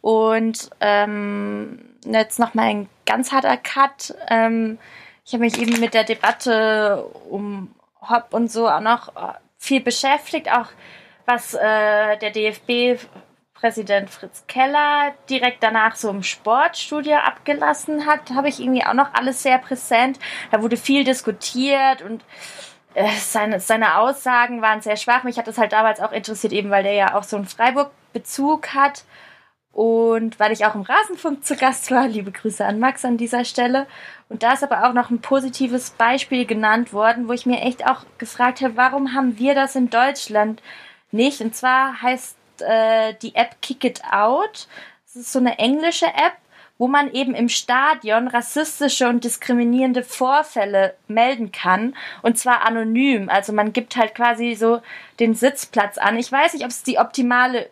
Und 0.00 0.70
ähm, 0.80 1.78
jetzt 2.04 2.38
nochmal 2.38 2.66
ein 2.66 2.88
ganz 3.06 3.30
harter 3.30 3.56
Cut. 3.56 4.14
Ähm, 4.28 4.78
ich 5.24 5.32
habe 5.32 5.44
mich 5.44 5.60
eben 5.60 5.78
mit 5.80 5.94
der 5.94 6.04
Debatte 6.04 7.04
um 7.30 7.74
Hop 8.00 8.28
und 8.30 8.50
so 8.50 8.68
auch 8.68 8.80
noch 8.80 9.14
äh, 9.14 9.34
viel 9.58 9.80
beschäftigt, 9.80 10.50
auch 10.50 10.68
was 11.24 11.54
äh, 11.54 12.16
der 12.18 12.30
DFB-Präsident 13.62 14.10
Fritz 14.10 14.44
Keller 14.48 15.14
direkt 15.30 15.62
danach 15.62 15.96
so 15.96 16.10
im 16.10 16.22
Sportstudio 16.22 17.16
abgelassen 17.16 18.06
hat, 18.06 18.30
habe 18.30 18.48
ich 18.48 18.60
irgendwie 18.60 18.84
auch 18.84 18.94
noch 18.94 19.14
alles 19.14 19.42
sehr 19.42 19.58
präsent. 19.58 20.18
Da 20.50 20.62
wurde 20.62 20.76
viel 20.76 21.04
diskutiert 21.04 22.02
und 22.02 22.24
äh, 22.94 23.08
seine, 23.18 23.60
seine 23.60 23.98
Aussagen 23.98 24.62
waren 24.62 24.82
sehr 24.82 24.96
schwach. 24.96 25.24
Mich 25.24 25.38
hat 25.38 25.46
das 25.46 25.58
halt 25.58 25.72
damals 25.72 26.00
auch 26.00 26.12
interessiert, 26.12 26.52
eben 26.52 26.70
weil 26.70 26.82
der 26.82 26.94
ja 26.94 27.14
auch 27.14 27.22
so 27.22 27.36
einen 27.36 27.46
Freiburg-Bezug 27.46 28.74
hat. 28.74 29.04
Und 29.72 30.38
weil 30.38 30.52
ich 30.52 30.66
auch 30.66 30.74
im 30.74 30.82
Rasenfunk 30.82 31.46
zu 31.46 31.56
Gast 31.56 31.90
war, 31.90 32.06
liebe 32.06 32.30
Grüße 32.30 32.62
an 32.62 32.78
Max 32.78 33.06
an 33.06 33.16
dieser 33.16 33.46
Stelle. 33.46 33.86
Und 34.28 34.42
da 34.42 34.52
ist 34.52 34.62
aber 34.62 34.86
auch 34.86 34.92
noch 34.92 35.08
ein 35.08 35.22
positives 35.22 35.90
Beispiel 35.90 36.44
genannt 36.44 36.92
worden, 36.92 37.26
wo 37.26 37.32
ich 37.32 37.46
mir 37.46 37.62
echt 37.62 37.86
auch 37.86 38.04
gefragt 38.18 38.60
habe, 38.60 38.76
warum 38.76 39.14
haben 39.14 39.38
wir 39.38 39.54
das 39.54 39.74
in 39.74 39.88
Deutschland 39.88 40.62
nicht? 41.10 41.40
Und 41.40 41.56
zwar 41.56 42.02
heißt 42.02 42.36
äh, 42.62 43.14
die 43.20 43.34
App 43.34 43.60
Kick 43.60 43.84
It 43.84 44.02
Out. 44.10 44.66
Das 45.04 45.16
ist 45.16 45.32
so 45.32 45.38
eine 45.38 45.58
englische 45.58 46.06
App, 46.06 46.36
wo 46.78 46.88
man 46.88 47.12
eben 47.12 47.34
im 47.34 47.48
Stadion 47.48 48.28
rassistische 48.28 49.08
und 49.08 49.24
diskriminierende 49.24 50.02
Vorfälle 50.02 50.94
melden 51.06 51.52
kann. 51.52 51.94
Und 52.22 52.38
zwar 52.38 52.66
anonym. 52.66 53.28
Also 53.28 53.52
man 53.52 53.72
gibt 53.72 53.96
halt 53.96 54.14
quasi 54.14 54.54
so 54.54 54.80
den 55.20 55.34
Sitzplatz 55.34 55.98
an. 55.98 56.18
Ich 56.18 56.32
weiß 56.32 56.54
nicht, 56.54 56.64
ob 56.64 56.70
es 56.70 56.82
die 56.82 56.98
optimale 56.98 57.68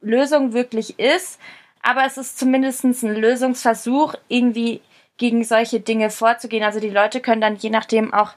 Lösung 0.00 0.52
wirklich 0.52 0.98
ist, 0.98 1.40
aber 1.82 2.04
es 2.04 2.18
ist 2.18 2.38
zumindest 2.38 2.84
ein 2.84 3.14
Lösungsversuch, 3.14 4.14
irgendwie 4.28 4.80
gegen 5.16 5.44
solche 5.44 5.80
Dinge 5.80 6.10
vorzugehen. 6.10 6.64
Also 6.64 6.80
die 6.80 6.90
Leute 6.90 7.20
können 7.20 7.40
dann 7.40 7.56
je 7.56 7.70
nachdem 7.70 8.12
auch 8.12 8.32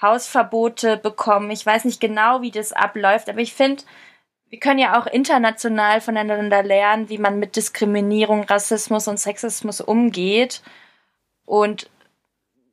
Hausverbote 0.00 0.96
bekommen. 0.96 1.50
Ich 1.50 1.64
weiß 1.64 1.84
nicht 1.84 2.00
genau, 2.00 2.42
wie 2.42 2.50
das 2.50 2.72
abläuft, 2.72 3.28
aber 3.28 3.40
ich 3.40 3.54
finde, 3.54 3.82
wir 4.54 4.60
können 4.60 4.78
ja 4.78 5.00
auch 5.00 5.08
international 5.08 6.00
voneinander 6.00 6.62
lernen, 6.62 7.08
wie 7.08 7.18
man 7.18 7.40
mit 7.40 7.56
Diskriminierung, 7.56 8.44
Rassismus 8.44 9.08
und 9.08 9.18
Sexismus 9.18 9.80
umgeht. 9.80 10.62
Und 11.44 11.90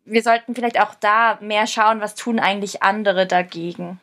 wir 0.05 0.21
sollten 0.21 0.53
vielleicht 0.53 0.79
auch 0.79 0.93
da 0.93 1.39
mehr 1.41 1.65
schauen, 1.65 1.99
was 1.99 2.13
tun 2.13 2.39
eigentlich 2.39 2.83
andere 2.83 3.25
dagegen. 3.25 3.99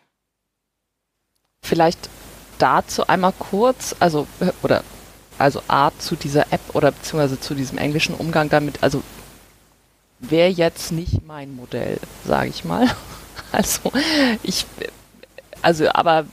Vielleicht 1.62 2.10
dazu 2.58 3.06
einmal 3.06 3.32
kurz, 3.38 3.94
also 4.00 4.26
oder 4.64 4.82
also 5.38 5.62
A 5.68 5.92
zu 6.00 6.16
dieser 6.16 6.52
App 6.52 6.74
oder 6.74 6.90
beziehungsweise 6.90 7.38
zu 7.38 7.54
diesem 7.54 7.78
englischen 7.78 8.16
Umgang 8.16 8.48
damit, 8.48 8.82
also 8.82 9.04
wäre 10.18 10.48
jetzt 10.48 10.90
nicht 10.90 11.24
mein 11.24 11.54
Modell, 11.54 12.00
sage 12.24 12.48
ich 12.48 12.64
mal. 12.64 12.88
Also 13.50 13.92
ich, 14.42 14.66
also 15.62 15.88
aber 15.94 16.26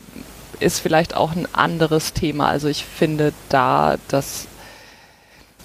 ist 0.60 0.80
vielleicht 0.80 1.14
auch 1.14 1.32
ein 1.34 1.46
anderes 1.52 2.12
Thema. 2.12 2.48
Also 2.48 2.68
ich 2.68 2.84
finde 2.84 3.32
da, 3.48 3.96
dass 4.08 4.48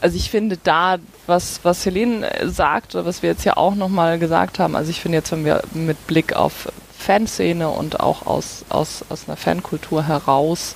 also 0.01 0.18
ich 0.18 0.31
finde 0.31 0.57
da, 0.57 0.97
was, 1.27 1.59
was 1.63 1.85
Helene 1.85 2.27
sagt, 2.45 2.95
oder 2.95 3.05
was 3.05 3.22
wir 3.22 3.30
jetzt 3.30 3.45
ja 3.45 3.55
auch 3.55 3.76
nochmal 3.76 4.18
gesagt 4.18 4.57
haben, 4.57 4.76
also 4.76 4.89
ich 4.89 4.99
finde 4.99 5.19
jetzt, 5.19 5.31
wenn 5.31 5.45
wir 5.45 5.61
mit 5.73 6.07
Blick 6.07 6.34
auf 6.34 6.72
Fanszene 6.97 7.69
und 7.69 7.99
auch 7.99 8.26
aus, 8.26 8.65
aus, 8.69 9.05
aus 9.09 9.27
einer 9.27 9.38
Fankultur 9.38 10.07
heraus 10.07 10.76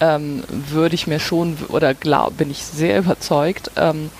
ähm, 0.00 0.42
würde 0.48 0.94
ich 0.96 1.06
mir 1.06 1.20
schon 1.20 1.56
oder 1.68 1.94
glaub, 1.94 2.36
bin 2.36 2.50
ich 2.50 2.64
sehr 2.64 2.98
überzeugt, 2.98 3.70
ähm, 3.76 4.10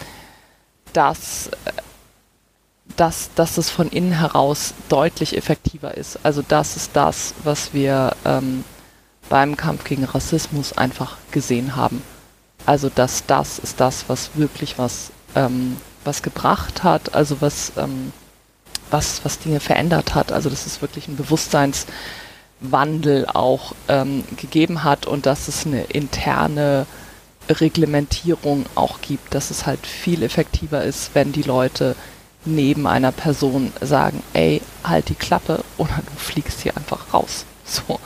dass, 0.93 1.51
dass, 2.97 3.31
dass 3.35 3.59
es 3.59 3.71
von 3.71 3.89
innen 3.89 4.13
heraus 4.13 4.75
deutlich 4.89 5.37
effektiver 5.37 5.97
ist. 5.97 6.21
Also 6.23 6.43
das 6.47 6.77
ist 6.77 6.91
das, 6.95 7.35
was 7.43 7.75
wir 7.75 8.15
ähm, 8.25 8.65
beim 9.29 9.57
Kampf 9.57 9.85
gegen 9.85 10.05
Rassismus 10.05 10.77
einfach 10.77 11.17
gesehen 11.31 11.77
haben. 11.77 12.03
Also 12.67 12.89
dass 12.89 13.27
das 13.27 13.59
ist 13.59 13.79
das, 13.81 14.05
was 14.09 14.31
wirklich 14.35 14.79
was, 14.79 15.11
ähm, 15.35 15.77
was 16.05 16.23
gebracht 16.23 16.83
hat, 16.83 17.15
also 17.15 17.41
was 17.41 17.73
ähm, 17.77 18.13
was, 18.91 19.25
was 19.25 19.39
Dinge 19.39 19.61
verändert 19.61 20.15
hat. 20.15 20.33
Also 20.33 20.51
dass 20.51 20.67
es 20.67 20.83
wirklich 20.83 21.09
ein 21.09 21.17
Bewusstseinswandel 21.17 23.27
auch 23.33 23.75
ähm, 23.89 24.25
gegeben 24.37 24.85
hat 24.85 25.07
und 25.07 25.27
dass 25.27 25.49
es 25.49 25.67
eine 25.67 25.83
interne 25.85 26.87
Reglementierung 27.49 28.65
auch 28.75 29.01
gibt, 29.03 29.35
dass 29.35 29.51
es 29.51 29.67
halt 29.67 29.87
viel 29.87 30.23
effektiver 30.23 30.83
ist, 30.83 31.11
wenn 31.15 31.33
die 31.33 31.43
Leute 31.43 31.95
neben 32.47 32.87
einer 32.87 33.13
Person 33.13 33.73
sagen, 33.81 34.23
ey, 34.33 34.61
halt 34.83 35.09
die 35.09 35.15
Klappe 35.15 35.65
oder 35.77 36.01
du 36.05 36.13
fliegst 36.17 36.61
hier 36.61 36.77
einfach 36.77 37.13
raus. 37.13 37.45
So. 37.67 37.99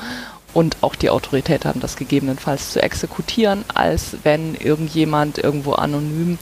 Und 0.59 0.79
auch 0.81 0.97
die 0.97 1.09
Autorität 1.09 1.65
haben, 1.65 1.79
das 1.79 1.95
gegebenenfalls 1.95 2.73
zu 2.73 2.83
exekutieren, 2.83 3.65
als 3.75 4.17
wenn 4.25 4.57
irgendjemand 4.57 5.39
irgendwo 5.39 5.75
anonym 5.75 6.37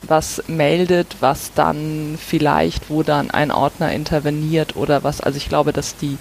was 0.00 0.42
meldet, 0.48 1.16
was 1.20 1.52
dann 1.52 2.18
vielleicht, 2.18 2.88
wo 2.88 3.02
dann 3.02 3.30
ein 3.30 3.50
Ordner 3.50 3.92
interveniert 3.92 4.74
oder 4.74 5.04
was. 5.04 5.20
Also 5.20 5.36
ich 5.36 5.50
glaube, 5.50 5.74
dass 5.74 5.98
die 5.98 6.16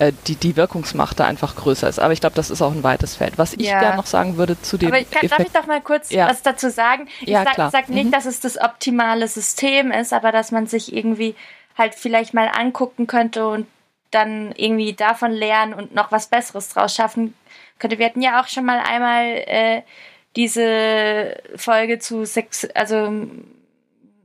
äh, 0.00 0.12
die, 0.26 0.34
die 0.34 0.54
Wirkungsmacht 0.56 1.18
da 1.18 1.24
einfach 1.24 1.56
größer 1.56 1.88
ist. 1.88 1.98
Aber 1.98 2.12
ich 2.12 2.20
glaube, 2.20 2.36
das 2.36 2.50
ist 2.50 2.60
auch 2.60 2.72
ein 2.72 2.82
weites 2.82 3.16
Feld. 3.16 3.38
Was 3.38 3.54
ich 3.54 3.68
ja. 3.68 3.80
gerne 3.80 3.96
noch 3.96 4.04
sagen 4.04 4.36
würde 4.36 4.60
zu 4.60 4.76
dem. 4.76 4.88
Aber 4.88 5.00
ich 5.00 5.10
kann, 5.10 5.26
darf 5.30 5.38
ich 5.38 5.52
doch 5.52 5.66
mal 5.66 5.80
kurz 5.80 6.10
ja. 6.10 6.28
was 6.28 6.42
dazu 6.42 6.68
sagen? 6.68 7.08
Ich 7.22 7.28
ja, 7.28 7.44
sage 7.44 7.70
sag 7.72 7.88
nicht, 7.88 8.08
mhm. 8.08 8.10
dass 8.10 8.26
es 8.26 8.40
das 8.40 8.60
optimale 8.60 9.28
System 9.28 9.92
ist, 9.92 10.12
aber 10.12 10.30
dass 10.30 10.52
man 10.52 10.66
sich 10.66 10.94
irgendwie 10.94 11.36
halt 11.78 11.94
vielleicht 11.94 12.34
mal 12.34 12.50
angucken 12.54 13.06
könnte 13.06 13.48
und 13.48 13.66
dann 14.10 14.52
irgendwie 14.56 14.92
davon 14.92 15.32
lernen 15.32 15.74
und 15.74 15.94
noch 15.94 16.12
was 16.12 16.28
Besseres 16.28 16.68
draus 16.68 16.94
schaffen 16.94 17.34
könnte. 17.78 17.98
Wir 17.98 18.06
hatten 18.06 18.22
ja 18.22 18.40
auch 18.40 18.48
schon 18.48 18.64
mal 18.64 18.80
einmal 18.80 19.24
äh, 19.46 19.82
diese 20.36 21.36
Folge 21.56 21.98
zu 21.98 22.24
Sex, 22.24 22.66
also 22.74 23.12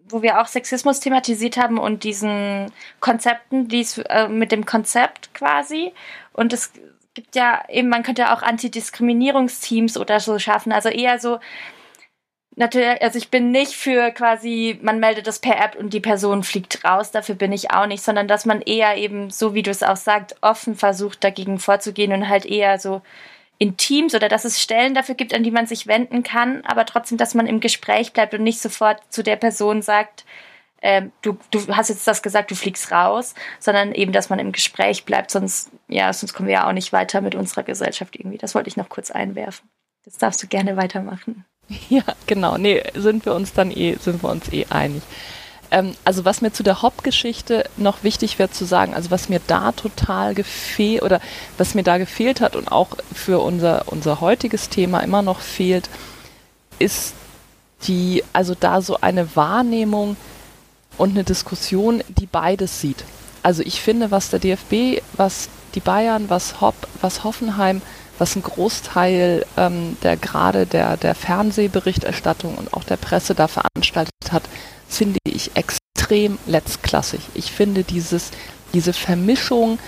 wo 0.09 0.21
wir 0.21 0.41
auch 0.41 0.47
Sexismus 0.47 0.99
thematisiert 0.99 1.57
haben 1.57 1.77
und 1.77 2.03
diesen 2.03 2.71
Konzepten, 2.99 3.69
dies 3.69 3.97
äh, 3.97 4.27
mit 4.27 4.51
dem 4.51 4.65
Konzept 4.65 5.33
quasi. 5.33 5.93
Und 6.33 6.53
es 6.53 6.73
gibt 7.13 7.35
ja 7.35 7.63
eben, 7.69 7.89
man 7.89 8.03
könnte 8.03 8.31
auch 8.31 8.41
Antidiskriminierungsteams 8.41 9.97
oder 9.97 10.19
so 10.19 10.37
schaffen. 10.37 10.71
Also 10.71 10.89
eher 10.89 11.19
so, 11.19 11.39
natürlich, 12.56 13.02
also 13.02 13.18
ich 13.18 13.30
bin 13.30 13.52
nicht 13.52 13.73
für 13.73 14.11
quasi, 14.11 14.80
man 14.82 14.99
meldet 14.99 15.28
das 15.28 15.40
per 15.40 15.60
App 15.64 15.76
und 15.76 15.94
die 15.94 15.99
Person 15.99 16.44
fliegt 16.44 16.84
raus, 16.84 17.11
dafür 17.11 17.36
bin 17.36 17.52
ich 17.52 17.72
auch 17.72 17.86
nicht, 17.86 18.03
sondern 18.03 18.28
dass 18.28 18.45
man 18.45 18.61
eher 18.61 18.98
eben, 18.98 19.30
so 19.30 19.53
wie 19.53 19.64
du 19.64 19.72
es 19.72 19.84
auch 19.84 19.95
sagst, 19.95 20.36
offen 20.41 20.76
versucht 20.76 21.23
dagegen 21.23 21.60
vorzugehen 21.60 22.14
und 22.14 22.30
halt 22.30 22.45
eher 22.45 22.80
so 22.80 23.02
in 23.57 23.76
oder 24.15 24.28
dass 24.28 24.44
es 24.44 24.60
Stellen 24.60 24.95
dafür 24.95 25.14
gibt, 25.14 25.36
an 25.36 25.44
die 25.44 25.52
man 25.52 25.68
sich 25.68 25.86
wenden 25.86 26.23
kann, 26.23 26.64
aber 26.65 26.84
trotzdem, 26.86 27.19
dass 27.19 27.36
man 27.36 27.45
im 27.45 27.60
Gespräch 27.60 28.11
bleibt 28.11 28.34
und 28.34 28.41
nicht 28.41 28.60
sofort 28.60 28.99
zu 29.10 29.22
der 29.22 29.36
Person 29.36 29.84
sagt, 29.84 30.26
äh, 30.82 31.03
du, 31.22 31.38
du 31.52 31.68
hast 31.76 31.90
jetzt 31.90 32.07
das 32.07 32.23
gesagt, 32.23 32.49
du 32.49 32.56
fliegst 32.56 32.91
raus, 32.91 33.36
sondern 33.60 33.94
eben, 33.94 34.14
dass 34.14 34.30
man 34.30 34.40
im 34.40 34.52
Gespräch 34.52 35.06
bleibt, 35.06 35.30
sonst, 35.30 35.69
ja, 35.88 36.11
sonst 36.11 36.34
kommen 36.34 36.48
wir 36.48 36.56
ja 36.56 36.68
auch 36.68 36.73
nicht 36.73 36.91
weiter 36.91 37.22
mit 37.22 37.36
unserer 37.36 37.61
Gesellschaft 37.61 38.15
irgendwie. 38.19 38.40
Das 38.40 38.56
wollte 38.56 38.68
ich 38.68 38.78
noch 38.78 38.90
kurz 38.90 39.11
einwerfen. 39.11 39.69
Das 40.06 40.18
darfst 40.18 40.41
du 40.41 40.48
gerne 40.48 40.76
weitermachen. 40.76 41.45
Ja, 41.89 42.03
genau. 42.27 42.57
Nee, 42.57 42.84
sind 42.95 43.26
wir 43.26 43.34
uns 43.34 43.53
dann 43.53 43.72
eh, 43.72 43.95
sind 43.99 44.23
wir 44.23 44.30
uns 44.30 44.52
eh 44.52 44.65
einig. 44.69 45.02
Ähm, 45.72 45.93
also 46.03 46.26
was 46.26 46.41
mir 46.41 46.52
zu 46.52 46.64
der 46.64 46.81
Hop-Geschichte 46.81 47.65
noch 47.77 48.03
wichtig 48.03 48.39
wäre 48.39 48.52
zu 48.52 48.65
sagen, 48.65 48.93
also 48.93 49.11
was 49.11 49.30
mir 49.30 49.41
da 49.48 49.72
total 49.72 50.35
gefehlt 50.35 51.02
oder 51.02 51.22
was 51.57 51.73
mir 51.73 51.84
da 51.84 51.98
gefehlt 51.98 52.41
hat 52.41 52.56
und 52.56 52.72
auch 52.72 52.89
für 53.14 53.39
unser, 53.39 53.85
unser 53.88 54.22
heutiges 54.22 54.69
Thema 54.69 54.99
immer 54.99 55.22
noch 55.22 55.39
fehlt, 55.39 55.89
ist 56.80 57.14
die, 57.84 58.23
also 58.34 58.56
da 58.60 58.81
so 58.81 58.98
eine 59.02 59.35
Wahrnehmung 59.35 60.18
und 60.98 61.11
eine 61.11 61.23
Diskussion, 61.23 62.03
die 62.10 62.27
beides 62.27 62.81
sieht. 62.81 63.06
Also 63.43 63.64
ich 63.64 63.81
finde, 63.81 64.11
was 64.11 64.30
der 64.30 64.39
DFB, 64.39 65.02
was 65.14 65.49
die 65.73 65.80
Bayern, 65.80 66.30
was 66.30 66.61
Hopp, 66.61 66.76
was 66.99 67.23
Hoffenheim, 67.23 67.81
was 68.17 68.35
ein 68.35 68.43
Großteil 68.43 69.45
ähm, 69.57 69.97
der 70.03 70.17
gerade 70.17 70.65
der, 70.65 70.97
der 70.97 71.15
Fernsehberichterstattung 71.15 72.55
und 72.55 72.73
auch 72.73 72.83
der 72.83 72.97
Presse 72.97 73.35
da 73.35 73.47
veranstaltet 73.47 74.31
hat, 74.31 74.43
finde 74.88 75.19
ich 75.23 75.51
extrem 75.55 76.38
letztklassig. 76.45 77.21
Ich 77.33 77.51
finde 77.51 77.83
dieses, 77.83 78.31
diese 78.73 78.93
Vermischung 78.93 79.79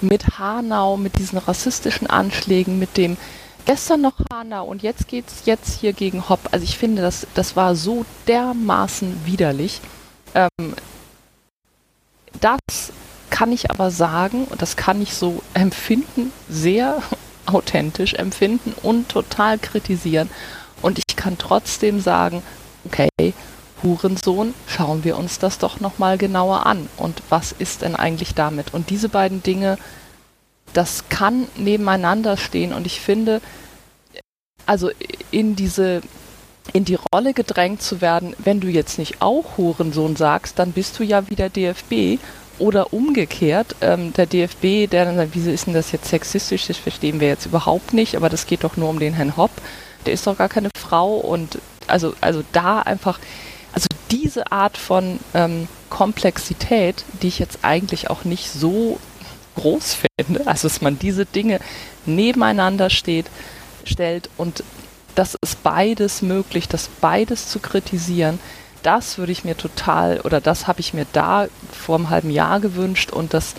mit 0.00 0.38
Hanau, 0.38 0.96
mit 0.96 1.18
diesen 1.18 1.38
rassistischen 1.38 2.08
Anschlägen, 2.08 2.78
mit 2.78 2.96
dem 2.96 3.16
gestern 3.64 4.00
noch 4.00 4.14
Hanau 4.32 4.66
und 4.66 4.82
jetzt 4.82 5.08
geht's 5.08 5.42
jetzt 5.44 5.80
hier 5.80 5.92
gegen 5.92 6.28
Hopp. 6.28 6.40
Also 6.50 6.64
ich 6.64 6.76
finde, 6.76 7.02
das, 7.02 7.26
das 7.34 7.56
war 7.56 7.74
so 7.76 8.04
dermaßen 8.26 9.24
widerlich. 9.24 9.80
Ähm, 10.34 10.74
das 12.40 12.92
kann 13.30 13.52
ich 13.52 13.70
aber 13.70 13.90
sagen, 13.90 14.44
und 14.44 14.62
das 14.62 14.76
kann 14.76 15.00
ich 15.00 15.14
so 15.14 15.42
empfinden, 15.54 16.32
sehr 16.48 17.02
authentisch 17.46 18.14
empfinden 18.14 18.74
und 18.82 19.08
total 19.08 19.58
kritisieren. 19.58 20.30
Und 20.80 20.98
ich 20.98 21.16
kann 21.16 21.38
trotzdem 21.38 22.00
sagen, 22.00 22.42
okay, 22.84 23.08
Hurensohn, 23.82 24.54
schauen 24.66 25.04
wir 25.04 25.16
uns 25.16 25.38
das 25.38 25.58
doch 25.58 25.80
nochmal 25.80 26.18
genauer 26.18 26.66
an. 26.66 26.88
Und 26.96 27.22
was 27.28 27.52
ist 27.52 27.82
denn 27.82 27.96
eigentlich 27.96 28.34
damit? 28.34 28.74
Und 28.74 28.90
diese 28.90 29.08
beiden 29.08 29.42
Dinge, 29.42 29.78
das 30.72 31.08
kann 31.08 31.46
nebeneinander 31.56 32.36
stehen. 32.36 32.72
Und 32.72 32.86
ich 32.86 33.00
finde, 33.00 33.40
also 34.66 34.90
in 35.30 35.56
diese 35.56 36.02
in 36.72 36.84
die 36.84 36.98
Rolle 37.12 37.34
gedrängt 37.34 37.82
zu 37.82 38.00
werden, 38.00 38.36
wenn 38.38 38.60
du 38.60 38.68
jetzt 38.68 38.98
nicht 38.98 39.20
auch 39.20 39.56
Hurensohn 39.56 40.14
sagst, 40.14 40.58
dann 40.60 40.72
bist 40.72 40.98
du 40.98 41.02
ja 41.02 41.28
wieder 41.28 41.48
DFB 41.50 42.20
oder 42.62 42.92
umgekehrt, 42.92 43.74
ähm, 43.80 44.12
der 44.12 44.26
DFB, 44.26 44.88
der 44.88 45.04
dann 45.04 45.16
sagt, 45.16 45.30
wieso 45.32 45.50
ist 45.50 45.66
denn 45.66 45.74
das 45.74 45.90
jetzt 45.90 46.08
sexistisch, 46.08 46.68
das 46.68 46.76
verstehen 46.76 47.18
wir 47.18 47.26
jetzt 47.26 47.46
überhaupt 47.46 47.92
nicht, 47.92 48.16
aber 48.16 48.28
das 48.28 48.46
geht 48.46 48.62
doch 48.62 48.76
nur 48.76 48.88
um 48.88 49.00
den 49.00 49.14
Herrn 49.14 49.36
Hopp, 49.36 49.50
der 50.06 50.12
ist 50.12 50.28
doch 50.28 50.38
gar 50.38 50.48
keine 50.48 50.70
Frau 50.78 51.16
und 51.16 51.58
also, 51.88 52.14
also 52.20 52.44
da 52.52 52.78
einfach, 52.78 53.18
also 53.72 53.88
diese 54.12 54.52
Art 54.52 54.78
von 54.78 55.18
ähm, 55.34 55.66
Komplexität, 55.90 57.04
die 57.20 57.28
ich 57.28 57.40
jetzt 57.40 57.58
eigentlich 57.62 58.10
auch 58.10 58.22
nicht 58.22 58.48
so 58.48 59.00
groß 59.56 59.96
finde, 60.16 60.46
also 60.46 60.68
dass 60.68 60.80
man 60.80 61.00
diese 61.00 61.26
Dinge 61.26 61.58
nebeneinander 62.06 62.90
steht, 62.90 63.26
stellt 63.84 64.30
und 64.36 64.62
das 65.16 65.36
ist 65.42 65.64
beides 65.64 66.22
möglich, 66.22 66.68
das 66.68 66.88
beides 67.00 67.48
zu 67.48 67.58
kritisieren, 67.58 68.38
das 68.82 69.18
würde 69.18 69.32
ich 69.32 69.44
mir 69.44 69.56
total, 69.56 70.20
oder 70.20 70.40
das 70.40 70.66
habe 70.66 70.80
ich 70.80 70.94
mir 70.94 71.06
da 71.12 71.46
vor 71.70 71.96
einem 71.96 72.10
halben 72.10 72.30
Jahr 72.30 72.60
gewünscht 72.60 73.12
und 73.12 73.34
das 73.34 73.54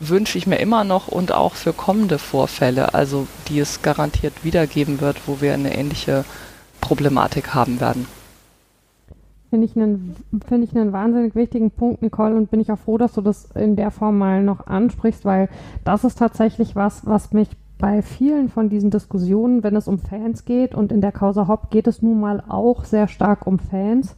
wünsche 0.00 0.38
ich 0.38 0.46
mir 0.46 0.56
immer 0.56 0.84
noch 0.84 1.08
und 1.08 1.32
auch 1.32 1.54
für 1.54 1.72
kommende 1.72 2.18
Vorfälle, 2.18 2.94
also 2.94 3.26
die 3.48 3.58
es 3.58 3.82
garantiert 3.82 4.44
wiedergeben 4.44 5.00
wird, 5.00 5.26
wo 5.26 5.40
wir 5.40 5.54
eine 5.54 5.76
ähnliche 5.76 6.24
Problematik 6.80 7.54
haben 7.54 7.80
werden. 7.80 8.06
Finde 9.50 9.66
ich, 9.66 9.76
einen, 9.76 10.16
finde 10.48 10.66
ich 10.66 10.76
einen 10.76 10.92
wahnsinnig 10.92 11.36
wichtigen 11.36 11.70
Punkt, 11.70 12.02
Nicole, 12.02 12.34
und 12.34 12.50
bin 12.50 12.58
ich 12.60 12.72
auch 12.72 12.78
froh, 12.78 12.98
dass 12.98 13.12
du 13.12 13.20
das 13.20 13.50
in 13.54 13.76
der 13.76 13.92
Form 13.92 14.18
mal 14.18 14.42
noch 14.42 14.66
ansprichst, 14.66 15.24
weil 15.24 15.48
das 15.84 16.02
ist 16.02 16.18
tatsächlich 16.18 16.74
was, 16.74 17.06
was 17.06 17.32
mich 17.32 17.48
bei 17.78 18.02
vielen 18.02 18.48
von 18.48 18.68
diesen 18.68 18.90
Diskussionen, 18.90 19.62
wenn 19.62 19.76
es 19.76 19.86
um 19.86 19.98
Fans 19.98 20.44
geht, 20.44 20.74
und 20.74 20.90
in 20.90 21.00
der 21.00 21.12
Causa 21.12 21.46
Hop 21.46 21.70
geht 21.70 21.86
es 21.86 22.02
nun 22.02 22.20
mal 22.20 22.42
auch 22.48 22.84
sehr 22.84 23.06
stark 23.06 23.46
um 23.46 23.58
Fans, 23.58 24.16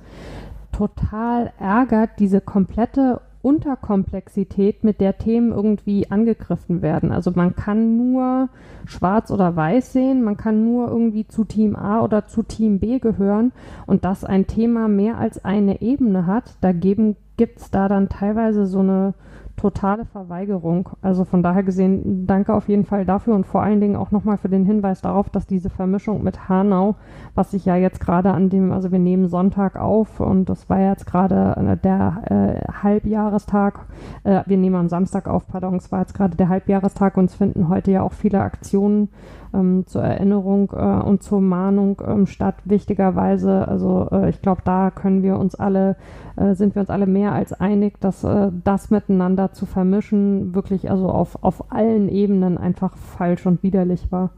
total 0.76 1.52
ärgert 1.58 2.10
diese 2.18 2.40
komplette 2.40 3.20
Unterkomplexität, 3.40 4.82
mit 4.82 5.00
der 5.00 5.18
Themen 5.18 5.52
irgendwie 5.52 6.10
angegriffen 6.10 6.82
werden. 6.82 7.12
Also 7.12 7.30
man 7.34 7.54
kann 7.54 7.96
nur 7.96 8.48
schwarz 8.86 9.30
oder 9.30 9.54
weiß 9.54 9.92
sehen, 9.92 10.24
man 10.24 10.36
kann 10.36 10.64
nur 10.64 10.88
irgendwie 10.88 11.28
zu 11.28 11.44
Team 11.44 11.76
A 11.76 12.02
oder 12.02 12.26
zu 12.26 12.42
Team 12.42 12.80
B 12.80 12.98
gehören 12.98 13.52
und 13.86 14.04
dass 14.04 14.24
ein 14.24 14.48
Thema 14.48 14.88
mehr 14.88 15.18
als 15.18 15.44
eine 15.44 15.80
Ebene 15.80 16.26
hat, 16.26 16.56
da 16.60 16.72
gibt 16.72 17.58
es 17.58 17.70
da 17.70 17.88
dann 17.88 18.08
teilweise 18.08 18.66
so 18.66 18.80
eine 18.80 19.14
totale 19.56 20.04
Verweigerung. 20.04 20.90
Also 21.02 21.24
von 21.24 21.42
daher 21.42 21.62
gesehen, 21.62 22.26
danke 22.26 22.54
auf 22.54 22.68
jeden 22.68 22.84
Fall 22.84 23.04
dafür 23.04 23.34
und 23.34 23.46
vor 23.46 23.62
allen 23.62 23.80
Dingen 23.80 23.96
auch 23.96 24.10
nochmal 24.10 24.36
für 24.36 24.48
den 24.48 24.64
Hinweis 24.64 25.00
darauf, 25.00 25.30
dass 25.30 25.46
diese 25.46 25.70
Vermischung 25.70 26.22
mit 26.22 26.48
Hanau, 26.48 26.96
was 27.34 27.50
sich 27.50 27.64
ja 27.64 27.76
jetzt 27.76 28.00
gerade 28.00 28.32
an 28.32 28.50
dem, 28.50 28.72
also 28.72 28.92
wir 28.92 28.98
nehmen 28.98 29.28
Sonntag 29.28 29.76
auf 29.76 30.20
und 30.20 30.48
das 30.48 30.68
war 30.68 30.80
jetzt 30.80 31.06
gerade 31.06 31.56
äh, 31.56 31.76
der 31.76 32.22
äh, 32.66 32.72
Halbjahrestag, 32.82 33.86
äh, 34.24 34.42
wir 34.46 34.56
nehmen 34.56 34.76
am 34.76 34.88
Samstag 34.88 35.28
auf, 35.28 35.46
pardon, 35.46 35.76
es 35.76 35.90
war 35.90 36.00
jetzt 36.00 36.14
gerade 36.14 36.36
der 36.36 36.48
Halbjahrestag 36.48 37.16
und 37.16 37.26
es 37.26 37.34
finden 37.34 37.68
heute 37.68 37.90
ja 37.90 38.02
auch 38.02 38.12
viele 38.12 38.40
Aktionen 38.40 39.08
ähm, 39.56 39.86
zur 39.86 40.02
Erinnerung 40.02 40.70
äh, 40.72 41.04
und 41.04 41.22
zur 41.22 41.40
Mahnung 41.40 42.02
ähm, 42.06 42.26
statt. 42.26 42.56
Wichtigerweise, 42.64 43.66
also 43.66 44.08
äh, 44.12 44.30
ich 44.30 44.42
glaube, 44.42 44.62
da 44.64 44.90
können 44.90 45.22
wir 45.22 45.38
uns 45.38 45.54
alle, 45.54 45.96
äh, 46.36 46.54
sind 46.54 46.74
wir 46.74 46.80
uns 46.80 46.90
alle 46.90 47.06
mehr 47.06 47.32
als 47.32 47.52
einig, 47.52 48.00
dass 48.00 48.24
äh, 48.24 48.50
das 48.64 48.90
miteinander 48.90 49.52
zu 49.52 49.66
vermischen 49.66 50.54
wirklich 50.54 50.90
also 50.90 51.08
auf, 51.08 51.42
auf 51.42 51.72
allen 51.72 52.08
Ebenen 52.08 52.58
einfach 52.58 52.96
falsch 52.96 53.46
und 53.46 53.62
widerlich 53.62 54.12
war. 54.12 54.30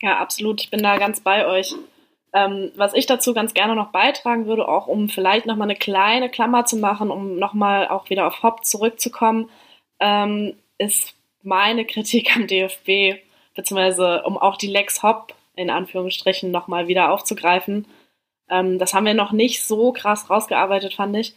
Ja, 0.00 0.18
absolut. 0.18 0.60
Ich 0.62 0.70
bin 0.70 0.82
da 0.82 0.98
ganz 0.98 1.20
bei 1.20 1.46
euch. 1.46 1.74
Ähm, 2.32 2.70
was 2.76 2.92
ich 2.92 3.06
dazu 3.06 3.32
ganz 3.32 3.54
gerne 3.54 3.74
noch 3.74 3.92
beitragen 3.92 4.46
würde, 4.46 4.68
auch 4.68 4.88
um 4.88 5.08
vielleicht 5.08 5.46
nochmal 5.46 5.68
eine 5.68 5.78
kleine 5.78 6.28
Klammer 6.28 6.66
zu 6.66 6.76
machen, 6.76 7.10
um 7.10 7.38
nochmal 7.38 7.88
auch 7.88 8.10
wieder 8.10 8.26
auf 8.26 8.42
Hop 8.42 8.64
zurückzukommen, 8.64 9.48
ähm, 10.00 10.54
ist 10.76 11.14
meine 11.42 11.86
Kritik 11.86 12.36
am 12.36 12.46
DFB 12.46 13.22
beziehungsweise 13.56 14.22
um 14.24 14.38
auch 14.38 14.56
die 14.56 14.68
Lex 14.68 15.02
Hop 15.02 15.34
in 15.56 15.70
Anführungsstrichen 15.70 16.50
nochmal 16.50 16.86
wieder 16.86 17.10
aufzugreifen. 17.12 17.86
Ähm, 18.48 18.78
das 18.78 18.94
haben 18.94 19.06
wir 19.06 19.14
noch 19.14 19.32
nicht 19.32 19.64
so 19.64 19.92
krass 19.92 20.30
rausgearbeitet, 20.30 20.94
fand 20.94 21.16
ich, 21.16 21.34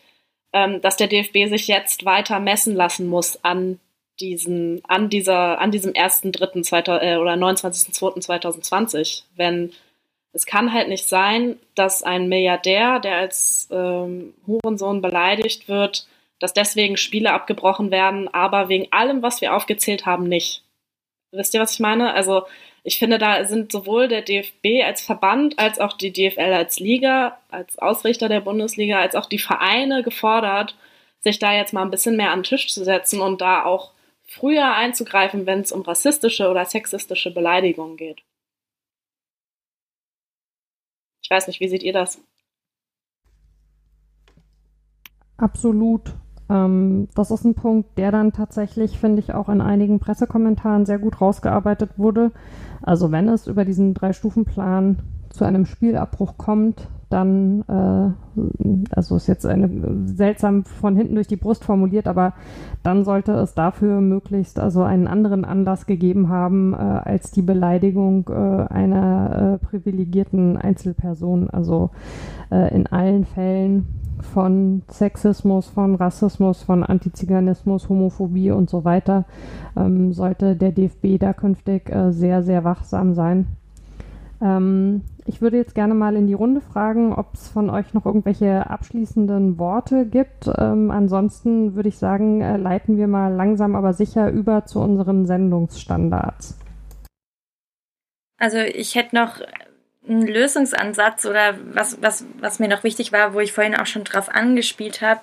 ähm, 0.53 0.81
dass 0.81 0.97
der 0.97 1.07
DFB 1.07 1.47
sich 1.47 1.67
jetzt 1.67 2.05
weiter 2.05 2.39
messen 2.39 2.75
lassen 2.75 3.07
muss 3.07 3.43
an 3.43 3.79
diesen, 4.19 4.83
an 4.87 5.09
dieser, 5.09 5.59
an 5.59 5.71
diesem 5.71 5.93
1.3. 5.93 6.99
Äh, 6.99 7.17
oder 7.17 7.33
29.2.2020. 7.33 9.23
Wenn 9.35 9.71
es 10.31 10.45
kann 10.45 10.73
halt 10.73 10.89
nicht 10.89 11.07
sein, 11.07 11.57
dass 11.73 12.03
ein 12.03 12.29
Milliardär, 12.29 12.99
der 12.99 13.15
als 13.15 13.67
ähm, 13.71 14.35
Hurensohn 14.45 15.01
beleidigt 15.01 15.67
wird, 15.67 16.07
dass 16.39 16.53
deswegen 16.53 16.97
Spiele 16.97 17.33
abgebrochen 17.33 17.89
werden, 17.91 18.27
aber 18.27 18.69
wegen 18.69 18.91
allem, 18.91 19.23
was 19.23 19.41
wir 19.41 19.55
aufgezählt 19.55 20.05
haben, 20.05 20.25
nicht. 20.25 20.63
Wisst 21.31 21.53
ihr, 21.53 21.59
was 21.59 21.73
ich 21.73 21.79
meine? 21.79 22.13
Also 22.13 22.43
ich 22.83 22.97
finde, 22.97 23.17
da 23.17 23.45
sind 23.45 23.71
sowohl 23.71 24.07
der 24.07 24.21
DFB 24.21 24.83
als 24.83 25.01
Verband 25.01 25.59
als 25.59 25.79
auch 25.79 25.93
die 25.93 26.11
DFL 26.11 26.53
als 26.53 26.79
Liga, 26.79 27.39
als 27.49 27.77
Ausrichter 27.77 28.29
der 28.29 28.41
Bundesliga, 28.41 28.99
als 28.99 29.15
auch 29.15 29.27
die 29.27 29.39
Vereine 29.39 30.01
gefordert, 30.01 30.75
sich 31.21 31.39
da 31.39 31.53
jetzt 31.53 31.73
mal 31.73 31.83
ein 31.83 31.91
bisschen 31.91 32.15
mehr 32.15 32.31
an 32.31 32.39
den 32.39 32.43
Tisch 32.45 32.67
zu 32.67 32.83
setzen 32.83 33.21
und 33.21 33.41
da 33.41 33.65
auch 33.65 33.91
früher 34.23 34.73
einzugreifen, 34.75 35.45
wenn 35.45 35.61
es 35.61 35.71
um 35.71 35.81
rassistische 35.81 36.49
oder 36.49 36.65
sexistische 36.65 37.31
Beleidigungen 37.31 37.97
geht. 37.97 38.23
Ich 41.21 41.29
weiß 41.29 41.47
nicht, 41.47 41.59
wie 41.59 41.67
seht 41.67 41.83
ihr 41.83 41.93
das? 41.93 42.19
Absolut. 45.37 46.13
Ähm, 46.49 47.07
das 47.15 47.31
ist 47.31 47.45
ein 47.45 47.55
Punkt, 47.55 47.97
der 47.97 48.11
dann 48.11 48.31
tatsächlich, 48.31 48.99
finde 48.99 49.19
ich, 49.19 49.33
auch 49.33 49.49
in 49.49 49.61
einigen 49.61 49.99
Pressekommentaren 49.99 50.85
sehr 50.85 50.99
gut 50.99 51.21
rausgearbeitet 51.21 51.91
wurde. 51.97 52.31
Also 52.81 53.11
wenn 53.11 53.27
es 53.27 53.47
über 53.47 53.65
diesen 53.65 53.93
Drei-Stufen-Plan 53.93 54.99
zu 55.29 55.45
einem 55.45 55.65
Spielabbruch 55.65 56.37
kommt, 56.37 56.89
dann, 57.09 57.63
äh, 57.67 58.93
also 58.95 59.15
ist 59.15 59.27
jetzt 59.27 59.45
eine, 59.45 59.69
seltsam 60.05 60.63
von 60.63 60.95
hinten 60.95 61.15
durch 61.15 61.27
die 61.27 61.37
Brust 61.37 61.63
formuliert, 61.63 62.07
aber 62.07 62.33
dann 62.83 63.03
sollte 63.03 63.31
es 63.33 63.55
dafür 63.55 63.99
möglichst 63.99 64.59
also 64.59 64.83
einen 64.83 65.07
anderen 65.07 65.43
Anlass 65.43 65.87
gegeben 65.87 66.29
haben 66.29 66.73
äh, 66.73 66.77
als 66.77 67.31
die 67.31 67.41
Beleidigung 67.41 68.29
äh, 68.29 68.33
einer 68.33 69.59
äh, 69.59 69.65
privilegierten 69.65 70.57
Einzelperson. 70.57 71.49
Also 71.49 71.89
äh, 72.51 72.73
in 72.75 72.85
allen 72.87 73.25
Fällen 73.25 73.87
von 74.23 74.83
Sexismus, 74.89 75.67
von 75.67 75.95
Rassismus, 75.95 76.63
von 76.63 76.83
Antiziganismus, 76.83 77.89
Homophobie 77.89 78.51
und 78.51 78.69
so 78.69 78.83
weiter, 78.83 79.25
ähm, 79.77 80.13
sollte 80.13 80.55
der 80.55 80.71
DFB 80.71 81.19
da 81.19 81.33
künftig 81.33 81.89
äh, 81.89 82.11
sehr, 82.11 82.43
sehr 82.43 82.63
wachsam 82.63 83.13
sein. 83.13 83.47
Ähm, 84.41 85.01
ich 85.25 85.41
würde 85.41 85.57
jetzt 85.57 85.75
gerne 85.75 85.93
mal 85.93 86.15
in 86.15 86.27
die 86.27 86.33
Runde 86.33 86.61
fragen, 86.61 87.13
ob 87.13 87.33
es 87.33 87.49
von 87.49 87.69
euch 87.69 87.93
noch 87.93 88.05
irgendwelche 88.05 88.69
abschließenden 88.69 89.59
Worte 89.59 90.05
gibt. 90.05 90.49
Ähm, 90.57 90.91
ansonsten 90.91 91.75
würde 91.75 91.89
ich 91.89 91.97
sagen, 91.97 92.41
äh, 92.41 92.57
leiten 92.57 92.97
wir 92.97 93.07
mal 93.07 93.33
langsam 93.33 93.75
aber 93.75 93.93
sicher 93.93 94.31
über 94.31 94.65
zu 94.65 94.79
unseren 94.79 95.25
Sendungsstandards. 95.25 96.57
Also 98.37 98.57
ich 98.57 98.95
hätte 98.95 99.15
noch 99.15 99.41
einen 100.09 100.27
Lösungsansatz 100.27 101.25
oder 101.25 101.57
was, 101.73 102.01
was, 102.01 102.25
was 102.39 102.59
mir 102.59 102.67
noch 102.67 102.83
wichtig 102.83 103.11
war, 103.11 103.33
wo 103.33 103.39
ich 103.39 103.53
vorhin 103.53 103.75
auch 103.75 103.85
schon 103.85 104.03
drauf 104.03 104.29
angespielt 104.29 105.01
habe, 105.01 105.21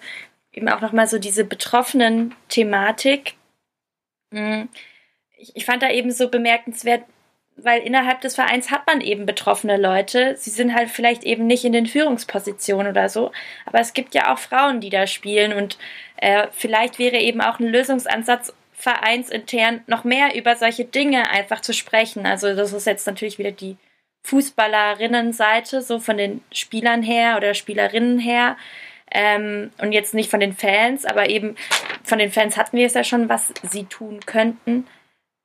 eben 0.53 0.69
auch 0.69 0.81
nochmal 0.81 1.07
so 1.07 1.19
diese 1.19 1.45
betroffenen 1.45 2.35
Thematik. 2.49 3.35
Hm. 4.33 4.69
Ich, 5.39 5.55
ich 5.55 5.65
fand 5.65 5.83
da 5.83 5.91
eben 5.91 6.11
so 6.11 6.29
bemerkenswert, 6.29 7.05
weil 7.57 7.83
innerhalb 7.83 8.21
des 8.21 8.35
Vereins 8.35 8.71
hat 8.71 8.87
man 8.87 9.01
eben 9.01 9.27
betroffene 9.27 9.77
Leute. 9.77 10.37
Sie 10.37 10.51
sind 10.51 10.75
halt 10.75 10.91
vielleicht 10.91 11.25
eben 11.25 11.47
nicht 11.47 11.65
in 11.65 11.73
den 11.73 11.87
Führungspositionen 11.87 12.89
oder 12.89 13.09
so, 13.09 13.33
aber 13.65 13.81
es 13.81 13.93
gibt 13.93 14.15
ja 14.15 14.33
auch 14.33 14.39
Frauen, 14.39 14.81
die 14.81 14.91
da 14.91 15.07
spielen 15.07 15.53
und 15.53 15.79
äh, 16.17 16.49
vielleicht 16.53 16.99
wäre 16.99 17.17
eben 17.17 17.41
auch 17.41 17.59
ein 17.59 17.67
Lösungsansatz 17.67 18.53
vereinsintern 18.73 19.83
noch 19.87 20.05
mehr 20.05 20.35
über 20.35 20.55
solche 20.55 20.85
Dinge 20.85 21.31
einfach 21.31 21.61
zu 21.61 21.73
sprechen. 21.73 22.27
Also 22.27 22.55
das 22.55 22.75
ist 22.75 22.87
jetzt 22.87 23.07
natürlich 23.07 23.39
wieder 23.39 23.53
die 23.53 23.77
Fußballerinnenseite, 24.27 25.83
so 25.83 26.01
von 26.01 26.17
den 26.17 26.43
Spielern 26.53 27.03
her 27.03 27.37
oder 27.37 27.55
Spielerinnen 27.55 28.19
her. 28.19 28.57
Ähm, 29.11 29.71
und 29.79 29.93
jetzt 29.93 30.15
nicht 30.15 30.31
von 30.31 30.41
den 30.41 30.53
Fans, 30.53 31.05
aber 31.05 31.31
eben 31.31 31.55
von 32.03 32.19
den 32.19 32.33
Fans 32.33 32.57
hatten 32.57 32.77
wir 32.77 32.87
es 32.87 32.95
ja 32.95 33.05
schon, 33.05 33.29
was 33.29 33.53
sie 33.63 33.85
tun 33.85 34.21
könnten. 34.27 34.87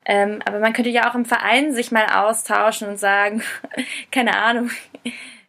Ähm, 0.04 0.40
aber 0.46 0.60
man 0.60 0.74
könnte 0.74 0.90
ja 0.90 1.10
auch 1.10 1.16
im 1.16 1.26
Verein 1.26 1.74
sich 1.74 1.92
mal 1.92 2.08
austauschen 2.08 2.88
und 2.88 2.98
sagen, 2.98 3.44
keine 4.12 4.36
Ahnung, 4.36 4.72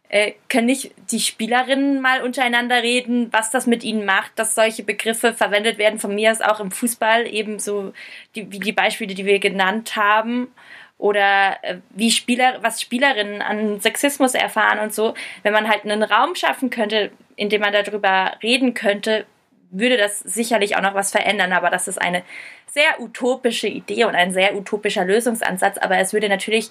äh, 0.09 0.33
können 0.47 0.67
nicht 0.67 0.91
die 1.11 1.19
Spielerinnen 1.19 1.99
mal 1.99 2.21
untereinander 2.21 2.83
reden, 2.83 3.33
was 3.33 3.49
das 3.49 3.65
mit 3.65 3.83
ihnen 3.83 4.05
macht, 4.05 4.37
dass 4.37 4.53
solche 4.53 4.83
Begriffe 4.83 5.33
verwendet 5.33 5.79
werden, 5.79 5.97
von 5.97 6.13
mir 6.13 6.31
aus 6.31 6.41
auch 6.41 6.59
im 6.59 6.69
Fußball, 6.69 7.25
ebenso 7.25 7.93
die, 8.35 8.51
wie 8.51 8.59
die 8.59 8.73
Beispiele, 8.73 9.15
die 9.15 9.25
wir 9.25 9.39
genannt 9.39 9.95
haben 9.95 10.49
oder 10.97 11.57
äh, 11.63 11.77
wie 11.89 12.11
Spieler, 12.11 12.59
was 12.61 12.81
Spielerinnen 12.81 13.41
an 13.41 13.79
Sexismus 13.79 14.35
erfahren 14.35 14.79
und 14.79 14.93
so, 14.93 15.13
wenn 15.43 15.53
man 15.53 15.69
halt 15.69 15.83
einen 15.83 16.03
Raum 16.03 16.35
schaffen 16.35 16.69
könnte, 16.69 17.11
in 17.35 17.49
dem 17.49 17.61
man 17.61 17.73
darüber 17.73 18.37
reden 18.41 18.73
könnte, 18.73 19.25
würde 19.71 19.97
das 19.97 20.19
sicherlich 20.19 20.75
auch 20.77 20.81
noch 20.81 20.93
was 20.93 21.11
verändern, 21.11 21.51
aber 21.51 21.69
das 21.69 21.87
ist 21.87 21.99
eine 21.99 22.23
sehr 22.67 22.99
utopische 22.99 23.67
Idee 23.67 24.05
und 24.05 24.15
ein 24.15 24.31
sehr 24.31 24.55
utopischer 24.55 25.03
Lösungsansatz, 25.03 25.77
aber 25.77 25.97
es 25.97 26.13
würde 26.13 26.29
natürlich 26.29 26.69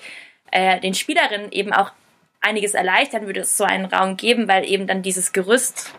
äh, 0.50 0.78
den 0.80 0.94
Spielerinnen 0.94 1.50
eben 1.50 1.72
auch 1.72 1.92
einiges 2.40 2.74
erleichtern, 2.74 3.26
würde 3.26 3.40
es 3.40 3.56
so 3.56 3.64
einen 3.64 3.86
Raum 3.86 4.16
geben, 4.16 4.48
weil 4.48 4.68
eben 4.68 4.86
dann 4.86 5.02
dieses 5.02 5.32
Gerüst 5.32 5.92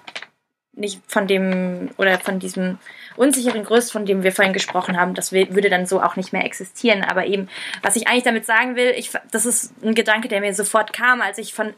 nicht 0.74 1.02
von 1.08 1.28
dem 1.28 1.92
oder 1.98 2.20
von 2.20 2.40
diesem 2.40 2.80
unsicheren 3.16 3.64
Gerüst, 3.64 3.92
von 3.92 4.06
dem 4.06 4.24
wir 4.24 4.32
vorhin 4.32 4.54
gesprochen 4.54 5.00
haben, 5.00 5.14
das 5.14 5.32
würde 5.32 5.70
dann 5.70 5.86
so 5.86 6.02
auch 6.02 6.16
nicht 6.16 6.34
mehr 6.34 6.46
existieren. 6.46 7.04
Aber 7.04 7.26
eben, 7.26 7.48
was 7.82 7.96
ich 7.96 8.08
eigentlich 8.08 8.24
damit 8.24 8.46
sagen 8.46 8.76
will, 8.76 8.94
ich, 8.98 9.12
das 9.32 9.46
ist 9.46 9.74
ein 9.84 9.94
Gedanke, 9.96 10.28
der 10.28 10.42
mir 10.42 10.54
sofort 10.54 10.94
kam, 10.94 11.22
als 11.22 11.38
ich 11.38 11.54
von 11.54 11.74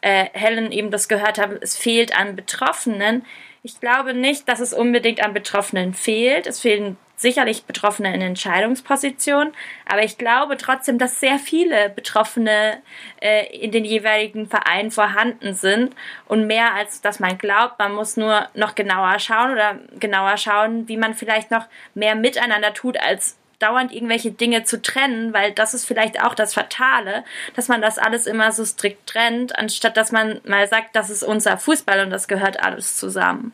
äh, 0.00 0.26
Helen 0.32 0.72
eben 0.72 0.90
das 0.90 1.08
gehört 1.08 1.38
habe, 1.38 1.58
es 1.60 1.76
fehlt 1.76 2.16
an 2.16 2.34
Betroffenen. 2.36 3.24
Ich 3.62 3.78
glaube 3.78 4.12
nicht, 4.12 4.48
dass 4.48 4.58
es 4.58 4.74
unbedingt 4.74 5.22
an 5.22 5.34
Betroffenen 5.34 5.94
fehlt. 5.94 6.48
Es 6.48 6.60
fehlen 6.60 6.96
sicherlich 7.22 7.64
Betroffene 7.64 8.14
in 8.14 8.20
Entscheidungspositionen, 8.20 9.54
aber 9.86 10.02
ich 10.02 10.18
glaube 10.18 10.56
trotzdem, 10.56 10.98
dass 10.98 11.20
sehr 11.20 11.38
viele 11.38 11.88
Betroffene 11.90 12.82
äh, 13.20 13.46
in 13.56 13.70
den 13.70 13.84
jeweiligen 13.84 14.48
Vereinen 14.48 14.90
vorhanden 14.90 15.54
sind 15.54 15.94
und 16.26 16.46
mehr 16.46 16.74
als 16.74 17.00
dass 17.00 17.20
man 17.20 17.38
glaubt, 17.38 17.78
man 17.78 17.94
muss 17.94 18.16
nur 18.16 18.48
noch 18.54 18.74
genauer 18.74 19.18
schauen 19.18 19.52
oder 19.52 19.78
genauer 19.98 20.36
schauen, 20.36 20.88
wie 20.88 20.96
man 20.96 21.14
vielleicht 21.14 21.50
noch 21.50 21.66
mehr 21.94 22.14
miteinander 22.14 22.74
tut, 22.74 22.98
als 22.98 23.38
dauernd 23.58 23.92
irgendwelche 23.92 24.32
Dinge 24.32 24.64
zu 24.64 24.82
trennen, 24.82 25.32
weil 25.32 25.52
das 25.52 25.72
ist 25.72 25.86
vielleicht 25.86 26.20
auch 26.20 26.34
das 26.34 26.52
Fatale, 26.52 27.24
dass 27.54 27.68
man 27.68 27.80
das 27.80 27.98
alles 27.98 28.26
immer 28.26 28.50
so 28.50 28.64
strikt 28.64 29.06
trennt, 29.06 29.56
anstatt 29.56 29.96
dass 29.96 30.10
man 30.10 30.40
mal 30.44 30.66
sagt, 30.66 30.96
das 30.96 31.10
ist 31.10 31.22
unser 31.22 31.56
Fußball 31.56 32.04
und 32.04 32.10
das 32.10 32.26
gehört 32.26 32.60
alles 32.60 32.96
zusammen 32.96 33.52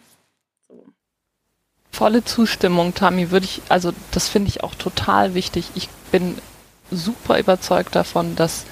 volle 1.98 2.24
Zustimmung, 2.24 2.94
Tami, 2.94 3.32
würde 3.32 3.46
ich, 3.46 3.60
also 3.68 3.92
das 4.12 4.28
finde 4.28 4.50
ich 4.50 4.62
auch 4.62 4.76
total 4.76 5.34
wichtig. 5.34 5.72
Ich 5.74 5.88
bin 6.12 6.38
super 6.92 7.40
überzeugt 7.40 7.96
davon, 7.96 8.36
dass 8.36 8.66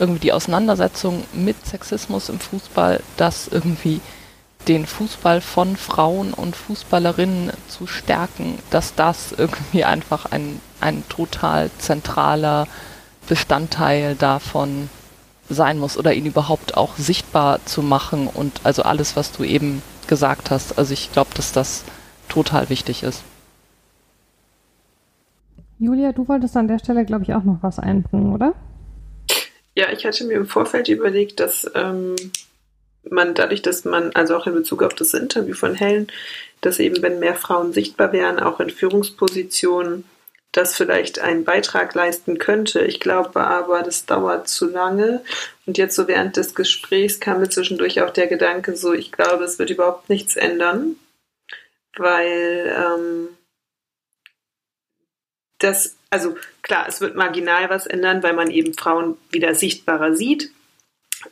irgendwie 0.00 0.18
die 0.18 0.32
Auseinandersetzung 0.32 1.22
mit 1.32 1.64
Sexismus 1.64 2.28
im 2.28 2.40
Fußball, 2.40 3.00
dass 3.16 3.46
irgendwie 3.46 4.00
den 4.66 4.86
Fußball 4.86 5.40
von 5.40 5.76
Frauen 5.76 6.34
und 6.34 6.56
Fußballerinnen 6.56 7.52
zu 7.68 7.86
stärken, 7.86 8.58
dass 8.70 8.96
das 8.96 9.30
irgendwie 9.30 9.84
einfach 9.84 10.26
ein, 10.32 10.60
ein 10.80 11.08
total 11.08 11.70
zentraler 11.78 12.66
Bestandteil 13.28 14.16
davon 14.16 14.90
sein 15.48 15.78
muss 15.78 15.96
oder 15.96 16.12
ihn 16.12 16.26
überhaupt 16.26 16.76
auch 16.76 16.96
sichtbar 16.96 17.60
zu 17.66 17.82
machen 17.82 18.26
und 18.26 18.62
also 18.64 18.82
alles, 18.82 19.14
was 19.14 19.30
du 19.30 19.44
eben 19.44 19.80
gesagt 20.08 20.50
hast. 20.50 20.76
Also 20.76 20.92
ich 20.92 21.12
glaube, 21.12 21.30
dass 21.36 21.52
das 21.52 21.84
total 22.28 22.68
wichtig 22.70 23.02
ist. 23.02 23.22
Julia, 25.78 26.12
du 26.12 26.28
wolltest 26.28 26.56
an 26.56 26.68
der 26.68 26.78
Stelle, 26.78 27.04
glaube 27.04 27.24
ich, 27.24 27.34
auch 27.34 27.44
noch 27.44 27.58
was 27.62 27.78
einbringen, 27.78 28.32
oder? 28.32 28.54
Ja, 29.74 29.90
ich 29.90 30.06
hatte 30.06 30.24
mir 30.24 30.34
im 30.34 30.46
Vorfeld 30.46 30.88
überlegt, 30.88 31.40
dass 31.40 31.70
ähm, 31.74 32.14
man 33.10 33.34
dadurch, 33.34 33.60
dass 33.60 33.84
man, 33.84 34.12
also 34.14 34.36
auch 34.36 34.46
in 34.46 34.54
Bezug 34.54 34.82
auf 34.82 34.94
das 34.94 35.14
Interview 35.14 35.54
von 35.54 35.74
Helen, 35.74 36.06
dass 36.60 36.78
eben, 36.78 37.02
wenn 37.02 37.18
mehr 37.18 37.34
Frauen 37.34 37.72
sichtbar 37.72 38.12
wären, 38.12 38.38
auch 38.38 38.60
in 38.60 38.70
Führungspositionen, 38.70 40.04
das 40.52 40.76
vielleicht 40.76 41.18
einen 41.18 41.42
Beitrag 41.42 41.94
leisten 41.94 42.38
könnte. 42.38 42.82
Ich 42.82 43.00
glaube 43.00 43.40
aber, 43.40 43.82
das 43.82 44.06
dauert 44.06 44.48
zu 44.48 44.70
lange. 44.70 45.22
Und 45.66 45.78
jetzt 45.78 45.96
so 45.96 46.06
während 46.06 46.36
des 46.36 46.54
Gesprächs 46.54 47.18
kam 47.18 47.40
mir 47.40 47.48
zwischendurch 47.48 48.00
auch 48.02 48.10
der 48.10 48.28
Gedanke 48.28 48.76
so, 48.76 48.92
ich 48.92 49.10
glaube, 49.10 49.42
es 49.42 49.58
wird 49.58 49.70
überhaupt 49.70 50.08
nichts 50.08 50.36
ändern 50.36 50.94
weil 51.96 52.74
ähm, 52.76 53.28
das, 55.58 55.96
also 56.10 56.36
klar, 56.62 56.86
es 56.88 57.00
wird 57.00 57.16
marginal 57.16 57.70
was 57.70 57.86
ändern, 57.86 58.22
weil 58.22 58.34
man 58.34 58.50
eben 58.50 58.74
Frauen 58.74 59.16
wieder 59.30 59.54
sichtbarer 59.54 60.14
sieht. 60.14 60.50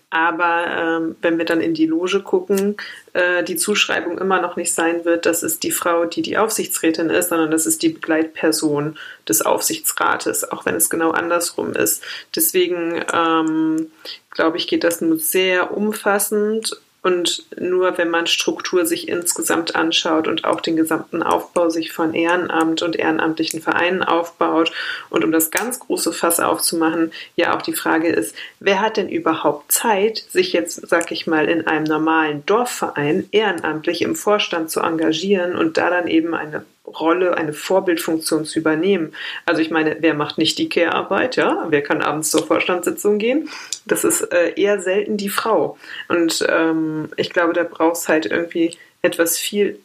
Aber 0.09 0.67
ähm, 0.69 1.17
wenn 1.21 1.37
wir 1.37 1.45
dann 1.45 1.61
in 1.61 1.75
die 1.75 1.87
Loge 1.87 2.21
gucken, 2.21 2.77
äh, 3.13 3.43
die 3.45 3.57
Zuschreibung 3.57 4.19
immer 4.19 4.41
noch 4.41 4.57
nicht 4.57 4.73
sein 4.73 5.05
wird, 5.05 5.27
das 5.27 5.43
ist 5.43 5.63
die 5.63 5.71
Frau, 5.71 6.07
die 6.07 6.23
die 6.23 6.39
Aufsichtsrätin 6.39 7.11
ist, 7.11 7.29
sondern 7.29 7.51
das 7.51 7.67
ist 7.67 7.83
die 7.83 7.91
Begleitperson 7.91 8.99
des 9.29 9.43
Aufsichtsrates, 9.43 10.51
auch 10.51 10.65
wenn 10.65 10.77
es 10.77 10.89
genau 10.89 11.11
andersrum 11.11 11.75
ist. 11.75 12.03
Deswegen 12.35 13.05
ähm, 13.13 13.91
glaube 14.31 14.57
ich, 14.57 14.67
geht 14.67 14.85
das 14.85 15.01
nur 15.03 15.19
sehr 15.19 15.77
umfassend 15.77 16.81
und 17.03 17.45
nur 17.59 17.99
wenn 17.99 18.11
man 18.11 18.27
Struktur 18.27 18.87
sich 18.87 19.09
insgesamt 19.09 19.75
anschaut 19.75 20.29
und 20.29 20.45
auch 20.45 20.61
den 20.61 20.77
gesamten 20.77 21.23
Aufbau 21.23 21.69
sich 21.69 21.93
von 21.93 22.15
Ehrenamt 22.15 22.83
und 22.83 22.97
ehrenamtlichen 22.97 23.61
Vereinen 23.61 24.03
aufbaut 24.03 24.73
und 25.11 25.25
um 25.25 25.33
das 25.33 25.51
ganz 25.51 25.81
große 25.81 26.13
Fass 26.13 26.39
aufzumachen, 26.39 27.13
ja 27.35 27.57
auch 27.57 27.63
die 27.63 27.75
Frage 27.75 28.09
ist, 28.09 28.37
wer 28.61 28.81
hat 28.81 28.97
denn 28.97 29.09
überhaupt 29.09 29.73
Zeit, 29.73 30.25
sich 30.31 30.53
jetzt, 30.53 30.89
sag 30.89 31.11
ich 31.11 31.27
mal, 31.27 31.49
in 31.49 31.67
einem 31.67 31.85
normalen 31.85 32.47
Dorfverein 32.47 33.29
ehrenamtlich 33.33 34.03
im 34.03 34.15
Vorstand 34.15 34.71
zu 34.71 34.81
engagieren 34.81 35.57
und 35.57 35.77
da 35.77 35.91
dann 35.91 36.07
eben 36.07 36.35
eine 36.35 36.65
Rolle, 36.99 37.37
eine 37.37 37.53
Vorbildfunktion 37.53 38.45
zu 38.45 38.59
übernehmen. 38.59 39.15
Also 39.47 39.61
ich 39.61 39.71
meine, 39.71 39.97
wer 40.01 40.15
macht 40.15 40.39
nicht 40.39 40.59
die 40.59 40.69
Care-Arbeit, 40.69 41.37
ja? 41.37 41.67
Wer 41.69 41.83
kann 41.83 42.03
abends 42.03 42.31
zur 42.31 42.47
Vorstandssitzung 42.47 43.19
gehen? 43.19 43.49
Das 43.87 44.05
ist 44.05 44.21
äh, 44.33 44.55
eher 44.57 44.81
selten 44.81 45.17
die 45.17 45.29
Frau. 45.29 45.79
Und 46.09 46.45
ähm, 46.49 47.09
ich 47.17 47.31
glaube, 47.31 47.53
da 47.53 47.65
braucht 47.65 47.97
es 47.97 48.09
halt 48.09 48.27
irgendwie 48.27 48.77
etwas 49.03 49.39
viel 49.39 49.81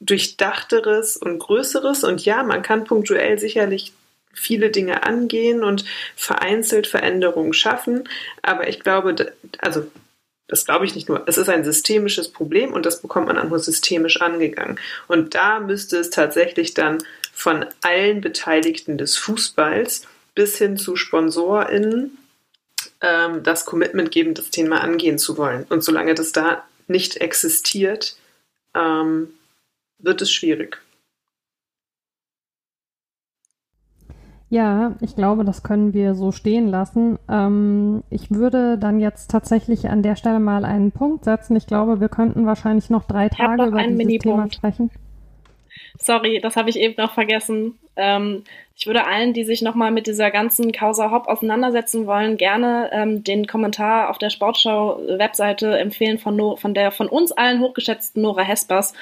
durchdachteres 0.00 1.16
und 1.16 1.38
größeres. 1.38 2.04
Und 2.04 2.24
ja, 2.24 2.42
man 2.42 2.62
kann 2.62 2.84
punktuell 2.84 3.38
sicherlich 3.38 3.92
viele 4.32 4.70
Dinge 4.70 5.02
angehen 5.02 5.64
und 5.64 5.84
vereinzelt 6.16 6.86
Veränderungen 6.86 7.52
schaffen. 7.52 8.08
Aber 8.42 8.68
ich 8.68 8.80
glaube, 8.80 9.32
also 9.58 9.86
das 10.48 10.64
glaube 10.64 10.86
ich 10.86 10.94
nicht 10.94 11.08
nur. 11.08 11.22
Es 11.26 11.38
ist 11.38 11.48
ein 11.48 11.64
systemisches 11.64 12.32
Problem 12.32 12.72
und 12.72 12.86
das 12.86 13.02
bekommt 13.02 13.26
man 13.26 13.38
auch 13.38 13.48
nur 13.48 13.58
systemisch 13.58 14.20
angegangen. 14.20 14.80
Und 15.06 15.34
da 15.34 15.60
müsste 15.60 15.98
es 15.98 16.10
tatsächlich 16.10 16.74
dann 16.74 16.98
von 17.32 17.66
allen 17.82 18.20
Beteiligten 18.20 18.98
des 18.98 19.16
Fußballs 19.18 20.02
bis 20.34 20.56
hin 20.56 20.76
zu 20.76 20.96
SponsorInnen 20.96 22.16
ähm, 23.00 23.42
das 23.42 23.66
Commitment 23.66 24.10
geben, 24.10 24.34
das 24.34 24.50
Thema 24.50 24.80
angehen 24.80 25.18
zu 25.18 25.36
wollen. 25.36 25.64
Und 25.68 25.84
solange 25.84 26.14
das 26.14 26.32
da 26.32 26.64
nicht 26.86 27.18
existiert, 27.18 28.16
ähm, 28.74 29.34
wird 29.98 30.22
es 30.22 30.32
schwierig. 30.32 30.80
Ja, 34.50 34.94
ich 35.02 35.14
glaube, 35.14 35.44
das 35.44 35.62
können 35.62 35.92
wir 35.92 36.14
so 36.14 36.32
stehen 36.32 36.68
lassen. 36.68 37.18
Ähm, 37.28 38.02
ich 38.08 38.30
würde 38.30 38.78
dann 38.78 38.98
jetzt 38.98 39.30
tatsächlich 39.30 39.90
an 39.90 40.02
der 40.02 40.16
Stelle 40.16 40.40
mal 40.40 40.64
einen 40.64 40.90
Punkt 40.90 41.24
setzen. 41.24 41.54
Ich 41.56 41.66
glaube, 41.66 42.00
wir 42.00 42.08
könnten 42.08 42.46
wahrscheinlich 42.46 42.88
noch 42.88 43.04
drei 43.04 43.28
Tage 43.28 43.66
über 43.66 43.82
dieses 43.82 44.22
Thema 44.22 44.50
sprechen. 44.50 44.90
Sorry, 45.98 46.40
das 46.40 46.56
habe 46.56 46.70
ich 46.70 46.78
eben 46.78 46.94
noch 46.96 47.12
vergessen. 47.12 47.78
Ähm, 47.96 48.44
ich 48.74 48.86
würde 48.86 49.06
allen, 49.06 49.34
die 49.34 49.44
sich 49.44 49.60
nochmal 49.60 49.90
mit 49.90 50.06
dieser 50.06 50.30
ganzen 50.30 50.72
Causa 50.72 51.10
Hop 51.10 51.26
auseinandersetzen 51.26 52.06
wollen, 52.06 52.36
gerne 52.36 52.90
ähm, 52.92 53.24
den 53.24 53.46
Kommentar 53.46 54.08
auf 54.08 54.18
der 54.18 54.30
Sportschau-Webseite 54.30 55.76
empfehlen 55.78 56.18
von, 56.18 56.36
no 56.36 56.56
von 56.56 56.72
der 56.72 56.90
von 56.90 57.08
uns 57.08 57.32
allen 57.32 57.60
hochgeschätzten 57.60 58.22
Nora 58.22 58.42
Hespers. 58.42 58.94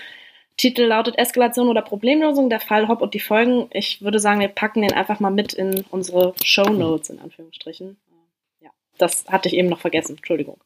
Titel 0.57 0.83
lautet 0.83 1.19
Eskalation 1.19 1.69
oder 1.69 1.83
Problemlösung, 1.83 2.49
der 2.49 2.61
Fall 2.61 2.89
Hopp 2.89 3.03
und 3.03 3.15
die 3.15 3.21
Folgen. 3.21 3.69
Ich 3.73 4.03
würde 4.03 4.19
sagen, 4.19 4.41
wir 4.41 4.49
packen 4.49 4.83
den 4.83 4.93
einfach 4.93 5.21
mal 5.21 5.31
mit 5.31 5.53
in 5.53 5.85
unsere 5.91 6.35
Show 6.43 6.71
Notes, 6.71 7.11
in 7.11 7.19
Anführungsstrichen. 7.19 7.99
Ja, 8.61 8.71
das 8.99 9.27
hatte 9.29 9.49
ich 9.49 9.55
eben 9.55 9.69
noch 9.69 9.81
vergessen. 9.81 10.17
Entschuldigung. 10.17 10.59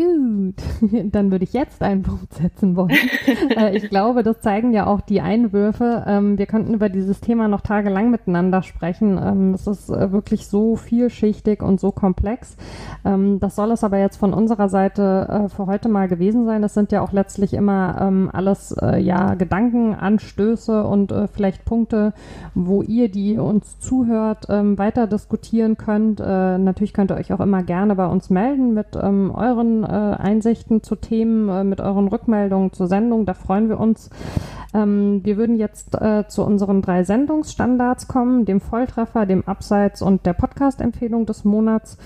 Gut, 0.00 0.54
dann 1.12 1.30
würde 1.30 1.44
ich 1.44 1.52
jetzt 1.52 1.82
einen 1.82 2.02
Punkt 2.02 2.32
setzen 2.32 2.74
wollen. 2.74 2.88
äh, 3.56 3.76
ich 3.76 3.90
glaube, 3.90 4.22
das 4.22 4.40
zeigen 4.40 4.72
ja 4.72 4.86
auch 4.86 5.02
die 5.02 5.20
Einwürfe. 5.20 6.04
Ähm, 6.06 6.38
wir 6.38 6.46
könnten 6.46 6.72
über 6.72 6.88
dieses 6.88 7.20
Thema 7.20 7.48
noch 7.48 7.60
tagelang 7.60 8.10
miteinander 8.10 8.62
sprechen. 8.62 9.20
Ähm, 9.22 9.52
es 9.52 9.66
ist 9.66 9.90
äh, 9.90 10.10
wirklich 10.10 10.46
so 10.46 10.76
vielschichtig 10.76 11.62
und 11.62 11.80
so 11.80 11.92
komplex. 11.92 12.56
Ähm, 13.04 13.40
das 13.40 13.56
soll 13.56 13.72
es 13.72 13.84
aber 13.84 13.98
jetzt 13.98 14.16
von 14.16 14.32
unserer 14.32 14.70
Seite 14.70 15.28
äh, 15.28 15.48
für 15.50 15.66
heute 15.66 15.90
mal 15.90 16.08
gewesen 16.08 16.46
sein. 16.46 16.62
Das 16.62 16.72
sind 16.72 16.92
ja 16.92 17.02
auch 17.02 17.12
letztlich 17.12 17.52
immer 17.52 18.30
alles 18.32 18.74
ja 18.98 19.34
Gedankenanstöße 19.34 20.84
und 20.84 21.12
äh, 21.12 21.28
vielleicht 21.28 21.64
Punkte, 21.64 22.12
wo 22.54 22.82
ihr, 22.82 23.10
die 23.10 23.38
uns 23.38 23.78
zuhört, 23.78 24.48
weiter 24.48 25.06
diskutieren 25.06 25.76
könnt. 25.76 26.20
Natürlich 26.20 26.92
könnt 26.92 27.10
ihr 27.10 27.16
euch 27.16 27.32
auch 27.32 27.40
immer 27.40 27.62
gerne 27.62 27.94
bei 27.94 28.06
uns 28.06 28.30
melden 28.30 28.74
mit 28.74 28.96
euren 28.96 29.84
Einsichten 29.92 30.82
zu 30.82 30.96
Themen, 30.96 31.48
äh, 31.48 31.64
mit 31.64 31.80
euren 31.80 32.08
Rückmeldungen 32.08 32.72
zur 32.72 32.86
Sendung. 32.86 33.26
Da 33.26 33.34
freuen 33.34 33.68
wir 33.68 33.78
uns. 33.78 34.10
Ähm, 34.72 35.20
wir 35.24 35.36
würden 35.36 35.58
jetzt 35.58 35.94
äh, 36.00 36.26
zu 36.28 36.44
unseren 36.44 36.82
drei 36.82 37.04
Sendungsstandards 37.04 38.08
kommen, 38.08 38.44
dem 38.44 38.60
Volltreffer, 38.60 39.26
dem 39.26 39.46
Abseits 39.46 40.02
und 40.02 40.26
der 40.26 40.34
Podcast-Empfehlung 40.34 41.26
des 41.26 41.44
Monats. 41.44 41.98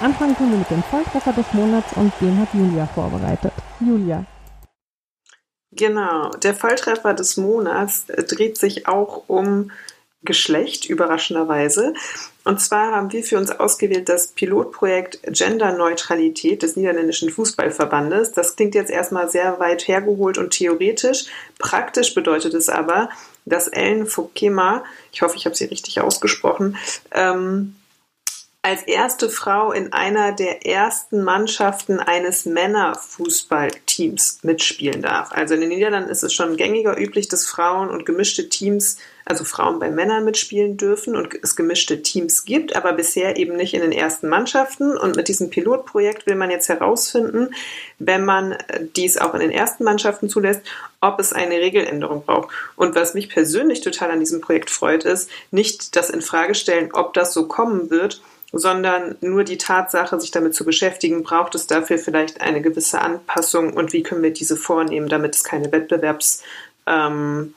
Anfangen 0.00 0.34
tun 0.34 0.50
wir 0.50 0.58
mit 0.58 0.70
dem 0.70 0.82
Volltreffer 0.84 1.34
des 1.34 1.52
Monats 1.52 1.94
und 1.94 2.10
den 2.22 2.38
hat 2.38 2.48
Julia 2.54 2.86
vorbereitet. 2.86 3.52
Julia. 3.80 4.24
Genau, 5.72 6.30
der 6.30 6.54
Volltreffer 6.54 7.14
des 7.14 7.36
Monats 7.36 8.08
äh, 8.08 8.24
dreht 8.24 8.58
sich 8.58 8.88
auch 8.88 9.24
um 9.28 9.70
Geschlecht, 10.22 10.84
überraschenderweise. 10.84 11.94
Und 12.44 12.60
zwar 12.60 12.92
haben 12.92 13.10
wir 13.12 13.24
für 13.24 13.38
uns 13.38 13.50
ausgewählt 13.50 14.08
das 14.08 14.28
Pilotprojekt 14.28 15.20
Genderneutralität 15.22 16.62
des 16.62 16.76
Niederländischen 16.76 17.30
Fußballverbandes. 17.30 18.32
Das 18.32 18.56
klingt 18.56 18.74
jetzt 18.74 18.90
erstmal 18.90 19.30
sehr 19.30 19.58
weit 19.60 19.88
hergeholt 19.88 20.36
und 20.36 20.50
theoretisch. 20.50 21.26
Praktisch 21.58 22.14
bedeutet 22.14 22.52
es 22.52 22.68
aber, 22.68 23.08
dass 23.46 23.68
Ellen 23.68 24.06
Fokema, 24.06 24.84
ich 25.10 25.22
hoffe, 25.22 25.36
ich 25.36 25.46
habe 25.46 25.56
sie 25.56 25.66
richtig 25.66 26.00
ausgesprochen, 26.00 26.76
ähm, 27.12 27.76
als 28.62 28.82
erste 28.82 29.30
Frau 29.30 29.72
in 29.72 29.94
einer 29.94 30.32
der 30.32 30.66
ersten 30.66 31.24
Mannschaften 31.24 31.98
eines 31.98 32.44
Männerfußballteams 32.44 34.40
mitspielen 34.42 35.00
darf. 35.00 35.32
Also 35.32 35.54
in 35.54 35.60
den 35.60 35.70
Niederlanden 35.70 36.10
ist 36.10 36.22
es 36.22 36.34
schon 36.34 36.58
gängiger 36.58 36.98
üblich, 37.00 37.28
dass 37.28 37.46
Frauen 37.46 37.88
und 37.88 38.04
gemischte 38.04 38.50
Teams, 38.50 38.98
also 39.24 39.44
Frauen 39.44 39.78
bei 39.78 39.90
Männern 39.90 40.26
mitspielen 40.26 40.76
dürfen 40.76 41.16
und 41.16 41.38
es 41.42 41.56
gemischte 41.56 42.02
Teams 42.02 42.44
gibt, 42.44 42.76
aber 42.76 42.92
bisher 42.92 43.38
eben 43.38 43.56
nicht 43.56 43.72
in 43.72 43.80
den 43.80 43.92
ersten 43.92 44.28
Mannschaften. 44.28 44.94
Und 44.94 45.16
mit 45.16 45.28
diesem 45.28 45.48
Pilotprojekt 45.48 46.26
will 46.26 46.34
man 46.34 46.50
jetzt 46.50 46.68
herausfinden, 46.68 47.54
wenn 47.98 48.26
man 48.26 48.58
dies 48.94 49.16
auch 49.16 49.32
in 49.32 49.40
den 49.40 49.52
ersten 49.52 49.84
Mannschaften 49.84 50.28
zulässt, 50.28 50.60
ob 51.00 51.18
es 51.18 51.32
eine 51.32 51.54
Regeländerung 51.54 52.24
braucht. 52.26 52.50
Und 52.76 52.94
was 52.94 53.14
mich 53.14 53.30
persönlich 53.30 53.80
total 53.80 54.10
an 54.10 54.20
diesem 54.20 54.42
Projekt 54.42 54.68
freut, 54.68 55.04
ist 55.04 55.30
nicht 55.50 55.96
das 55.96 56.10
in 56.10 56.20
Frage 56.20 56.54
stellen, 56.54 56.90
ob 56.92 57.14
das 57.14 57.32
so 57.32 57.48
kommen 57.48 57.88
wird, 57.88 58.20
sondern 58.52 59.16
nur 59.20 59.44
die 59.44 59.58
Tatsache, 59.58 60.18
sich 60.20 60.30
damit 60.30 60.54
zu 60.54 60.64
beschäftigen, 60.64 61.22
braucht 61.22 61.54
es 61.54 61.66
dafür 61.66 61.98
vielleicht 61.98 62.40
eine 62.40 62.60
gewisse 62.60 63.00
Anpassung 63.00 63.72
und 63.74 63.92
wie 63.92 64.02
können 64.02 64.22
wir 64.22 64.32
diese 64.32 64.56
vornehmen, 64.56 65.08
damit 65.08 65.36
es 65.36 65.44
keine 65.44 65.70
Wettbewerbs, 65.70 66.42
ähm, 66.86 67.54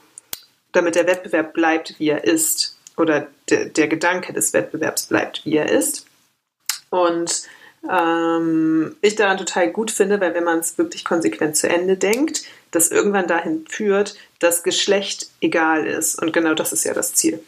damit 0.72 0.94
der 0.94 1.06
Wettbewerb 1.06 1.52
bleibt, 1.52 1.98
wie 1.98 2.08
er 2.08 2.24
ist 2.24 2.78
oder 2.96 3.26
de, 3.50 3.70
der 3.70 3.88
Gedanke 3.88 4.32
des 4.32 4.52
Wettbewerbs 4.52 5.06
bleibt, 5.06 5.44
wie 5.44 5.56
er 5.56 5.70
ist. 5.70 6.06
Und 6.90 7.42
ähm, 7.90 8.96
ich 9.00 9.16
daran 9.16 9.38
total 9.38 9.70
gut 9.70 9.90
finde, 9.90 10.20
weil 10.20 10.34
wenn 10.34 10.44
man 10.44 10.60
es 10.60 10.78
wirklich 10.78 11.04
konsequent 11.04 11.56
zu 11.56 11.68
Ende 11.68 11.96
denkt, 11.96 12.44
das 12.70 12.90
irgendwann 12.90 13.26
dahin 13.26 13.66
führt, 13.68 14.16
dass 14.38 14.62
Geschlecht 14.62 15.28
egal 15.40 15.86
ist. 15.86 16.20
Und 16.20 16.32
genau 16.32 16.54
das 16.54 16.72
ist 16.72 16.84
ja 16.84 16.94
das 16.94 17.14
Ziel. 17.14 17.42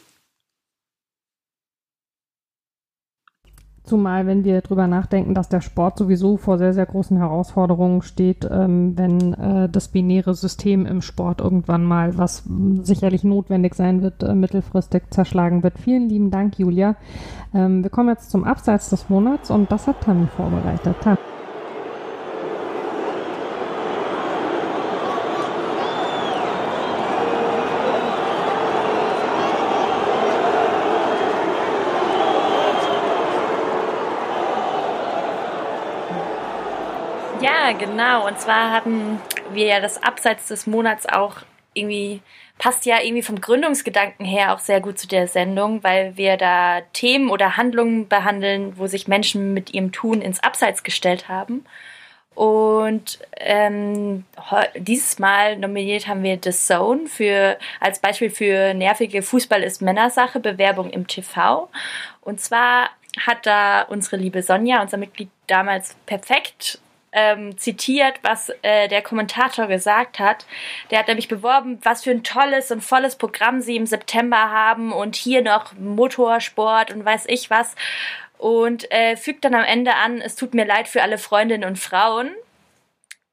Zumal, 3.87 4.27
wenn 4.27 4.43
wir 4.43 4.63
drüber 4.63 4.89
nachdenken, 4.89 5.33
dass 5.33 5.49
der 5.49 5.61
Sport 5.61 5.97
sowieso 5.97 6.37
vor 6.37 6.59
sehr, 6.59 6.75
sehr 6.75 6.87
großen 6.87 7.17
Herausforderungen 7.17 8.03
steht, 8.03 8.47
ähm, 8.51 8.99
wenn 8.99 9.33
äh, 9.35 9.69
das 9.69 9.87
binäre 9.89 10.35
System 10.35 10.87
im 10.87 11.03
Sport 11.03 11.41
irgendwann 11.41 11.85
mal, 11.85 12.19
was 12.19 12.43
sicherlich 12.83 13.23
notwendig 13.23 13.77
sein 13.77 14.03
wird, 14.03 14.25
äh, 14.25 14.35
mittelfristig 14.35 15.05
zerschlagen 15.11 15.63
wird. 15.63 15.79
Vielen 15.79 16.09
lieben 16.09 16.33
Dank, 16.33 16.59
Julia. 16.59 16.97
Ähm, 17.55 17.85
wir 17.85 17.91
kommen 17.91 18.09
jetzt 18.09 18.31
zum 18.33 18.43
Abseits 18.43 18.91
des 18.91 19.09
Monats 19.09 19.53
und 19.53 19.71
das 19.71 19.87
hat 19.87 20.01
Tammy 20.01 20.27
vorbereitet. 20.37 20.97
Tammy. 21.01 21.19
Genau. 37.73 38.27
Und 38.27 38.41
zwar 38.41 38.73
hatten 38.73 39.21
wir 39.53 39.67
ja 39.67 39.81
das 39.81 40.03
Abseits 40.03 40.49
des 40.49 40.67
Monats 40.67 41.07
auch 41.07 41.37
irgendwie, 41.75 42.23
passt 42.59 42.87
ja 42.87 43.01
irgendwie 43.03 43.23
vom 43.23 43.41
Gründungsgedanken 43.41 44.25
her 44.25 44.55
auch 44.55 44.59
sehr 44.59 44.81
gut 44.81 44.99
zu 44.99 45.07
der 45.07 45.29
Sendung, 45.29 45.85
weil 45.85 46.17
wir 46.17 46.37
da 46.37 46.81
Themen 46.93 47.31
oder 47.31 47.57
Handlungen 47.57 48.09
behandeln, 48.09 48.79
wo 48.79 48.87
sich 48.87 49.09
Menschen 49.09 49.53
mit 49.55 49.75
ihrem 49.75 49.93
Tun 49.93 50.23
ins 50.23 50.43
Abseits 50.43 50.83
gestellt 50.83 51.29
haben. 51.29 51.65
Und 52.35 53.19
ähm, 53.39 54.27
dieses 54.77 55.19
Mal 55.19 55.57
nominiert 55.57 56.07
haben 56.07 56.23
wir 56.23 56.39
The 56.43 56.51
Zone 56.51 57.07
für, 57.07 57.59
als 57.81 57.99
Beispiel 57.99 58.29
für 58.29 58.75
nervige 58.75 59.23
Fußball 59.23 59.63
ist 59.63 59.81
Männersache, 59.81 60.39
Bewerbung 60.39 60.91
im 60.91 61.07
TV. 61.07 61.71
Und 62.21 62.41
zwar 62.41 62.91
hat 63.27 63.47
da 63.47 63.83
unsere 63.83 64.17
liebe 64.17 64.43
Sonja, 64.43 64.83
unser 64.83 64.99
Mitglied, 64.99 65.31
damals 65.47 65.97
perfekt 66.05 66.79
ähm, 67.17 67.57
zitiert, 67.57 68.21
was 68.23 68.53
äh, 68.61 68.89
der 68.89 69.01
Kommentator 69.01 69.67
gesagt 69.67 70.19
hat. 70.19 70.45
Der 70.91 70.99
hat 70.99 71.09
nämlich 71.09 71.29
beworben, 71.29 71.79
was 71.83 72.05
für 72.05 72.11
ein 72.11 72.23
tolles 72.23 72.71
und 72.71 72.83
volles 72.83 73.17
Programm 73.17 73.63
sie 73.63 73.75
im 73.75 73.87
September 73.87 74.51
haben 74.51 74.93
und 74.93 75.17
hier 75.17 75.41
noch 75.43 75.73
Motorsport 75.73 76.93
und 76.93 77.05
weiß 77.05 77.25
ich 77.29 77.49
was. 77.49 77.75
Und 78.37 78.93
äh, 78.93 79.17
fügt 79.17 79.47
dann 79.47 79.55
am 79.55 79.65
Ende 79.65 79.95
an, 79.95 80.21
es 80.21 80.37
tut 80.37 80.53
mir 80.53 80.67
leid 80.67 80.89
für 80.89 81.03
alle 81.03 81.17
Freundinnen 81.17 81.67
und 81.67 81.79
Frauen. 81.79 82.35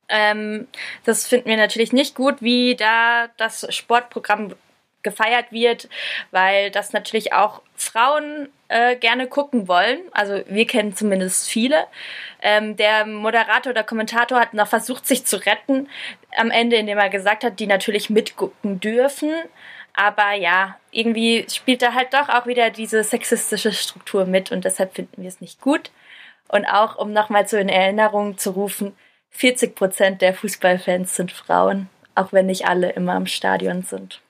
Ähm, 0.08 0.68
das 1.04 1.28
finden 1.28 1.50
wir 1.50 1.58
natürlich 1.58 1.92
nicht 1.92 2.16
gut, 2.16 2.42
wie 2.42 2.76
da 2.76 3.28
das 3.36 3.68
Sportprogramm 3.76 4.54
gefeiert 5.04 5.52
wird, 5.52 5.90
weil 6.32 6.72
das 6.72 6.94
natürlich 6.94 7.34
auch 7.34 7.62
Frauen 7.76 8.50
äh, 8.70 8.96
gerne 8.96 9.28
gucken 9.28 9.68
wollen. 9.68 10.00
Also 10.12 10.42
wir 10.48 10.66
kennen 10.66 10.96
zumindest 10.96 11.50
viele. 11.50 11.86
Ähm, 12.42 12.76
der 12.78 13.06
Moderator 13.06 13.72
oder 13.72 13.84
Kommentator 13.84 14.40
hat 14.40 14.54
noch 14.54 14.68
versucht, 14.68 15.06
sich 15.06 15.26
zu 15.26 15.38
retten 15.38 15.90
am 16.38 16.50
Ende, 16.50 16.78
indem 16.78 16.98
er 16.98 17.10
gesagt 17.10 17.44
hat, 17.44 17.60
die 17.60 17.68
natürlich 17.68 18.10
mitgucken 18.10 18.80
dürfen. 18.80 19.32
Aber 19.94 20.34
ja, 20.34 20.78
irgendwie 20.92 21.46
spielt 21.50 21.82
da 21.82 21.94
halt 21.94 22.14
doch 22.14 22.30
auch 22.30 22.48
wieder 22.48 22.72
diese 22.72 23.04
sexistische 23.04 23.72
Struktur 23.72 24.26
mit 24.26 24.52
und 24.52 24.66
deshalb 24.66 24.96
finden 24.96 25.22
wir 25.22 25.30
es 25.30 25.42
nicht 25.42 25.62
gut. 25.62 25.92
Und 26.48 26.66
auch, 26.66 26.98
um 26.98 27.14
nochmal 27.14 27.48
so 27.48 27.58
in 27.58 27.70
Erinnerung 27.70 28.38
zu 28.38 28.52
rufen, 28.52 28.96
40 29.32 29.76
Prozent 29.76 30.22
der 30.22 30.34
Fußballfans 30.34 31.16
sind 31.16 31.32
Frauen, 31.32 31.90
auch 32.16 32.32
wenn 32.32 32.46
nicht 32.48 32.68
alle 32.68 32.92
immer 32.92 33.16
im 33.18 33.26
Stadion 33.26 33.82
sind. 33.82 34.22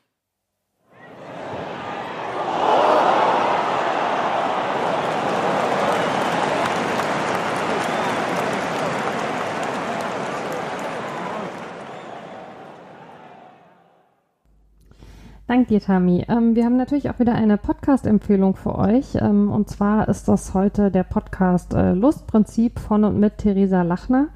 Dank 15.45 15.67
dir, 15.67 15.81
Tami. 15.81 16.25
Ähm, 16.29 16.55
wir 16.55 16.63
haben 16.63 16.77
natürlich 16.77 17.09
auch 17.09 17.19
wieder 17.19 17.35
eine 17.35 17.57
Podcast-Empfehlung 17.57 18.55
für 18.55 18.79
euch. 18.79 19.15
Ähm, 19.15 19.51
und 19.51 19.69
zwar 19.69 20.07
ist 20.07 20.29
das 20.29 20.53
heute 20.53 20.89
der 20.89 21.03
Podcast 21.03 21.73
äh, 21.73 21.91
Lustprinzip 21.91 22.79
von 22.79 23.03
und 23.03 23.19
mit 23.19 23.39
Theresa 23.39 23.81
Lachner. 23.81 24.29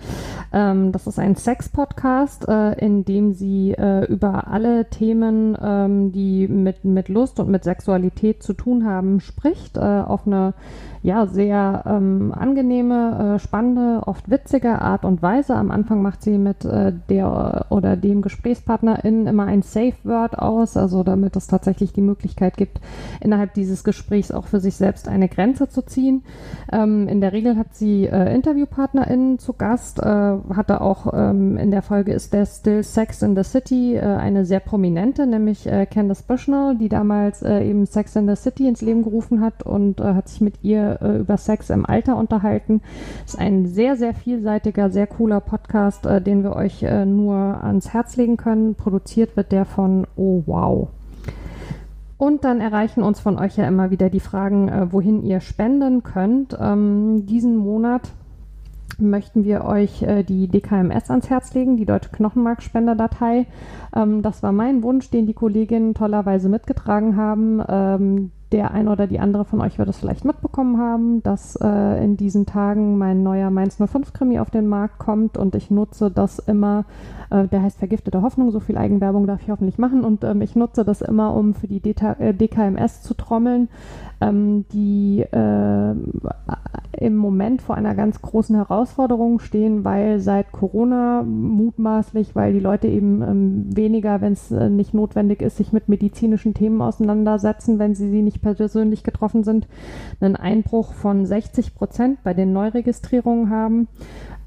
Ähm, 0.51 0.91
das 0.91 1.07
ist 1.07 1.17
ein 1.17 1.37
Sex-Podcast, 1.37 2.49
äh, 2.49 2.73
in 2.85 3.05
dem 3.05 3.31
sie 3.31 3.71
äh, 3.71 4.03
über 4.11 4.47
alle 4.47 4.89
Themen, 4.89 5.57
ähm, 5.61 6.11
die 6.11 6.49
mit, 6.49 6.83
mit 6.83 7.07
Lust 7.07 7.39
und 7.39 7.47
mit 7.49 7.63
Sexualität 7.63 8.43
zu 8.43 8.51
tun 8.51 8.85
haben, 8.85 9.21
spricht, 9.21 9.77
äh, 9.77 9.79
auf 9.79 10.27
eine 10.27 10.55
ja, 11.03 11.25
sehr 11.25 11.83
ähm, 11.85 12.33
angenehme, 12.37 13.35
äh, 13.35 13.39
spannende, 13.39 14.01
oft 14.05 14.29
witzige 14.29 14.81
Art 14.81 15.05
und 15.05 15.21
Weise. 15.21 15.55
Am 15.55 15.71
Anfang 15.71 16.01
macht 16.01 16.21
sie 16.21 16.37
mit 16.37 16.65
äh, 16.65 16.91
der 17.09 17.67
oder 17.69 17.95
dem 17.95 18.21
GesprächspartnerInnen 18.21 19.27
immer 19.27 19.45
ein 19.45 19.61
Safe 19.61 19.95
Word 20.03 20.37
aus, 20.37 20.75
also 20.75 20.96
damit 21.03 21.35
es 21.35 21.47
tatsächlich 21.47 21.93
die 21.93 22.01
Möglichkeit 22.01 22.57
gibt, 22.57 22.79
innerhalb 23.21 23.53
dieses 23.53 23.83
Gesprächs 23.83 24.31
auch 24.31 24.45
für 24.45 24.59
sich 24.59 24.75
selbst 24.75 25.07
eine 25.07 25.29
Grenze 25.29 25.69
zu 25.69 25.81
ziehen. 25.81 26.23
Ähm, 26.71 27.07
in 27.07 27.21
der 27.21 27.33
Regel 27.33 27.57
hat 27.57 27.75
sie 27.75 28.05
äh, 28.05 28.33
InterviewpartnerInnen 28.33 29.39
zu 29.39 29.53
Gast, 29.53 29.99
äh, 29.99 30.03
hatte 30.03 30.81
auch 30.81 31.13
ähm, 31.13 31.57
in 31.57 31.71
der 31.71 31.81
Folge 31.81 32.13
Ist 32.13 32.31
there 32.31 32.45
still 32.45 32.83
Sex 32.83 33.21
in 33.21 33.35
the 33.35 33.43
City 33.43 33.95
äh, 33.95 34.01
eine 34.01 34.45
sehr 34.45 34.59
prominente, 34.59 35.27
nämlich 35.27 35.67
äh, 35.67 35.85
Candace 35.85 36.23
Bushnell, 36.23 36.75
die 36.75 36.89
damals 36.89 37.41
äh, 37.41 37.63
eben 37.63 37.85
Sex 37.85 38.15
in 38.15 38.27
the 38.27 38.35
City 38.35 38.67
ins 38.67 38.81
Leben 38.81 39.03
gerufen 39.03 39.41
hat 39.41 39.63
und 39.63 39.99
äh, 39.99 40.13
hat 40.13 40.29
sich 40.29 40.41
mit 40.41 40.63
ihr 40.63 40.99
über 41.01 41.37
Sex 41.37 41.69
im 41.69 41.85
Alter 41.85 42.17
unterhalten. 42.17 42.81
Ist 43.25 43.37
ein 43.37 43.65
sehr, 43.65 43.95
sehr 43.95 44.13
vielseitiger, 44.13 44.89
sehr 44.89 45.07
cooler 45.07 45.39
Podcast, 45.39 46.05
den 46.05 46.43
wir 46.43 46.55
euch 46.55 46.81
nur 47.05 47.63
ans 47.63 47.93
Herz 47.93 48.17
legen 48.17 48.37
können. 48.37 48.75
Produziert 48.75 49.37
wird 49.37 49.51
der 49.51 49.65
von 49.65 50.07
Oh 50.15 50.43
Wow. 50.45 50.89
Und 52.17 52.43
dann 52.43 52.61
erreichen 52.61 53.03
uns 53.03 53.19
von 53.19 53.37
euch 53.37 53.57
ja 53.57 53.67
immer 53.67 53.91
wieder 53.91 54.09
die 54.09 54.19
Fragen, 54.19 54.69
äh, 54.69 54.91
wohin 54.91 55.23
ihr 55.23 55.39
spenden 55.39 56.03
könnt. 56.03 56.57
Ähm, 56.59 57.25
diesen 57.27 57.55
Monat 57.55 58.09
möchten 58.99 59.43
wir 59.43 59.65
euch 59.65 60.01
äh, 60.01 60.23
die 60.23 60.47
DKMS 60.47 61.11
ans 61.11 61.29
Herz 61.29 61.53
legen, 61.53 61.77
die 61.77 61.85
Deutsche 61.85 62.09
Knochenmarkspenderdatei. 62.09 63.45
Ähm, 63.95 64.23
das 64.23 64.41
war 64.41 64.51
mein 64.51 64.81
Wunsch, 64.81 65.09
den 65.11 65.27
die 65.27 65.33
Kolleginnen 65.33 65.93
tollerweise 65.93 66.49
mitgetragen 66.49 67.15
haben. 67.17 67.61
Ähm, 67.67 68.31
der 68.51 68.71
ein 68.71 68.87
oder 68.87 69.07
die 69.07 69.19
andere 69.19 69.43
von 69.43 69.59
euch 69.59 69.77
wird 69.77 69.89
es 69.89 69.97
vielleicht 69.97 70.23
mitbekommen 70.23 70.77
haben, 70.77 71.21
dass 71.21 71.57
äh, 71.57 72.03
in 72.03 72.15
diesen 72.15 72.45
Tagen 72.45 72.97
mein 72.97 73.21
neuer 73.21 73.49
Mainz 73.49 73.77
05 73.77 74.13
Krimi 74.13 74.39
auf 74.39 74.49
den 74.49 74.67
Markt 74.67 74.99
kommt 74.99 75.37
und 75.37 75.53
ich 75.55 75.69
nutze 75.69 76.09
das 76.09 76.39
immer, 76.39 76.85
äh, 77.29 77.47
der 77.47 77.61
heißt 77.61 77.77
Vergiftete 77.77 78.21
Hoffnung, 78.21 78.51
so 78.51 78.61
viel 78.61 78.77
Eigenwerbung 78.77 79.27
darf 79.27 79.41
ich 79.41 79.49
hoffentlich 79.49 79.77
machen 79.77 80.05
und 80.05 80.23
ähm, 80.23 80.41
ich 80.41 80.55
nutze 80.55 80.85
das 80.85 81.01
immer, 81.01 81.33
um 81.35 81.55
für 81.55 81.67
die 81.67 81.81
DTA, 81.81 82.13
äh, 82.19 82.33
DKMS 82.33 83.01
zu 83.01 83.15
trommeln, 83.15 83.67
ähm, 84.21 84.65
die 84.71 85.21
äh, 85.21 85.95
im 86.99 87.15
Moment 87.15 87.61
vor 87.61 87.75
einer 87.75 87.93
ganz 87.93 88.21
großen 88.21 88.55
Herausforderung 88.55 89.39
stehen, 89.39 89.83
weil 89.83 90.19
seit 90.19 90.51
Corona 90.51 91.21
mutmaßlich, 91.23 92.35
weil 92.35 92.53
die 92.53 92.59
Leute 92.59 92.87
eben 92.87 93.21
ähm, 93.21 93.65
weniger, 93.75 94.21
wenn 94.21 94.33
es 94.33 94.51
äh, 94.51 94.69
nicht 94.69 94.93
notwendig 94.93 95.41
ist, 95.41 95.57
sich 95.57 95.71
mit 95.71 95.89
medizinischen 95.89 96.53
Themen 96.53 96.81
auseinandersetzen, 96.81 97.77
wenn 97.77 97.93
sie 97.93 98.09
sie 98.09 98.23
nicht 98.23 98.36
persönlich 98.37 99.03
getroffen 99.03 99.43
sind, 99.43 99.67
einen 100.19 100.35
Einbruch 100.35 100.93
von 100.93 101.25
60 101.25 101.75
Prozent 101.75 102.23
bei 102.23 102.33
den 102.33 102.53
Neuregistrierungen 102.53 103.49
haben. 103.49 103.87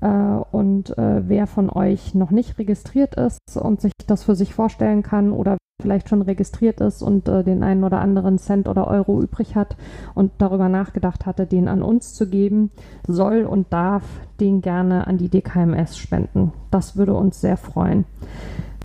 Äh, 0.00 0.08
und 0.08 0.96
äh, 0.98 1.28
wer 1.28 1.46
von 1.46 1.70
euch 1.70 2.14
noch 2.14 2.30
nicht 2.30 2.58
registriert 2.58 3.16
ist 3.16 3.56
und 3.56 3.80
sich 3.80 3.92
das 4.06 4.24
für 4.24 4.34
sich 4.34 4.54
vorstellen 4.54 5.02
kann 5.02 5.32
oder 5.32 5.58
vielleicht 5.80 6.08
schon 6.08 6.22
registriert 6.22 6.80
ist 6.80 7.02
und 7.02 7.28
äh, 7.28 7.42
den 7.42 7.62
einen 7.62 7.84
oder 7.84 8.00
anderen 8.00 8.38
Cent 8.38 8.68
oder 8.68 8.86
Euro 8.86 9.20
übrig 9.20 9.56
hat 9.56 9.76
und 10.14 10.32
darüber 10.38 10.68
nachgedacht 10.68 11.26
hatte, 11.26 11.46
den 11.46 11.68
an 11.68 11.82
uns 11.82 12.14
zu 12.14 12.28
geben, 12.28 12.70
soll 13.06 13.44
und 13.44 13.72
darf 13.72 14.04
den 14.40 14.60
gerne 14.60 15.06
an 15.06 15.18
die 15.18 15.28
DKMS 15.28 15.98
spenden. 15.98 16.52
Das 16.70 16.96
würde 16.96 17.14
uns 17.14 17.40
sehr 17.40 17.56
freuen. 17.56 18.04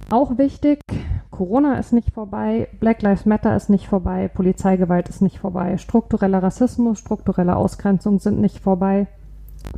Auch 0.09 0.37
wichtig, 0.37 0.81
Corona 1.31 1.79
ist 1.79 1.91
nicht 1.91 2.13
vorbei, 2.13 2.67
Black 2.79 3.01
Lives 3.01 3.25
Matter 3.25 3.55
ist 3.55 3.69
nicht 3.69 3.87
vorbei, 3.87 4.27
Polizeigewalt 4.27 5.09
ist 5.09 5.21
nicht 5.21 5.39
vorbei, 5.39 5.77
struktureller 5.77 6.43
Rassismus, 6.43 6.99
strukturelle 6.99 7.55
Ausgrenzung 7.55 8.19
sind 8.19 8.39
nicht 8.39 8.59
vorbei. 8.59 9.07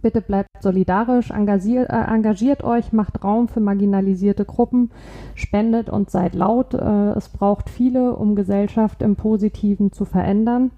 Bitte 0.02 0.22
bleibt 0.22 0.50
solidarisch, 0.62 1.32
engagiert, 1.32 1.90
äh, 1.90 2.14
engagiert, 2.14 2.64
euch, 2.64 2.92
macht 2.92 3.24
Raum 3.24 3.48
für 3.48 3.62
marginalisierte 3.62 4.44
Gruppen, 4.44 4.92
spendet 5.34 5.90
und 5.90 6.10
seid 6.10 6.36
laut. 6.36 6.74
Äh, 6.74 7.12
es 7.12 7.30
braucht 7.30 7.70
viele, 7.70 8.14
um 8.14 8.36
Gesellschaft 8.36 9.02
im 9.02 9.16
Positiven 9.16 9.94
zu 9.94 10.04
verändern. 10.04 10.72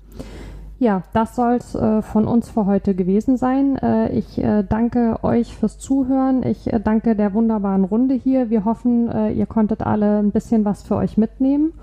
Ja, 0.79 1.03
das 1.11 1.35
soll 1.35 1.55
es 1.55 1.75
äh, 1.75 2.01
von 2.01 2.25
uns 2.25 2.49
für 2.49 2.65
heute 2.65 2.95
gewesen 2.95 3.35
sein. 3.35 3.77
Äh, 3.77 4.13
ich 4.13 4.41
äh, 4.41 4.63
danke 4.63 5.19
euch 5.23 5.53
fürs 5.53 5.77
Zuhören. 5.77 6.41
Ich 6.43 6.71
äh, 6.71 6.79
danke 6.79 7.17
der 7.17 7.33
wunderbaren 7.33 7.83
Runde 7.83 8.15
hier. 8.15 8.49
Wir 8.49 8.63
hoffen, 8.63 9.09
ihr 9.35 9.45
konntet 9.45 9.81
alle 9.81 10.19
ein 10.19 10.31
bisschen 10.31 10.63
was 10.63 10.83
für 10.83 10.95
euch 10.95 11.17
mitnehmen. 11.17 11.73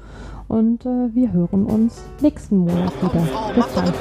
Und 0.49 0.85
wir 0.85 1.33
hören 1.33 1.67
uns 1.67 2.03
nächsten 2.21 2.59
Monat 2.59 2.93
wieder. 3.03 3.21
Bis 3.55 3.67
dann. 3.75 3.93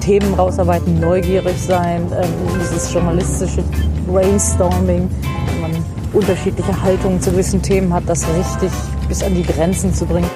Themen 0.00 0.34
rausarbeiten, 0.34 0.98
neugierig 0.98 1.56
sein, 1.60 2.10
äh, 2.10 2.26
dieses 2.58 2.92
journalistische 2.92 3.62
Brainstorming, 4.08 5.08
wenn 5.62 5.72
man 5.72 5.84
unterschiedliche 6.12 6.82
Haltungen 6.82 7.20
zu 7.20 7.30
gewissen 7.30 7.62
Themen 7.62 7.92
hat, 7.92 8.04
das 8.06 8.26
richtig 8.28 8.70
bis 9.08 9.22
an 9.22 9.34
die 9.34 9.42
Grenzen 9.42 9.92
zu 9.92 10.06
bringen. 10.06 10.30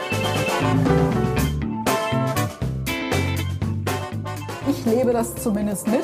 Ich 4.68 4.84
lebe 4.84 5.12
das 5.12 5.34
zumindest 5.36 5.86
mit 5.88 6.02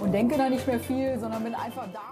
und 0.00 0.12
denke 0.12 0.36
da 0.36 0.48
nicht 0.48 0.66
mehr 0.66 0.80
viel, 0.80 1.18
sondern 1.18 1.42
bin 1.42 1.54
einfach 1.54 1.86
da. 1.92 2.10